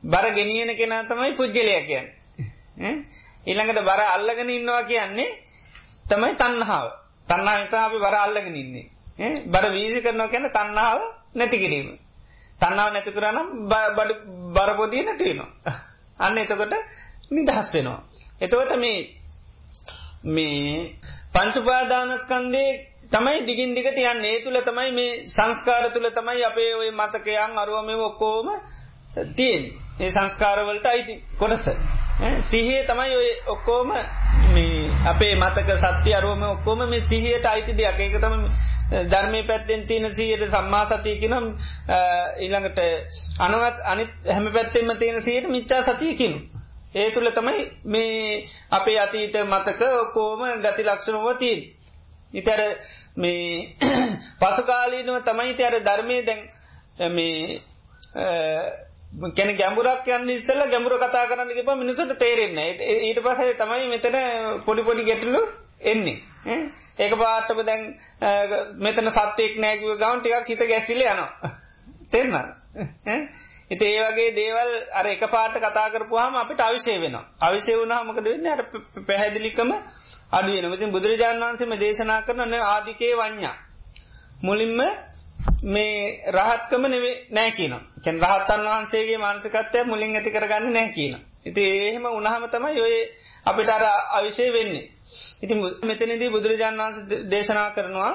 බර 0.04 0.26
ගෙනියන 0.32 0.76
කෙනා 0.76 1.04
තමයි 1.06 1.32
පුජ්‍යලයා 1.34 1.82
කියන්නේ. 1.82 2.94
ඊළඟට 3.46 3.84
බර 3.84 4.02
අල්ලගෙන 4.10 4.50
ඉන්නවා 4.50 4.84
කියන්නේ 4.84 5.30
තමයි 6.06 6.36
තණ්හාව. 6.36 6.88
තණ්හාවෙන් 7.28 7.68
තමයි 7.68 7.82
අපි 7.82 7.98
බර 8.00 8.16
අල්ලගෙන 8.18 8.56
ඉන්නේ. 8.56 8.86
බර 9.46 9.66
වීසි 9.70 10.02
කරනවා 10.02 10.28
කියන්නේ 10.28 10.52
තණ්හාව 10.52 11.00
නැති 11.36 11.58
කිරීම 11.58 12.01
තණ්හාව 12.62 12.94
නැති 12.94 13.12
කරා 13.12 13.32
නම් 13.32 13.50
බඩ 13.70 14.12
බරපොදිය 14.56 15.04
නැති 15.04 15.26
වෙනවා. 15.30 15.50
අන්න 16.20 16.38
එතකොට 16.38 16.74
නිදහස් 17.32 17.74
වෙනවා. 17.74 18.00
එතකොට 18.42 18.72
මේ 18.78 19.00
මේ 20.26 20.96
පංච 21.34 21.56
උපාදානස්කන්ධේ 21.58 22.72
තමයි 23.12 23.40
දිගින් 23.42 23.74
දිගට 23.74 23.98
යන්නේ. 24.04 24.32
ඒ 24.32 24.44
තුල 24.44 24.58
තමයි 24.62 24.92
මේ 24.92 25.12
සංස්කාර 25.28 25.90
තුල 25.92 26.08
තමයි 26.12 26.44
අපේ 26.44 26.72
ওই 26.76 26.92
මතකයන් 26.92 27.58
අරව 27.58 27.76
මේව 27.86 28.02
ඔක්කොම 28.02 28.48
තියෙන්නේ. 29.36 29.74
ඒ 30.00 30.12
සංස්කාර 30.12 30.60
වලට 30.62 30.86
අයිති 30.86 31.16
කොටස. 31.38 31.66
සිහිය 32.44 32.82
තමයි 32.86 33.16
ඔය 33.16 33.30
ඔක්කොම 33.48 33.90
මේ 34.50 34.81
අපේ 35.04 35.36
මතක 35.36 35.70
සත්‍ය 35.78 36.14
අරුවම 36.14 36.44
ඔක්කොම 36.46 36.80
මේ 36.86 37.02
සිහියට 37.02 37.46
අයිති 37.46 37.74
දෙයක්. 37.74 38.00
ඒක 38.00 38.16
තමයි 38.16 38.50
ධර්මයේ 39.06 39.44
පැත්තෙන් 39.44 39.88
තියෙන 39.88 40.10
සිහියට 40.10 40.46
සම්මා 40.48 40.86
සතිය 40.88 41.16
කියන 41.18 41.34
ඊළඟට 42.40 42.80
අනවත් 43.40 43.78
අනිත් 43.86 44.12
හැම 44.28 44.46
පැත්තෙම 44.50 44.92
තියෙන 44.96 45.22
සිහියට 45.22 45.50
මිච්ඡා 45.50 45.82
සතිය 45.84 46.16
කියනවා. 46.16 46.62
ඒ 46.96 47.12
තුල 47.12 47.30
තමයි 47.32 47.72
මේ 47.86 48.46
අපේ 48.72 49.00
අතීත 49.00 49.36
මතක 49.44 49.82
ඔක්කොම 49.98 50.42
ගති 50.60 50.84
ලක්ෂණ 50.84 51.18
වල 51.18 51.36
තියෙන්නේ. 51.36 51.70
ඊතර 52.34 52.62
මේ 53.18 53.76
පසු 54.42 54.62
කාලීනව 54.64 55.18
තමයි 55.24 55.48
ඊතර 55.48 55.74
ධර්මයේ 55.82 56.24
දැන් 56.24 56.42
මේ 57.10 57.60
කෙන 59.12 59.56
ගැඹුරක් 59.56 60.08
යන්න 60.10 60.30
ඉස්සෙල්ලා 60.30 60.68
ගැඹුර 60.68 60.96
කතා 60.98 61.28
කරන්න 61.28 61.52
ගිහම 61.52 61.72
මිනිසුන්ට 61.78 62.18
තේරෙන්නේ 62.18 62.74
නැහැ. 62.74 63.00
ඊට 63.04 63.20
පස්සේ 63.20 63.56
තමයි 63.56 63.88
මෙතන 63.88 64.18
පොඩි 64.66 64.84
පොඩි 64.84 65.04
ගැටලු 65.04 65.42
එන්නේ. 65.84 66.18
ඒක 66.98 67.14
පාටම 67.16 67.62
දැන් 67.64 67.84
මෙතන 68.80 69.12
සත්‍යයක් 69.12 69.58
නැහැ 69.58 69.80
කිව්ව 69.80 69.98
ගමන් 69.98 70.22
ටිකක් 70.22 70.48
හිත 70.48 70.64
ගැසිලා 70.66 71.16
යනවා. 71.16 71.52
තේරුණාද? 72.10 72.50
ඉතින් 73.72 73.88
ඒ 73.90 74.08
වගේ 74.08 74.32
දේවල් 74.34 74.72
අර 74.94 75.06
එකපාරට 75.08 75.60
කතා 75.60 75.88
කරපුවාම 75.90 76.36
අපිට 76.36 76.62
අවිෂය 76.62 76.96
වෙනවා. 76.98 77.26
අවිෂය 77.42 77.72
වුණාම 77.74 78.08
මොකද 78.08 78.24
වෙන්නේ? 78.26 78.52
අර 78.52 78.62
පැහැදිලිකම 79.02 79.72
අඩු 80.32 80.52
වෙනවා. 80.52 80.76
ඉතින් 80.76 80.92
බුදුරජාණන් 80.92 81.44
වහන්සේ 81.44 81.68
මේ 81.68 81.80
දේශනා 81.80 82.22
කරන 82.22 82.54
ආදිකේ 82.54 83.14
වඤ්ඤා. 83.16 83.56
මුලින්ම 84.44 84.80
මේ 85.66 86.32
රහත්කම 86.32 86.84
නෙවෙයි 86.86 87.16
නෑ 87.30 87.52
කියනවා. 87.52 87.82
කියන්නේ 88.04 88.30
රහතන් 88.30 88.64
වහන්සේගේ 88.66 89.18
මානසිකත්වය 89.18 89.84
මුලින් 89.86 90.16
ඇති 90.16 90.32
කරගන්නේ 90.32 90.72
නෑ 90.72 90.90
කියනවා. 90.90 91.22
ඉතින් 91.46 91.68
එහෙම 91.82 92.04
වුණාම 92.06 92.48
තමයි 92.50 92.82
ඔය 92.82 92.96
අපිට 93.46 93.70
අර 93.70 93.84
අවිෂය 94.12 94.48
වෙන්නේ. 94.50 94.86
ඉතින් 95.42 95.58
මෙතනදී 95.84 96.30
බුදුරජාණන් 96.30 96.82
වහන්සේ 96.82 97.22
දේශනා 97.32 97.70
කරනවා 97.72 98.14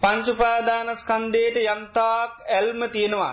පංච 0.00 0.26
උපාදානස්කන්ධයට 0.28 1.56
යම්තාක් 1.64 2.32
ඇල්ම 2.48 2.80
තියෙනවා 2.90 3.32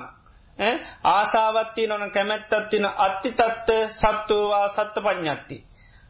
ඈ 0.60 0.74
ආසාවක් 1.06 1.74
තියෙනවා 1.74 2.10
කැමැත්තක් 2.10 2.70
තියෙන 2.70 2.86
අත්ති 2.98 3.30
තත්ත 3.32 3.70
සත්වවා 3.92 4.68
සත්ත 4.70 4.96
පඤ්ඤාති. 5.00 5.58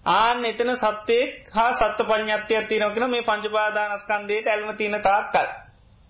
ආන්න 0.06 0.46
එතන 0.46 0.72
සත්‍යයක් 0.78 1.52
හා 1.54 1.72
සත්ත 1.74 2.00
පඤ්ඤාතියක් 2.04 2.68
තියෙනවා 2.68 2.94
කියන 2.94 3.10
මේ 3.10 3.24
පංච 3.24 3.46
උපාදානස්කන්ධයට 3.46 4.48
ඇල්ම 4.48 4.70
තියෙන 4.76 5.02
තාක්කල්. 5.02 5.48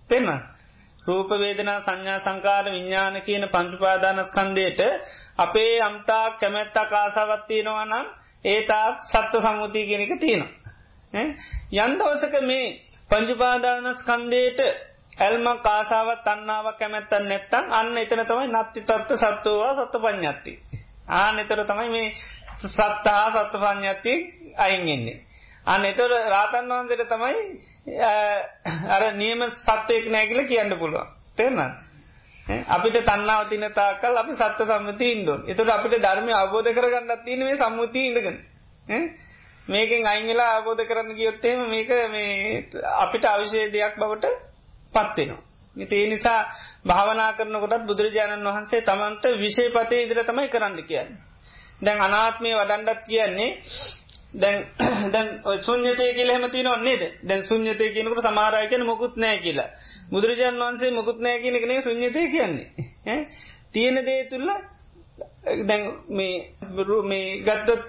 තේරෙනවද? 0.10 0.63
රූප 1.08 1.30
වේදනා 1.36 1.80
සංඥා 1.82 2.20
සංකාර 2.20 2.66
විඥාන 2.68 3.22
කියන 3.22 3.46
පංච 3.50 3.74
උපාදානස්කන්ධයට 3.74 4.82
අපේ 5.38 5.74
අම්තා 5.82 6.26
කැමැත්තක් 6.34 6.94
ආසාවක් 6.94 7.44
තියෙනවා 7.48 7.86
නම් 7.86 8.08
ඒ 8.46 8.60
තාක් 8.64 8.96
සත්ව 9.04 9.42
සම්මුතිය 9.42 9.86
කියන 9.86 10.02
එක 10.02 10.14
තියෙනවා. 10.20 10.52
යම් 11.78 11.92
දවසක 11.94 12.36
මේ 12.44 12.68
පංච 13.10 13.30
උපාදානස්කන්ධයට 13.32 14.60
ඇල්මක් 15.18 15.68
ආසාවක් 15.68 16.24
තණ්හාවක් 16.24 16.80
කැමැත්තක් 16.80 17.14
නැත්තම් 17.24 17.66
අන්න 17.72 17.98
එතන 17.98 18.24
තමයි 18.24 18.48
නත්ති 18.50 18.80
තත්ත්ව 18.82 19.18
සත්වවා 19.18 19.74
සත්ව 19.76 20.04
පඤ්ඤාති. 20.06 20.54
ආන්න 21.14 21.40
එතන 21.40 21.66
තමයි 21.66 21.90
මේ 21.90 22.08
සත්තා 22.66 23.26
සත්ව 23.36 23.64
පඤ්ඤාති 23.64 24.14
අයින් 24.58 24.86
වෙන්නේ. 24.86 25.18
අන්න 25.66 25.86
එතකොට 25.86 26.14
රාතන් 26.30 26.70
වහන්සේට 26.70 27.08
තමයි 27.08 27.36
අර 28.90 29.04
නියම 29.14 29.44
සත්වයක් 29.52 30.10
නෑ 30.10 30.28
කියලා 30.28 30.48
කියන්න 30.48 30.78
පුළුවන්. 30.78 31.08
තේරුණාද? 31.38 31.74
අපිට 32.68 32.98
තණ්හාව 33.02 33.48
තියෙන 33.48 33.74
තාක්කල් 33.74 34.18
අපි 34.18 34.34
සත්‍ය 34.36 34.66
සම්මුතිය 34.66 35.12
ඉන්න 35.12 35.30
ඕනේ. 35.30 35.52
එතකොට 35.52 35.70
අපිට 35.70 35.96
ධර්මය 36.00 36.34
අවබෝධ 36.34 36.70
කරගන්නත් 36.72 37.24
තියෙන්නේ 37.24 37.48
මේ 37.48 37.58
සම්මුතිය 37.58 38.06
ඉඳගෙන. 38.08 38.38
මේකෙන් 39.68 40.06
අයින් 40.06 40.28
වෙලා 40.28 40.52
අවබෝධ 40.58 40.84
කරන්න 40.84 41.16
ගියොත් 41.16 41.46
එහෙම 41.46 41.70
මේක 41.70 41.90
මේ 42.10 42.68
අපිට 43.00 43.26
අවශ්‍ය 43.26 43.72
දෙයක් 43.72 43.96
බවට 43.98 44.26
පත් 44.94 45.18
වෙනවා. 45.18 45.42
ඉතින් 45.76 46.00
ඒ 46.00 46.10
නිසා 46.10 46.40
භාවනා 46.86 47.32
කරනකොටත් 47.34 47.88
බුදුරජාණන් 47.88 48.46
වහන්සේ 48.46 48.82
Tamanට 48.82 49.24
විශේෂපතේ 49.40 50.04
ඉදිරිය 50.04 50.26
තමයි 50.26 50.50
කරන්න 50.50 50.84
කියන්නේ. 50.84 51.22
දැන් 51.82 52.00
අනාත්මය 52.02 52.52
වඩන්නත් 52.52 53.00
කියන්නේ 53.06 53.50
දැන් 54.34 54.58
දැන් 55.14 55.28
ශුන්්‍යතය 55.62 56.06
කියලා 56.14 56.36
එහෙම 56.36 56.52
තියෙනව 56.52 56.82
නේද? 56.82 57.04
දැන් 57.24 57.44
ශුන්්‍යතය 57.44 57.90
කියනකොට 57.94 58.24
සමහර 58.24 58.56
අය 58.56 58.68
කියන්නේ 58.68 58.88
මොකුත් 58.88 59.18
නැහැ 59.18 59.40
කියලා. 59.40 59.70
බුදුරජාන් 60.12 60.60
වහන්සේ 60.60 60.92
මොකුත් 60.92 61.20
නැහැ 61.20 61.42
කියන 61.42 61.56
එක 61.56 61.66
නෙවෙයි 61.66 61.84
ශුන්්‍යතය 61.84 62.22
කියන්නේ. 62.30 62.68
ඈ 63.08 63.22
තියෙන 63.74 64.06
දේ 64.06 64.24
තුල 64.26 64.48
දැන් 65.62 65.84
මේ 66.10 66.36
මේ 67.04 67.28
ගත්තොත් 67.40 67.84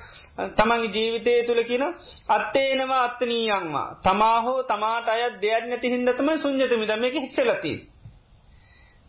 තමන්ගේ 0.52 0.92
ජීවිතය 0.92 1.34
තුළ 1.46 1.62
කියන 1.62 1.84
අත්තේනවා 2.28 3.02
අත්තනීයන්වා 3.04 3.88
තමා 4.02 4.38
හෝ 4.40 4.60
තමාට 4.64 5.08
අයත් 5.08 5.40
දෙයක් 5.42 5.64
නැති 5.66 5.90
හින්දා 5.90 6.14
තමයි 6.14 6.38
ශුන්්‍යත 6.38 6.72
මිද 6.74 6.92
මේක 6.98 7.14
හිස්සලා 7.16 7.56
තියෙන්නේ. 7.56 7.90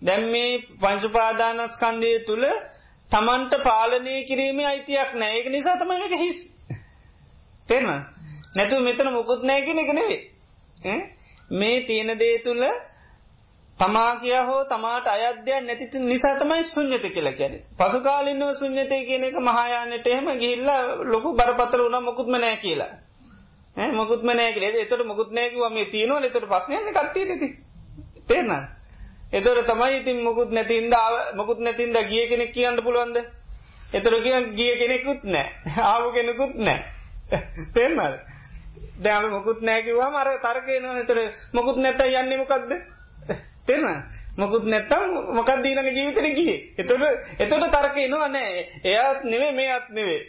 දැන් 0.02 0.24
මේ 0.28 0.52
පංච 0.82 1.12
පාදානස්කන්ධය 1.12 2.12
තුල 2.26 2.44
තමන්ට 3.12 3.54
පාලනය 3.64 4.16
කිරීමේ 4.24 4.66
අයිතියක් 4.66 5.12
නැහැ. 5.14 5.38
ඒක 5.38 5.48
නිසා 5.50 5.78
තමයි 5.78 6.00
මේක 6.00 6.16
හිස්. 6.20 6.40
තේරෙනවද? 7.70 8.04
නැතුව 8.56 8.82
මෙතන 8.82 9.12
මොකුත් 9.12 9.44
නැහැ 9.44 9.66
කියන 9.66 9.80
එක 9.80 9.94
නෙවෙයි. 9.94 10.20
මේ 11.52 11.82
තියෙන 11.82 12.20
දේ 12.20 12.40
තුල 12.40 12.62
තමා 13.80 14.16
කියා 14.16 14.44
හෝ 14.46 14.64
තමාට 14.66 15.08
අයද්දයක් 15.08 15.62
නැති 15.62 16.00
නිසා 16.02 16.36
තමයි 16.36 16.64
ශුන්්‍යත 16.66 17.06
කියලා 17.08 17.34
කියන්නේ. 17.34 17.64
පසු 17.78 18.00
කාලිනව 18.00 18.54
ශුන්්‍යතය 18.54 19.00
කියන 19.06 19.24
එක 19.24 19.36
මහායානෙට 19.40 20.08
එහෙම 20.08 20.30
ගිහිල්ලා 20.40 20.80
ලොකු 21.06 21.34
බරපතල 21.34 21.84
වුණා 21.84 22.02
මොකුත්ම 22.02 22.32
නැහැ 22.34 22.58
කියලා. 22.58 22.92
ඈ 23.76 23.92
මොකුත්ම 23.92 24.28
නැහැ 24.30 24.54
කියලා. 24.54 24.72
ඒතකොට 24.76 25.06
මොකුත් 25.06 25.32
නැහැ 25.32 25.50
කිව්වා 25.50 25.70
මේ 25.70 25.86
තියෙනවනේ. 25.88 26.24
ඒතකොට 26.24 26.48
ප්‍රශ්නයක් 26.48 26.84
නේ 26.84 26.94
කට්ටියට 26.94 27.32
ඉතින්. 27.32 27.54
තේරෙනවද? 28.28 28.64
ඒතකොට 29.34 29.68
තමයි 29.68 29.98
ඉතින් 29.98 30.24
මොකුත් 30.24 30.50
නැතිඳ 30.52 30.96
මොකුත් 31.36 31.60
නැතිඳ 31.60 31.98
ගිය 32.08 32.28
කෙනෙක් 32.28 32.52
කියන්න 32.54 32.84
පුළුවන්ද? 32.84 33.18
ඒතකොට 33.94 34.24
කියන 34.24 34.52
ගිය 34.54 34.74
කෙනෙකුත් 34.78 35.24
නැහැ. 35.26 35.80
ආව 35.90 36.14
කෙනෙකුත් 36.14 36.56
නැහැ. 36.58 36.95
තේරෙනවද? 37.74 38.20
දැන් 38.98 39.18
අපි 39.18 39.30
මොකුත් 39.30 39.62
නැහැ 39.62 39.84
කිව්වම 39.84 40.16
අර 40.16 40.30
තර්ක 40.40 40.68
එනවනේ. 40.70 41.00
ඒතර 41.00 41.18
මොකුත් 41.54 41.78
නැත්තම් 41.78 42.08
යන්නේ 42.14 42.38
මොකද්ද? 42.38 42.72
තෙරන 43.66 44.04
මොකුත් 44.38 44.66
නැත්තම් 44.66 45.04
මොකක් 45.34 45.50
දීනක 45.64 45.90
ජීවිතර 45.90 46.28
ගිය? 46.32 46.52
එතට 46.78 46.92
එතට 47.40 47.66
තර්ක 47.70 47.98
නවා 48.06 48.28
නෑ 48.30 48.52
එයාත් 48.84 49.24
නෙවේ 49.26 49.52
මේ 49.54 49.72
අත් 49.72 49.88
නෙවේ 49.90 50.20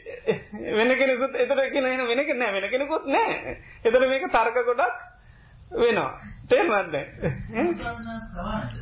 වෙන 0.73 0.90
කෙනෙකුත් 0.94 1.36
එතට 1.36 1.59
එක 1.59 1.77
නන 1.77 2.06
වෙන 2.06 2.23
කෙන 2.24 2.47
වෙන 2.52 2.70
කෙනෙකුත් 2.70 3.05
නෑ 3.06 3.59
එතට 3.85 4.01
මේක 4.05 4.27
තර්ක 4.31 4.56
ගොඩක් 4.62 4.97
වෙනවා. 5.74 6.10
තේමත්ද 6.48 6.94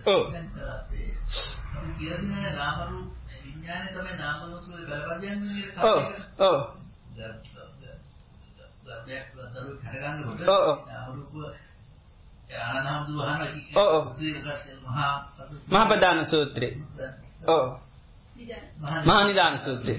ඕ 0.07 0.23
නාමරු 2.55 2.99
විඥානය 3.45 3.89
තමයි 3.91 4.15
නාම 4.19 4.39
රූප 4.45 4.67
බලපදයන් 4.87 5.39
ඔව්. 5.83 6.01
ඔව් 6.41 6.57
දරුවෙක් 9.55 9.83
හැටගන්නකොට 9.85 10.49
ඔව්. 10.49 10.63
ඔව් 10.65 10.79
නාම 10.87 11.09
රූප 11.15 11.35
ආනන්දු 12.55 13.13
වහන 13.19 13.41
මහා 14.85 15.13
මහා 15.69 15.85
ප්‍රධාන 15.87 16.27
සූත්‍රය. 16.27 16.69
ඔව්. 17.47 17.67
මහා 19.05 19.23
නිදාන 19.25 19.61
සූත්‍රය. 19.61 19.95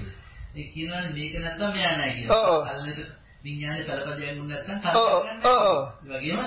ඒ 0.55 0.67
කියනවා 0.73 1.03
මේක 1.13 1.33
නැත්තම් 1.35 1.71
මෙයා 1.73 1.95
නැහැ 1.97 2.13
කියලා. 2.13 2.43
ඔව්. 2.49 2.61
අල්ලක 2.65 2.99
විඥානේ 3.43 3.85
බලපදයන් 3.85 4.41
උන් 4.41 4.47
නැත්තම් 4.47 4.95
ඔව් 4.95 5.07
ඔව්. 5.07 5.23
ඔව් 5.45 5.59
ඔව්. 5.67 5.79
ඒ 6.03 6.13
වගේම 6.13 6.39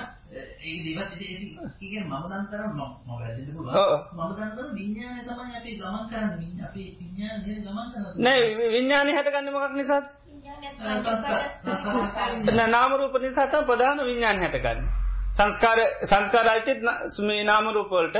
ඒක 0.61 0.79
දිවත් 0.85 1.11
ඉතින් 1.15 1.41
කියන්නේ 1.79 2.03
මම 2.03 2.25
දන් 2.25 2.45
තරම් 2.51 2.71
මම 2.71 2.91
වැරදින්න 3.09 3.53
පුළුවන්. 3.55 4.01
මම 4.13 4.31
දන් 4.31 4.49
තරම් 4.55 4.69
විඥානය 4.75 5.21
තමයි 5.23 5.53
අපි 5.57 5.71
ගමන් 5.77 6.05
කරන්නේ. 6.09 6.63
අපි 6.65 6.81
විඥානය 6.99 7.41
නේද 7.45 7.59
ගමන් 7.65 7.87
කරන්නේ. 7.91 8.23
නෑ 8.23 8.71
විඤ්ඥානය 8.71 9.11
හැටගන්න 9.11 9.53
මොකක් 9.53 10.17
නිසාත් 12.49 12.69
නාමරූප 12.69 13.13
නිසාත 13.19 13.53
ප්‍රධාන 13.63 13.99
විඤ්ඥාන 14.01 14.39
හැටගන්න. 14.39 14.79
සංස්කාර 15.31 15.79
සංස්කාරයිචිත් 16.03 16.79
සුමේ 17.09 17.43
නාමරූපවලට 17.43 18.17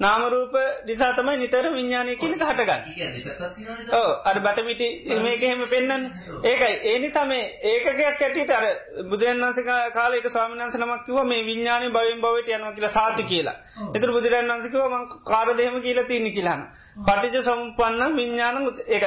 නාමරූප 0.00 0.54
නිසාතමයි 0.86 1.36
නිතර 1.36 1.66
විඤ්ඥානය 1.68 2.16
කියලක 2.16 2.40
හටගන්න. 2.40 2.80
ඒ 2.80 2.94
කියන්නේ 2.94 3.24
දෙපැත්තක් 3.24 3.56
තියෙනවනේ. 3.56 3.94
ඕ 3.94 4.10
අර 4.24 4.36
බටමිටි 4.40 4.88
මේක 5.20 5.42
එහෙම 5.42 5.62
පෙන්න්න 5.68 6.04
ඒකයි 6.44 6.74
ඒ 6.84 6.98
නිසා 6.98 7.24
මේ 7.24 7.42
ඒකයක් 7.62 8.00
ඇටියට 8.02 8.50
අර 8.50 8.64
බුදුරන් 9.10 9.42
වන්ස 9.42 9.58
කාලක 9.94 10.28
ස්වාමිනන්ස 10.28 10.76
නමක් 10.76 11.04
කිව 11.06 11.18
මේ 11.24 11.42
විඤ්ඥාන 11.44 11.84
බවින් 11.90 12.20
බවට 12.20 12.48
යනවා 12.50 12.72
කියලා 12.72 12.90
සාති 12.90 13.24
කියලා. 13.24 13.56
එතුර 13.94 14.10
බුදුරන් 14.10 14.48
වන්සකව 14.48 14.82
ම 14.90 15.04
කාරදහෙම 15.24 15.76
කියලා 15.80 16.04
තියන්න 16.04 16.30
කියලාන්න 16.30 16.62
පටිජ 17.06 17.42
සම්පන්න 17.42 18.16
විඤ්ඥාන 18.16 18.56
ඒක 18.88 19.04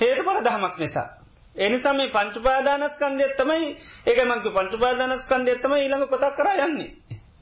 හේතු 0.00 0.22
පල 0.24 0.42
දහමක් 1.56 1.70
නිසා. 1.70 1.94
මේ 1.94 2.08
පංචුපාදානස්කන්දය 2.10 3.28
තමයි 3.36 3.68
ඒක 4.06 4.18
මංක 4.24 4.46
පංචුපාදානස්කන්දය 4.52 5.50
එත්තම 5.50 5.72
ඊළඟ 5.74 6.08
කොතක් 6.08 6.34
කර 6.34 6.48
යන්නේ. 6.60 6.90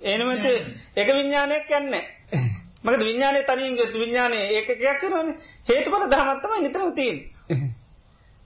ඒනමට 0.02 0.46
එක 0.96 1.08
විඤ්ඥානයක් 1.10 1.70
යන්නේ. 1.72 2.04
මක 2.84 3.00
විඤ්ඥානය 3.00 3.40
තනින් 3.44 3.76
ගත් 3.76 3.94
විඤ්ඥානය 3.94 4.38
ඒකයක් 4.50 4.80
කරන 5.00 5.28
හේතු 5.68 5.88
පල 5.90 6.04
දහමත්තම 6.08 6.52
නිතරම 6.60 6.90
තිීන් 6.92 7.18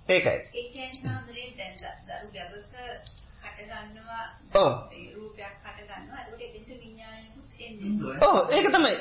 ඒකයි 0.09 0.31
ඒ 0.31 0.67
කියන්නේ 0.69 1.01
හාමුදුරේ 1.05 1.49
දැන් 1.59 1.75
දරු 2.07 2.29
ගැබක 2.33 2.75
හට 3.43 3.59
ගන්නවා 3.71 4.25
ඔව්. 4.55 4.73
ඒ 4.93 5.09
රූපයක් 5.15 5.55
හට 5.65 5.79
ගන්නවා 5.89 6.21
ඒකට 6.21 6.41
එතෙන්ට 6.41 6.71
විඥානයකුත් 6.77 7.49
එන්නේ. 7.61 7.91
ඕ 8.23 8.39
ඒක 8.51 8.67
තමයි 8.71 8.95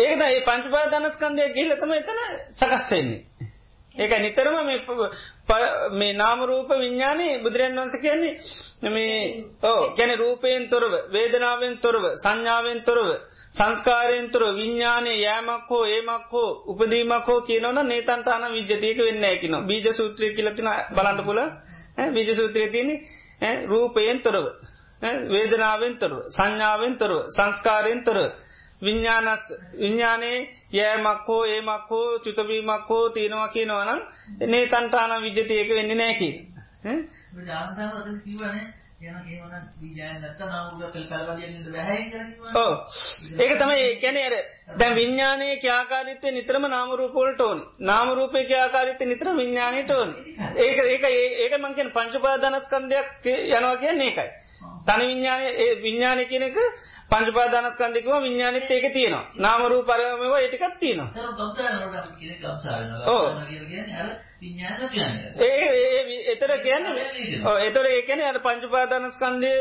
ඒකත 0.00 0.22
ඒ 0.26 0.40
පංචපාදානස්කන්දය 0.42 1.48
ගිල්ල 1.54 1.74
තම 1.76 1.94
එතන 1.94 2.20
සකස්වෙන්නේ 2.52 3.20
ඒක 3.94 4.12
නිතරම 4.20 4.60
මේ 4.64 4.84
ප- 5.48 5.54
ප- 5.54 5.92
මේ 5.92 6.12
නාමරූප 6.14 6.68
විඤ්ඥානයේ 6.74 7.38
බුදුරන් 7.42 7.76
වන්ස 7.76 7.94
කියන්නේ 8.00 8.32
මේ 8.88 9.18
ඕ 9.62 9.80
ගැන 9.96 10.12
රූපයෙන් 10.18 10.68
තොරව 10.68 10.92
වේදනාවෙන් 11.12 11.74
තොරව 11.78 12.04
සංඥාවෙන් 12.16 12.80
තොරව 12.82 13.08
සංස්කාරයෙන් 13.52 14.26
තොර 14.30 14.44
විඤ්ඥානය 14.54 15.12
යෑමක් 15.18 15.68
හෝ 15.70 15.84
ඒමක් 15.86 16.32
හෝ 16.32 16.48
උපදීමක් 16.66 17.26
හෝ 17.26 17.40
කියනවන 17.42 17.78
නේතන්ටාන 17.88 18.44
විජ්‍යතියක 18.52 18.98
වෙන්න 19.00 19.24
ඇකින 19.24 19.54
බීජ 19.66 19.86
සූත්‍රය 19.92 20.28
කියලතින 20.34 20.68
බලන්න 20.96 21.24
පුල 21.24 21.40
බීජ 22.14 22.30
සූත්‍රය 22.34 22.66
තියනෙ 22.68 22.94
රූපයෙන් 23.66 24.20
තොරව 24.22 24.44
ඈ, 25.02 25.16
වේදනාවෙන් 25.28 25.94
තොරව 25.98 26.16
සංඥාවෙන් 26.30 26.94
තොරව 26.98 27.16
සංස්කාරයෙන් 27.30 28.00
තොරව 28.04 28.24
විඤ්ඥානස් 28.82 29.44
විඤ්ඥානයේ 29.74 30.38
යෑමක් 30.72 31.28
හෝ 31.28 31.44
ඒමක් 31.44 31.90
හෝ 31.90 32.18
චුතවීමක් 32.18 32.90
හෝ 32.90 33.08
තියෙනවා 33.08 33.48
වෙන්න 35.70 35.96
මේ 35.96 36.24
කියනවා 39.24 39.60
විඥානය 39.80 40.20
නාම 40.46 40.66
රූප 40.70 40.92
පෙළ 40.92 41.06
බලපදයන් 41.06 41.52
නේද 41.52 41.68
බෑ 41.72 41.96
කියලා 42.02 42.26
කිව්වා. 42.26 42.52
ඕ 42.56 42.74
ඒක 43.38 43.52
තමයි 43.58 44.00
කැන 44.00 44.18
අර 44.18 44.34
දැන් 44.78 44.94
විඤ්ඥානය 44.94 45.48
ක්‍යාකාරිත්තය 45.56 46.30
නිතරම 46.30 46.66
නාමරූපෝල්ට 46.66 47.40
ඕන. 47.40 47.62
නාමරූපය 47.80 48.44
ක්‍යාකාරිත්ත 48.44 49.00
නිතර 49.02 49.30
විඤ්ඥානයට 49.36 49.90
ඕන. 49.90 50.10
ඒක 50.56 50.78
ඒක 50.86 51.04
ඒ- 51.04 51.36
ඒක 51.44 51.58
මංකෙන් 51.58 51.90
පංචපාදානස්කන්දයක් 51.90 53.26
යනවා 53.26 53.76
කියන්නේ 53.76 54.06
ඒකයි 54.06 54.28
තන 54.86 55.00
විඤ්ඥාන 55.00 55.42
විඤ්ඥාන 55.82 56.20
කියනක 56.26 56.58
පංචපාදානස්කන්දිකව 57.10 58.10
විඤ්ඥානත් 58.22 58.70
ඒක 58.70 58.86
තියෙනවා. 58.92 59.24
නාමරූ 59.36 59.82
පරමව 59.82 60.34
ඒටිකත් 60.36 60.78
තියෙනවා. 60.78 61.08
ඒක 61.16 61.30
ගම්සාවනට 61.36 61.96
අපි 61.96 62.12
කියන්නේ 62.18 62.38
ගම්සා 62.38 62.78
වෙනවා. 62.80 63.06
ඔව්. 63.08 63.24
ගම්සා 63.24 63.46
කියලා 63.46 63.68
කියන්නේ 63.68 63.96
අර 63.96 64.08
විඥානය 64.40 64.88
කියන්නේ. 64.88 65.32
ඒ 65.38 65.54
ඒ 65.74 66.00
ඒ- 66.28 66.58
කියන්න 66.58 66.86
එතර 67.62 67.84
ඒකන 67.88 68.22
අට 68.22 68.42
පංචපාදානස්කන්දය 68.42 69.52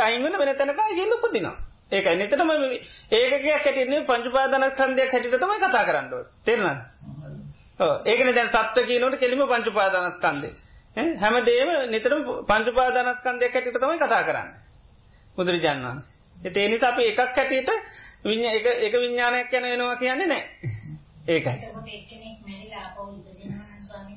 අයින්වන 0.00 0.38
වෙන 0.38 0.56
තැනකා 0.56 0.88
ගෙල්ල 0.92 1.18
උපදිනවා. 1.18 1.56
ඒකයි. 1.92 2.16
නිතරම 2.16 2.50
ඒකයක් 3.12 3.44
හැටින්නේ 3.48 4.04
පංචපාදානස්කන්දයක් 4.04 5.12
හැටිට 5.12 5.40
තමයි 5.40 5.60
කතා 5.60 5.84
කරන්න. 5.84 6.08
තෙරනන්න 6.44 6.78
ඒකන 7.80 8.34
දැන් 8.34 8.48
සත්ව 8.48 8.84
කියනට 8.86 9.18
කෙලිම 9.18 9.42
පංචුපාදානස්කන්දේ 9.46 10.52
හැම 10.96 11.34
දේම 11.44 11.70
නිතර 11.90 12.12
පංචුපාදානස්කන්දයක් 12.46 13.52
හැටිට 13.52 13.78
තමයි 13.78 13.98
කතා 13.98 14.22
කරන්න. 14.22 14.50
බුදුරජාන් 15.36 15.80
වන්ස 15.82 16.06
ඒ 16.36 16.68
නිසා 16.68 16.90
අප 16.90 16.98
එකක් 17.00 17.20
හැටියට 17.20 17.70
විඤ්ඥ 18.24 18.48
එක 18.80 18.94
විඤ්ඥානයක් 18.94 19.48
යැන 19.50 19.64
වෙනවා 19.64 19.96
කියන්නේ 19.96 20.26
නෑ. 20.26 20.44
ඒකයි. 21.26 21.56
එතකොට 21.58 21.86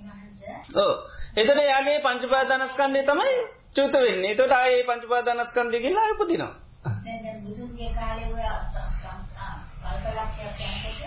වහන්සේ 0.06 0.56
ඕ 0.76 0.94
එතට 1.36 1.62
යාගේ 1.64 1.98
පංචුපාදානස්කන්දය 2.02 3.04
තමයි 3.04 3.36
චුත 3.76 3.96
වෙන්නේ. 4.00 4.36
තොට 4.36 4.54
ආයේ 4.54 4.84
පංචුපාදානස්කන්දය 4.86 5.78
කියලා 5.80 6.08
උපදිනවා. 6.14 6.54
දැන් 7.06 7.20
දැන් 7.24 7.40
බුදුන්ගේ 7.44 7.92
කාලේ 7.94 8.30
ඔය 8.30 8.44
කල්පලක්ෂයක් 9.82 10.60
යනකොට 10.66 11.02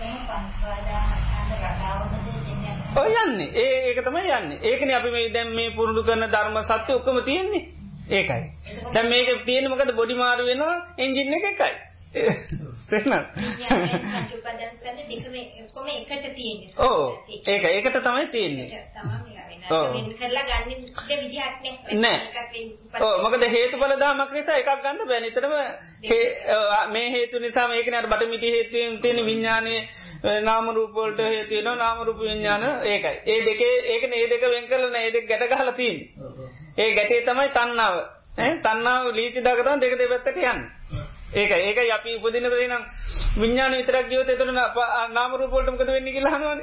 එකම 0.00 0.18
පංචපාදානස්කන්ධ 0.28 1.54
රටාවකද 1.62 2.12
දෙන්නේ 2.12 2.19
ඔය 2.96 3.12
යන්නේ. 3.16 3.50
ඒ 3.54 3.76
ඒක 3.88 4.04
තමයි 4.04 4.30
යන්නේ. 4.30 4.58
ඒකන 4.62 4.90
අපි 4.90 5.10
මේ 5.10 5.28
දැම් 5.28 5.54
මේ 5.54 5.70
පුරුදු 5.70 6.02
කරන 6.02 6.26
ධර්ම 6.26 6.56
සත්‍ය 6.62 6.92
ඔක්කම 6.92 7.20
තියෙන්නේ. 7.24 7.62
ඒකයි. 8.10 8.42
දැම් 8.94 9.08
මේක 9.08 9.44
තියෙන 9.44 9.70
මොකද 9.70 9.94
බොඩි 9.94 10.14
මාරු 10.14 10.46
වෙනවා 10.46 10.76
එන්ජින්න 10.98 11.34
එක 11.34 11.46
එකයි. 11.52 11.74
තියෙන්නේ. 16.30 16.70
ඒක 17.48 17.64
ඒකට 17.66 18.00
තමයි 18.00 18.26
තියෙන්නේ. 18.28 18.86
තමයි 18.94 19.40
ඔව්. 19.70 19.92
කරලා. 21.82 22.00
නෑ. 22.00 22.18
මොකද 23.22 23.42
හේතු 23.48 23.76
බලදාමක් 23.76 24.32
නිසා 24.32 24.56
එකක් 24.56 24.70
ගන්න 24.78 25.08
බැනිතරම 25.08 25.54
මේ 26.92 27.08
හේතු 27.10 27.38
නිසා 27.38 27.66
මේකන 27.68 27.94
අර 27.94 28.06
බටමිටි 28.06 28.52
හේතුවෙන් 28.52 29.00
තියෙන 29.00 29.24
විඤ්ඥානය 29.24 29.74
නාමරූපෝල්ට 30.42 31.20
හේතුවන 31.26 31.78
නාමරූප 31.78 32.18
විඤ්ඥාන 32.18 32.64
ඒකයි. 32.84 33.16
ඒ 33.26 33.40
දෙකේ 33.44 33.74
ඒක 33.90 34.04
ඒ 34.12 34.26
දෙක 34.28 34.48
වෙන් 34.48 34.66
කරලන 34.68 34.96
ඒ 34.96 35.12
දෙක 35.12 35.28
ගැට 35.28 35.50
ගහල 35.50 35.70
තිීන් 35.72 35.98
ඒ 36.78 36.90
ගැටේ 36.94 37.22
තමයි 37.22 37.48
තන්නාව 37.50 37.94
ඈ 38.38 38.50
තන්නාව 38.58 39.12
ලීචි 39.12 39.40
දකතන් 39.40 39.80
දෙක 39.80 39.94
දෙපැත්තට 39.98 40.42
යන්න 40.44 40.60
ඒක 41.32 41.50
ඒක 41.50 41.78
අපි 41.90 42.16
උපදින 42.16 42.46
නම් 42.66 42.84
විඤ්ඥාන 43.36 43.72
විතරක් 43.72 44.08
ගියෝ 44.08 44.24
එතුර 44.26 44.50
නාමරූපෝල්ටමකද 45.10 45.88
වෙන්න 45.88 46.08
කියලාහනවන 46.08 46.60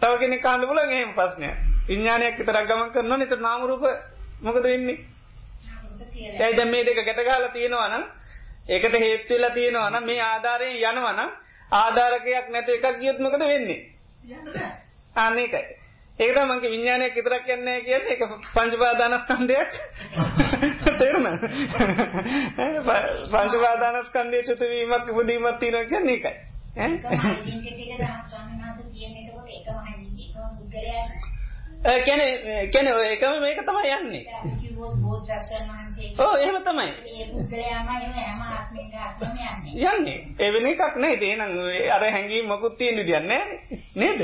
තව 0.00 0.12
කෙනෙ 0.18 0.38
කාන්න 0.38 0.66
පුල 0.66 0.78
එහෙම 0.80 1.12
පස්නය 1.12 1.50
විඤ්ඥානයක් 1.88 2.36
තරක් 2.38 2.64
ගමන් 2.64 2.90
කරන්න 2.90 3.18
නිත 3.18 3.34
නාමරූප 3.38 3.84
මොකද 4.40 4.64
වෙන්නේ? 4.64 4.98
ඇයි 6.34 6.56
දැම් 6.56 6.70
මේ 6.70 6.84
දෙක 6.84 6.98
ගැටගාල 6.98 7.46
තියෙනවනම් 7.50 8.04
ඒකට 8.68 8.94
හේත්තුවෙලා 8.96 9.50
තියෙනවන 9.50 9.96
මේ 10.04 10.20
ආධාරයෙන් 10.22 10.76
යනවන 10.90 11.20
ආධාරකයක් 11.72 12.46
නැත 12.50 12.68
එකක් 12.70 12.86
ගියොත්මකද 12.98 13.42
වෙන්නේ? 13.44 13.80
අන්නේකයි 15.16 15.64
ඒකට 15.64 15.72
මංක 15.72 15.83
විඤ්ඥානයක් 16.64 17.16
ඉතරක් 17.16 17.48
යන්නේ 17.48 17.80
කියන්න 17.82 18.06
එක 18.08 18.20
පංචපාදානස්කන්දයක් 18.54 19.70
තේරන 20.98 21.26
පංචපාදානස්කන්දය 23.30 24.42
චුතවීමක් 24.44 25.10
උපදීමත් 25.12 25.58
තිීන 25.58 25.86
කියන්නේ 25.86 26.14
එකයි 26.14 26.34
ඈ? 26.76 26.92
ඩෙන්ටිටි 27.38 27.84
එක 27.86 27.98
දහම් 27.98 28.20
ස්වාමීන් 28.26 28.60
වහන්සේ 28.62 28.88
තියෙන 28.90 29.12
එතකොට 29.18 29.48
එකම 29.50 29.78
හැදි 29.82 30.08
ඒ 31.84 32.00
කැන 32.00 32.20
කැන 32.72 32.86
එකම 33.06 33.40
මේක 33.40 33.58
තමයි 33.60 33.90
යන්නේ. 33.94 34.24
ඕ 36.18 36.34
එහෙම 36.36 36.56
තමයි. 36.62 36.88
යන්නේ. 39.50 39.90
යන්නේ 39.90 40.18
ඒ 40.38 40.50
වෙන 40.50 40.66
එකක් 40.66 40.96
නෑ 40.96 41.18
ඒ 41.20 41.36
නම් 41.36 41.52
අර 41.90 42.04
හැංගීම් 42.08 42.46
මොකුත් 42.46 42.78
තියෙන 42.78 42.96
විදියක් 42.96 43.24
නෑ 43.24 43.44
නේද? 43.94 44.20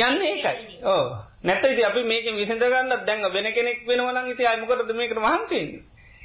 යන්නේ 0.00 0.32
ඒකයි. 0.32 0.80
ඕ 0.84 1.04
නැත්නම් 1.44 1.70
ඉතින් 1.70 1.86
අපි 1.86 2.04
මේකෙන් 2.04 2.36
විසඳ 2.36 2.64
ගන්නත් 2.64 3.06
දැන් 3.06 3.32
වෙන 3.32 3.52
කෙනෙක් 3.52 3.86
වෙනවා 3.86 4.12
නම් 4.12 4.26
ඉතින් 4.28 4.46
අය 4.46 4.56
මොකටද 4.56 4.90
මේකට 4.94 5.20
මහන්සි 5.20 5.54
වෙන්නේ? 5.54 5.82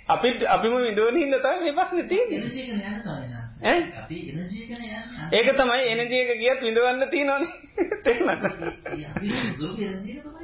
අපි 0.08 0.30
අපිම 0.48 0.74
විඳවන 0.80 1.18
හින්දා 1.18 1.42
තමයි 1.42 1.60
මේ 1.62 1.74
ප්‍රශ්නේ 1.74 2.06
තියෙන්නේ 2.06 3.43
අපි 3.64 4.18
එනර්ජි 4.30 4.58
එක 4.64 4.72
යන්නේ. 4.72 4.98
ඒක 5.32 5.48
තමයි 5.54 5.84
එනර්ජි 5.92 6.18
එක 6.24 6.32
ගියත් 6.38 6.60
විඳවන්න 6.62 7.06
තියෙනවනේ. 7.10 7.50
තේරුණාද? 8.06 8.44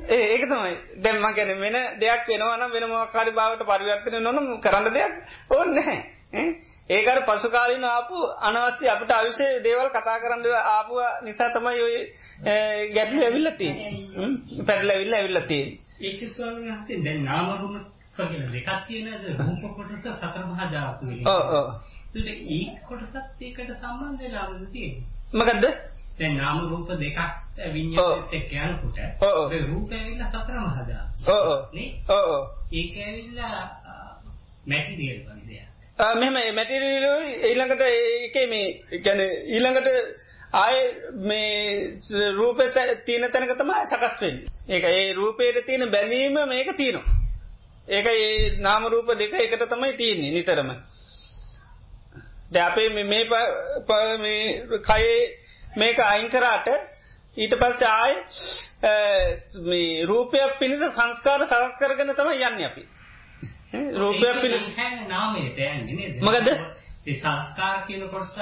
ඒ 0.10 0.24
ඒක 0.28 0.44
තමයි. 0.44 0.74
දැන් 0.98 1.18
මම 1.18 1.34
කියන්නේ 1.34 1.60
වෙන 1.60 1.78
දෙයක් 2.00 2.24
වෙනවා 2.28 2.58
නම් 2.58 2.72
වෙන 2.72 2.88
මොකක් 2.90 3.16
හරි 3.16 3.32
භාවයට 3.34 3.66
පරිවර්තන 3.66 4.16
වෙනවනම් 4.18 4.48
කරන්න 4.60 4.90
දෙයක් 4.92 5.14
ඕනේ 5.52 5.76
නැහැ. 5.76 6.00
ඒක 6.90 7.08
අර 7.08 7.20
පසු 7.26 7.50
කාලින 7.50 7.86
ආපු 7.86 8.24
අනවශ්‍ය 8.42 8.88
අපිට 8.88 9.12
අවශ්‍ය 9.12 9.52
දේවල් 9.62 9.92
කතා 9.92 10.18
කරන්න 10.20 10.46
ආපු 10.70 11.04
නිසා 11.24 11.52
තමයි 11.52 11.82
ඔය 11.82 11.96
ගැටලු 12.96 13.22
ඇවිල්ලා 13.22 13.56
තියෙන්නේ. 13.56 13.92
පැටලවිල්ල 14.66 15.14
ඇවිල්ලා 15.14 15.46
තියෙන්නේ. 15.46 15.80
ඒක 16.02 16.20
ස්වාමීන් 16.30 16.68
වහන්සේ 16.70 17.04
දැන් 17.04 17.26
නාම 17.26 17.48
රූප 17.60 17.76
කියලා 18.18 18.52
දෙකක් 18.52 18.70
තියෙනද 18.88 19.24
රූප 19.40 19.64
කොටස 19.76 20.08
සතර 20.16 20.46
මහා 20.46 20.68
ධාතු 20.72 21.08
වෙනවා 21.08 21.36
ඔව් 21.36 21.54
ඔව් 21.56 21.68
ඒකට 22.10 22.28
ඒ 22.50 22.82
කොටසත් 22.88 23.16
ඒකට 23.42 23.72
සම්බන්ධ 23.74 24.22
වෙලාවද 24.22 24.66
තියෙන්නේ? 24.72 25.04
මොකද්ද? 25.34 25.66
දැන් 26.20 26.38
නාම 26.38 26.70
රූප 26.70 26.90
දෙකක් 26.98 27.20
විඤ්ඤාණයත් 27.68 28.34
එක්ක 28.34 28.52
යනකොට 28.54 28.98
ඒ 28.98 29.62
රූපය 29.64 29.96
ඇවිල්ලා 29.96 30.30
සතර 30.32 30.58
මහා 30.58 30.84
ධාතු 30.84 31.32
ඔව් 31.32 31.44
ඔව්. 31.48 31.62
නේ? 31.74 31.90
ඔව් 32.10 32.26
ඔව්. 32.30 32.46
ඒක 32.72 32.98
ඇවිල්ලා 33.00 33.58
මැටීරියල් 34.66 35.22
වගේ 35.28 35.46
දෙයක්. 35.50 35.68
මෙම 36.16 36.34
මැටිරියල් 36.56 37.06
ඊළඟට 37.44 37.82
ඒකේ 37.84 38.48
මේ 38.48 38.68
කියන්නේ 39.00 39.30
ඊළඟට 39.50 39.88
ආය 40.56 40.78
මේ 41.24 41.98
රූපෙ 42.32 42.64
තියෙන 43.06 43.32
තැනක 43.32 43.54
තමයි 43.56 43.86
සකස් 43.86 44.22
වෙන්නේ. 44.22 44.48
ඒක 44.68 44.84
ඒ 44.86 45.14
රූපේට 45.14 45.66
තියෙන 45.66 45.92
බැඳීම 45.92 46.40
මේක 46.48 46.74
තියෙනවා. 46.76 47.18
ඒක 47.88 48.08
ඒ 48.08 48.58
නාම 48.60 48.84
රූප 48.88 49.14
දෙක 49.16 49.34
එකට 49.36 49.68
තමයි 49.68 49.94
තියෙන්නේ 49.94 50.32
නිතරම. 50.32 50.72
දැන් 52.52 52.66
අපේ 52.66 52.90
මේ 52.90 53.04
මේ 54.18 54.82
කයේ 54.82 55.20
මේක 55.76 56.00
අයින් 56.02 56.30
කරාට 56.30 56.68
ඊට 57.38 57.54
පස්සේ 57.56 57.90
ආය 57.94 58.14
මේ 59.64 60.06
රූපයක් 60.06 60.58
පිණිස 60.60 60.82
සංස්කාර 60.92 61.46
සකස් 61.46 61.76
කරගෙන 61.80 62.14
තමයි 62.14 62.42
යන්නේ 62.44 62.66
අපි. 62.66 62.84
රූපයක් 63.96 64.42
පිණිස 64.42 64.66
නාමයට 65.08 65.58
යන්නේ 65.58 65.96
නේද? 65.96 66.22
මොකද? 66.22 66.48
ඒ 67.06 67.16
සංස්කාර 67.16 67.86
කියන 67.88 68.10
කොටස. 68.10 68.34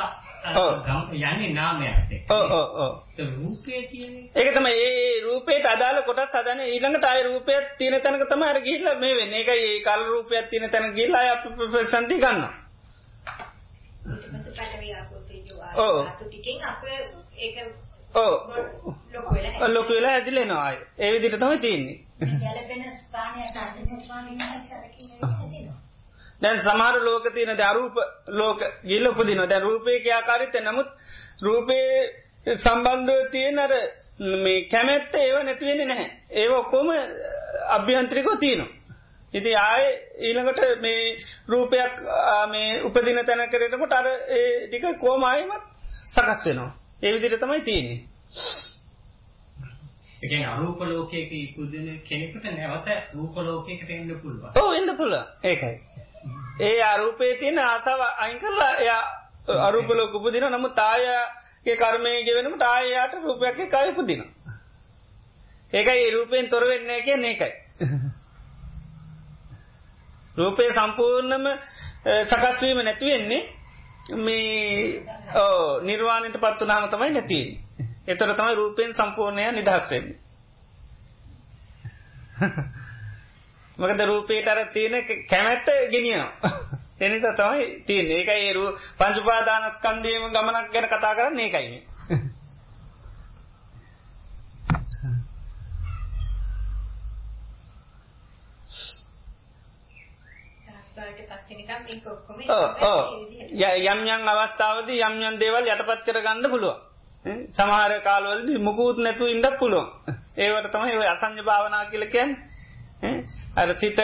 යන්නේ 1.14 1.54
නාමයට. 1.54 2.30
ඔව් 2.30 2.52
ඔව් 2.52 2.78
ඔව්. 2.78 2.94
රූපය 3.36 3.82
කියන්නේ 3.86 4.32
ඒක 4.36 4.54
තමයි 4.56 4.72
ඒ 4.86 5.20
රූපේට 5.22 5.68
අදාළ 5.68 6.00
කොටස් 6.04 6.32
හදන 6.34 6.64
ඊළඟට 6.66 7.06
ආය 7.06 7.24
රූපයක් 7.24 7.76
තියෙන 7.78 8.00
තැනක 8.02 8.24
තමයි 8.26 8.48
අර 8.48 8.62
ගිහිල්ලා 8.62 8.96
මේ 8.98 9.16
වෙන්නේ. 9.16 9.40
ඒකයි 9.40 9.68
ඒ 9.68 9.84
කල් 9.84 10.08
රූපයක් 10.08 10.50
තියෙන 10.50 10.70
තැනක 10.70 10.96
ගිහිල්ලා 10.96 11.22
ආය 11.22 11.30
අපි 11.30 11.48
ප්‍රසන්ති 11.68 12.18
ගන්නවා. 12.18 12.67
ඔව්. 15.78 15.96
ඔව්. 18.16 18.34
ලොකු 19.70 19.94
වෙලා 19.94 20.12
ඇදිලා 20.12 20.44
එනවා 20.44 20.64
ආය. 20.64 20.78
ඒ 21.00 21.12
විදිහට 21.12 21.40
තමයි 21.40 21.60
තියෙන්නේ. 21.60 21.98
ගැළපෙන 22.20 22.84
ස්ථානයට 23.00 23.58
අන්තිම 23.58 24.00
ස්වාමීන් 24.02 24.40
දැන් 26.42 26.60
සමහර 26.60 26.96
ලෝක 27.02 27.30
තියෙන 27.34 27.58
දැන් 27.58 27.70
අරූප 27.70 27.96
ලෝක 28.30 28.60
ගිහිල්ලා 28.84 29.12
උපදිනවා. 29.12 29.50
දැන් 29.50 29.64
රූපේ 29.64 30.00
ක්‍රියාකාරීත්වය 30.00 30.62
නමුත් 30.62 30.90
රූපේ 31.42 31.88
සම්බන්ධව 32.56 33.32
තියෙන 33.32 33.60
අර 33.60 33.72
මේ 34.44 34.60
කැමැත්ත 34.66 35.16
ඒව 35.16 35.44
නැති 35.44 35.66
වෙන්නේ 35.66 35.86
නැහැ. 35.86 36.10
ඒව 36.32 36.52
ඔක්කොම 36.54 36.88
අභ්‍යන්තරිකව 37.70 38.30
තියෙනවා. 38.40 38.77
ඉතින් 39.34 39.58
ආයේ 39.58 39.92
ඊළඟට 40.20 40.82
මේ 40.82 41.18
රූපයක් 41.48 41.96
මේ 42.50 42.82
උපදින 42.84 43.20
තැන 43.26 43.50
කරේනකොට 43.50 43.94
අර 43.94 44.08
ඒ 44.08 44.68
ටික 44.68 44.86
කොහොම 45.00 45.24
ආයෙමත් 45.24 45.64
සකස් 46.08 46.46
වෙනවා. 46.46 46.72
ඒ 47.04 47.14
විදිහට 47.14 47.40
තමයි 47.40 47.62
තියෙන්නේ. 47.62 48.00
ඒ 50.18 50.28
කියන්නේ 50.28 50.48
අරූප 50.48 50.80
ලෝකයක 50.82 51.32
ඉපදින 51.34 52.02
කෙනෙකුට 52.04 52.46
නැවත 52.52 52.88
රූප 53.14 53.36
ලෝකයකට 53.38 53.90
එන්න 53.92 54.20
පුළුවන්. 54.22 54.52
ඔව් 54.56 54.74
එන්න 54.74 54.96
පුළුවන්. 54.96 55.26
ඒකයි. 55.44 55.76
ඒ 56.62 56.82
අරූපේ 56.84 57.34
තියෙන 57.36 57.60
ආසාව 57.62 58.02
අයින් 58.18 58.40
කරලා 58.40 58.72
එයා 58.78 59.04
අරූප 59.60 59.90
ලෝක 59.92 60.16
උපදිනවා. 60.16 60.50
නමුත් 60.50 60.80
ආයගේ 60.82 61.76
කර්මයේ 61.78 62.24
ගෙවෙනකොට 62.24 62.64
ආයයට 62.64 63.20
රූපයක් 63.22 63.60
එක්ක 63.60 63.74
ආයෙ 63.74 63.92
උපදිනවා. 63.94 64.32
ඒකයි 65.74 66.12
රූපයෙන් 66.12 66.50
තොර 66.50 66.64
වෙන්නේ 66.64 66.88
නැහැ 66.88 67.04
කියන්නේ 67.04 67.32
ඒකයි. 67.32 67.54
රූපේ 70.38 70.70
සම්පූර්ණම 70.72 71.46
සකස් 72.26 72.62
වීම 72.62 72.80
නැති 72.80 73.06
වෙන්නේ 73.06 73.42
මේ 74.18 75.04
ඔව් 75.36 75.84
නිර්වාණයටපත් 75.84 76.62
වුනහම 76.62 76.90
තමයි 76.90 77.12
නැති 77.12 77.36
වෙන්නේ. 77.36 77.90
ඒතර 78.08 78.34
තමයි 78.34 78.56
රූපයෙන් 78.56 78.94
සම්පූර්ණය 78.94 79.52
නිදහස් 79.52 79.92
වෙන්නේ. 79.92 80.18
මොකද 83.78 84.00
රූපේට 84.02 84.48
අර 84.48 84.66
තියෙන 84.68 84.96
කැමැත්ත 85.30 85.68
ගෙනියනවා. 85.92 86.52
ඒ 87.02 87.10
නිසා 87.10 87.34
තමයි 87.34 87.68
තියෙන්නේ. 87.82 88.18
ඒකයි 88.18 88.48
ඒ 88.48 88.54
පංච 88.98 89.18
උපාදානස්කන්ධයේම 89.18 90.32
ගමනක් 90.32 90.72
ගැන 90.72 90.88
කතා 90.88 91.16
කරන්නේ 91.16 91.46
ඒකයි 91.46 91.70
මේ. 91.70 91.84
යම් 103.86 104.00
යම් 104.08 104.28
අවස්ථාවදී 104.28 105.02
යම් 105.02 105.16
යම් 105.22 105.36
දේවල් 105.40 105.66
යටපත් 105.68 106.06
කරගන්න 106.06 106.50
පුළුවන්. 106.50 106.78
සමහර 107.50 107.94
කාලවලදී 108.02 108.60
මුකුත් 108.60 108.98
නැතුව 109.00 109.30
ඉඳක් 109.30 109.58
පුළුවන්. 109.60 109.88
ඒවට 110.38 110.72
තමයි 110.72 110.98
ඔය 110.98 111.08
අසංඥ 111.08 111.44
භාවනා 111.44 111.84
කියලා 111.92 112.10
කියන්නේ. 112.10 112.56
අර 113.56 113.70
සිත 113.76 114.00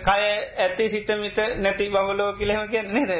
කය 0.00 0.22
ඇති 0.58 0.88
සිත 0.88 1.10
මිත 1.16 1.38
නැති 1.58 1.88
බවලෝ 1.88 2.30
කියලා 2.32 2.56
එහෙම 2.56 2.70
කියන්නේ 2.70 3.06
නේද? 3.06 3.12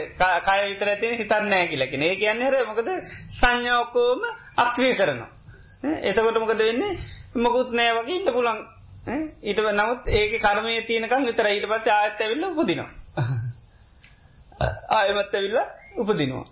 කය 0.47 0.59
විතර 0.65 0.89
ඇති 0.89 1.12
හිතක් 1.12 1.32
නැහැ 1.43 1.69
කියලා 1.69 1.86
කියන්නේ. 1.86 2.09
ඒ 2.09 2.16
කියන්නේ 2.16 2.49
අර 2.51 2.66
මොකද 2.66 2.89
සංඥා 3.32 3.81
ඔක්කොම 3.81 4.23
අක්‍රිය 4.59 4.95
කරනවා. 4.95 5.31
එතකොට 6.03 6.39
මොකද 6.39 6.59
වෙන්නේ? 6.61 6.99
මොකුත් 7.36 7.70
නැහැ 7.73 7.99
වගේ 7.99 8.16
ඉන්න 8.16 8.32
පුළුවන්. 8.32 8.61
ඊට 9.43 9.61
නමුත් 9.73 10.09
ඒකේ 10.11 10.40
කර්මයේ 10.40 10.82
තියෙනකන් 10.82 11.27
විතරයි 11.27 11.55
ඊට 11.55 11.69
පස්සේ 11.69 11.93
ආයත් 11.93 12.20
ඇවිල්ලා 12.20 12.51
උපදිනවා. 12.53 12.90
ආයමත් 14.89 15.35
ඇවිල්ලා 15.35 15.66
උපදිනවා. 15.97 16.47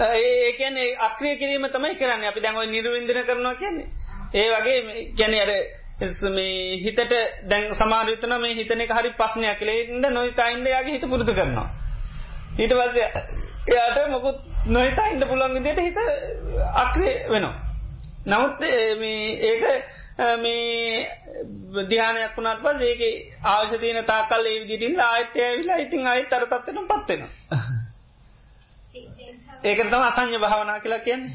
ඒ 0.00 0.52
කියන්නේ 0.52 0.96
අක්‍රිය 0.98 1.36
කිරීම 1.36 1.68
තමයි 1.68 1.94
කරන්නේ. 1.94 2.28
අපි 2.28 2.40
දැන් 2.40 2.56
ওই 2.56 2.66
නිර්වින්දන 2.66 3.24
කරනවා 3.24 3.54
කියන්නේ. 3.54 3.88
ඒ 4.34 4.48
වගේ 4.50 4.78
කියන්නේ 5.14 5.42
අර 5.42 5.50
මේ 6.30 6.76
හිතට 6.76 7.02
දැන් 7.48 7.74
සමහර 7.74 8.06
විටන 8.06 8.34
මේ 8.40 8.54
හිතන 8.54 8.80
එක 8.80 8.92
හරි 8.92 9.10
ප්‍රශ්නයක් 9.12 9.58
කියලා. 9.58 9.74
ඒ 9.74 9.86
හින්දා 9.86 10.10
නොහිතා 10.10 10.48
ඉන්න 10.48 10.66
යාගේ 10.66 10.94
හිත 10.96 11.08
පුරුදු 11.08 11.34
කරනවා. 11.34 11.68
ඊට 12.58 12.72
පස්සේ 12.72 13.08
එයාට 13.68 14.10
මොකුත් 14.10 14.38
නොහිතා 14.66 15.06
ඉන්න 15.08 15.28
පුළුවන් 15.28 15.54
විදිහට 15.56 15.80
හිත 15.80 15.98
අක්‍රිය 16.76 17.14
වෙනවා. 17.28 17.54
නමුත් 18.26 18.60
මේ 18.98 19.22
ඒක 19.42 19.62
මේ 20.18 21.08
ධ්‍යානයක් 21.84 22.36
වුණාට 22.36 22.62
පස්සේ 22.62 22.88
ඒකේ 22.88 23.14
අවශ්‍ය 23.44 23.78
තියෙන 23.78 24.04
තාකල් 24.04 24.46
ඒ 24.46 24.58
විදිහට 24.62 24.82
ඉන්න 24.82 25.00
ආයත් 25.02 25.36
ඇවිල්ලා 25.38 25.78
ඉතින් 25.78 26.06
ආයත් 26.06 26.32
අර 26.32 26.44
තත්ත්වෙටපත් 26.46 27.08
වෙනවා. 27.08 27.30
ඒක 29.64 29.78
තමයි 29.80 30.04
අසඤ්ඤ 30.04 30.38
භාවනා 30.38 30.80
කියලා 30.80 30.98
කියන්නේ. 31.00 31.32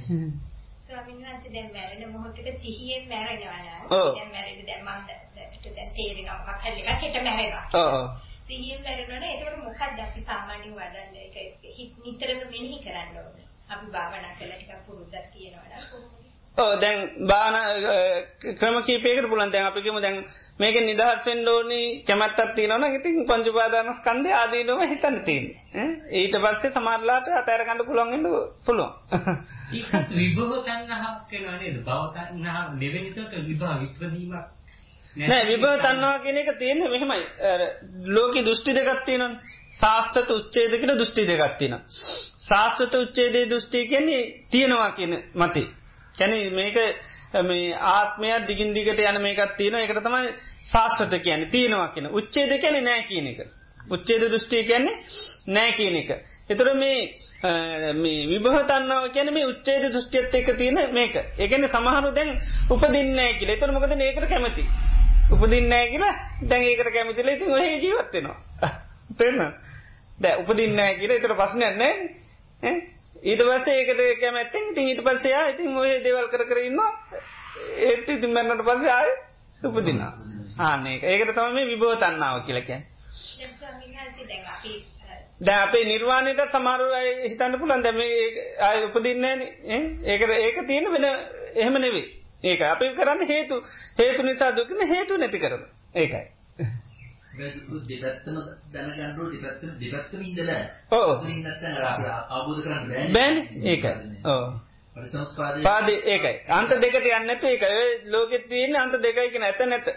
ස්වාමීන් 0.88 1.22
වහන්සේ 1.22 1.54
දැන් 1.54 1.72
මැරෙන 1.74 2.12
මොහොතේ 2.12 2.60
සිහියෙන් 2.62 3.10
මැරෙනවා 3.10 3.58
නේද? 3.58 3.90
දැන් 3.90 4.32
මැරෙන්නේ 4.32 4.68
දැන් 4.68 4.84
මම 4.84 5.02
දැන් 5.76 5.92
තේරෙනවා 5.92 6.38
මොකක් 6.40 6.62
හරි 6.64 6.82
එකක් 6.84 7.02
හිට 7.02 7.18
මැරෙනවා. 7.24 7.66
ඔව්. 7.76 8.10
සිහියෙන් 8.48 8.82
මැරෙනවනේ 8.84 9.34
ඒකට 9.34 9.58
මොකක්ද 9.64 10.00
අපි 10.00 10.26
සාමාන්‍යයෙන් 10.26 10.76
වඩන්නේ 10.76 11.26
ඒක 11.26 11.92
නිතරම 12.04 12.40
මෙනෙහි 12.46 12.80
කරන්න 12.84 13.18
ඕනේ. 13.18 13.48
අපි 13.70 13.86
භාවනා 13.92 14.34
කළා 14.38 14.58
ටිකක් 14.58 14.86
පුරුද්දක් 14.86 15.28
තියෙනවා 15.34 15.84
කොහොමද? 15.90 16.27
දැන් 16.58 17.00
බාන 17.26 17.56
ක්‍රම 18.56 18.78
කීපයකට 18.84 19.30
පුලන් 19.30 19.52
දැන් 19.52 19.66
අපිකම 19.66 20.00
දැන් 20.02 20.18
මේක 20.60 20.76
නිදහස්වෙන් 20.82 21.48
ෝනි 21.48 21.82
කැමත්තත් 22.04 22.42
තියනවන 22.56 22.86
ඉතින් 22.90 23.22
පංචුපාදානස් 23.26 24.02
කන්දේ 24.02 24.34
ආදීනොම 24.34 24.82
හිතන්න 24.84 25.18
තින් 25.24 25.46
ඊට 26.14 26.36
පස්සේ 26.40 26.72
සමාරලාට 26.72 27.32
අතෑරකණඩ 27.36 27.86
පුළොන්ගට 27.86 28.28
පුළුවන් 28.66 28.92
ඒත් 29.74 30.12
විභව 30.12 30.54
තන්නහක් 30.64 31.18
කෙනවනේද 31.30 31.82
බවතන්නහා 31.84 32.68
දෙවෙනිතට 32.76 33.42
විභා 33.44 33.80
විප්‍රදීමක් 33.80 34.46
නෑ 35.16 35.46
විභව 35.46 35.80
තන්නවා 35.80 36.18
කියන 36.20 36.38
එක 36.38 36.50
තියෙන 36.58 36.84
මෙහෙමයි. 36.86 37.24
ලෝක 38.10 38.36
දෘෂ්ටි 38.40 38.76
දෙගත්තියන 38.76 39.24
ශාස්ත්‍රත 39.72 40.32
උච්චේදකට 40.32 40.92
දෘෂ්ටි 40.92 41.26
දෙගත්තින 41.28 41.74
ශාස්ත්‍රත 42.44 42.94
උච්චේදේ 42.98 43.46
දෘෂ්ටි 43.48 43.88
කියන්නේ 43.88 44.22
තියෙනවා 44.52 44.92
කියන 44.92 45.20
මතේ 45.36 45.68
කැන 46.18 46.34
මේක 46.54 46.78
මේ 47.44 47.74
ආත්මයක් 47.74 48.48
දිගින් 48.48 48.74
දිගට 48.74 49.00
යන 49.02 49.22
මේකත් 49.22 49.58
තියෙන 49.58 49.76
එකට 49.76 50.02
තමයි 50.02 50.34
ශාස්ත්‍රත 50.64 51.22
කියන 51.22 51.50
තියෙනවා 51.50 51.94
කියන 51.94 52.08
උච්චේද 52.10 52.52
කැන 52.62 52.84
නෑ 52.84 53.04
කියන 53.04 53.28
එක. 53.28 53.40
උච්චේද 53.90 54.24
දෘෂ්ටිය 54.24 54.64
කියන්නේ 54.64 54.96
නෑ 55.48 55.72
කියන 55.74 55.96
එක. 55.96 56.10
එතුර 56.50 56.74
මේ 56.74 57.14
විභහතන්නාව 58.28 59.12
කියන 59.12 59.34
මේ 59.34 59.46
උච්චේද 59.46 59.88
දෘෂ්ටියත් 59.88 60.36
එක 60.36 60.58
තියෙන 60.58 60.80
මේක. 60.94 61.16
එකන 61.38 61.68
සමහරු 61.68 62.12
දැන් 62.12 62.36
උපදින්නෑ 62.70 63.38
කියල. 63.40 63.50
එතුර 63.50 63.72
මොකද 63.72 63.92
ඒකට 63.92 64.28
කැමති. 64.28 64.68
උපදින්නෑ 65.32 65.90
කියලා 65.90 66.14
දැන් 66.44 66.64
ඒකට 66.64 66.94
කැමතිල 66.94 67.28
ඉතින් 67.28 67.52
ඔහ 67.52 67.64
ජීවත්වෙනවා. 67.78 68.70
පෙන්න 69.18 69.40
දැ 70.22 70.38
උපදින්නෑ 70.38 71.00
කියල. 71.00 71.12
එතර 71.12 71.36
පස්සනයක් 71.36 71.76
නෑ. 71.78 72.97
ඊට 73.24 73.42
පස්සේ 73.42 73.76
ඒකට 73.76 74.02
කැමැත්තෙන් 74.22 74.70
ඉතින් 74.72 74.88
ඊට 74.88 75.04
පස්සයා 75.04 75.46
ඉතින් 75.48 75.78
ඔය 75.78 75.94
දේවල් 76.04 76.28
කර 76.28 76.46
කරන්න 76.46 76.80
ඒත් 77.80 78.10
ඉතින් 78.10 78.34
මැන්නට 78.34 78.64
පස්සේ 78.64 78.92
ආය 78.92 79.10
උපදින්න 79.64 80.04
ආනක 80.60 81.04
ඒකට 81.06 81.34
තම 81.34 81.54
මේ 81.54 81.66
විබෝ 81.66 81.96
තන්නාව 81.96 82.44
කියලකැන් 82.46 82.86
දැ 85.42 85.58
අපේ 85.62 85.84
නිර්වාණයට 85.86 86.46
සමාරුව 86.52 86.94
හිතන්න 87.24 87.60
පුළන් 87.60 87.84
දැම 87.84 88.06
අය 88.64 88.86
උපදින්නේ 88.86 89.36
ඒකට 90.06 90.38
ඒක 90.38 90.64
තියෙන 90.66 90.92
වෙන 90.92 91.12
එහෙම 91.56 91.74
නෙවේ 91.80 92.08
ඒක 92.44 92.62
අපි 92.62 92.94
කරන්න 92.94 93.28
හේතු. 93.28 93.64
හේතු 93.98 94.24
නිසා 94.24 94.52
දුකන 94.52 94.88
හේතු 94.88 95.18
නැති 95.18 95.40
කරන. 95.40 95.64
ඒකයි. 95.96 96.26
දෙපැත්තම 97.40 98.38
දැනගන්නඩුව 98.74 99.28
දෙපැත්තම 99.34 99.70
දෙපැත්තම 99.80 100.22
ඉඳල 100.24 100.52
ඕ 100.92 101.10
අවබෝධ 102.32 102.62
කරන්න 102.64 103.14
බෑන්. 103.14 103.36
ඒකයි. 103.64 103.94
ඕ 104.26 104.46
පාද 105.64 105.90
ඒකයි. 105.90 106.36
අන්ත 106.50 106.70
දෙකට 106.78 107.12
යන්නතු 107.12 107.48
ඒක 107.48 107.64
ලෝකෙ 108.08 108.40
තියන්න 108.46 108.76
අන්ත 108.78 108.94
දෙකයිකෙන 109.02 109.44
ඇත 109.44 109.62
නැත 109.66 109.88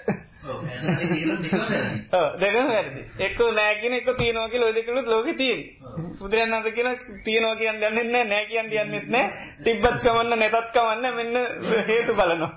දෙකම 2.34 2.66
වැරදි. 2.66 3.02
එක්ක 3.18 3.38
නෑකින 3.50 3.92
එක 3.92 4.08
තියනෝක 4.14 4.52
ලෝදකලුත් 4.54 5.06
ලෝක 5.06 5.26
තියෙන්. 5.36 5.60
පුදුරයන්නද 6.18 6.68
කියන 6.70 6.88
තියනෝ 7.24 7.54
කියන්න 7.56 7.82
යන්නෙන්න 7.82 8.28
නෑ 8.28 8.46
කියන්න 8.46 8.72
යන්නෙත් 8.74 9.08
නෑ. 9.08 9.26
තිබ්බත් 9.60 10.00
කමන්න 10.00 10.38
නැතත් 10.38 10.70
කමන්න 10.72 11.14
මෙන්න 11.14 11.34
හේතු 11.86 12.12
බලනවා. 12.14 12.52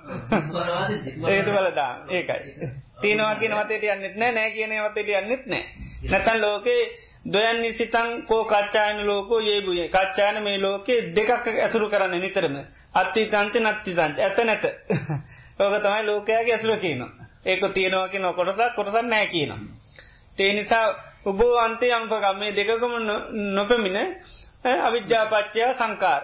හේතු 1.26 1.51
බලදා 1.51 1.91
ඒකයි. 2.10 2.69
තියනවා 3.01 3.35
කියන 3.35 3.53
වතේට 3.53 3.84
යන්නෙත් 3.85 4.15
නෑ 4.15 4.31
නෑ 4.31 4.51
කියන 4.51 4.72
වතේට 4.80 5.11
යන්නෙත් 5.14 5.43
නෑ. 5.45 5.64
නැතන් 6.10 6.39
ලෝකේ 6.39 6.81
දොයන් 7.27 7.61
නිසිතන් 7.61 8.10
කෝ 8.27 8.43
කච්චායන 8.45 9.05
ලෝකෝ 9.05 9.41
ඒබුය 9.47 9.89
කච්චායන 9.89 10.39
මේ 10.41 10.57
ලෝකේ 10.60 11.01
දෙකක් 11.11 11.51
ඇසුරු 11.57 11.89
කරන්න 11.89 12.15
නිතරම. 12.18 12.55
අත්ති 12.95 13.27
තංච 13.27 13.53
නත්ති 13.61 13.91
තංච 13.93 14.18
ඇත 14.22 14.39
නැත. 14.45 14.65
ඕක 15.60 15.76
තමයි 15.81 16.01
ලෝකයාගේ 16.05 16.53
ඇසුර 16.53 16.80
කියනවා 16.80 17.22
ඒක 17.45 17.64
තියෙනවා 17.74 18.07
කියන 18.07 18.30
කොටසක් 18.34 18.76
කොටසක් 18.76 19.02
නෑ 19.06 19.28
කියනවා. 19.28 19.60
ඒ 20.38 20.53
නිසා 20.53 20.86
උබෝ 21.26 21.53
අන්තේ 21.57 21.91
අංකගම් 21.91 22.40
මේ 22.40 22.52
දෙකකම 22.52 22.94
නොපමින 23.53 23.98
අවිද්‍යාපච්චයා 24.82 25.74
සංකාර 25.74 26.22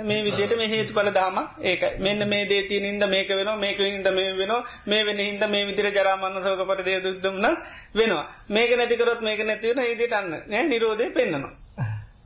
මේ 0.00 0.20
විදියට 0.24 0.56
මේ 0.56 0.68
හේතුඵල 0.68 1.10
දහම 1.10 1.38
ඒක 1.62 1.82
මෙන්න 1.98 2.28
මේ 2.28 2.44
දේ 2.46 2.62
තියෙනින්ද 2.64 3.04
මේක 3.06 3.28
වෙනවා 3.30 3.56
මේක 3.56 3.78
වෙනින්ද 3.78 4.08
මේ 4.10 4.30
වෙනවා 4.34 4.62
මේ 4.86 5.02
වෙන 5.04 5.18
හින්ද 5.18 5.42
මේ 5.46 5.66
විදිහට 5.66 5.96
ජරා 5.96 6.16
මරණ 6.16 6.42
ශෝක 6.42 6.62
පරිදේ 6.66 6.84
දේ 6.86 7.04
දුක්දුම්න 7.06 7.46
වෙනවා. 7.94 8.24
මේක 8.48 8.70
නැති 8.72 8.96
කරොත් 8.96 9.20
මේක 9.20 9.40
නැති 9.42 9.68
වෙන 9.68 9.78
ඒ 9.78 9.90
විදිහට 9.90 10.12
අන්න 10.12 10.30
නේ 10.46 10.62
නිරෝධය 10.64 11.10
පෙන්වනවා 11.10 11.52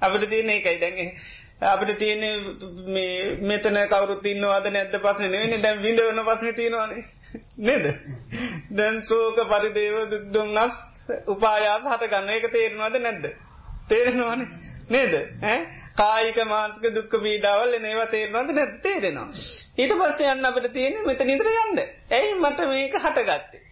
අපිට 0.04 0.28
තියෙන 0.28 0.50
එකයි. 0.50 0.76
දැන් 0.80 1.12
අපිට 1.62 1.98
තියෙන 1.98 2.22
මේ 2.88 3.36
මෙතන 3.42 3.78
කවුරුත් 3.88 4.26
ඉන්නවද 4.26 4.66
නැද්ද 4.70 4.96
ප්‍රශ්නේ 4.98 5.30
නෙවෙයි 5.30 5.62
දැන් 5.62 5.82
විඳවන 5.82 6.24
ප්‍රශ්නේ 6.24 6.54
තියෙනවානේ. 6.54 7.04
නේද? 7.60 7.86
දැන් 8.72 9.02
සෝක 9.04 9.40
පරිදේව 9.46 9.96
දුක්දුම්නස් 10.10 10.76
උපායාස 11.28 11.86
හට 11.86 12.10
ගන්න 12.10 12.32
එක 12.32 12.50
තේරෙනවද 12.50 13.00
නැද්ද? 13.00 13.26
තේරෙනවානේ. 13.88 14.48
නේද? 14.90 15.14
ඈ? 15.42 15.58
කායික 15.96 16.38
මානසික 16.46 16.86
දුක්ඛ 16.92 17.16
පීඩාවල් 17.20 17.74
එනවා 17.74 18.06
තේරෙනවද 18.08 18.52
නැද්ද? 18.52 18.74
තේරෙනවා. 18.82 19.28
ඊට 19.76 19.94
පස්සේ 19.94 20.32
යන්න 20.32 20.44
අපිට 20.44 20.68
තියෙන්නේ 20.72 21.06
මෙතන 21.06 21.30
ඉඳලා 21.30 21.64
යන්න. 21.64 21.82
ඇයි 22.10 22.34
මට 22.36 22.68
මේක 22.68 22.98
හටගත්තේ. 22.98 23.62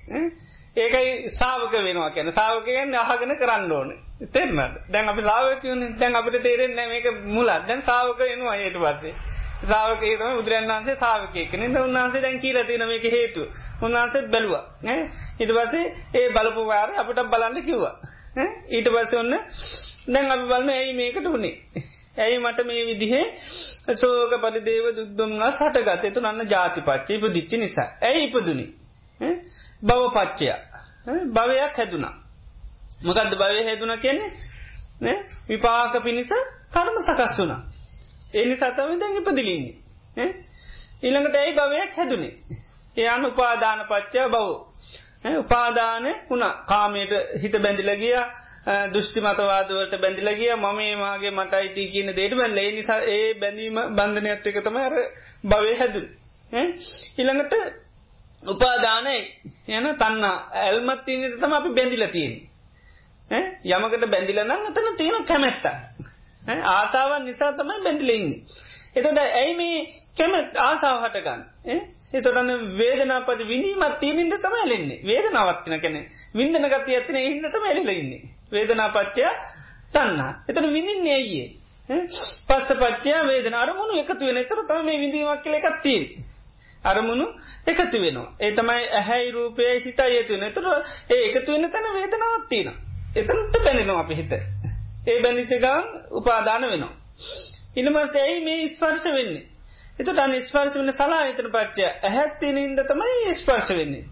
ඒකයි 0.77 1.31
ශාවක 1.33 1.73
වෙනවා 1.81 2.11
කියන්නේ. 2.11 2.33
ශාවක 2.33 2.65
කියන්නේ 2.65 3.01
අහගෙන 3.01 3.37
කරන්න 3.37 3.73
ඕනේ. 3.73 3.99
තේරුණාද 4.29 4.75
දැන් 4.89 5.09
අපි 5.09 5.23
ශාවක 5.23 5.61
කියන්නේ 5.61 5.93
දැන් 5.97 6.15
අපිට 6.15 6.43
තේරෙන්නේ 6.43 6.89
මේක 6.89 7.07
මුලක් 7.29 7.69
දැන් 7.69 7.81
ශාවක 7.83 8.19
වෙනවා 8.23 8.57
ඊට 8.59 8.79
පස්සේ 8.79 9.15
ශ්‍රාවකයෙක් 9.63 10.19
තමයි 10.19 10.37
බුදුරජාණන් 10.37 10.71
වහන්සේ 10.71 10.97
ශ්‍රාවකයෙක් 10.97 11.51
කෙනෙක්. 11.51 11.71
ඉතින් 11.71 11.83
උන්වහන්සේ 11.83 12.23
දැන් 12.23 12.39
කියලා 12.41 12.65
තියෙන 12.65 12.87
මේක 12.87 13.05
හේතුව. 13.07 13.47
උන්වහන්සේත් 13.83 14.27
බැලුවා. 14.27 14.65
ඈ 14.85 15.01
ඊට 15.39 15.53
පස්සේ 15.53 15.85
ඒ 16.15 16.29
බලපු 16.31 16.63
වාරේ 16.67 16.99
අපිට 16.99 17.21
බලන්න 17.27 17.63
කිව්වා. 17.63 17.95
ඈ 18.37 18.49
ඊට 18.71 18.89
පස්සේ 18.89 19.19
ඔන්න 19.19 19.35
දැන් 20.09 20.31
අපි 20.31 20.45
බලන 20.45 20.71
ඇයි 20.71 20.95
මේකට 20.95 21.27
උනේ. 21.29 21.55
ඇයි 22.19 22.39
මට 22.39 22.67
මේ 22.67 22.87
විදිහේ 22.87 23.25
ශෝක 23.97 24.35
පරිදේව 24.41 24.87
දුක් 24.97 25.13
දුම්නස් 25.19 25.61
හටගත්තේ? 25.61 26.09
එතන 26.09 26.27
අන්න 26.27 26.47
ಜಾතිපච්චය 26.47 27.13
ඉපදිච්ච 27.15 27.53
නිසා. 27.57 27.89
ඇයි 28.03 28.27
ඉපදුනේ? 28.27 28.71
ඈ 29.21 29.35
භවපච්චය. 29.83 30.47
භවයක් 31.31 31.75
හැදුනා. 31.77 32.15
මොකද්ද 33.03 33.35
භවය 33.35 33.63
හැදුනා 33.65 33.97
කියන්නේ? 33.99 34.31
නේ? 35.01 35.19
විපාක 35.49 35.95
පිනිස 36.05 36.31
කර්ම 36.73 36.97
සකස් 37.01 37.39
වුණා. 37.39 37.61
එනි 38.35 38.57
සතම 38.57 38.99
දැන් 39.01 39.17
ඉපදිලින්නේ. 39.17 39.75
ඊළඟට 41.03 41.37
ඇයි 41.37 41.55
භවයක් 41.55 41.97
හැදුනේ. 41.97 42.33
ඒ 42.97 43.09
අනු 43.09 43.29
උපාදාන 43.29 43.85
පච්චා 43.87 44.29
බව 44.29 44.47
උපාදාන 45.39 46.05
වුණ. 46.31 46.45
කාමයට 46.67 47.13
හිත 47.43 47.55
බැඳිලගිය 47.59 48.17
දෘෂ්ටි 48.93 49.21
මතවාදවලට 49.21 49.95
බැඳිලගිය 50.01 50.55
මම 50.55 50.81
ඒමාගේ 50.81 51.31
මට 51.33 51.55
අයිති 51.55 51.89
කියන 51.89 52.15
දේට 52.15 52.35
බැල්ල 52.35 52.59
ඒ 52.59 52.73
නිසා 52.73 53.01
ඒ 53.09 53.35
බැඳීම 53.35 53.79
බන්ධනයක්ත් 53.97 54.47
එක 54.47 54.59
තම 54.61 54.77
අර 54.79 54.95
භවය 55.45 55.75
හැදුන්. 55.75 56.07
ඊළඟට 56.53 57.55
උපාදානය. 58.43 59.19
යන 59.69 59.87
තන්න 59.97 60.25
ඇල්මත් 60.61 61.05
තියනට 61.05 61.39
තම 61.41 61.53
අපි 61.53 61.71
බැඳිලතියෙන් 63.33 63.83
යමකට 63.83 64.11
බැඳිලනම් 64.11 64.51
අතන 64.51 64.97
තියෙන 64.97 65.25
කැමැත්තා 65.25 65.77
ආසාවන් 66.67 67.25
නිසා 67.25 67.53
තමයි 67.53 67.81
බැඳිලඉන්නේ. 67.85 68.41
එතොට 68.97 69.19
ඇයි 69.19 69.55
මේ 69.55 69.79
කැම 70.19 70.33
ආසාාව 70.61 71.05
හටගන්න. 71.05 71.43
එතොටන්න 72.13 72.51
වේදනාපට 72.79 73.43
විනීමත් 73.49 73.97
තියනින්ද 74.01 74.35
තම 74.37 74.57
එලෙන්නේ 74.57 75.01
වේදනාවත්තින 75.05 75.81
කැන 75.81 75.99
විින්දන 76.35 76.69
ගති 76.69 76.97
ඇතින 76.97 77.17
ඉන්නට 77.19 77.57
මැලිලඉන්නේ. 77.57 78.23
වේදනාපච්චය 78.53 79.25
තන්නා. 79.93 80.33
එතන 80.49 80.69
විඳින්නේ 80.69 81.15
ඇයියේ. 81.15 81.49
පස්ස 82.49 82.69
පච්චය 82.75 83.17
වේදන 83.27 83.55
අරමුණු 83.55 83.99
එකතු 83.99 84.27
වෙන 84.27 84.45
තර 84.45 84.63
තම 84.65 84.85
මේ 84.85 85.01
විඳීමක් 85.01 85.43
කල 85.43 85.55
එකත්තිී. 85.55 86.05
අරමුණු 86.85 87.27
එකතු 87.67 87.97
වෙනවා. 87.99 88.29
ඒ 88.41 88.53
තමයි 88.53 88.89
ඇහැයි 88.93 89.31
රූපය 89.31 89.75
සිතා 89.81 90.09
යතුන 90.15 90.49
තුර 90.53 90.67
ඒ 91.11 91.23
එකතු 91.29 91.53
වෙන 91.53 91.71
තැන 91.71 91.95
වේදනාවත්තින. 91.95 92.73
එතනට 93.13 93.57
බැඳෙනවා 93.59 94.01
අපි 94.01 94.15
හිත. 94.15 94.33
ඒ 95.07 95.19
බැඳිචගන් 95.21 95.67
උපාදාන 96.13 96.63
වෙනවා. 96.65 96.93
ඉනමස 97.77 98.15
ඇයි 98.17 98.41
මේ 98.41 98.69
ස්පර්ශ 98.69 99.07
වෙන්නේ. 99.11 99.45
එතට 99.99 100.19
අන 100.19 100.35
ස්පර්ශ 100.43 100.77
වන්න 100.77 100.93
සලා 100.93 101.23
එතන 101.27 101.49
පච්චය 101.51 101.87
ඇහැත්තිය 102.03 102.53
ඉන්ද 102.61 102.83
තමයි 102.87 103.35
ස්පර්ශ 103.37 103.73
වෙන්නේ. 103.73 104.05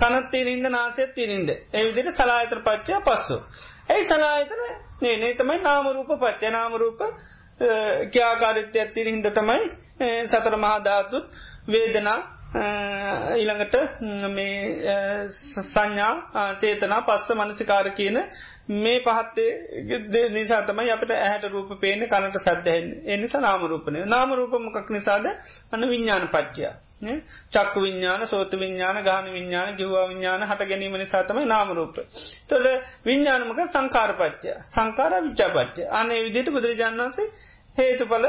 කනත්තිය 0.00 0.50
ඉන්ද 0.50 0.66
නාසයත්තිය 0.68 1.30
ඉන්ද 1.30 1.50
ඒවිදිට 1.50 2.14
සලාහිතර 2.14 2.60
පච්චය 2.62 3.00
පස්සු. 3.02 3.40
ඇයි 3.88 4.04
සලාහිතන 4.04 4.62
නේ 5.00 5.16
නේ 5.16 5.32
තමයි 5.34 5.58
නාමරූප 5.60 6.14
පච්චය 6.16 6.50
නාමරූප 6.50 7.02
ක්‍යාකාරිත්‍ය 8.10 8.78
ඇත්තිර 8.78 9.06
හින්ද 9.06 9.26
තමයි 9.32 9.62
සතර 10.26 10.56
මහාධාතුත් 10.58 11.26
වේදනා 11.68 12.18
ඊළඟට 12.54 13.74
මේ 14.28 15.26
සංඥා 15.64 16.44
චේතනා 16.56 17.00
පස්ස 17.02 17.34
මනසිකාර 17.34 17.90
කියන 17.92 18.18
මේ 18.68 19.00
පහත්තේ 19.00 20.28
නිසාතමයි 20.30 20.90
අපට 20.90 21.10
ඇහට 21.12 21.48
රූප 21.50 21.74
පේන 21.80 22.06
කනට 22.06 22.38
සද්දහෙන් 22.40 22.86
එනිසා 23.08 23.40
නාමරූපනය 23.40 24.04
නාමරූපමකක් 24.06 24.90
නිසාද? 24.90 25.26
අන 25.72 25.88
විඤ්ඥාන 25.88 26.28
පච්චයා 26.28 26.74
චක්ක 27.50 27.74
විඤ්ඥාන 27.76 28.26
සෝත 28.26 28.52
විඤ්ඥාන 28.54 29.02
ගාන 29.02 29.26
විඤ්ඥාන 29.26 29.76
ජිවා 29.76 30.06
විඤ්ඥාන 30.08 30.42
හට 30.44 30.68
ගැනීම 30.68 30.94
නිසාතම 30.94 31.42
නාමරූප. 31.46 31.96
තොල 32.48 32.66
විඤ්ඥානමක 33.04 33.60
සංකාරපච්චය 33.68 34.56
සංකාර 34.68 35.12
විච්චාපච්චය 35.22 35.90
අනේ 35.92 36.22
විදියට 36.22 36.50
බුදුරජාන් 36.50 36.98
වන්සේ 36.98 37.28
හේතුඵල 37.76 38.26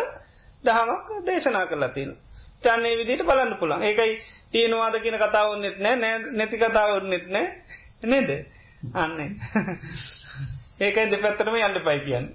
දහමක් 0.63 1.25
දේශනා 1.25 1.67
කරලා 1.67 1.89
තියෙන. 1.89 2.24
චන්නේ 2.63 2.97
විදිට 2.97 3.25
බලන්න 3.25 3.57
පුළන් 3.59 3.83
ඒකයි 3.83 4.19
තියෙනවාද 4.51 4.95
කියන 5.01 5.17
කතාවන්නෙත් 5.19 5.77
නෑ 5.79 5.95
නෑ 5.97 6.17
නැති 6.33 6.57
කතාවන්නෙත් 6.57 7.27
නෑ. 7.29 7.47
නේද? 8.05 8.29
අන්නේ 8.95 9.29
ඒකයි 10.79 11.11
දෙපැත්තරම 11.11 11.55
යන්න 11.57 11.79
පයි 11.85 11.99
කියන්න. 12.05 12.27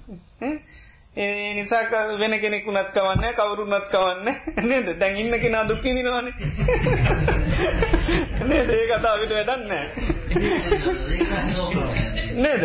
ඒ 1.16 1.54
නිසා 1.54 2.06
වෙන 2.18 2.34
කෙනෙක් 2.40 2.66
වුණත් 2.66 2.92
කවන්න 2.92 3.34
කවරුන්නත් 3.34 3.86
කවන්න. 3.90 4.28
නේද? 4.64 4.88
දැන් 5.00 5.16
ඉන්න 5.16 5.40
කෙනා 5.40 5.68
දුක්කිදිනවාන 5.68 6.32
නේද? 8.46 8.70
ඒ 8.70 8.86
කතාවිට 8.88 9.32
වැඩන්න 9.32 10.19
නේද? 12.36 12.62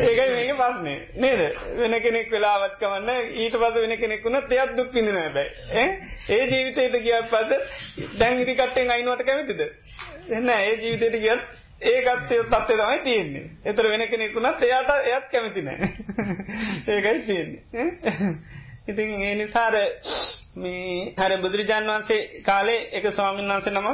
ඒකයි 0.00 0.28
මේක 0.30 0.52
පස්නේ 0.54 0.98
නේද? 1.16 1.40
වෙන 1.78 1.94
කෙනෙක් 2.00 2.30
වෙලාවත් 2.30 2.76
කවන්න 2.78 3.10
ඊට 3.34 3.54
පස 3.54 3.74
වෙන 3.76 3.96
කෙනෙක් 3.96 4.24
වුණ 4.24 4.40
තයත් 4.44 4.76
දුක්කිදින 4.76 5.18
බැයි 5.32 5.50
ඒ 6.28 6.44
ජීවිතයට 6.46 6.96
කියත් 7.00 7.26
පස 7.30 7.48
දැන් 8.18 8.40
ඉදි 8.40 8.54
කට්ටෙන් 8.54 8.90
අයිනුවට 8.90 9.24
කැමතිද? 9.24 9.60
එන්න 10.30 10.48
ඒ 10.50 10.72
ජීවිතයට 10.76 11.16
කියත් 11.18 11.42
ඒකත් 11.82 12.24
තත්වේ 12.26 12.76
තමයි 12.76 12.98
තියෙන්නේ. 13.00 13.46
එතර 13.64 13.84
වෙන 13.88 14.08
කෙනෙකුුණත් 14.08 14.62
එයාට 14.62 14.90
එයත් 15.06 15.26
කැමතිනෑ 15.30 15.88
ඒකයි 16.92 17.18
තියෙන්නේ. 17.22 17.62
ඉතින් 18.88 19.22
ඒ 19.22 19.34
නිසාර 19.34 19.74
මේ 20.56 21.14
හර 21.16 21.32
බුදුරජාන් 21.42 21.86
වන්සේ 21.86 22.42
කාලේ 22.42 22.80
එක 22.92 23.12
ස්වාමීන් 23.12 23.48
වන්සේ 23.50 23.72
නම 23.72 23.88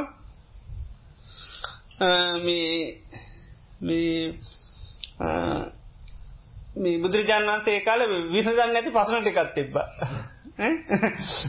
මේ 6.75 6.97
බුදුරජාන් 6.97 7.45
වන්සේ 7.45 7.79
කාල 7.81 8.01
විසදන්න 8.29 8.75
ඇති 8.75 8.91
පසන 8.91 9.23
ටිකත් 9.23 9.51
තිබ්බ. 9.55 9.75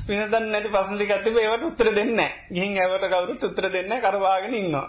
පිනදන්න 0.07 0.47
නැති 0.49 0.71
පසටිකත්තිබ 0.71 1.37
ඒවට 1.37 1.65
උත්තර 1.65 1.89
දෙන්න 1.93 2.21
ගිහින් 2.51 2.79
ඇවට 2.79 3.07
කවුරුත් 3.07 3.45
උත්තර 3.45 3.67
දෙන්න 3.71 3.93
කරවාගෙන 4.01 4.55
ඉන්නවා. 4.55 4.87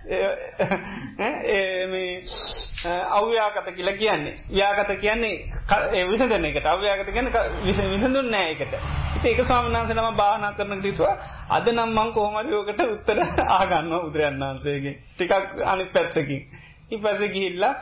අව්‍යාකත 3.12 3.68
කියලා 3.70 3.94
කියන්නේ. 3.94 4.34
ව්‍යාකත 4.50 4.92
කියන්නේ 4.96 6.06
විසඳන 6.08 6.44
එකට. 6.44 6.66
අව්‍යාකත 6.66 7.08
කියන්න 7.08 7.28
විසඳුන් 7.64 8.30
නෑයකට 8.30 8.72
ඒක 9.22 9.38
ස්වාමනාන්සනම 9.40 10.16
භානා 10.16 10.52
කරන 10.52 10.80
ගීතුව 10.80 11.08
අද 11.50 11.66
නම් 11.68 11.90
මං 11.92 12.12
කෝමරයෝකට 12.12 12.80
උත්තර 12.86 13.18
ආගන්න 13.56 13.90
බුදුරයන් 13.96 14.40
වහන්සේගේ 14.40 14.94
ටිකක් 15.10 15.32
අනිත් 15.64 15.92
පැත්තකින්. 15.92 16.42
ඉපස 16.90 17.20
ගිහිල්ලා 17.26 17.74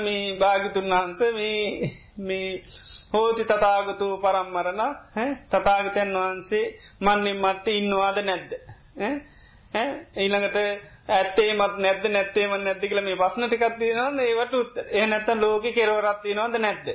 මේ 0.00 0.38
භාගිතුන් 0.38 0.86
වහන්ස 0.86 1.20
මේ 1.32 1.92
මේ 2.20 2.50
හෝති 3.12 3.44
තතාගතු 3.44 4.06
පරම්මරණ 4.18 4.82
තතාගතයන් 5.50 6.10
වහන්සේ 6.16 6.66
මන්නින් 7.00 7.38
මට්ට 7.38 7.66
ඉන්නවාද 7.70 8.18
නැද්ද? 8.22 8.50
ඊළඟට 10.16 10.58
ඇත්තේ 11.08 11.54
මත් 11.54 11.78
නැද 11.78 12.04
නැත්තේම 12.08 12.52
නැති 12.58 12.88
කියල 12.88 13.02
මේ 13.02 13.16
පස්න 13.16 13.46
ටිකක් 13.46 13.78
තියෙනවන්න 13.78 14.20
ඒවට 14.20 14.54
උත් 14.54 14.78
ඒ 14.90 15.06
නැත්ත 15.06 15.28
ලෝක 15.36 15.66
කෙරවරත්ති 15.72 16.34
නොද 16.34 16.58
නැද්ද? 16.58 16.88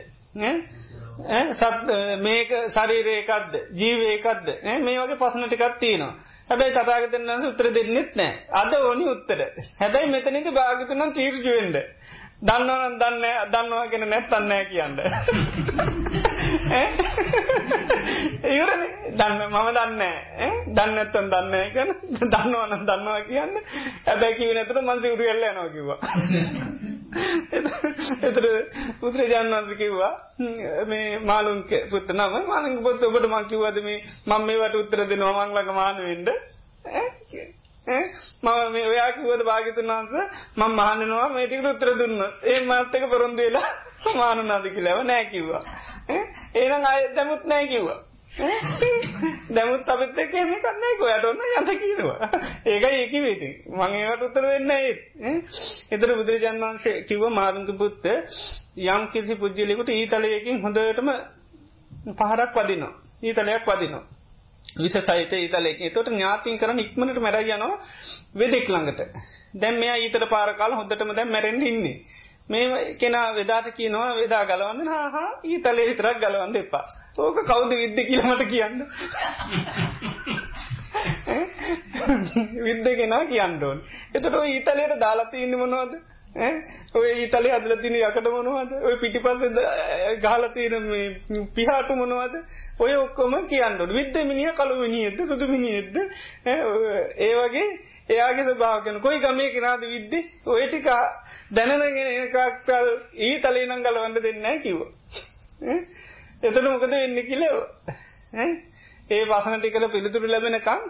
සත් 1.54 1.98
මේක 2.20 2.52
ශරීරයකක්ද 2.70 3.56
ජීවයකක්ද 3.74 4.48
මේ 4.82 4.98
වගේ 4.98 5.18
පසන 5.18 5.46
ටිකක් 5.46 5.78
තියෙනවා. 5.80 6.16
හැබැයි 6.50 6.74
තතාගතන 6.74 7.28
වන්ස 7.28 7.46
උත්තර 7.46 7.72
දෙන්නෙත් 7.72 8.16
නෑ 8.16 8.34
අද 8.54 8.74
ඕනි 8.76 9.08
උත්තර. 9.08 9.46
හැබැයි 9.80 10.10
මෙතනිති 10.10 10.52
භාගතුනම් 10.52 11.14
තීර්ජුවෙන්ඩ 11.14 11.78
දන්නවන 12.42 13.00
දන්න 13.00 13.26
දන්නවා 13.52 13.88
ගෙන 13.88 14.10
නැත්තන්නෑ 14.10 14.66
කියන්න. 14.66 15.00
ඉවරන 18.52 18.84
දන්න 19.14 19.41
මම 19.48 19.68
දන්න 19.72 20.02
දන්නත්තන් 20.72 21.27
දන්න 21.30 21.53
එක 21.57 21.76
දන්නවන 22.26 22.85
දන්නවා 22.88 23.22
කියන්න. 23.23 23.53
ඇබැ 24.06 24.31
කිව 24.35 24.53
නැතර 24.53 24.81
මන්සි 24.81 25.07
උරුවෙල්ල 25.10 25.43
නෝ 25.53 25.68
කිවා 25.69 25.99
එතර 28.22 28.45
පුත්‍රජාන් 28.99 29.52
වන්ස 29.52 29.77
කිව්වා 29.77 30.14
මේ 30.88 31.19
මාලුන්ක 31.22 31.72
පුත්ත 31.89 32.10
නම 32.11 32.35
මානක 32.48 32.77
පොත් 32.84 33.03
ඔබට 33.03 33.27
මංකිවද 33.27 33.77
මේ 33.84 33.99
මං 34.26 34.41
මේවට 34.43 34.76
උත්තර 34.76 35.02
දෙනවා 35.06 35.34
මංලක 35.41 35.69
මානවෙන්ඩ 35.73 36.30
මම 37.88 38.72
මේ 38.72 38.85
ඔයා 38.85 39.11
කිව්වද 39.11 39.43
භාග්‍යතුන් 39.43 39.91
වහන්සේ 39.91 40.26
මම 40.57 40.72
මහන්නනවා 40.73 41.30
මේ 41.30 41.48
ටිකට 41.48 41.72
උත්තර 41.72 41.89
දුන්නොත් 41.98 42.35
ඒ 42.45 42.60
මාත් 42.64 42.95
එක 42.95 43.10
පොරොන්දු 43.10 43.41
වෙලා 43.41 43.69
මානුනාද 44.15 44.65
කියලාව 44.68 45.03
නෑ 45.06 45.26
කිව්වා. 45.26 45.61
එහෙනම් 46.56 46.86
ආයෙ 46.86 47.10
දැමුත් 47.15 47.44
නෑ 47.45 47.68
කිව්වා. 47.68 47.99
දැමුත් 49.52 49.90
අපිත් 49.90 50.18
එක්ක 50.18 50.34
එහෙම 50.34 50.53
එකක් 50.53 50.68
නෑ 50.76 50.95
කොයාට 50.98 51.26
ඔන්න 51.26 51.41
යන්න 51.49 51.82
කියනවා. 51.82 52.30
ඒකයි 52.65 52.94
ඒ 52.94 53.10
කිව්වේ 53.10 53.34
ඉතින්. 53.34 53.53
මම 53.69 53.98
ඒකට 53.99 54.23
උත්තර 54.23 54.45
දෙන්නේ 54.45 54.94
නෑ 55.18 55.36
ඒතර 55.91 56.15
බුදුරජාණන් 56.15 56.64
වහන්සේ 56.64 57.03
කිව්වා 57.03 57.30
මාරුන්ක 57.32 57.72
පුත්ත 57.78 58.07
යම් 58.88 59.03
කිසි 59.14 59.36
පුජ්‍යලයකට 59.36 59.91
ඊතලයකින් 59.91 60.64
හොඳටම 60.64 61.14
පහරක් 62.15 62.57
වදිනවා. 62.57 62.94
ඊතලයක් 63.23 63.64
වදිනවා. 63.68 64.03
විස 64.76 64.94
සහිත 64.94 65.34
ඊතලෙක් 65.34 65.80
තොට 65.94 66.10
ඥාතින් 66.10 66.57
කරන 66.57 66.80
ඉක්මනට 66.80 67.19
මැර 67.19 67.40
යනවා. 67.44 67.80
වෙදෙක් 68.36 68.68
ළඟට. 68.68 69.02
දැම් 69.53 69.76
මෙයා 69.76 69.98
ඊතර 69.98 70.26
පාරකාල 70.28 70.73
හොඳටම 70.73 71.14
දැම් 71.14 71.30
මැරෙන්ඩ 71.30 71.64
ඉන්නේ. 71.64 71.98
මේ 72.52 72.94
කෙනා 72.95 73.28
වෙදාට 73.34 73.68
කියනවා 73.73 74.15
වෙදා 74.15 74.44
ගලවන්න. 74.45 74.88
හා 74.90 75.30
ඊතලේ 75.45 75.86
විතරක් 75.86 76.18
ගලවන්න 76.19 76.56
එපා. 76.57 76.86
ඕක 77.18 77.38
කවුද 77.44 77.72
විද්ද 77.73 77.99
කියලමට 78.03 78.44
කියන්න. 78.48 78.78
විද්ද 82.65 82.88
කෙනා 82.95 83.26
කියන්නඩෝන් 83.26 83.84
එතට 84.14 84.26
ඊතලයට 84.45 84.95
දාලති 84.99 85.44
ඉන්න 85.44 85.57
මොනවද? 85.57 85.94
ඔය 86.94 87.07
ඊතලේ 87.14 87.52
අදල 87.52 87.76
තින 87.82 87.95
යකට 87.98 88.28
මොනවද? 88.28 88.72
ඔය 88.82 88.98
පිටිපස්ස 88.98 89.41
ගහලතින 90.22 90.73
පිහාටු 91.56 91.95
මොනවද? 91.95 92.36
ඔය 92.80 92.95
ඔක්කොම 92.95 93.38
කියන්නට 93.48 93.86
විද්ද 93.91 94.19
මිනිිය 94.26 94.53
කළු 94.53 94.82
මිනිියද 94.82 95.23
සුදු 95.28 95.48
මිනිියද්ද 95.48 95.98
ඒ 96.48 97.34
වගේ 97.36 97.68
එයාගේ 98.12 98.46
ස්භාවකන 98.48 99.00
කොයි 99.00 99.20
ගමේ 99.20 99.50
කෙනාද 99.52 99.84
විද්ද? 99.88 100.14
ඔය 100.48 100.64
ටික 100.66 100.88
දැනනගෙන 101.52 102.10
එකක්තල් 102.18 102.88
ඊ 103.20 103.36
තලේ 103.40 103.66
නම් 103.66 103.82
ගලවන්න 103.82 104.16
දෙන්න 104.20 104.62
කිව්ව. 104.62 104.82
එතන 106.42 106.66
මොකද 106.66 106.94
වෙන්න 106.94 107.22
කිලව 107.24 107.56
ඒ 109.10 109.24
වසන 109.26 109.58
ටිකල 109.58 109.88
පිළිතුරු 109.90 110.28
ලැබෙනකම් 110.28 110.86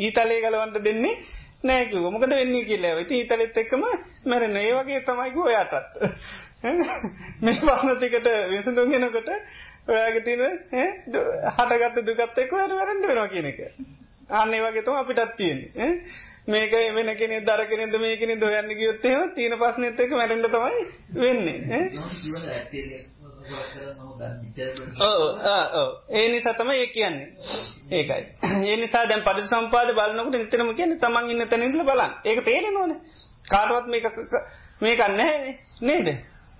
ඊතලේ 0.00 0.40
ගලවන්ට 0.40 0.82
දෙන්නේ 0.82 1.14
නෑකිව 1.64 2.06
මොකද 2.08 2.30
වෙන්නේ 2.30 2.64
කියලා? 2.64 2.98
ඉති 3.00 3.20
ඉතලෙත් 3.20 3.56
එක්කම 3.56 3.84
මැරෙන 4.24 4.56
ඒ 4.56 4.72
වගේ 4.74 5.00
තමයික 5.02 5.36
ඔයාටත්. 5.40 6.00
මේ 7.40 7.54
පහනතිකට 7.60 8.28
විසඳුන්ගෙනකොට 8.50 9.30
ඔයාගේ 9.88 10.22
තින 10.22 10.42
හටගත්ත 11.52 12.06
දුකත් 12.08 12.38
එක්ක 12.38 12.52
වැර 12.52 12.72
වැරෙන්ඩ 12.72 13.06
වෙනවා 13.06 13.28
කියන 13.28 13.46
එක. 13.46 13.60
අන්නේ 14.32 14.62
වගේ 14.62 14.82
තම 14.82 14.96
අපිටත් 14.96 15.36
තියෙන 15.36 15.60
මේක 16.46 16.72
වෙන 16.92 17.10
කෙනෙ 17.16 17.40
දර 17.42 17.66
කෙනෙද 17.66 17.94
මේ 17.98 18.16
කෙනෙ 18.16 18.34
දොයන්න 18.36 18.70
ගියොත්තේම 18.74 19.34
තියෙන 19.34 19.58
පස්සනෙත් 19.58 20.00
එක 20.00 20.10
මැරෙන්ඩ 20.12 20.48
තමයි 20.48 20.82
වෙන්නේ 21.16 21.58
ඒ 26.10 26.28
නිසා 26.28 26.54
තම 26.54 26.70
ඒ 26.70 26.86
කියන්නේ. 26.88 27.28
ඒකයි. 27.90 28.22
ඒ 28.62 28.76
නිසා 28.76 29.04
දැන් 29.06 29.22
පඩි 29.22 29.42
සම්පාද 29.44 29.88
බලන්නකට 29.92 30.34
නිතරම 30.34 30.70
කියන්න 30.74 30.98
තමන් 30.98 31.30
ඉන්න 31.30 31.48
තැනින්ල 31.48 31.82
බලන් 31.82 32.12
ඒක 32.24 32.44
තේරෙන 32.44 32.76
ඕන 32.76 32.92
කාටවත් 33.46 33.86
මේක 33.86 34.04
මේකන්න 34.80 35.20
නේද 35.82 36.08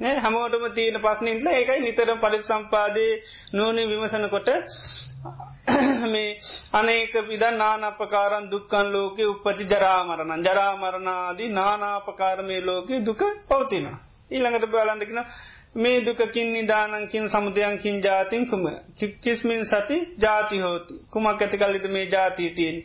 හැමෝටම 0.00 0.64
තියෙන 0.72 1.00
පස්නින්ල 1.00 1.46
ඒකයි 1.48 1.80
නිතරම් 1.80 2.18
පඩි 2.18 2.42
සම්පාදය 2.42 3.06
නෝනේ 3.52 3.86
විමසනකොට 3.86 4.48
මේ 6.12 6.38
අනේක 6.72 7.14
විද 7.24 7.44
නානපකාරන් 7.54 8.50
දුක්කන් 8.50 8.92
ලෝක 8.92 9.18
උපති 9.24 9.64
ජරාමරණ 9.66 10.42
ජරාමරණාදී 10.42 11.50
නානාපකාරමය 11.50 12.60
ලෝක 12.62 12.88
දුක 13.02 13.22
පවතින 13.48 13.86
ඊළඟට 14.30 14.66
බලන්ඩකින 14.68 15.22
මේ 15.76 15.96
දුකකින් 16.02 16.52
නිදානකින් 16.52 17.28
සමුදයන්කින් 17.28 17.96
ජාතින්කුම 18.00 18.64
කිස්මින් 19.20 19.64
සති 19.64 19.96
ජාති 20.18 20.60
හෝති. 20.60 20.94
කුමක් 21.08 21.40
ඇති 21.40 21.58
කල්ලිත 21.58 21.86
මේ 21.88 22.06
ජාතී 22.08 22.50
තියෙන් 22.50 22.76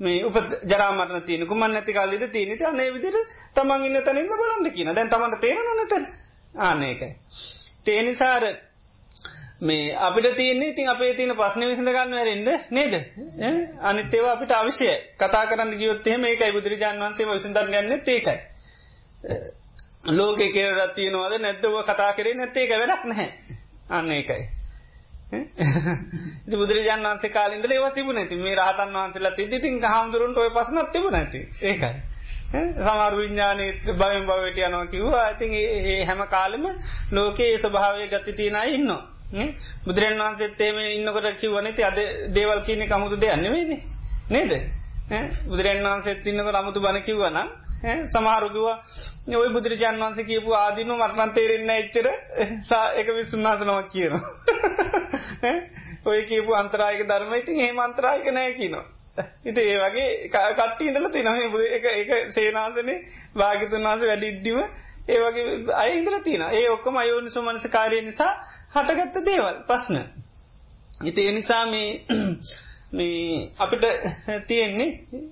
මේ 0.00 0.24
උප 0.24 0.36
ජරාමරන 0.64 1.22
තියන 1.22 1.46
කුමන් 1.46 1.64
නැති 1.68 1.92
කල්ලිද 1.92 2.24
තියනට 2.30 2.62
අනේ 2.64 2.90
විදිර 2.92 3.16
තමන් 3.54 3.86
ඉන්න 3.86 4.02
තනින්ද 4.02 4.32
බලන්න 4.34 4.70
කියන 4.72 4.94
දැන් 4.94 5.08
තමන්ට 5.08 5.40
තේරන 6.54 6.80
නැත 6.80 7.02
ආනකයි 7.02 7.16
තේනිසාර 7.84 8.42
මේ 9.60 9.96
අපිට 9.96 10.36
තියන්නේ 10.36 10.68
ඉතින් 10.68 10.88
අපේ 10.88 11.14
තියන 11.14 11.32
ප්‍රශ්න 11.32 11.62
විසඳ 11.62 11.88
ගන්න 11.88 12.10
වැරෙන්ද? 12.10 12.48
නේද? 12.70 12.94
අනිත්තේවා 13.80 14.32
අපිට 14.32 14.52
අවශ්‍යය. 14.52 14.94
කතා 15.16 15.46
කරන්න 15.46 15.78
ගියොත්තේ 15.78 16.16
මේකයි 16.18 16.52
බුදුරජාන් 16.52 16.98
වන්සේ 16.98 17.26
විසඳර 17.26 17.66
ගන්න 17.66 17.92
ඒකයි. 17.92 18.38
ලෝක 20.08 20.38
කෙරත් 20.38 20.94
තියනවාද 20.94 21.38
නැද්දව 21.38 21.80
කතා 21.82 22.12
කරේ 22.12 22.34
නැත්තේ 22.34 22.64
එක 22.64 22.72
වැඩක් 22.72 23.04
නැහැ. 23.04 23.28
අන්න 23.90 24.10
ඒකයි. 24.10 24.42
බුදුරජාන් 26.52 27.02
වන්සේ 27.02 27.30
කාලින්ද 27.30 27.64
ඒව 27.66 27.86
තිබුණ 27.92 28.18
ඇති 28.18 28.36
මේ 28.38 28.56
රහතන් 28.56 28.92
වහන්සේලා 28.92 29.32
තිදිතින් 29.32 29.80
හාමුදුරුන්ට 29.84 30.38
ඔය 30.38 30.50
පසනත් 30.50 30.92
තිබුණ 30.92 31.14
ඇති 31.14 31.40
ඒකයි. 31.62 32.13
සමරු 32.54 33.16
විඤ්ඥානය 33.16 33.66
බයෙන් 33.94 34.26
බවට 34.26 34.58
යනවා 34.60 34.86
කිව්වා. 34.86 35.24
ඇතින් 35.24 35.52
ඒ 35.54 36.04
හැම 36.04 36.22
කාලෙම 36.28 36.64
ලෝකයේ 37.12 37.58
ස්වභාවය 37.58 38.08
ගති 38.08 38.32
තියෙනයි 38.32 38.74
ඉන්නවා. 38.74 39.02
බුදුරන් 39.86 40.18
වහන්සේත් 40.18 40.60
ඒම 40.60 40.78
ඉන්නකොට 40.78 41.28
කිවනති 41.36 41.82
අද 41.82 41.98
දේවල් 42.30 42.62
කියනෙ 42.62 42.86
කමුතු 42.86 43.16
දෙයන්න 43.18 43.44
වේද 43.48 43.72
නේද? 44.30 44.52
බුදුරන් 45.46 45.84
වහන්සේත් 45.84 46.26
ඉන්නකට 46.26 46.54
අමුතු 46.54 46.80
බණ 46.80 47.02
කිව්වනම් 47.02 47.48
සමහරුගවා 48.06 48.76
ඔය 49.34 49.48
බුදුරජාන් 49.50 49.98
වන්සේ 49.98 50.24
කියපු 50.24 50.54
ආදින 50.54 50.92
මටමන් 50.92 51.32
තේරෙන්න 51.32 51.70
එච්චර. 51.72 52.06
සා 52.68 52.84
එක 52.92 53.08
විසුන්නාසනවක් 53.10 53.88
කියනවා. 53.88 54.22
ඔය 56.06 56.20
කියපු 56.24 56.54
අන්තරායක 56.54 57.08
ධර්මයිති 57.08 57.60
ඒ 57.60 57.72
මන්ත්‍රායක 57.72 58.26
නෑ 58.32 58.52
කියනවා. 58.52 58.86
ඉති 59.44 59.60
ඒ 59.62 59.78
වගේ 59.80 60.08
කට්ටි 60.30 60.86
ඉඳල 60.86 61.06
තිනම 61.10 61.28
එක 61.70 61.84
එක 61.92 62.10
සේනාසනේ 62.30 62.96
භාගිතුන් 63.34 63.84
වහන්ස 63.84 64.02
වැඩි 64.02 64.28
ඉද්දිම 64.28 64.58
ඒ 65.06 65.20
වගේ 65.20 65.74
අය 65.76 65.90
ඉඳල 65.92 66.16
තින 66.20 66.42
ඒ 66.50 66.66
ඔක්කොම 66.70 66.96
අයෝනිසු 66.96 67.42
මනස 67.42 67.66
කාරය 67.68 68.00
නිසා 68.02 68.32
හටගත්ත 68.74 69.24
දේවල් 69.24 69.60
ප්‍රශ්න. 69.64 69.98
ඉති 71.02 71.28
එනිසා 71.28 71.64
මේ 71.66 71.90
මේ 72.92 73.50
අපිට 73.58 73.84
තියෙන්නේ 74.48 74.90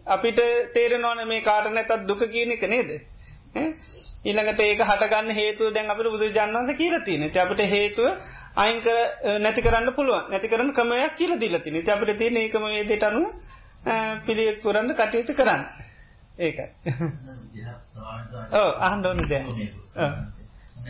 අපිට 0.08 0.40
තේරෙනවාන 0.74 1.26
මේ 1.28 1.42
කාට 1.42 1.70
නැතත් 1.70 2.06
දුක 2.06 2.22
කියන 2.28 2.52
එක 2.52 2.64
නේද. 2.66 2.90
ඊළඟට 4.24 4.60
ඒක 4.62 4.82
හටගන්න 4.82 5.34
හේතුව 5.34 5.72
දැන් 5.72 5.90
අපට 5.90 6.08
බුදු 6.08 6.30
ජන්වන්ස 6.30 6.70
කියලතින 6.76 7.24
අපට 7.38 7.64
හේතුව 7.68 8.06
අයිංක 8.56 8.86
නැති 9.40 9.60
කරන්න 9.60 9.90
පුළුවන්. 9.92 10.30
නැති 10.30 10.48
කරන 10.48 10.70
ක්‍රමයක් 10.72 11.16
කියල 11.16 11.34
දිලතින 11.38 11.82
අපට 11.88 12.14
තියෙන 12.16 12.38
ඒකම 12.38 12.68
ඒදට 12.70 13.04
අනු 13.04 13.24
පිළියෙක් 14.24 14.62
පුරන්න 14.62 14.94
කටයුතු 14.94 15.32
කරන්න 15.34 15.62
ඒක 16.38 16.58
අහන්ඩෝන 18.80 19.20
දැ 19.24 19.42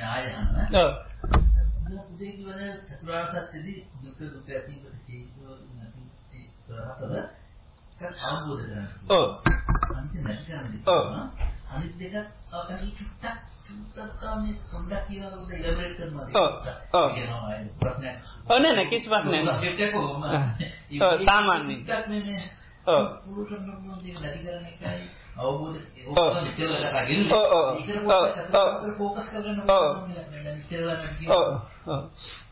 ආය 0.07 0.25
උදේකිවන 2.13 2.61
චතුරාර්ය 2.89 3.41
සත්‍යදී 3.43 3.81
දුක 4.03 4.19
දුක 4.25 4.49
ඇතිවට 4.49 5.09
හේතුව 5.09 5.59
නැති 5.75 6.03
කරහතල 6.67 7.15
ඒක 8.01 8.17
අවබෝධ 8.23 8.63
කරගන්න. 8.63 8.87
ඔව්. 9.09 9.27
අනිත් 9.93 10.13
නැති 10.19 10.45
කරන්නේ. 10.47 10.83
ඔව්. 10.87 11.05
අනිත් 11.69 11.95
දෙක 11.99 12.15
අකරි 12.53 12.89
චුට්ටක් 12.93 13.39
චුට්ටක් 13.67 14.23
මේ 14.37 14.55
පොඩ්ඩක් 14.65 15.05
කියලා 15.09 15.37
උඩ 15.37 15.53
ඉලබරේට් 15.53 15.97
කරනවා. 15.99 16.27
ඔව්. 16.37 16.53
ඔව්. 16.93 17.09
කියනවා 17.13 17.59
ප්‍රශ්නයක්. 17.77 18.17
ඔව් 18.45 18.59
නෑ 18.59 18.73
නෑ 18.73 18.87
කිසි 18.87 19.09
ප්‍රශ්නයක් 19.09 19.45
නෑ. 19.45 20.71
ඔව් 21.03 21.15
සාමාන්‍යයෙන්. 21.25 21.81
චුට්ටක් 22.85 22.89
මේ 22.89 22.95
ඔව්. 22.95 23.05
පුරු 23.25 23.43
කරන 23.47 23.65
මොනවද 23.81 24.05
නැති 24.15 24.41
කරන 24.41 24.65
එකයි 24.67 25.07
අවබෝධ 25.37 25.79
ඔව්. 26.09 26.17
ඔක්කොම 26.19 26.47
ඉතල 26.47 26.73
රගින්න. 26.95 27.33
ඔව්, 27.33 27.47
ඔව්. 27.53 27.69
ඒකට 27.79 28.07
ඔව්, 28.09 28.25
ඔව්. 28.55 28.69
ફોකස් 28.99 29.25
කරගෙන 29.27 29.59
ඔව්. 29.69 29.87
ඉතල 30.63 30.89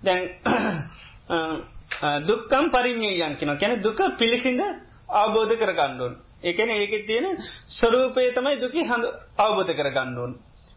දැන් 0.03 0.23
දුක්කම් 2.23 2.65
පරිින්යයන් 2.71 3.37
කියෙන 3.37 3.59
කැන 3.59 3.83
දුක 3.83 4.01
පිළිසිඳ 4.19 4.61
අවබෝධ 5.15 5.55
කර 5.57 5.73
ගණ්ඩුවන් 5.73 6.15
එකන 6.43 6.71
ඒක 6.71 6.95
තියෙන 7.07 7.27
ස්වරූපය 7.69 8.31
තමයි 8.33 8.57
දුකි 8.57 8.81
හඳ 8.83 9.05
අවබෝධ 9.39 9.73
කර 9.73 9.91
ගණ්ඩුවන් 9.91 10.33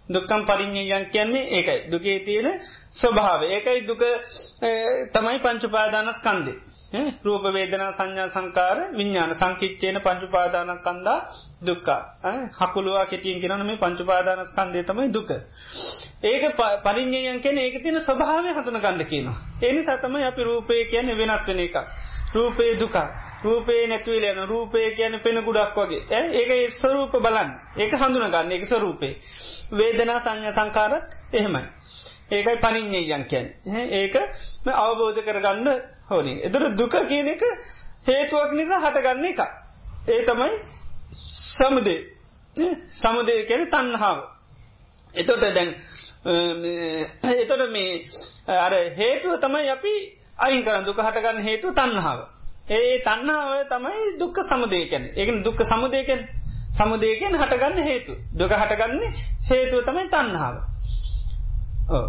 දුක්කම් 0.09 0.41
පරිින්යයන් 0.45 1.05
කියන්නේ 1.07 1.49
ඒකයි 1.51 1.79
දුකේ 1.89 2.19
තියෙන 2.19 2.59
ස්වභාව 2.91 3.41
ඒකයි 3.47 3.87
දුක 3.87 4.03
තමයි 5.13 5.37
පංචුපාදානස් 5.39 6.19
කන්දේ 6.19 6.57
රූප 7.23 7.43
වේදනා 7.49 7.91
සංඥා 7.91 8.27
සංකාර 8.29 8.77
විඤ්ඥාන 8.93 9.35
සංකිච්චේන 9.35 9.97
පංචුපාදානක් 9.99 10.83
කන්දා 10.83 11.17
දුක්කා 11.61 12.01
හකුළුවා 12.53 13.05
කෙටියෙන් 13.05 13.41
කිරන 13.41 13.65
මේ 13.65 13.77
පංචුපාදානස් 13.77 14.53
කන්දේ 14.53 14.83
තමයි 14.83 15.09
දුක. 15.09 15.29
ඒක 16.23 16.43
පරිින්්ඥයන් 16.83 17.41
කෙන 17.41 17.57
ඒක 17.57 17.81
තින 17.83 17.97
ස්වභාවය 17.99 18.49
හතුන 18.51 18.79
ගන්න 18.79 19.05
කියනවා. 19.05 19.37
එනි 19.61 19.81
සතමයි 19.83 20.23
අපි 20.23 20.43
රූපය 20.43 20.85
කියන 20.85 21.07
වෙනස් 21.13 21.47
වෙන 21.47 21.59
එක. 21.59 21.75
රූපයේ 22.33 22.79
දුකා. 22.79 23.07
රූපේ 23.43 23.87
නැතිවලයන 23.87 24.39
රූපය 24.45 24.79
කියන 24.91 25.19
පෙන 25.19 25.37
ගුඩක් 25.41 25.77
වගේ 25.77 26.21
ඒක 26.33 26.71
ස්වරූප 26.73 27.13
බලන් 27.17 27.49
ඒක 27.77 27.93
හඳුන 27.93 28.29
ගන්න 28.29 28.51
එක 28.51 28.65
ස්වරූපේ. 28.65 29.13
වේදනා 29.71 30.19
සංඥ 30.19 30.51
සංකාරත් 30.51 31.09
එහෙමයි. 31.33 31.63
ඒකයි 32.31 32.57
පනිින්්ඥයන් 32.57 33.25
කියැන් 33.25 33.47
ඒක 33.93 34.15
අවබෝධ 34.75 35.19
කරගන්න 35.21 35.67
හෝනි. 36.13 36.33
එතුර 36.41 36.63
දුක 36.73 36.95
කියන 37.03 37.27
එක 37.27 37.43
හේතුවක් 38.05 38.51
නිසා 38.53 38.81
හටගන්න 38.81 39.25
එක. 39.25 39.39
ඒ 40.07 40.21
තමයි 40.23 40.51
සමුදේ 41.49 41.99
සමුදේ 42.93 43.45
කැන 43.45 43.67
තන්හාාව. 43.67 44.19
එතොට 45.13 45.41
දැන් 45.49 45.69
එතොට 47.35 47.63
මේ 47.69 48.05
අර 48.47 48.73
හේතුව 48.91 49.39
තමයි 49.39 49.69
අපි 49.69 49.93
අයින් 50.39 50.63
කරන්න 50.63 50.85
දුක 50.85 50.99
හටගන්න 50.99 51.43
හේතු 51.43 51.73
තන්හාාව. 51.73 52.19
ඒ 52.69 52.99
තන්නාව 52.99 53.67
තමයි 53.67 54.17
දුක්ක 54.19 54.37
සමුදේකැන 54.43 55.03
ඒක 55.13 55.29
දුක්ක 55.43 55.59
සමුදේකෙන් 55.63 56.21
සමුදේකෙන් 56.71 57.33
හටගන්න 57.35 57.83
හේතු 57.83 58.13
දුක 58.33 58.51
හටගන්නේ 58.53 59.09
හේතුව 59.49 59.83
තමයි 59.83 60.07
තන්හාාව. 60.09 60.55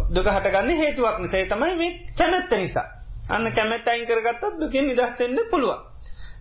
දුක 0.09 0.27
හටගන්න 0.27 0.69
හේතුවක් 0.73 1.17
නිසේ 1.19 1.45
තමයි 1.45 1.75
මේ 1.75 1.91
කැමැත්ත 2.17 2.51
නිසා. 2.53 2.87
අන්න 3.29 3.51
කැමැත් 3.51 3.87
අයින් 3.87 4.05
කරගත්තත් 4.05 4.59
දුකින් 4.59 4.85
නිදස්සෙන්න්න 4.85 5.49
පුළුවන්. 5.51 5.79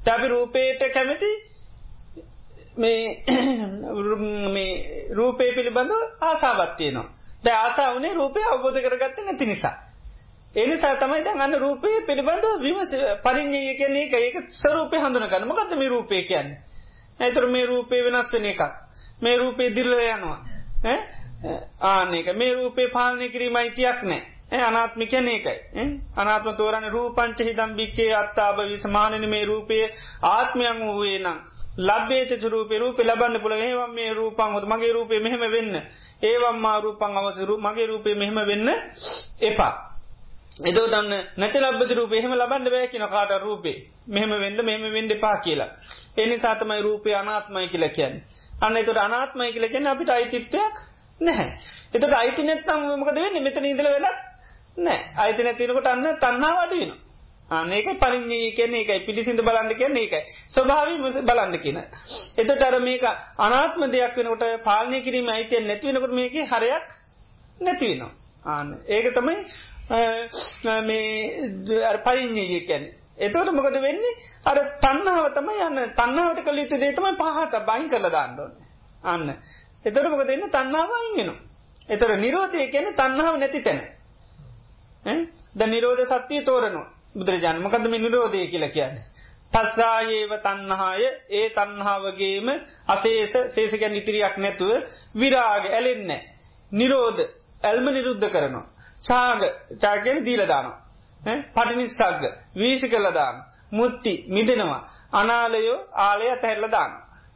තැබි 0.05 0.28
රූපේට 0.28 0.93
කැමැති 0.93 1.55
මේ 2.77 3.24
රූපේ 5.11 5.52
පිළිබඳ 5.52 5.90
ආසාවත්තියනවා. 6.20 7.12
ද 7.44 7.48
ආසා 7.48 7.94
වනේ 7.94 8.15
රූපය 8.15 8.43
අවබෝධ 8.43 8.81
කරගත්ත 8.81 9.20
නැති 9.20 9.47
නිසා. 9.47 9.77
එනිසා 10.56 10.97
තමයි 10.97 11.24
දැන් 11.24 11.40
අන්න 11.40 11.56
රූපය 11.56 11.89
පිළිබඳ 12.06 12.44
විමස 12.61 12.94
පරිින්්ඥය 13.23 13.74
කියන 13.74 13.97
එක 13.97 14.15
ඒක 14.15 14.51
සරූපය 14.51 14.97
හඳුන 14.97 15.28
කරන 15.28 15.47
මොකද 15.47 15.74
මේ 15.74 15.89
රූපය 15.89 16.23
කියන්නේ. 16.23 16.59
ඇතුර 17.20 17.47
මේ 17.47 17.66
රූපය 17.66 18.05
වෙනස් 18.05 18.32
වෙන 18.32 18.44
එකක්. 18.44 18.61
මේ 19.20 19.36
රූපය 19.36 19.70
දිල්ල 19.70 19.94
යනවා. 19.94 20.39
ආනක 21.82 22.35
මේ 22.35 22.55
රූපේ 22.55 22.89
පාලනය 22.89 23.28
කිරීම 23.28 23.56
අයිතියක් 23.56 24.02
නෑ 24.55 24.64
අනාත්මික 24.64 25.12
නේකයි 25.20 25.59
අනාත්ම 26.16 26.56
තෝරන 26.56 26.85
රූපංච 26.89 27.39
හිදම් 27.40 27.70
භික්කේ 27.76 28.10
අත්තාව 28.14 28.59
විසමානන 28.64 29.24
මේ 29.28 29.44
රූපය 29.44 29.78
ආත්මයන් 30.24 30.78
වූයේ 30.89 31.18
නම්. 31.18 31.39
ලබ්බේත 31.78 32.44
රූපේ 32.47 32.78
රූප 32.78 32.98
ලබන්න 33.01 33.40
පුළ 33.40 33.55
ඒවම් 33.55 33.90
මේ 33.93 34.12
රූපන් 34.12 34.52
හොද. 34.52 34.64
මගේ 34.64 34.93
රූපය 34.93 35.20
මෙහෙම 35.20 35.44
වෙන්න. 35.48 35.74
ඒවම් 36.22 36.56
මා 36.59 36.81
රූපන් 36.81 37.18
අවසරු 37.18 37.59
මගේ 37.59 37.86
රූපය 37.86 38.14
මෙහෙම 38.14 38.39
වෙන්න 38.43 38.68
එපා. 39.40 39.72
එදෝටන්න 40.62 41.12
නැච 41.36 41.55
ලබ්බති 41.56 41.94
රූපේ 41.94 42.18
එහෙම 42.18 42.35
ලබන්න 42.35 42.70
බෑකි 42.70 42.98
නොකාට 42.98 43.32
රූපේ? 43.43 43.76
මෙහෙම 44.09 44.31
වෙන්න 44.36 44.64
මෙහෙම 44.64 44.85
වෙන්ඩ 44.93 45.12
පා 45.20 45.36
කියලා. 45.39 45.70
එනි 46.16 46.39
සාතමයි 46.39 46.81
රූපය 46.81 47.14
අනාත්මයි 47.14 47.68
කියලා 47.68 47.90
කියන්න. 47.90 48.22
අන්න 48.60 48.76
එතුට 48.76 48.98
අනාත්මයි 48.98 49.52
කියලා 49.52 49.72
කියන්න 49.74 49.86
අපිට 49.86 50.10
අයිතිත්වයක් 50.10 50.76
නැහැ. 51.20 51.48
එතට 51.94 52.14
අයිති 52.14 52.43
නැත්තම් 52.43 52.86
මොකද 52.93 53.16
වෙන්නේ? 53.16 53.43
මෙතන 53.43 53.66
ඉඳල 53.66 53.89
වෙලා 53.89 54.14
නෑ 54.77 55.01
අයිති 55.17 55.43
නැතිනකොට 55.43 55.87
අන්න 55.87 56.07
තන්නා 56.19 56.55
වඩින. 56.61 56.93
ආනක 57.51 57.89
පරිින්ජී 58.01 58.53
කියන්නේ 58.53 58.81
එකයි 58.81 59.07
පිටිසිඳ 59.07 59.41
බලන්න 59.41 59.75
කියන්නේ 59.75 60.05
එකයි 60.05 60.23
ස්වභාවී 60.49 60.99
මුස 60.99 61.17
බලන්න 61.21 61.59
කියන. 61.59 61.79
එතට 62.37 62.63
අර 62.63 62.81
මේක 62.81 63.05
අනාත්ම 63.39 63.87
දෙයක් 63.91 64.17
වෙනකොට 64.17 64.45
පාලනය 64.65 65.01
කිරීම 65.03 65.29
අයිතිය 65.29 65.63
නැතිවෙනකොට 65.63 66.13
මේක 66.13 66.35
හරයක් 66.47 66.89
නැතිවෙනවා. 67.61 68.13
ආන 68.45 68.69
ඒක 68.89 69.07
තමයි 69.15 69.37
මේ 70.83 71.99
පරිින්ජී 72.01 72.61
කියන්නේ. 72.63 72.93
එතවට 73.19 73.53
මොකද 73.53 73.77
වෙන්නේ 73.79 74.15
අර 74.45 74.59
තන්නාව 74.81 75.27
තමයි 75.33 75.61
යන්න 75.63 75.83
තන්නාවට 75.95 76.45
කළ 76.45 76.59
යුතු 76.59 76.79
දේතමයි 76.79 77.17
පහත 77.17 77.65
බයින් 77.65 77.89
කළ 77.89 78.11
දාන්නඩොන්න. 78.11 78.55
අන්න 79.05 79.29
එතර 79.85 80.09
මොක 80.09 80.27
දෙන්න 80.27 80.49
තන්නාව 80.51 80.91
ඉගෙනු. 81.05 81.35
එතර 81.89 82.17
නිරෝධය 82.17 82.67
කියන 82.71 82.95
තන්නාව 82.95 83.39
නැති 83.39 83.63
තැන. 83.63 83.94
ද 85.55 85.60
නිරෝධ 85.66 86.02
සත්‍යය 86.06 86.43
තෝරනවා 86.43 86.86
බුදුරජාන් 87.14 87.60
මකද 87.60 87.85
මේ 87.86 88.01
නිරෝධය 88.01 88.47
කියල 88.47 88.66
කියන්න. 88.68 88.97
තස්රායේව 89.52 90.32
තන්නහාය 90.40 91.02
ඒ 91.31 91.48
තන්හාාවගේම 91.51 92.48
අසේස 92.89 93.35
සේසකැන් 93.48 93.94
ඉතිරියක් 93.94 94.36
නැතුව 94.36 94.70
විරාග 95.14 95.64
ඇලෙන්න. 95.68 96.10
නිරෝධ 96.72 97.20
ඇල්ම 97.62 97.86
නිරුද්ධ 97.89 98.26
කරනවා. 98.28 98.66
චාග 99.02 99.43
චාගැන 99.81 100.24
දීලදානවා. 100.24 100.81
පටිනිස්සක්ග 101.52 102.22
වීසි 102.56 102.89
කළදාන. 102.89 103.36
මුත්ති 103.72 104.12
මිදෙනවා. 104.28 104.82
අනාලයෝ 105.12 105.78
ආලය 105.98 106.24
ඇතැල්ලදාන. 106.28 106.90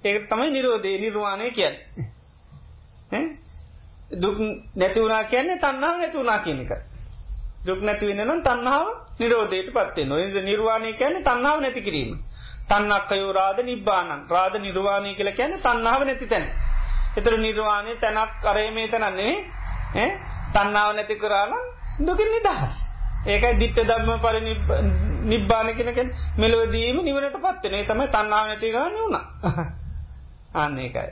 ඒක 0.04 0.28
තමයි 0.28 0.50
නිරෝධය 0.50 0.98
නිර්වාණය 0.98 1.50
කියන්න. 1.50 1.76
දුක් 4.12 4.36
නැතිවුණනා 4.76 5.24
කියන්නේ 5.24 5.58
තන්නාව 5.58 5.96
නැතිවුණනා 5.96 6.38
කියනක. 6.40 6.70
දුක් 7.68 7.80
නැතිවෙනනම් 7.80 8.42
තන්නාව 8.42 8.86
නිරෝධයට 9.18 9.70
පත්වේ 9.72 10.06
නොද 10.06 10.36
නිර්වාණය 10.42 10.92
කියන්නේ 10.94 11.22
තන්නාව 11.22 11.58
නැති 11.60 11.82
කිරීම. 11.82 12.10
තන්නක්කයෝ 12.68 13.32
රාධ 13.32 13.60
නිබ්බානන් 13.62 14.10
රාධ 14.28 14.56
නිර්වාණය 14.58 15.14
කියල 15.14 15.30
කියන්නේ 15.32 15.60
තන්නාව 15.60 16.00
නැති 16.02 16.26
තැන. 16.26 16.44
එතර 17.16 17.34
නිර්වාණය 17.38 17.92
තැනක් 17.96 18.32
කරේමේ 18.42 18.88
තනන්නේ 18.88 20.08
තන්නාව 20.52 20.90
නැති 20.94 21.16
කරානම් 21.16 21.64
දුකින් 22.00 22.28
නිදහස්. 22.28 22.72
ඒකයි 23.26 23.58
දිට්ට 23.60 23.80
ධර්ම 23.82 24.10
පරි 24.18 24.40
නිබ්බාන 25.24 25.74
කෙනකෙන් 25.74 26.08
මෙලොවදීම 26.36 26.98
නිවනට 27.02 27.38
පත්වනේ 27.38 27.84
තම 27.84 28.02
තන්නාව 28.08 28.44
නැති 28.46 28.72
ගන්න 28.72 28.96
වුණා. 28.96 29.24
අන්න 30.54 30.78
ඒකයි. 30.78 31.08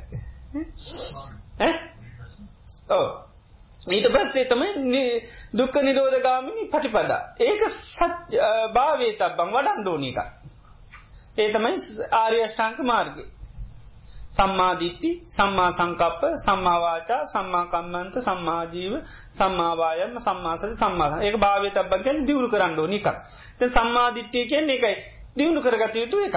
ඕ 2.90 3.25
ඊට 3.86 4.08
පස්සේ 4.08 4.44
තමයි 4.44 5.04
දුක්ක 5.52 5.76
නිරෝධගාමිනි 5.78 6.66
පටිපදා. 6.66 7.20
ඒක 7.40 7.62
සත් 7.68 8.34
භාවේ 8.74 9.12
තබ්බම් 9.12 9.50
වඩන් 9.52 9.84
දෝනික. 9.84 10.18
ඒ 11.38 11.48
තමයි 11.52 11.74
ආර්යෂ්ඨාංක 12.12 12.78
මාර්ග. 12.82 13.16
සම්මාධිට්ටි 14.30 15.10
සම්මා 15.26 15.70
සංකප්ප 15.72 16.22
සම්මාවාචා 16.36 17.20
සම්මාකම්මන්ත 17.26 18.14
සම්මාජීව 18.20 18.94
සම්මාවායම 19.30 20.18
සම්මාසද 20.18 20.72
සම්මා 20.74 21.22
ඒක 21.22 21.36
භාවය 21.38 21.70
තබ්බන් 21.70 22.02
ගැන 22.02 22.26
දියුණු 22.26 22.48
කරන්න 22.48 22.90
නික. 22.90 23.06
සම්මාධිට්ටිය 23.68 24.44
කියන්නේ 24.46 24.76
එකයි 24.76 24.94
දියුණු 25.36 25.60
කරගත 25.62 25.94
යුතු 25.94 26.18
එකක්. 26.20 26.36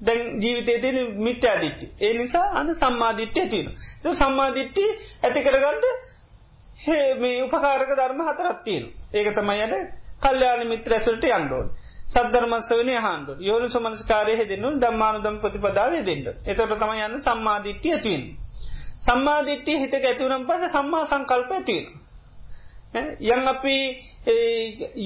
දැන් 0.00 0.20
ජීවිතේ 0.40 0.78
තියෙන 0.78 0.98
මිත්‍යාදිට්ටි. 1.18 1.86
ඒ 2.00 2.12
නිසා 2.14 2.46
අන්න 2.52 2.74
සම්මාදිට්ඨිය 2.74 3.48
තියෙනවා. 3.48 3.76
ඒ 4.04 4.14
සම්මාදිට්ඨි 4.14 4.84
ඇති 5.22 5.40
කරගන්න 5.42 6.06
මේ 7.16 7.42
උපකාරක 7.42 7.90
ධර්ම 7.90 8.20
හතරක් 8.22 8.58
තියෙනවා. 8.64 8.94
ඒක 9.12 9.34
තමයි 9.34 9.62
අර 9.62 9.72
කල්යාණ 10.22 10.66
මිත්‍ර 10.66 10.92
ඇසුරට 10.92 11.24
යන්න 11.26 11.52
ඕනේ. 11.52 11.86
සද්ධර්ම 12.06 12.52
ශ්‍රවණය 12.60 12.96
අහන්න 12.96 13.24
ඕනේ. 13.24 13.46
යෝනිසෝ 13.46 13.82
මනස්කාරය 13.82 14.36
හෙදෙන්න 14.36 14.64
ඕනේ. 14.64 14.80
ධම්මානුධම් 14.80 15.38
ප්‍රතිපදාවේ 15.38 16.02
දෙන්න. 16.04 16.26
ඒතකොට 16.44 16.78
තමයි 16.78 17.04
යන්නේ 17.04 17.20
සම්මාදිට්ඨිය 17.20 17.94
ඇති 17.94 18.10
වෙන්නේ. 18.10 18.36
සම්මාදිට්ඨිය 19.00 19.78
හිතක 19.78 20.04
ඇති 20.04 20.24
වුණාන් 20.24 20.46
පස්සේ 20.46 20.68
සම්මා 20.70 21.04
සංකල්පය 21.06 21.62
තියෙනවා. 21.62 21.98
යම් 23.20 23.46
අපි 23.46 23.76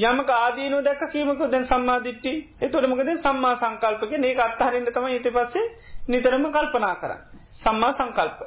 යමක 0.02 0.30
ආදීනු 0.32 0.82
දැක 0.82 1.00
කීමක 1.10 1.40
දැන් 1.50 1.64
සම්මාධිට්ටි 1.64 2.32
එතොටමකද 2.60 3.10
සම්මා 3.18 3.54
සංකල්පක 3.56 4.12
ඒ 4.20 4.34
අත්හරෙන්ට 4.40 4.90
තම 4.90 5.06
ඉට 5.08 5.28
පස්සේ 5.28 5.64
නිතරම 6.08 6.44
කල්පනා 6.48 6.94
කරන්න. 6.96 7.20
සම්මා 7.54 7.92
සංකල්ප. 7.92 8.38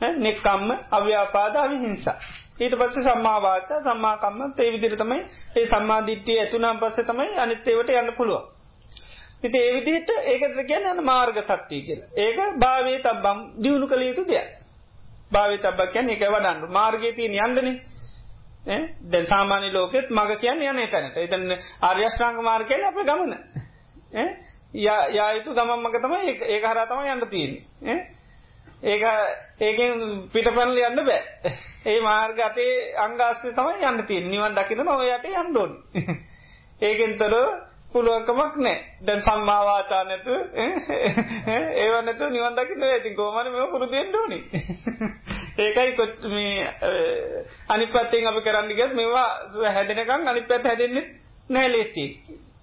නෙක්කම්ම 0.00 0.70
අව්‍යාපාද 0.90 1.56
අවිහිංසා. 1.56 2.16
ඊට 2.56 2.74
පස්සේ 2.74 3.04
සම්මාවාච 3.04 3.70
සම්මාකම්ම 3.82 4.42
ඒ 4.58 4.70
විදිර 4.72 4.96
තමයි 4.96 5.20
ඒ 5.56 5.66
සම්මාධිට්ටිය 5.66 6.38
ඇතුනම් 6.40 6.78
පස්සේ 6.78 7.04
තමයි 7.04 7.38
අනිත්තේවට 7.38 7.90
යන්න 7.92 8.12
පුළුව. 8.16 8.42
ඉති 9.42 9.58
ඒ 9.58 9.72
විදිහට 9.74 10.10
ඒකතර 10.24 10.62
කියන 10.64 10.86
යන 10.88 11.04
මාර්ග 11.04 11.40
සත්තිය 11.40 11.82
කියලා. 11.82 12.08
ඒක 12.16 12.38
භාවේ 12.58 12.98
තබ්බම් 13.00 13.40
දියුණු 13.62 13.86
කළ 13.86 14.02
යුතු 14.02 14.24
දෙයක්. 14.24 14.48
භාවේ 15.32 15.58
තබ්බක් 15.58 15.92
කියන්නේ 15.92 16.14
ඒක 16.14 16.24
වඩන්න 16.28 16.72
මාර්ගයේ 16.72 17.12
තියෙන 17.12 17.34
යන්නනේ 17.40 17.76
දැන් 18.66 19.26
සාමාන්‍ය 19.26 19.72
ලෝකෙත් 19.72 20.10
මග 20.10 20.38
කියන්නේ 20.38 20.70
යන්නේ 20.70 20.88
තැනට. 20.88 21.16
එතන 21.18 21.52
ආර්යශ්‍රාංග 21.82 22.42
මාර්ගයෙන් 22.42 22.84
අපේ 22.84 23.04
ගමන. 23.04 23.32
ඈ 24.14 24.28
යා 24.74 25.30
යුතු 25.32 25.54
ගමන් 25.54 25.80
මග 25.80 25.96
තමයි 26.00 26.36
ඒක 26.48 26.64
හරහා 26.64 26.86
තමයි 26.86 27.10
යන්න 27.10 27.28
තියෙන්නේ. 27.28 28.13
ඒක 28.82 29.02
ඒකෙන් 29.60 30.28
පිටපැනල 30.32 30.78
යන්න 30.78 31.04
බෑ. 31.04 31.52
ඒ 31.84 32.00
මාර්ග 32.00 32.40
අතේ 32.40 32.94
අංගාස්සේ 32.96 33.52
තමයි 33.52 33.84
යන්න 33.84 34.06
තියෙන්නේ. 34.06 34.30
නිවන් 34.30 34.54
දකින්න 34.54 34.88
ඔය 34.88 35.08
යටේ 35.08 35.40
යන්න 35.40 35.56
ඕනේ. 35.56 36.16
ඒකෙන්තර 36.82 37.34
පුළුවන්කමක් 37.92 38.56
නෑ. 38.58 38.78
දැන් 39.00 39.22
සම්මා 39.22 39.64
වාචා 39.64 40.04
නැතුව 40.04 40.38
ඒව 41.76 41.94
නැතුව 42.02 42.30
නිවන් 42.30 42.56
දකින්න 42.56 42.80
බෑ. 42.80 42.98
ඉතින් 42.98 43.16
කොහොමද 43.16 43.50
මේව 43.50 43.70
පුරුදු 43.70 43.92
වෙන්න 43.92 44.14
ඕනේ. 44.14 44.42
ඒකයි 45.58 45.96
කොත් 45.96 46.24
මේ 46.26 46.56
අනිත් 47.68 47.92
පැත්තෙන් 47.92 48.26
අපි 48.26 48.40
කරන්න 48.40 48.74
ගියත් 48.74 48.94
මේවා 48.94 49.28
හැදෙනකන් 49.72 50.28
අනිත් 50.28 50.48
පැත්ත 50.48 50.66
හැදෙන්නේ 50.66 51.06
නැහැ 51.50 51.72
ලේසි. 51.72 52.04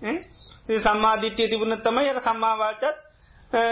ඈ 0.03 0.79
සම්මාදිට්ඨිය 0.79 1.49
තිබුණොත් 1.49 1.83
තමයි 1.83 2.09
අර 2.09 2.21
සම්මා 2.21 2.57
වාචත් 2.57 2.83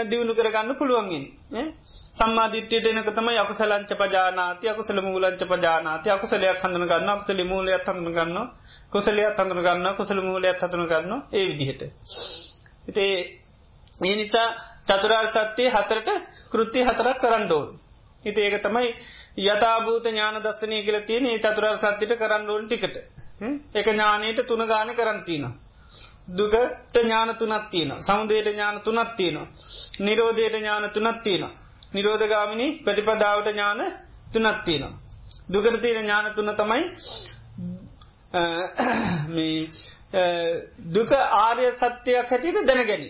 දිනු 0.04 0.32
කරගන්න 0.34 0.76
පුළුවන් 0.76 1.10
ඉන්නේ. 1.10 1.66
සම්මාදිට්ඨියට 2.12 2.86
එනක 2.86 3.08
තමයි 3.10 3.38
අකුසලංච 3.38 3.90
පජානාති 3.94 4.68
අකුසල 4.68 5.00
මූලංච 5.00 5.42
පජානාති 5.44 6.10
අකුසලයක් 6.10 6.58
හඳුන 6.58 6.84
ගන්නවා 6.84 7.14
අකුසල 7.14 7.40
මූලයක් 7.44 7.86
හඳුන 7.86 8.12
ගන්නවා 8.12 8.46
කුසලයක් 8.90 9.38
හඳුන 9.38 9.60
ගන්නවා 9.60 9.94
කුසල 9.94 10.20
මූලයක් 10.20 10.58
හඳුන 10.58 10.86
ගන්නවා 10.86 11.20
ඒ 11.32 11.44
විදිහට. 11.48 11.82
ඉතින් 12.86 13.10
ඒ 14.00 14.16
නිසා 14.16 14.48
චතුරාර්ය 14.86 15.30
සත්‍ය 15.30 15.64
හතරට 15.68 16.08
කෘත්‍ය 16.50 16.80
හතරක් 16.82 17.16
කරන්න 17.18 17.52
ඕනේ. 17.52 17.78
හිත 18.24 18.38
ඒක 18.38 18.56
තමයි 18.60 18.88
යථභූත 19.44 20.04
ඥාන 20.06 20.36
දස්සනය 20.40 20.82
කියල 20.82 21.00
තියෙන 21.02 21.26
චතුරර් 21.38 21.76
සත්තිට 21.78 22.12
කරන්න 22.18 22.48
ඕන් 22.48 22.66
ටිකට 22.66 22.96
එක 23.74 23.86
ඥානයට 23.86 24.40
තුන 24.46 24.62
ගාන 24.66 24.92
කරන්තින. 24.94 25.44
දුකට 26.30 26.96
ඥාන 26.96 27.36
තුනත් 27.36 27.70
තියන 27.70 27.90
සමුදයට 28.00 28.46
ඥාන 28.46 28.80
තුනත් 28.80 29.16
තියනවා. 29.16 29.46
නිරෝධයට 30.00 30.54
ඥාන 30.54 30.90
තුනත් 30.90 31.22
තියන. 31.22 31.44
නිරෝධගාමිනි 31.94 32.66
ප්‍රතිපදාවට 32.84 33.48
ඥාන 33.48 33.80
තුනත් 34.32 34.64
තියනවා. 34.64 34.98
දුකරතියන 35.48 35.98
ඥාන 35.98 36.34
තුන 36.34 36.50
තමයි 36.54 36.82
දුක 40.88 41.10
ආර්ය 41.12 41.72
සත්‍යයක් 41.72 42.26
හැටියට 42.26 42.66
දැනගැනි. 42.66 43.08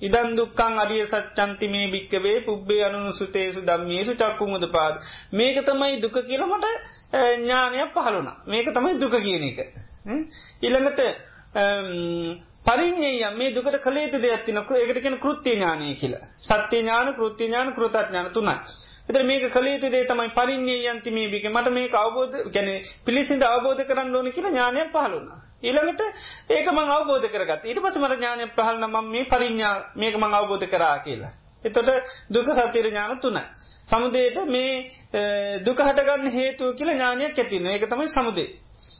ඉදන් 0.00 0.28
දුක්කං 0.36 0.78
අරිය 0.78 1.04
සච්චන්ති 1.06 1.66
මේ 1.68 1.90
භික්කවේ 1.90 2.36
පුබ්බේ 2.40 2.82
අනුසුතේසු 2.84 3.60
දම්මියසු 3.60 4.12
චක්කුමුද 4.14 4.64
පාද. 4.72 4.94
මේක 5.32 5.56
තමයි 5.64 6.00
දුක 6.02 6.16
කියලමට 6.22 6.66
ඥානයක් 7.36 7.92
පහළුණ 7.94 8.30
මේක 8.46 8.66
තමයි 8.70 8.98
දුක 8.98 9.14
කියන 9.18 9.44
එක. 9.44 9.58
ඉළඟට 10.62 11.00
පරිින්ය 12.66 13.10
මේ 13.32 13.50
දුකට 13.50 13.78
කළේතු 13.78 14.18
දෙයක්ත්තිනක 14.18 14.70
ඒකටකෙන 14.72 15.18
කෘත්ති 15.18 15.50
ඥානය 15.52 15.94
කියලා 15.96 16.26
සත්‍ය 16.40 16.76
ඥාන 16.76 17.14
කෘත්ති 17.14 17.44
ඥාන 17.44 17.74
කෘතඥාන 17.74 18.32
තුනයි. 18.32 18.56
එතර 19.08 19.24
මේක 19.24 19.46
කළේතු 19.50 19.90
දේ 19.90 20.04
තමයි 20.04 20.30
පරිින්ය 20.30 20.76
යන්ති 20.86 21.10
මේ 21.10 21.28
බික 21.28 21.46
මට 21.46 21.70
මේ 21.70 21.90
අවබෝධ 21.94 22.36
ගැන 22.50 22.68
පිළිසිද 23.04 23.42
අවබෝධ 23.44 23.82
කරන්න 23.82 24.14
ඕන 24.14 24.30
කියලා 24.30 24.50
ඥානයක් 24.50 24.90
පහළුණා. 24.90 25.38
ඊළඟට 25.62 26.00
ඒක 26.50 26.66
මං 26.68 26.88
අවබෝධ 26.90 27.26
කරගත් 27.28 27.64
ඊට 27.64 27.80
පස 27.80 27.98
මර 27.98 28.16
ඥානය 28.16 28.48
පහලන 28.52 28.84
ම 28.86 29.10
මේ 29.10 29.26
පරිඥා 29.26 29.74
මේක 29.96 30.14
මං 30.16 30.34
අවබෝධ 30.34 30.66
කරා 30.68 30.98
කියලා. 31.00 31.34
එතොට 31.64 31.90
දුක 32.28 32.46
සතිර 32.48 32.86
ඥාන 32.86 33.18
තුන. 33.18 33.38
සමුදේට 33.88 34.38
මේ 34.46 34.72
දුක 35.62 35.78
හටගන්න 35.80 36.30
හේතුව 36.30 36.74
කියලා 36.74 36.94
ඥානයක් 36.94 37.38
ඇතින 37.38 37.66
ඒක 37.68 37.86
තමයි 37.88 38.08
සමුදේ. 38.08 38.50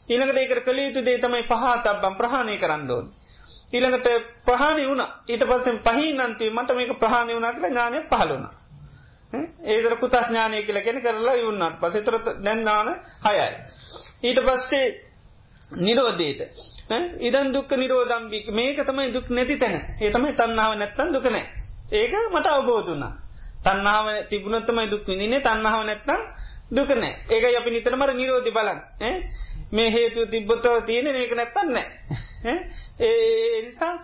ඊළඟට 0.09 0.39
ඒකට 0.39 0.65
කළ 0.65 0.79
යුතු 0.81 1.01
දේ 1.03 1.19
තමයි 1.19 1.45
පහතබ්බම් 1.45 2.15
ප්‍රහණය 2.17 2.57
කරන්න 2.59 2.91
ඕන්. 2.91 3.07
ඊළඟට 3.73 4.09
ප්‍රහාණි 4.45 4.85
වුණ. 4.87 5.05
ඊට 5.27 5.45
පස්සෙන් 5.45 5.79
පහහි 5.81 6.13
නන්තිව 6.15 6.53
මට 6.53 6.71
මේක 6.73 6.93
ප්‍රහණය 6.99 7.33
වුණ 7.35 7.49
කළ 7.51 7.67
ඥානය 7.67 8.03
පහලුණ. 8.09 8.45
ඒදර 9.65 9.97
කුතස් 9.97 10.29
ඥානය 10.29 10.63
කියල 10.63 10.79
ගැන 10.81 11.01
කරලා 11.01 11.37
ඉවන්නට 11.37 11.81
පසතර 11.81 12.17
දැන්නාන 12.41 12.89
හයයි. 13.25 13.49
ඊට 14.23 14.41
පස්සේ 14.41 14.87
නිරෝධයට. 15.79 16.41
ඉදන් 17.21 17.53
දුක් 17.53 17.71
නිරෝධම්බික් 17.73 18.47
මේක 18.51 18.79
තමයි 18.83 19.13
දුක් 19.13 19.27
නැති 19.31 19.57
තැන. 19.57 19.77
ඒතමයි 20.01 20.33
තන්නාව 20.35 20.73
නැත්තන් 20.75 21.13
දුකන 21.13 21.37
ඒක 21.93 22.13
මට 22.31 22.47
අවබෝධුනා 22.49 23.13
තන්නාව 23.63 24.07
තිබුණත්තමයි 24.29 24.91
දුක් 24.91 25.07
විනිනේ 25.07 25.41
තන්නාව 25.41 25.85
නැත්තම් 25.85 26.21
දුකන 26.71 27.05
ඒක 27.05 27.53
අපි 27.53 27.71
නිතරමර 27.71 28.13
නිරෝධි 28.13 28.51
බලන් 28.51 28.81
මේ 29.73 29.91
හේතු 29.91 30.27
තිබ්බොත්තව 30.27 30.85
තියෙන 30.85 31.15
ඒක 31.15 31.33
නැත්තන්න 31.33 31.77
ඒ 33.01 33.63
නිසා 33.63 34.01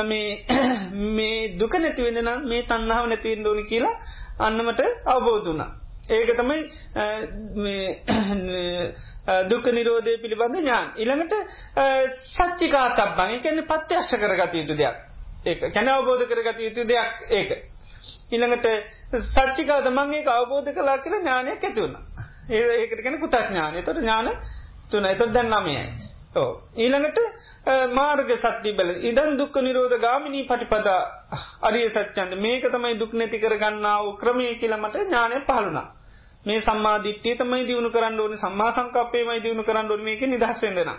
මේ 1.16 1.58
දුක 1.58 1.76
නැතිවෙන 1.76 2.22
නම් 2.22 2.48
මේ 2.48 2.62
තන්නාව 2.62 3.06
නැතිවෙන් 3.06 3.46
ඕනි 3.46 3.64
කියලා 3.64 4.00
අන්නමට 4.38 4.80
අවබෝධුනා 5.06 5.80
ඒක 6.08 6.34
තමයි 6.34 6.70
දුක 9.46 9.68
නිරෝධය 9.68 10.18
පිළිබඳ 10.18 10.56
ඥාන්. 10.56 10.92
ඉළඟට 10.96 11.34
සච්චිකා 12.26 12.92
තබ්බන් 12.92 13.30
එකන්නේ 13.30 13.64
පත්‍යශ්‍ය 13.64 14.18
කරගත 14.18 14.54
යුතු 14.54 14.74
දෙයක්. 14.74 14.96
ඒ 15.46 15.70
කැන 15.70 15.88
අවබෝධ 15.88 16.26
කරගත 16.26 16.60
යුතු 16.60 16.84
දෙයක් 16.84 17.30
ඒක. 17.30 17.70
ඉළඟට 18.30 18.66
සච්චිකා 19.26 19.80
තමන් 19.82 20.14
ඒක 20.14 20.28
අවබෝධ 20.30 20.72
කලා 20.72 20.98
කියල 20.98 21.14
ඥානයක් 21.14 21.62
ඇතිවුණ. 21.62 21.96
ඒ 22.50 22.64
ඒකට 22.76 23.02
කෙන 23.02 23.20
පුතක් 23.20 23.44
ඥානය 23.44 23.82
තොට 23.82 23.98
ඥාන 23.98 24.30
තුන 24.90 25.04
එතොත් 25.06 25.30
දැන් 25.30 25.48
නමයයි. 25.50 25.84
ඕ 26.36 26.50
ඊළඟට 26.76 27.18
මාර්ග 27.92 28.30
සත්‍ය 28.36 28.72
බල 28.72 28.90
ඉදන් 29.02 29.36
දුක්ක 29.36 29.56
නිරෝධ 29.58 29.96
ගාමිණී 29.98 30.44
පටිපදා 30.44 31.00
අරිය 31.62 31.88
සච්චන්ද 31.88 32.38
මේක 32.38 32.64
තමයි 32.66 32.94
දුක් 32.96 33.12
නැති 33.12 33.38
කරගන්නාව 33.38 34.16
ක්‍රමය 34.16 34.54
කියලමට 34.56 34.96
ඥානය 34.98 35.40
පහළුණා. 35.42 35.88
මේ 36.46 36.60
සම්මාධිත්‍යය 36.60 37.36
තමයි 37.36 37.66
දියුණු 37.66 37.90
කරන්න 37.90 38.20
ඕන 38.20 38.38
සම්මා 38.38 38.70
සංකපේමයි 38.72 39.42
දියුණු 39.42 39.64
කරන්න 39.64 39.90
ඕන 39.90 40.02
මේක 40.02 40.22
නිදහස්වෙදෙන. 40.24 40.90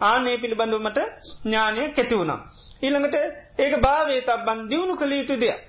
ආනේ 0.00 0.36
පිළිබඳවමට 0.38 0.98
ඥානය 1.44 1.88
කැතිවුණා. 1.90 2.40
ඊළඟට 2.82 3.16
ඒක 3.58 3.74
භාවේ 3.80 4.20
තබ්බන් 4.22 4.68
දියුණු 4.68 4.96
කළ 4.96 5.12
යුතු 5.12 5.36
දෙයක්. 5.36 5.68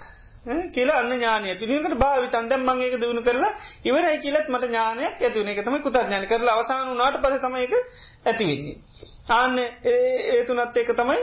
කියලා 0.70 0.98
අන්න 0.98 1.12
ඥානය 1.12 1.56
පිළිකට 1.56 1.96
භාවිතන් 1.96 2.48
දැම් 2.48 2.64
මංඒක 2.64 2.96
දියුණු 2.96 3.22
කරලා 3.22 3.52
ඉවරයි 3.84 4.18
කියලත් 4.20 4.48
මට 4.48 4.66
ඥානයක් 4.66 5.22
ඇතිවන 5.22 5.50
එක 5.50 5.62
තම 5.62 5.78
කුතත් 5.82 6.00
ඥාන 6.00 6.26
කරලා 6.26 6.56
අවසාන 6.56 6.90
වනාට 6.90 7.22
පස 7.22 7.42
තමයික 7.42 7.74
ඇතිවෙන්නේ. 8.26 8.76
ආන්න 9.32 9.58
ඒ 9.60 10.44
තුනත් 10.46 10.78
එක 10.78 10.90
තමයි 10.94 11.22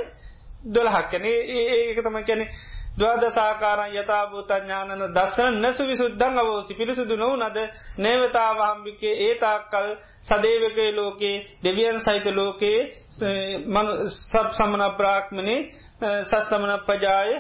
දොළහක් 0.69 1.11
කැන 1.11 1.25
ඒක 1.25 1.99
තමයි 2.01 2.25
කැනෙ 2.25 2.47
දවාදසාකාරන් 2.95 3.95
යථභූතඥානන 3.95 5.05
දස්සන 5.09 5.57
නැසු 5.61 5.85
විසුද්ධං 5.85 6.39
අවෝසි. 6.39 6.75
පිරිසුදු 6.75 7.17
නොව 7.17 7.33
නද 7.39 7.59
නේවතාවහම්භිකේ 7.99 9.15
ඒතාක්කල් 9.21 9.89
සදේවකය 10.23 10.87
ලෝකයේ 10.93 11.43
දෙවියන් 11.65 11.99
සහිත 12.01 12.27
ලෝකයේ 12.33 12.81
සබ් 13.11 14.47
සමන 14.53 14.85
ප්‍රාක්්මනේ 14.97 15.59
සස්සමන 16.01 16.73
පජාය 16.83 17.31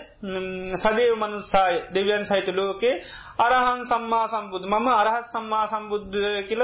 සදේව 0.76 1.16
මනුස්සාය 1.16 1.74
දෙවියන් 1.90 2.24
සහිත 2.24 2.48
ලෝකේ 2.50 3.02
අරහන් 3.38 3.82
සම්මා 3.84 4.26
සම්බුදු 4.28 4.68
මම 4.68 4.88
අරහත් 4.90 5.26
සම්මා 5.26 5.66
සම්බුද්ධ 5.68 6.46
කියල 6.48 6.62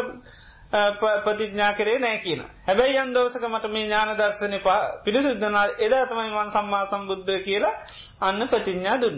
ප්‍රතිඥා 1.25 1.73
කරේ 1.73 1.99
නෑ 1.99 2.19
කියන. 2.19 2.43
හැබැයි 2.67 2.97
යන් 2.97 3.13
දවසක 3.13 3.45
මට 3.45 3.67
මේ 3.67 3.85
ඥාන 3.85 4.17
දර්ශනය 4.17 4.61
පිළිසුද්ධනා 5.05 5.67
එදා 5.79 6.07
තමයි 6.07 6.31
වන් 6.33 6.51
සම්මා 6.51 6.87
සම්බුද්ධ 6.87 7.43
කියලා 7.43 7.75
අන්න 8.21 8.49
ප්‍රතිඥා 8.49 8.97
දුන්. 8.97 9.17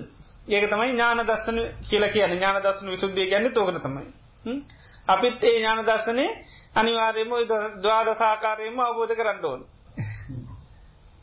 ඒක 0.49 0.65
තමයි 0.71 0.89
ඥාන 0.89 1.21
දර්ශන 1.23 1.59
කියලා 1.83 2.09
කියන 2.09 2.31
ඥාන 2.31 2.63
දර්ශන 2.63 2.89
විසුද්ධිය 2.89 3.29
ගැන්න 3.29 3.53
තෝකන 3.53 3.81
තමයි. 3.81 4.07
අපිත් 5.09 5.45
ඒ 5.45 5.53
ඥාන 5.53 5.85
දර්ශනය 5.85 6.25
අනිවාර්යම 6.75 7.37
දවාදසාකාරයම 7.79 8.81
අවබෝධ 8.81 9.15
කරන්න 9.15 9.45
ඕන්. 9.45 9.61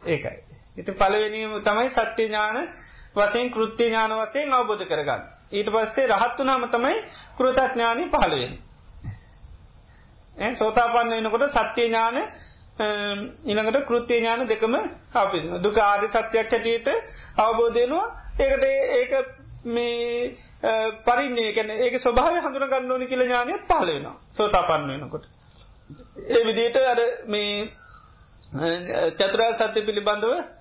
ඒකයි. 0.05 0.48
ඉති 0.79 0.91
පලවෙනීම 0.93 1.59
තමයි 1.61 1.89
සත්‍ය 1.89 2.23
ඥාන 2.23 2.57
වසයෙන් 3.15 3.51
කෘත්ති 3.51 3.83
ඥාන 3.85 4.11
වසයෙන් 4.13 4.53
අවබෝධ 4.53 4.85
කරගන්න. 4.85 5.21
ඊට 5.51 5.69
පස්සේ 5.69 6.07
රහත්තු 6.07 6.43
නාම 6.43 6.69
තමයි 6.69 6.97
කෘතඥානී 7.37 8.09
පහළවෙෙන. 8.09 8.53
සෝතාපන්න 10.55 11.09
වෙනකොට 11.11 11.49
සත්‍යය 11.49 11.87
ඥාන 11.87 12.17
ඉළඟට 13.45 13.87
කෘතිය 13.87 14.19
ඥාන 14.19 14.47
දෙකම 14.47 14.75
අප 15.13 15.33
දුක 15.59 15.77
ආර්ය 15.79 16.07
සත්‍යයක් 16.07 16.35
හැටියට 16.47 16.87
අවබෝධයනවා 17.37 18.05
ඒකට 18.39 18.63
ඒක 18.63 19.11
මේ 19.67 20.37
පරින්නේ 21.03 21.51
කැන 21.53 21.69
ඒක 21.71 21.99
ස්වභාව 21.99 22.39
හඳුන 22.39 22.69
ගන්න 22.69 22.91
ඕනි 22.91 23.07
කියල 23.07 23.21
ඥානයත් 23.21 23.67
පහල 23.67 23.89
වෙනවා 23.89 24.15
සෝතාපන්න 24.31 24.87
වෙනකොට. 24.87 25.25
ඒ 26.29 26.41
විදියට 26.45 26.77
අර 26.85 27.01
මේ 27.25 27.67
චතුරා 29.13 29.51
සත්‍ය 29.55 29.81
පිළිබඳව 29.81 30.33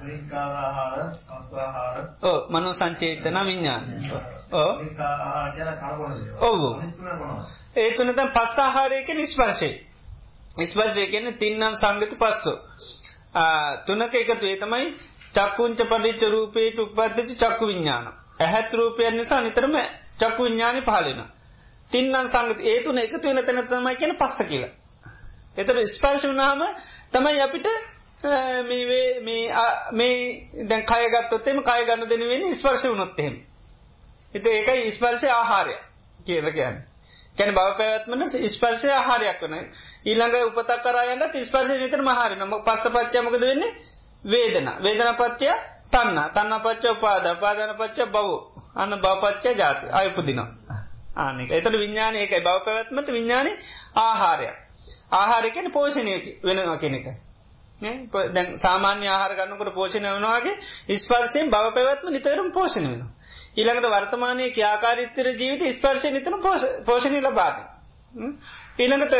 අපලින්කාගාර 0.00 0.98
සංස්වාහාර 1.16 1.96
ඔව් 2.22 2.38
මනෝ 2.50 2.72
සංචේතන 2.72 3.38
විඥාන 3.44 3.84
ඔව් 4.52 4.72
ඔව් 6.42 6.60
ඒ 7.76 7.90
තුන 7.92 8.08
තමයි 8.10 8.32
පස් 8.32 8.58
ආහාරයක 8.58 9.08
නිස්පර්ශේ 9.14 9.90
ස්පර්ශය 10.60 11.06
කියන්නේ 11.06 11.32
තින්නම් 11.34 11.74
සංගති 11.74 12.16
පස්සෝ. 12.16 12.58
තුනක 13.86 14.14
එකතු 14.14 14.46
ඒ 14.46 14.56
තමයි 14.56 14.86
චක්කුංච 15.34 15.80
පටිච්ච 15.82 16.22
රූපේට 16.24 16.78
උපද්දති 16.78 17.36
චක්කු 17.36 17.66
විඥාන. 17.66 18.12
ඇහත් 18.40 18.72
රූපයන් 18.72 19.16
නිසා 19.16 19.40
නිතරම 19.40 19.76
චක්කු 20.18 20.42
විඥානෙ 20.42 20.80
පහළ 20.82 21.04
වෙනවා. 21.04 21.28
තින්නම් 21.90 22.26
සංගති 22.28 22.62
ඒ 22.64 22.82
තුන 22.82 22.98
එකතු 22.98 23.26
වෙන 23.28 23.38
තැන 23.38 23.66
තමයි 23.66 23.96
කියන 23.96 24.16
පස්ස 24.16 24.38
කියලා. 24.42 24.72
එතකොට 25.56 25.88
ස්පර්ශ 25.88 26.24
වුණාම 26.24 26.62
තමයි 27.12 27.40
අපිට 27.40 27.66
මේ 28.22 29.20
මේ 29.20 29.44
මේ 29.92 30.64
දැන් 30.64 30.84
කය 30.84 31.08
ගත්තොත් 31.08 31.46
එimhe 31.46 31.62
කය 31.62 31.84
ගන්න 31.86 32.08
දෙන 32.08 32.28
වෙන්නේ 32.28 32.54
ස්පර්ශ 32.54 32.86
වුණොත් 32.86 33.18
එහෙම. 33.18 33.36
ඉතින් 34.34 34.52
ඒකයි 34.52 34.92
ස්පර්ශ 34.92 35.24
ආහාරය 35.26 35.76
කියලා 36.26 36.52
කියන්නේ. 36.52 36.84
කැන 37.36 37.54
බව 37.54 37.76
පැවත්මන 37.76 38.22
ස්පර්ශය 38.48 38.90
ආහාරයක් 38.90 39.40
වන 39.42 39.54
ඊළඟ 40.04 40.36
උපතක් 40.42 40.82
කරයන්න 40.82 41.22
ස්පර්ශය 41.44 41.78
නිතර 41.78 42.02
මහාර 42.02 42.36
නම 42.36 42.54
පස්ස 42.60 42.84
පච්චමකද 42.88 43.40
වෙන්නේ? 43.42 43.74
වේදන. 44.24 44.68
වේදන 44.80 45.14
පච්චය 45.16 45.50
තන්න 45.90 46.18
තන්න 46.30 46.60
පච්ච 46.60 46.84
උපාද 46.90 47.26
පාදන 47.38 47.74
පච්ච 47.76 48.08
බව 48.08 48.28
අන්න 48.76 48.98
බවපච්චය 48.98 49.54
ජාති 49.54 49.92
අයපුදිනවා 49.92 50.48
ආනක 51.16 51.50
එතට 51.50 51.72
විඤ්ඥාන 51.74 52.16
ඒකයි. 52.16 52.40
බව 52.40 52.64
පැවත්මට 52.64 53.08
විඤ්ඥාන 53.08 53.48
ආහාරයක්. 53.96 54.56
ආහාරකන 55.12 55.72
පෝෂණය 55.72 56.14
වෙනවා 56.44 56.78
කෙනෙකයි 57.80 58.32
දැන් 58.32 58.58
සාමාන්‍ය 58.58 59.06
ආහාර 59.08 59.36
ගන්නකට 59.36 59.74
පෝෂණ 59.74 60.10
වනවාගේ 60.12 60.56
ස්පර්ශයෙන් 60.96 61.50
බව 61.50 61.74
පැවත්ම 61.74 62.08
නිතරම් 62.10 62.52
පෝෂණ 62.52 62.86
වෙනවා 62.86 63.10
ඊළඟට 63.52 63.88
වර්තමානය 63.88 64.46
ක්‍යාකාරිත්තර 64.50 65.28
ජීවිත 65.32 65.62
ස්පර්ශය 65.72 66.10
නිතන 66.10 66.36
පෝෂණය 66.86 67.20
ලබාද. 67.20 67.56
ඊළඟට 68.78 69.14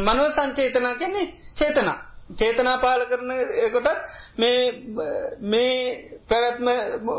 මනුව 0.00 0.30
සංචේතනා 0.32 0.94
කියන්නේ 0.94 1.26
චේතනා. 1.54 1.96
චේතනා 2.36 2.76
පාල 2.78 3.06
කරන 3.06 3.30
කොටත් 3.72 3.88
මේ 5.44 5.82
පැවැත්ම 6.28 6.68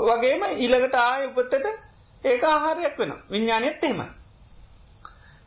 වගේම 0.04 0.48
ඊළඟට 0.48 0.96
ආය 0.98 1.28
උපත්තට 1.28 1.66
ඒක 2.24 2.44
ආහාරයක් 2.46 2.98
වෙන 2.98 3.14
විඤ්ඥානයත් 3.30 3.84
එහෙම. 3.84 4.02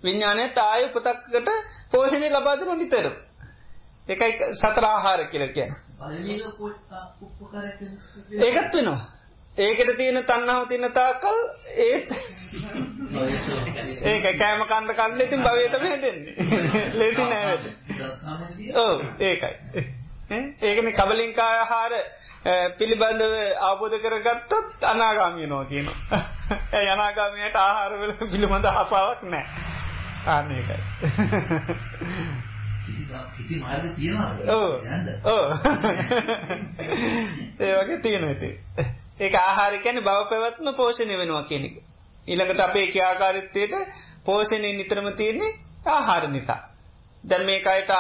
විඤ්ඥානය 0.02 0.48
තාය 0.52 0.86
උපතක්කට 0.86 1.52
පෝෂණය 1.90 2.28
ලබාදන 2.31 2.78
නිතර. 2.78 3.06
එකයි 4.09 4.55
සතර 4.55 4.85
ආහාර 4.85 5.27
කියල 5.27 5.49
කිය. 5.51 5.69
ඒකත් 8.41 8.74
වෙනවා. 8.74 9.01
ඒකට 9.57 9.97
තියෙන 9.97 10.24
තන්නාව 10.24 10.69
තින්න 10.69 10.93
තාකල් 10.93 11.39
ඒත් 11.79 12.09
ඒක 14.03 14.24
කෑම 14.35 14.62
කණ්ඩ 14.65 14.95
කන්න 14.95 15.20
ඉතින් 15.20 15.43
භවතම 15.43 15.85
දෙන්නේ 16.01 16.35
ලේසි 16.99 17.24
නෑවට 17.24 18.77
ඕ 18.77 18.95
ඒකයි. 19.20 19.85
ඒකන 20.62 20.93
කබලින්කාය 20.93 21.65
හාර 21.66 21.93
පිළිබඳව 22.79 23.35
ආබෝධ 23.61 23.99
කරගත්තොත් 24.01 24.85
අනාගාමිය 24.85 25.47
නෝ 25.47 25.65
කියනවා. 25.66 26.23
ඇ 26.73 26.85
යනාගාමයට 26.87 27.57
ආහාරවල 27.59 28.12
පිළිබඳ 28.23 28.65
අපාවක් 28.66 29.23
නෑ. 29.27 29.47
ආන්න 30.27 30.51
ඒකයි 30.51 30.81
ඕ 35.27 35.53
ඒ 37.61 37.74
වගේ 37.78 38.01
තියෙන 38.01 38.24
ඇති 38.24 38.59
ඒක 39.20 39.35
ආහාරිකැන 39.36 40.01
බව 40.01 40.28
පැවත්ම 40.28 40.74
පෝෂණය 40.74 41.19
වෙනවා 41.19 41.44
කෙනෙක. 41.44 41.82
ඉළඟට 42.27 42.61
අපේ 42.61 42.89
ක්‍යාකාරිත්තයට 42.89 43.74
පෝෂණය 44.24 44.73
නිතරම 44.73 45.12
තියන්නේ 45.12 45.59
ආහාර 45.86 46.28
නිසා. 46.28 46.73
දැන් 47.24 47.47
මේක 47.47 47.66
අයට 47.66 47.90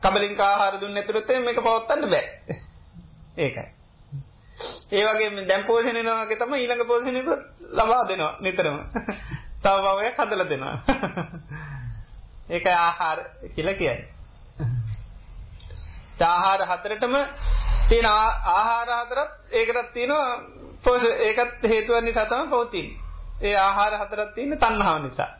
කබලින් 0.00 0.40
ආහාර 0.40 0.80
දුන්න 0.80 0.96
ඇතුරත්තේ 0.96 1.40
මේක 1.40 1.58
පවත්තන්න 1.58 2.10
බෑ. 2.10 2.24
ඒකයි. 3.38 3.68
ඒවගේ 4.92 5.46
දැම් 5.46 5.64
පෝෂණයනවාගේ 5.64 6.36
තම 6.36 6.54
ඊළඟ 6.54 6.86
පෝෂණයක 6.86 7.26
ලබා 7.72 8.04
දෙනවා 8.04 8.36
නිතරම. 8.40 8.78
තව 9.62 9.86
බවය 9.86 10.12
කදල 10.12 10.46
දෙනවා. 10.46 10.82
ඒක 12.50 12.68
ආහාර 12.68 13.18
කියල 13.54 13.74
කියයි. 13.74 14.15
ආහාර 16.22 16.60
හතරටම 16.68 17.14
තියෙන 17.88 18.06
ආහාර 18.06 18.88
හතරත් 18.96 19.30
ඒකටත් 19.52 19.92
තියෙනවා 19.92 20.28
ඒකත් 21.20 21.62
හේතුවන්නේ 21.64 22.14
සතම 22.14 22.50
පවතින් 22.50 22.88
ඒ 23.42 23.56
ආහාර 23.56 23.94
හතරත් 23.98 24.34
තියන්න 24.34 24.58
තන්නාව 24.58 25.02
නිසා. 25.02 25.30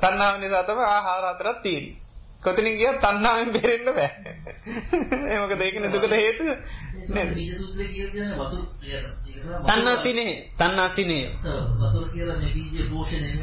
තන්නාව 0.00 0.40
නිසා 0.40 0.62
තම 0.62 0.80
ආහාර 0.86 1.24
හතරත් 1.30 1.62
තිීන් 1.62 1.86
කොතනින් 2.42 2.76
ගිය 2.76 2.92
තන්නාවෙන් 2.98 3.52
බෙරෙන්න්න 3.52 3.94
බෑ. 3.94 4.10
ඒමක 5.30 5.52
දෙකන 5.56 5.92
දුකට 5.92 6.10
හේතු? 6.12 6.44
තන්නාසිනේ 9.66 10.32
තන්නාසිනේ 10.56 11.24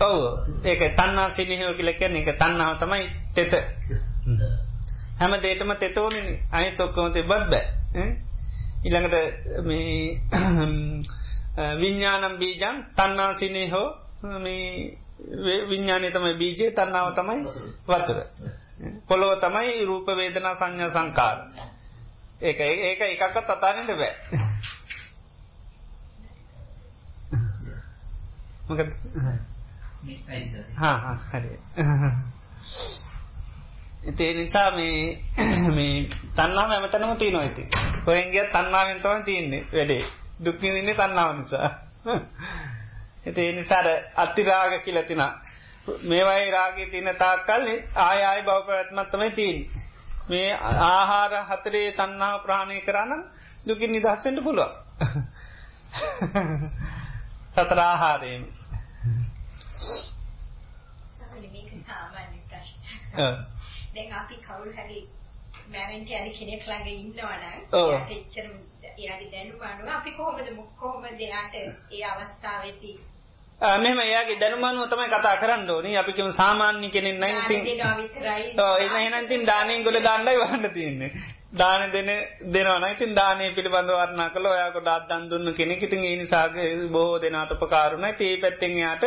ඔව 0.02 0.22
ඒක 0.66 0.82
තන්නා 0.94 1.30
සිනහෝ 1.30 1.74
කියලකැන 1.74 2.16
එක 2.16 2.30
තන්නාව 2.38 2.78
තමයි 2.78 3.06
තෙත 3.36 3.54
හැම 5.24 5.36
දේටම 5.40 5.72
තෙතෝන 5.78 6.16
අනි 6.52 6.72
තොක්කමත 6.74 7.18
බත් 7.22 7.50
බෑ. 7.50 8.08
ඉළඟට 8.84 9.16
මේ 9.64 10.20
විඤ්ඥානම් 11.82 12.36
බීජන් 12.38 12.78
තන්නාසිනේ 12.94 13.70
හෝ 13.70 13.88
විඤ්ඥානය 15.68 16.12
තමයි 16.12 16.34
බීජය 16.36 16.72
තන්නාව 16.72 17.14
තමයි 17.14 17.40
වතුර. 17.88 18.20
පොළොව 19.08 19.40
තමයි 19.40 19.86
රූප 19.86 20.08
වේදනා 20.10 20.56
සංඥා 20.56 20.90
සංකාර. 20.90 21.38
ඒක 22.42 22.60
ඒක 22.60 23.02
එකක්ත් 23.04 23.50
අතාරෙන්ට 23.50 23.92
බෑ. 23.94 24.14
මොකද? 28.68 28.90
හරි 31.32 31.52
ඉතිේ 34.04 34.34
නිසා 34.34 34.72
මේ 34.72 35.22
මේ 35.70 36.10
තන්නාම 36.34 36.72
ඇමතනම 36.72 37.18
තියන 37.18 37.38
ඇති 37.38 37.70
කොහෙන්ගිය 38.06 38.48
තන්නාවෙන් 38.48 39.00
තම 39.00 39.24
තියන්නේ 39.24 39.68
වැඩේ. 39.70 40.10
දුක්කිදින්නේ 40.40 40.96
තන්නාව 40.96 41.38
නිසා. 41.38 41.70
එති 43.26 43.54
නිසාර 43.54 43.86
අත්තිරාග 44.16 44.82
කියලතින 44.82 45.22
මේවයි 46.04 46.52
රාගේ 46.52 46.88
තියන 46.88 47.16
තාක්කල්න්නේ 47.16 47.88
ආය 47.98 48.24
ආය 48.24 48.42
බව 48.42 48.68
පැත්මත්තමයි 48.68 49.32
තිීන් 49.32 49.72
මේ 50.30 50.58
ආහාර 50.82 51.46
හතරේ 51.46 51.94
තන්නාව 51.94 52.42
ප්‍රාණය 52.42 52.82
කරන්න 52.82 53.30
දුකින් 53.68 53.92
නිදහස්සෙන්ට 53.92 54.44
පුළුව 54.44 54.72
සතරාහාරයෙන් 57.54 58.44
දැන් 63.96 64.14
අපි 64.14 64.36
කවුරු 64.42 64.72
හරි 64.74 65.00
මැරෙන්ට 65.70 66.12
යන 66.12 66.30
කෙනෙක් 66.34 66.64
ළඟ 66.66 66.88
ඉන්නවනම් 66.90 67.24
එයාට 67.24 68.12
එච්චර 68.12 68.46
එයාගේ 68.98 69.32
දැනුම 69.32 69.62
අනුව 69.64 69.90
අපි 69.92 70.12
කොහොමද 70.12 70.48
කොහොමද 70.78 71.22
එයාට 71.22 71.56
ඒ 71.56 72.04
අවස්ථාවේදී 72.06 72.98
මෙම 73.80 74.00
එයාගේ 74.00 74.40
දැනුමනුව 74.40 74.90
තමයි 74.90 75.08
කතා 75.10 75.36
කරන්න 75.38 75.70
ඕනි. 75.70 75.98
අපි 75.98 76.14
කිම 76.14 76.32
සාමාන්‍ය 76.34 76.90
කෙනෙක් 76.90 77.16
නයි 77.18 77.32
ඉතින් 77.40 77.82
ඔව් 78.60 78.78
එහෙනම් 78.80 79.26
ඉතින් 79.26 79.46
දානෙන් 79.46 79.84
ගොඩ 79.84 80.04
දාන්නයි 80.04 80.38
වහන්න 80.38 80.74
තියෙන්නේ 80.74 81.12
දාන 81.54 81.92
දෙන 81.92 82.10
දෙනවා 82.48 82.90
ඉතින් 82.90 83.14
දානය 83.14 83.54
පිළිබඳව 83.54 83.94
වර්ණනා 83.94 84.30
කළා. 84.30 84.52
ඔයා 84.52 84.72
ගොඩාක් 84.72 85.08
දන් 85.08 85.30
දුන්න 85.30 85.54
කෙනෙක්. 85.54 85.82
ඉතින් 85.82 86.02
ඒ 86.02 86.16
නිසා 86.16 86.48
බොහෝ 86.90 87.20
දෙනාට 87.20 87.52
උපකාරුණා 87.54 88.10
ඉතින් 88.10 88.28
මේ 88.28 88.42
පැත්තෙන් 88.42 88.74
එයාට 88.74 89.04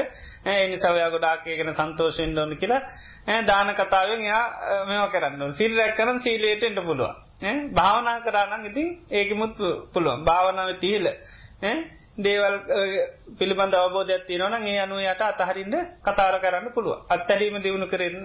ඒ 0.47 0.67
නිසා 0.69 0.93
ඔයා 0.93 1.11
ගොඩාක් 1.11 1.47
ඒකන 1.47 1.73
සන්තෝෂ 1.73 2.19
වෙන්න 2.19 2.39
ඕන 2.39 2.57
කියලා 2.57 2.83
ඈ 3.27 3.43
දාන 3.45 3.75
කතාවෙන් 3.75 4.23
එයා 4.23 4.45
මේවා 4.85 5.11
කරන්න 5.11 5.43
ඕන. 5.43 5.55
සීල 5.55 5.73
රැකගෙන 5.75 6.21
සීලයට 6.21 6.63
එන්න 6.63 6.81
පුළුවන්. 6.81 7.15
ඈ 7.43 7.57
භාවනා 7.71 8.19
කරා 8.23 8.47
නම් 8.49 8.65
ඉතින් 8.65 8.89
ඒකෙමුත් 9.13 9.57
පුළුවන්. 9.93 10.25
භාවනාවේ 10.25 10.79
තියල 10.79 11.07
ඈ 11.07 11.77
දේවල් 12.19 12.55
පිළිබඳ 13.39 13.75
අවබෝධයක් 13.77 14.23
තියෙනවනම් 14.25 14.65
ඒ 14.67 14.79
අනුව 14.79 15.01
යට 15.05 15.23
අතහරින්න 15.25 15.75
කතාර 16.03 16.37
කරන්න 16.39 16.69
පුළුව 16.71 17.03
අත්තැලීම 17.09 17.59
දියුණු 17.61 17.87
කරන්න 17.87 18.25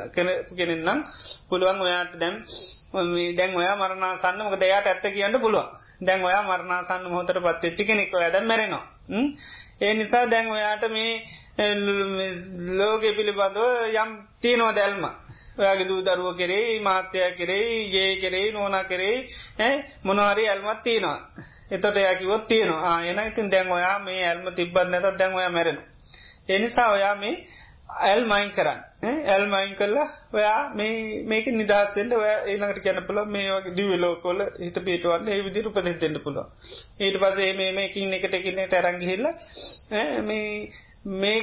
කෙනෙන්නම් 0.53 0.99
පුළුවන් 1.49 1.81
ඔයාට 1.81 2.13
දැම් 2.17 2.37
දැන් 2.93 3.55
ඔයා 3.55 3.75
මරණසන්න 3.75 4.43
මොක 4.43 4.59
දෙයාට 4.59 4.87
ඇත්ත 4.87 5.05
කියන්න 5.07 5.39
පුළුව 5.39 5.65
දැන් 6.01 6.23
ඔයා 6.23 6.43
මරණසන්න 6.43 7.03
මොහොතට 7.05 7.37
පත්වෙච්චි 7.37 7.85
කෙනෙක් 7.85 8.13
ඔය 8.13 8.31
දැ 8.31 8.41
මැරෙනවා. 8.41 8.85
ඒ 9.81 9.93
නිසා 9.93 10.25
දැන් 10.25 10.47
ඔයාට 10.47 10.83
මේ 10.89 11.13
ලෝක 12.71 13.01
පිළිබඳව 13.09 13.59
යම් 13.93 14.11
තියනවා 14.41 14.73
දැල්ම 14.73 15.05
ඔයාගේ 15.57 15.87
දූ 15.87 16.01
දරුව 16.01 16.37
කෙරේ 16.37 16.79
මාත්‍යය 16.79 17.31
කෙරේ 17.37 17.65
ඒ 17.93 18.15
කෙරේ 18.15 18.51
නෝන 18.51 18.75
කෙරේ 18.87 19.15
මොනහරි 20.03 20.47
ඇල්මත් 20.47 20.83
තියෙනවා. 20.83 21.19
එතොට 21.71 21.97
යකිවොත් 21.97 22.47
තියෙනවා. 22.47 22.81
ආයන 22.89 23.19
ඉතින් 23.21 23.51
දැන් 23.51 23.71
ඔයා 23.71 23.99
මේ 23.99 24.21
ඇල්ම 24.25 24.53
තිබ්බත් 24.55 24.87
නැත 24.89 25.17
දැන් 25.17 25.33
ඔයා 25.33 25.49
මැරෙන. 25.49 25.79
එනිසා 26.49 26.91
ඔයා 26.91 27.15
මේ 27.15 27.35
ඇල් 28.01 28.21
මයින් 28.25 28.51
කරන්න. 28.51 28.79
ඇල් 29.25 29.43
මයින් 29.47 29.73
කරලා 29.75 30.07
ඔයා 30.33 30.59
මේ 30.73 31.23
මේක 31.25 31.47
නිදහස්සෙන්ට 31.53 32.13
ඔය 32.13 32.27
ඒනකට 32.47 32.79
කියන්න 32.81 33.01
පුල 33.03 33.19
මේ 33.27 33.47
වගේ 33.49 33.75
දිවලෝකොල 33.75 34.39
හිත 34.59 34.77
පිටවන්න 34.81 35.27
ඒ 35.27 35.41
විදිර 35.41 35.67
උපදෙතෙන්ට 35.67 36.21
පුල 36.23 36.37
ඊට 36.99 37.17
පසේ 37.17 37.51
මේ 37.53 37.71
මේකින් 37.73 38.13
එකට 38.13 38.33
එකන්නේ 38.33 38.67
ටැරංගිහිල්ල 38.67 39.27
මේ 40.23 40.45
මේ 41.13 41.39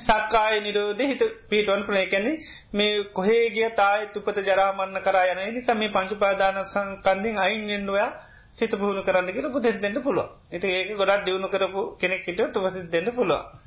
සක්කාය 0.00 0.60
නිරෝධ 0.60 1.02
හිත 1.02 1.22
පිටවන් 1.48 1.84
පලේකැන්නේ 1.84 2.36
මේ 2.72 2.92
කොහේ 3.12 3.46
ගිය 3.50 3.70
තායි 3.74 4.10
තුපත 4.10 4.42
ජරාමන්න 4.42 5.00
කරා 5.02 5.24
යන 5.28 5.42
නිසා 5.50 5.74
මේ 5.76 5.90
පංචුපාදාන 5.90 6.62
සංකන්දිින් 6.66 7.38
අයින් 7.38 7.70
එන්නවා 7.70 8.10
සිත 8.54 8.72
පුහුණු 8.74 9.02
කරන්න 9.02 9.32
කියල 9.32 9.50
පුදෙත් 9.50 9.80
දෙන්න 9.80 9.98
පුළුව 10.02 10.28
එති 10.52 10.72
ඒක 10.72 10.96
ගොඩක් 10.96 11.24
දියුණු 11.24 11.48
කරපු 11.48 11.82
කෙනෙක්ට 11.96 12.40
තුවස 12.50 12.74
දෙන්න 12.90 13.08
පුළුව 13.12 13.61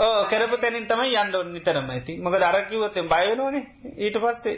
ඕ 0.00 0.20
කරපු 0.26 0.56
තැනින් 0.58 0.86
තම 0.86 1.02
යන්ඩ 1.06 1.36
නිතරම. 1.48 1.90
ඇති 1.90 2.18
මක 2.18 2.34
දරකිවතෙන් 2.38 3.08
බයනෝන 3.08 3.56
ඊට 3.98 4.16
පස්සේ. 4.18 4.56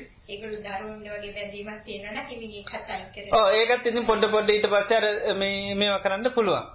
ඕ 3.32 3.48
ඒකත් 3.52 3.86
ඉතින් 3.86 4.06
පොඩ 4.06 4.30
පොඩ්ඩ 4.30 4.50
ඊට 4.50 4.68
පස්සර 4.68 5.04
මේවා 5.36 6.00
කරන්න 6.00 6.32
පුළුවන්. 6.32 6.70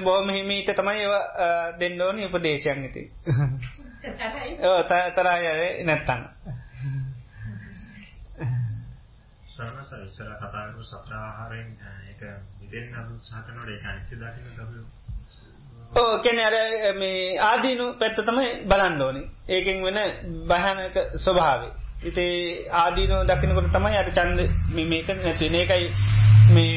බෝම 0.00 0.28
හිමීට 0.30 0.74
තමයි 0.74 1.00
ඒවා 1.00 1.72
දෙන්න 1.78 2.00
ඕනි 2.00 2.26
උපදේශයන් 2.26 2.82
ඇති 2.82 3.02
ඕ 4.64 4.78
තරාය 5.12 5.84
නැත්තන්න 5.84 6.22
සරණස 9.52 9.92
ඉස්සර 9.98 10.30
කතා 10.34 10.50
කරපු 10.50 10.84
සතර 10.84 11.14
ආහාරයෙන් 11.14 11.68
ඒක 12.06 12.22
මිදෙන්න 12.60 12.96
උත්සාහ 13.10 13.42
කරනකොට 13.42 13.68
ඒක 13.68 13.84
අනිත්‍ය 13.84 14.14
දකින්න 14.16 14.56
තමයි 14.56 14.82
ඕ 15.92 16.18
කියන්නේ 16.18 16.44
අර 16.44 16.56
මේ 16.94 17.38
ආදීනු 17.40 17.86
පැත්ත 17.94 18.18
තමයි 18.20 18.48
බලන්න 18.64 19.02
ඕනේ. 19.02 19.24
ඒකෙන් 19.48 19.82
වෙන 19.82 19.98
භයානක 20.48 20.96
ස්වභාවය. 21.16 21.68
ඉතින් 22.02 22.30
ආදීනු 22.74 23.16
දකින්නකොට 23.24 23.68
තමයි 23.70 23.96
අර 23.96 24.08
ඡන්ද 24.08 24.40
මේ 24.70 24.86
මේක 24.86 25.08
නැති 25.16 25.44
වෙන 25.46 25.56
එකයි 25.56 25.86
මේ 26.50 26.70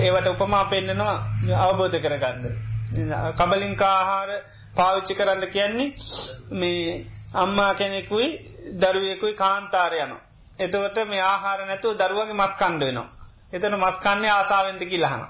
ඒවට 0.00 0.28
උපමා 0.28 0.64
පෙන්නනවා 0.64 1.16
අවබෝධ 1.60 1.96
කරගන්න. 1.98 2.44
කබලින්ක 3.34 3.82
ආහාර 3.84 4.30
පාවිච්චි 4.76 5.14
කරන්න 5.14 5.44
කියන්නේ 5.48 5.88
මේ 6.52 7.06
අම්මා 7.34 7.72
කෙනෙකුයි 7.74 8.28
දරුවෙකුයි 8.76 9.34
කාන්තාරය 9.34 9.98
යනවා. 9.98 10.22
එතවට 10.58 10.98
මේ 11.06 11.22
ආහාර 11.24 11.60
නැතුව 11.66 11.98
දරුවගේ 11.98 12.34
මස් 12.34 12.54
කණ්ඩ 12.58 12.82
වෙනවා. 12.82 13.08
එතන 13.52 13.74
මස් 13.76 13.96
කන්නේ 13.98 14.30
ආසාාවෙන්ද 14.30 14.82
කිලහන. 14.84 15.22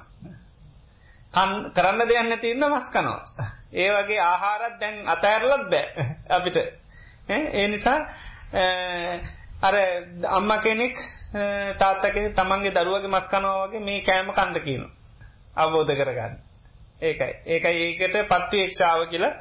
කරන්න 1.32 2.08
දෙයන්න 2.08 2.38
තින්න 2.38 2.64
මස් 2.64 2.90
කනවා. 2.90 3.50
ඒ 3.72 3.90
වගේ 3.92 4.20
ආහාරත් 4.20 4.80
දැන් 4.80 5.08
අතඇරලත් 5.08 5.70
බෑ 5.70 6.06
අපිට. 6.28 6.56
ඒ 7.28 7.68
නිසා 7.68 7.98
අර 9.62 9.74
අම්ම 10.28 10.50
කෙනෙක් 10.60 10.96
තාත්තක 11.78 12.16
තමන්ගේ 12.34 12.72
දරුවගේ 12.72 13.08
මස් 13.08 13.26
කනවාගේ 13.28 13.80
මේ 13.80 14.00
කෑම 14.02 14.32
කණ්ඩ 14.32 14.64
කියන. 14.64 14.84
අවබෝධ 15.56 15.94
කරගන්න. 15.94 16.34
ඒකයි 17.00 17.32
ඒකයි 17.46 17.82
ඒකට 17.84 18.16
පත්තිේක්ෂාව 18.28 19.06
කියලා 19.08 19.34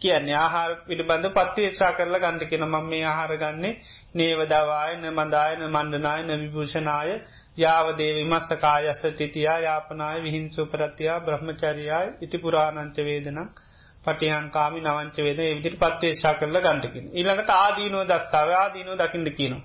කියන්නේ 0.00 0.36
ආහාර 0.36 0.72
පිළිබඳ 0.82 1.26
පත්තිේශා 1.30 1.92
කරලා 1.92 2.20
ගන්ඩ 2.20 2.44
කෙන 2.46 2.64
මම 2.64 2.86
මේ 2.86 3.04
ආහාර 3.04 3.32
ගන්නේ. 3.36 3.72
නේවදවායන 4.14 5.06
මන්දායන 5.10 5.62
මණ්ඩනායන 5.66 6.34
විභූෂණාය 6.36 7.14
යාවදේ 7.58 8.10
විමස්සකායස්ස 8.14 9.02
තිතියා 9.16 9.58
යාපනාය 9.60 10.18
විහිංසු 10.22 10.66
පරත්තියා 10.66 11.18
බ්‍රහ්මචරියයි 11.20 12.04
ඉති 12.20 12.36
පුරාණංච 12.38 13.00
වේදනක් 13.02 13.64
පටියංකාමි 14.04 14.80
නවංච 14.80 15.16
වේද 15.20 15.40
විදිරි 15.48 15.76
පත්වේශා 15.76 16.34
කරල 16.34 16.58
ගන්ටකින් 16.60 17.10
ඉළඟට 17.14 17.50
ආදීනෝ 17.56 18.04
දස්සාව 18.04 18.50
ආදීනෝ 18.54 18.96
දකිින්ට 18.96 19.30
කියනවා. 19.32 19.62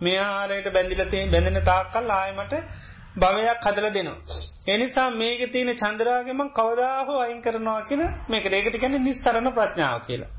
මේ 0.00 0.18
ආරයට 0.20 0.68
බැඳිලතේ 0.72 1.24
බැඳෙන 1.28 1.62
තාක්කල් 1.64 2.10
ආයමට 2.12 2.54
භවයක් 3.16 3.58
හදල 3.62 3.86
දෙනවා. 3.90 4.16
එනිසා 4.68 5.08
මේක 5.12 5.42
තියෙන 5.52 5.70
චන්දරාගම 5.76 6.40
කවදාහෝ 6.52 7.18
අයින් 7.18 7.42
කරනවා 7.42 7.80
කියන 7.82 8.02
මේක 8.28 8.44
රේකට 8.46 8.80
කැන 8.80 8.96
නිස්සරණ 9.00 9.50
ප්‍රඥාව 9.52 10.00
කියලා. 10.06 10.30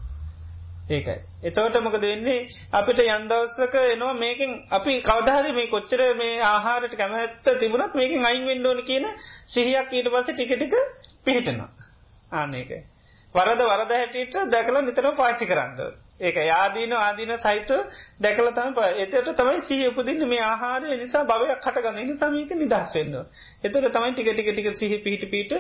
ඒකයි. 0.90 1.18
එතවට 1.44 1.78
මොකද 1.82 2.04
වෙන්නේ 2.04 2.40
අපිට 2.72 3.00
යන්දවස්සක 3.08 3.76
එනවා 3.86 4.14
මේකින් 4.16 4.52
අපි 4.72 4.98
කවධහරි 5.02 5.52
මේ 5.52 5.68
කොච්චර 5.68 6.02
මේ 6.16 6.34
ආහාරට 6.44 6.96
කැමැත්ත 6.96 7.48
තිබුණත් 7.56 7.96
මේකින් 7.96 8.26
අයින් 8.26 8.46
වෙන්ඩෝන 8.46 8.84
කියන 8.84 9.06
සිහියක් 9.48 9.90
ඊට 9.92 10.10
පස 10.10 10.28
ටිකටික 10.30 10.76
පිහිටනවා. 11.26 11.70
ආනකයි. 12.34 12.82
වරද 13.36 13.62
වරද 13.64 13.92
හැටියට 13.94 14.36
දැකල 14.52 14.82
නිතර 14.82 15.08
පාචි 15.14 15.46
කරන්න. 15.46 15.80
ඒක 16.20 16.36
යාදීන 16.38 16.94
ආදීන 16.94 17.38
සහිත 17.38 17.72
දැකල 18.20 18.50
තම 18.52 18.78
එතට 18.98 19.32
තමයි 19.34 19.62
සී 19.62 19.88
උපදින්න 19.88 20.28
මේ 20.28 20.42
ආහාරය 20.42 20.98
නිසා 20.98 21.24
භවයක් 21.26 21.60
කටගන්න 21.60 22.08
නිසාමීක 22.08 22.52
නිදහස් 22.54 22.94
වෙන්න. 22.94 23.16
එතට 23.64 23.88
තමයි 23.90 24.12
ටික 24.14 24.30
ටික 24.30 24.50
ටික 24.50 24.70
සිහි 24.74 24.98
පිහිට 25.00 25.26
පිට 25.30 25.52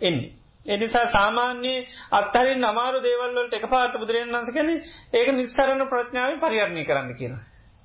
එන්නේ. 0.00 0.30
එනිසා 0.66 1.06
සාමාන්‍යයේ 1.08 1.86
අත්හරින් 2.12 2.64
අමාරු 2.64 3.02
දේවල්වලට 3.02 3.54
එක 3.54 3.66
පාට 3.68 3.98
බුදුරන් 3.98 4.30
වන්ස 4.30 4.50
කැන 4.50 4.70
ඒක 5.12 5.28
නිස්සරණ 5.32 5.82
ප්‍රඥාව 5.86 6.38
පරිහරණය 6.38 6.84
කරන්න 6.84 7.10
කියන. 7.14 7.34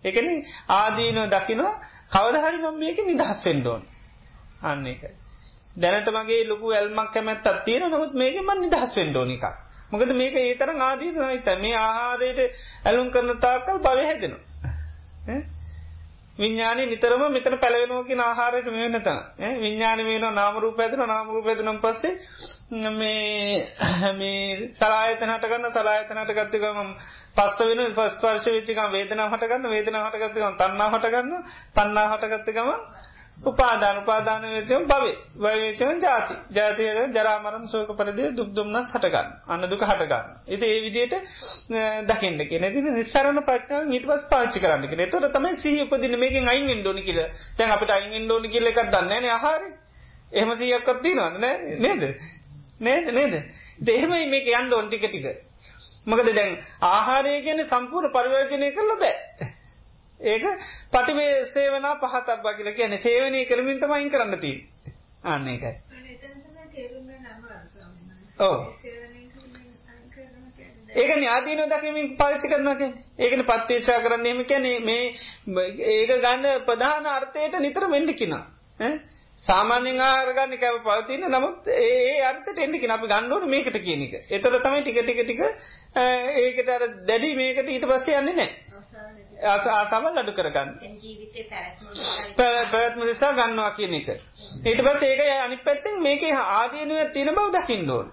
එකන 0.04 0.30
ආදීනව 0.72 1.26
දකිනවා 1.28 1.74
කවදහරි 2.12 2.58
මම 2.60 2.78
මේක 2.78 3.04
නිදහස් 3.04 3.42
පෙන්ඩෝන් 3.44 3.82
අන්න 4.64 4.86
එකයි. 4.86 5.12
දැනට 5.76 6.10
මගේ 6.12 6.46
ලොකු 6.46 6.72
ඇල්මක් 6.72 7.12
කැමැත් 7.14 7.48
අත්තියෙන 7.48 7.86
නමුත් 7.88 8.14
මේක 8.16 8.40
මන් 8.40 8.62
නිදහස් 8.62 8.96
වෙන්ඩෝනික. 8.96 9.46
මොකද 9.92 10.14
මේක 10.16 10.36
ඒතර 10.38 10.70
ආදීන 10.82 11.24
හිත 11.26 11.50
මේ 11.60 11.76
ආහාරයට 11.78 12.40
ඇලුම් 12.86 13.10
කරන 13.10 13.40
තාකල් 13.40 13.80
බව 13.80 13.98
හැදෙනවා. 14.04 15.42
විඤ්ඥානය 16.38 16.84
නිතරම 16.86 17.24
මෙතන 17.30 17.56
පැලවෙනෝකි 17.58 18.16
ආහාරයට 18.18 18.68
මෙනත 18.68 19.08
විඤ්ඥාන 19.58 20.00
වේන 20.02 20.26
නාමරූ 20.32 20.72
පැදන 20.74 21.04
නාමරූ 21.06 21.42
පැදනම් 21.42 21.80
පස්සේ 21.80 22.14
මේ 22.94 24.70
සලායතනට 24.78 25.46
ගන්න 25.46 25.72
සලායතනට 25.72 26.32
ගත්තකම 26.32 26.92
පස්ස 27.36 27.60
වෙන 27.62 27.84
පස්පර්ශ 27.94 28.50
විච්චිකම් 28.50 28.92
වේදනා 28.92 29.28
හටගන්න 29.28 29.70
වේදනා 29.70 30.06
හටගත්තකම 30.06 30.56
තන්නා 30.58 30.90
හටගන්න 30.90 31.44
තන්නා 31.76 32.08
හටගත්තකම 32.10 32.70
උපාදාන 33.42 33.98
උපාදාන 33.98 34.42
වෙචම 34.44 34.84
භවේ. 34.86 35.16
වයචන 35.38 36.00
ජාති. 36.00 36.36
ජාතිය 36.52 36.90
ජරාමරම් 37.12 37.68
සෝක 37.68 37.90
පරදේ 37.92 38.32
දුක්දුම්න්න 38.32 38.84
හටගන්න. 38.84 39.28
අන්න 39.48 39.64
දුක 39.64 39.82
හටගන්න. 39.82 40.26
එති 40.48 40.66
ඒ 40.68 40.80
විදියට 40.82 41.16
දකින්න 42.06 42.42
කියෙන 42.46 42.66
ති 42.68 42.82
නිස්සරන 42.90 43.40
පට්න 43.42 43.92
ඊට 43.92 44.06
පස් 44.06 44.26
පාච්චි 44.28 44.60
කරන්න 44.60 44.88
කියෙන. 44.88 45.10
තොර 45.10 45.26
තමයි 45.28 45.56
සහ 45.56 45.66
උපදින 45.84 46.18
මේකින් 46.18 46.48
අයින් 46.48 46.70
ඉන්ඩෝනි 46.70 47.04
කියල. 47.04 47.22
තැන් 47.58 47.72
අපට 47.72 47.90
අයින් 47.90 48.14
ඉන්ඩෝනි 48.14 48.50
කියල 48.50 48.68
එකක් 48.68 48.82
දන්න 48.88 49.26
ආහාර. 49.28 49.62
එහම 50.32 50.52
සීයක්කත්ති 50.56 51.16
නොන්න 51.16 51.40
නේද? 51.80 52.04
නේද? 52.80 53.08
නේද? 53.12 53.34
දෙහෙමයි 53.82 54.28
මේක 54.28 54.52
යන්න 54.54 54.74
ඔන්ටික 54.74 55.06
ටික 55.06 55.26
මකද 56.06 56.30
දැන් 56.34 56.54
ආහාරය 56.84 57.34
ගැන 57.42 57.66
සම්පූර් 57.66 58.06
පරිවර්ජනය 58.12 58.70
කරල 58.72 58.94
බෑ. 59.00 59.50
ඒක 60.24 60.44
පටිවේ 60.90 61.46
සේවනා 61.48 61.96
පහතක් 61.98 62.42
බගල 62.42 62.74
කියන 62.74 62.98
සේවනය 63.00 63.46
කරමින් 63.46 63.80
තමයින් 63.80 64.10
කරන්න 64.10 64.40
ති 64.40 64.54
අන්න 65.26 65.48
එකයි 65.48 65.74
ඕ 68.40 68.58
ඒක 70.94 71.12
යාදීන 71.20 71.64
දකිමින් 71.68 72.12
පාච්චි 72.18 72.48
කරනක 72.48 72.82
ඒකන 73.20 73.44
පත්තේශා 73.46 74.02
කරන්නේම 74.02 74.44
කැනේ 74.46 74.78
මේ 74.82 75.04
ඒක 75.92 76.14
ගන්න 76.18 76.66
ප්‍රධාන 76.66 77.06
අර්ථයට 77.08 77.60
නිතර 77.60 77.88
වෙන්ඩිකින 77.90 78.36
සාමාන්‍යෙන් 79.38 80.02
ආරගන්න 80.02 80.58
කැව 80.58 80.82
පවතින 80.84 81.24
නමුත් 81.30 81.70
ඒ 81.76 82.18
අර්ථට 82.24 82.60
එන්ඩිකි 82.60 82.92
අපි 82.92 83.10
ගන්නඩුවන 83.10 83.50
මේකට 83.50 83.80
කියනක 83.82 84.14
එතර 84.32 84.60
තමයි 84.60 84.82
ටික 84.82 85.00
ටික 85.02 85.24
ටික 85.24 85.42
ඒකට 86.40 86.76
දැඩි 87.08 87.32
මේකට 87.36 87.70
ඊට 87.70 87.88
පස්සේ 87.88 88.20
යන්නේ 88.20 88.36
නෑ 88.36 88.71
ආසාවල් 89.44 90.18
අඩු 90.18 90.34
කරගන්න 90.34 90.70
පැවැත්ම 92.38 93.02
නිසා 93.02 93.34
ගන්නවා 93.34 93.72
කියන 93.72 93.94
එක. 93.94 94.10
ඊට 94.64 94.82
පස් 94.82 95.04
ඒක 95.04 95.22
අනි 95.38 95.58
පැත්තෙන් 95.60 96.02
මේක 96.02 96.24
ආදීනුව 96.32 97.12
තියෙන 97.14 97.32
බව 97.32 97.48
දකිින්ඩෝන්. 97.54 98.08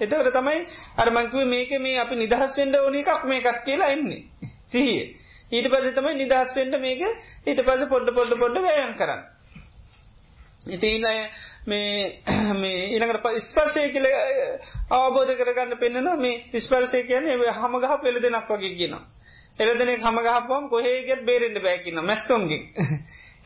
එතකට 0.00 0.32
තමයි 0.32 0.58
අරමංකුව 0.96 1.46
මේක 1.46 1.70
මේ 1.80 1.98
අපි 1.98 2.16
නිදහස්වෙන්ඩ 2.16 2.76
ඕන 2.76 2.94
එකක් 2.94 3.24
මේ 3.24 3.40
එකක් 3.40 3.62
කියලා 3.64 3.90
එන්නේ. 3.90 4.22
සිහිය. 4.66 5.04
ඊට 5.52 5.68
පස 5.68 5.94
තමයි 5.94 6.14
නිදහස්වෙන්ට 6.16 6.80
මේක 6.80 7.00
ඊට 7.46 7.60
පස 7.62 7.88
පොඩ්ඩ 7.88 8.14
පොඩ්ඩ 8.14 8.38
පොඩ්ඩ 8.38 8.62
වැයන් 8.62 8.94
කරන්න. 8.96 9.22
ඉතින් 10.66 11.04
මේ 11.66 12.76
ඊළඟට 12.88 13.40
ස්පර්ශය 13.44 13.88
කියල 13.92 14.06
අවබෝධ 14.90 15.32
කරගන්න 15.34 15.78
පෙන්න්නන 15.78 16.10
මේ 16.20 16.60
ස්පර්ශය 16.60 17.02
කියන්නේ 17.04 17.52
හමගහ 17.52 17.96
පෙළ 18.02 18.20
දෙනක් 18.20 18.48
වගේ 18.50 18.76
කියනවා. 18.76 19.04
එරදනෙ 19.58 19.96
හමගහපුම් 19.98 20.68
කොහේගෙත් 20.68 21.22
බේරෙන්ට 21.22 21.60
බෑකින්න 21.60 22.00
මැස්සුන්ගේ 22.02 22.62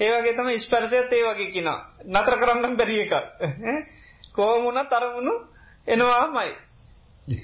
ඒවගේ 0.00 0.34
තම 0.34 0.50
ස්පර්සයත් 0.58 1.12
ඒ 1.12 1.24
වගේ 1.24 1.50
කින 1.50 1.68
නතර 2.06 2.34
කරන්නම් 2.36 2.76
බැරිය 2.76 3.02
එක 3.02 3.12
කෝමුණ 4.32 4.86
තරමුණු 4.86 5.34
එනවාමයි. 5.86 6.52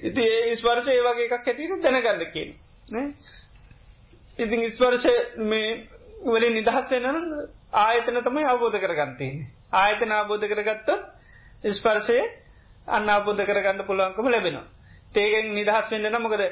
ඉති 0.02 0.22
ඒ 0.28 0.54
ස්පර්ශ 0.54 0.88
ඒ 0.88 1.02
වගේ 1.02 1.26
එකක් 1.26 1.34
ඇතිට 1.42 1.82
දැනගන්න 1.82 2.24
කියන. 2.32 2.50
ඉතින් 4.38 4.62
ස්පර්ශ 4.70 5.08
මේ 5.42 5.68
වලින් 6.26 6.54
නිදහස් 6.54 6.88
වෙන 6.90 7.06
ආයතන 7.78 8.22
තමයි 8.22 8.46
අවබෝධ 8.46 8.78
කරගන්තින් 8.78 9.34
ආයතන 9.74 10.12
අවබෝධ 10.12 10.46
කරගත්තත් 10.46 10.88
ස්පර්ශය 11.72 12.18
අන්න 12.88 13.08
අවබෝධ 13.10 13.42
කරගන්න 13.42 13.84
පුළුවන්කම 13.84 14.26
ලැබෙනවා 14.28 14.66
තේගෙන් 15.14 15.52
නිදහස් 15.52 15.90
වෙන්න 15.90 16.08
නමකද 16.10 16.42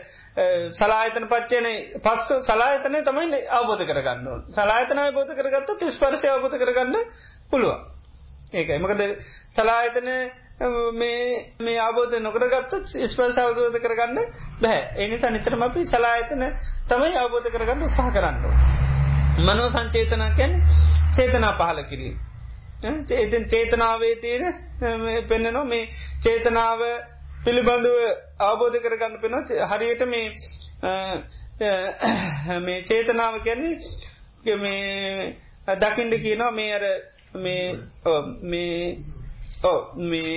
සලායතන 0.75 1.29
පච්චයන 1.29 1.69
පස්ස 2.01 2.47
සලායතනය 2.47 3.03
තමයි 3.05 3.43
අවබෝධ 3.53 3.85
කරගන්න 3.85 4.47
සලායතන 4.51 5.01
අවබෝධ 5.01 5.35
කරගත්ත 5.35 5.89
ස්පර්ශය 5.91 6.29
අවබෝධ 6.29 6.57
කරගන්න 6.59 6.97
පුළුවන් 7.51 7.83
ඒකයි 8.55 8.79
මකද 8.79 9.03
සලායතන 9.51 10.09
මේ 10.95 11.79
ආබෝධ 11.79 12.15
නොකරගත්ත 12.21 12.75
ස්පර්ශ 13.07 13.39
අවබෝධ 13.39 13.79
කරගන්න 13.79 14.19
බැහැ 14.61 14.83
එනිසා 14.99 15.31
නිතරම 15.31 15.63
අපි 15.63 15.87
සලායතන 15.87 16.45
තමයි 16.89 17.17
අවබෝධ 17.19 17.49
කරගන්න 17.49 17.89
සහ 17.89 18.11
කරන්න. 18.11 18.37
මනෝ 19.41 19.69
සංචේතනකැන් 19.71 20.53
චේතනා 21.13 21.53
පහල 21.55 21.83
කිරී. 21.85 22.15
චේතන් 22.83 23.45
චේතනාවේ 23.47 24.15
තියෙන 24.17 24.45
පෙන්න්නනවා 25.29 25.65
මේ 25.65 25.89
චේතනාව 26.21 26.81
පිළිබඳව 27.45 27.97
අවබෝධ 28.41 28.77
කරගන්න 28.79 29.15
පෙන 29.21 29.35
හරියට 29.71 30.03
මේ 30.07 30.27
මේ 32.61 32.83
චේතනාව 32.83 33.35
කැන්නේ 33.41 34.57
මේ 34.59 35.77
දකිින්ට 35.79 36.15
කියනවා 36.19 36.53
මේ 36.53 36.71
අර 36.73 36.85
මේ 37.37 37.65
මේ 38.45 38.77
ඕ 39.65 39.79
මේ 40.05 40.37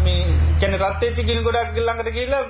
මේ 0.00 0.22
කැන 0.60 0.78
රත්තේචි 0.78 1.22
ගිනි 1.22 1.42
ගොඩක් 1.42 1.74
ගිල්ලඟට 1.74 2.10
ගිල්ලා 2.12 2.44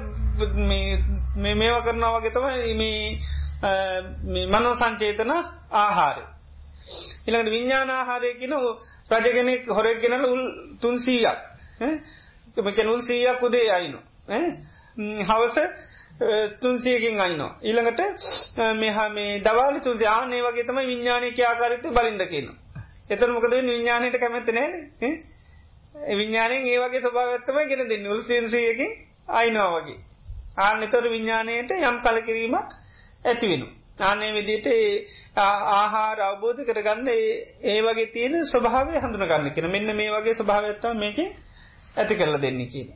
මේ 0.65 1.55
මේවා 1.55 1.83
කරනවා 1.83 2.15
වගේ 2.16 2.33
තමයි 2.33 2.74
මේ 2.77 4.47
මනෝ 4.47 4.74
සංචේතන 4.74 5.33
ආහාරය. 5.74 6.24
ඉළඟට 7.27 7.51
විඤ්ඥානාහාරය 7.51 8.31
කියන 8.35 8.55
රජගෙනෙක් 9.13 9.69
හොරෙක් 9.69 10.01
ගෙනල 10.01 10.25
උල් 10.27 10.43
තුන්සීයක් 10.81 11.39
මෙකැන 12.59 12.89
උල් 12.89 13.03
සීයක් 13.03 13.43
උදේ 13.43 13.69
අයිනු 13.71 14.01
හවස 15.23 15.57
තුන්සියකින් 16.61 17.21
අයිනවා. 17.21 17.59
ඊළඟට 17.63 18.01
මෙහ 18.75 18.97
මේ 19.11 19.41
දවාල 19.41 19.81
තුන්සි 19.81 20.07
ආනේ 20.07 20.43
වගේ 20.43 20.65
තම 20.65 20.79
විඤ්ඥානය 20.83 21.29
ආකාරයට 21.43 21.87
බලින්ද 21.91 22.23
කියන. 22.25 22.49
එතර 23.11 23.29
මොකද 23.31 23.53
විඤ්ඥානයට 23.53 24.17
කැමැත 24.19 24.49
නෑ 24.51 25.11
විඤ්ඥානයෙන් 26.11 26.67
ඒවගේ 26.67 27.01
ස්වභාවත්තම 27.01 27.59
ගෙන 27.69 27.89
දෙන්න 27.89 28.07
උල් 28.07 28.23
සේන්සියකින් 28.23 28.91
අයිනවා 29.31 29.71
වගේ. 29.77 29.99
ආන 30.59 30.83
එතොර 30.83 31.05
විඤ්ඥානයට 31.05 31.71
යම් 31.73 31.97
කලකිරීමක් 32.01 32.69
ඇතිවෙනු. 33.25 33.67
ආනේ 33.98 34.32
විදිට 34.32 34.66
ආහාර 35.39 36.18
අවබෝධ 36.23 36.60
කරගන්න 36.64 37.09
ඒ 37.64 37.81
වගේ 37.82 38.06
තියෙන 38.09 38.35
ස්වභාවය 38.44 38.98
හඳුනගන්න 38.98 39.51
කියෙන 39.51 39.70
මෙන්න 39.70 39.97
මේ 39.97 40.10
වගේ 40.10 40.35
ස්වභාවත්තා 40.35 40.94
මේක 40.97 41.18
ඇති 41.97 42.14
කරලා 42.14 42.40
දෙන්නේ 42.40 42.66
කියන. 42.66 42.89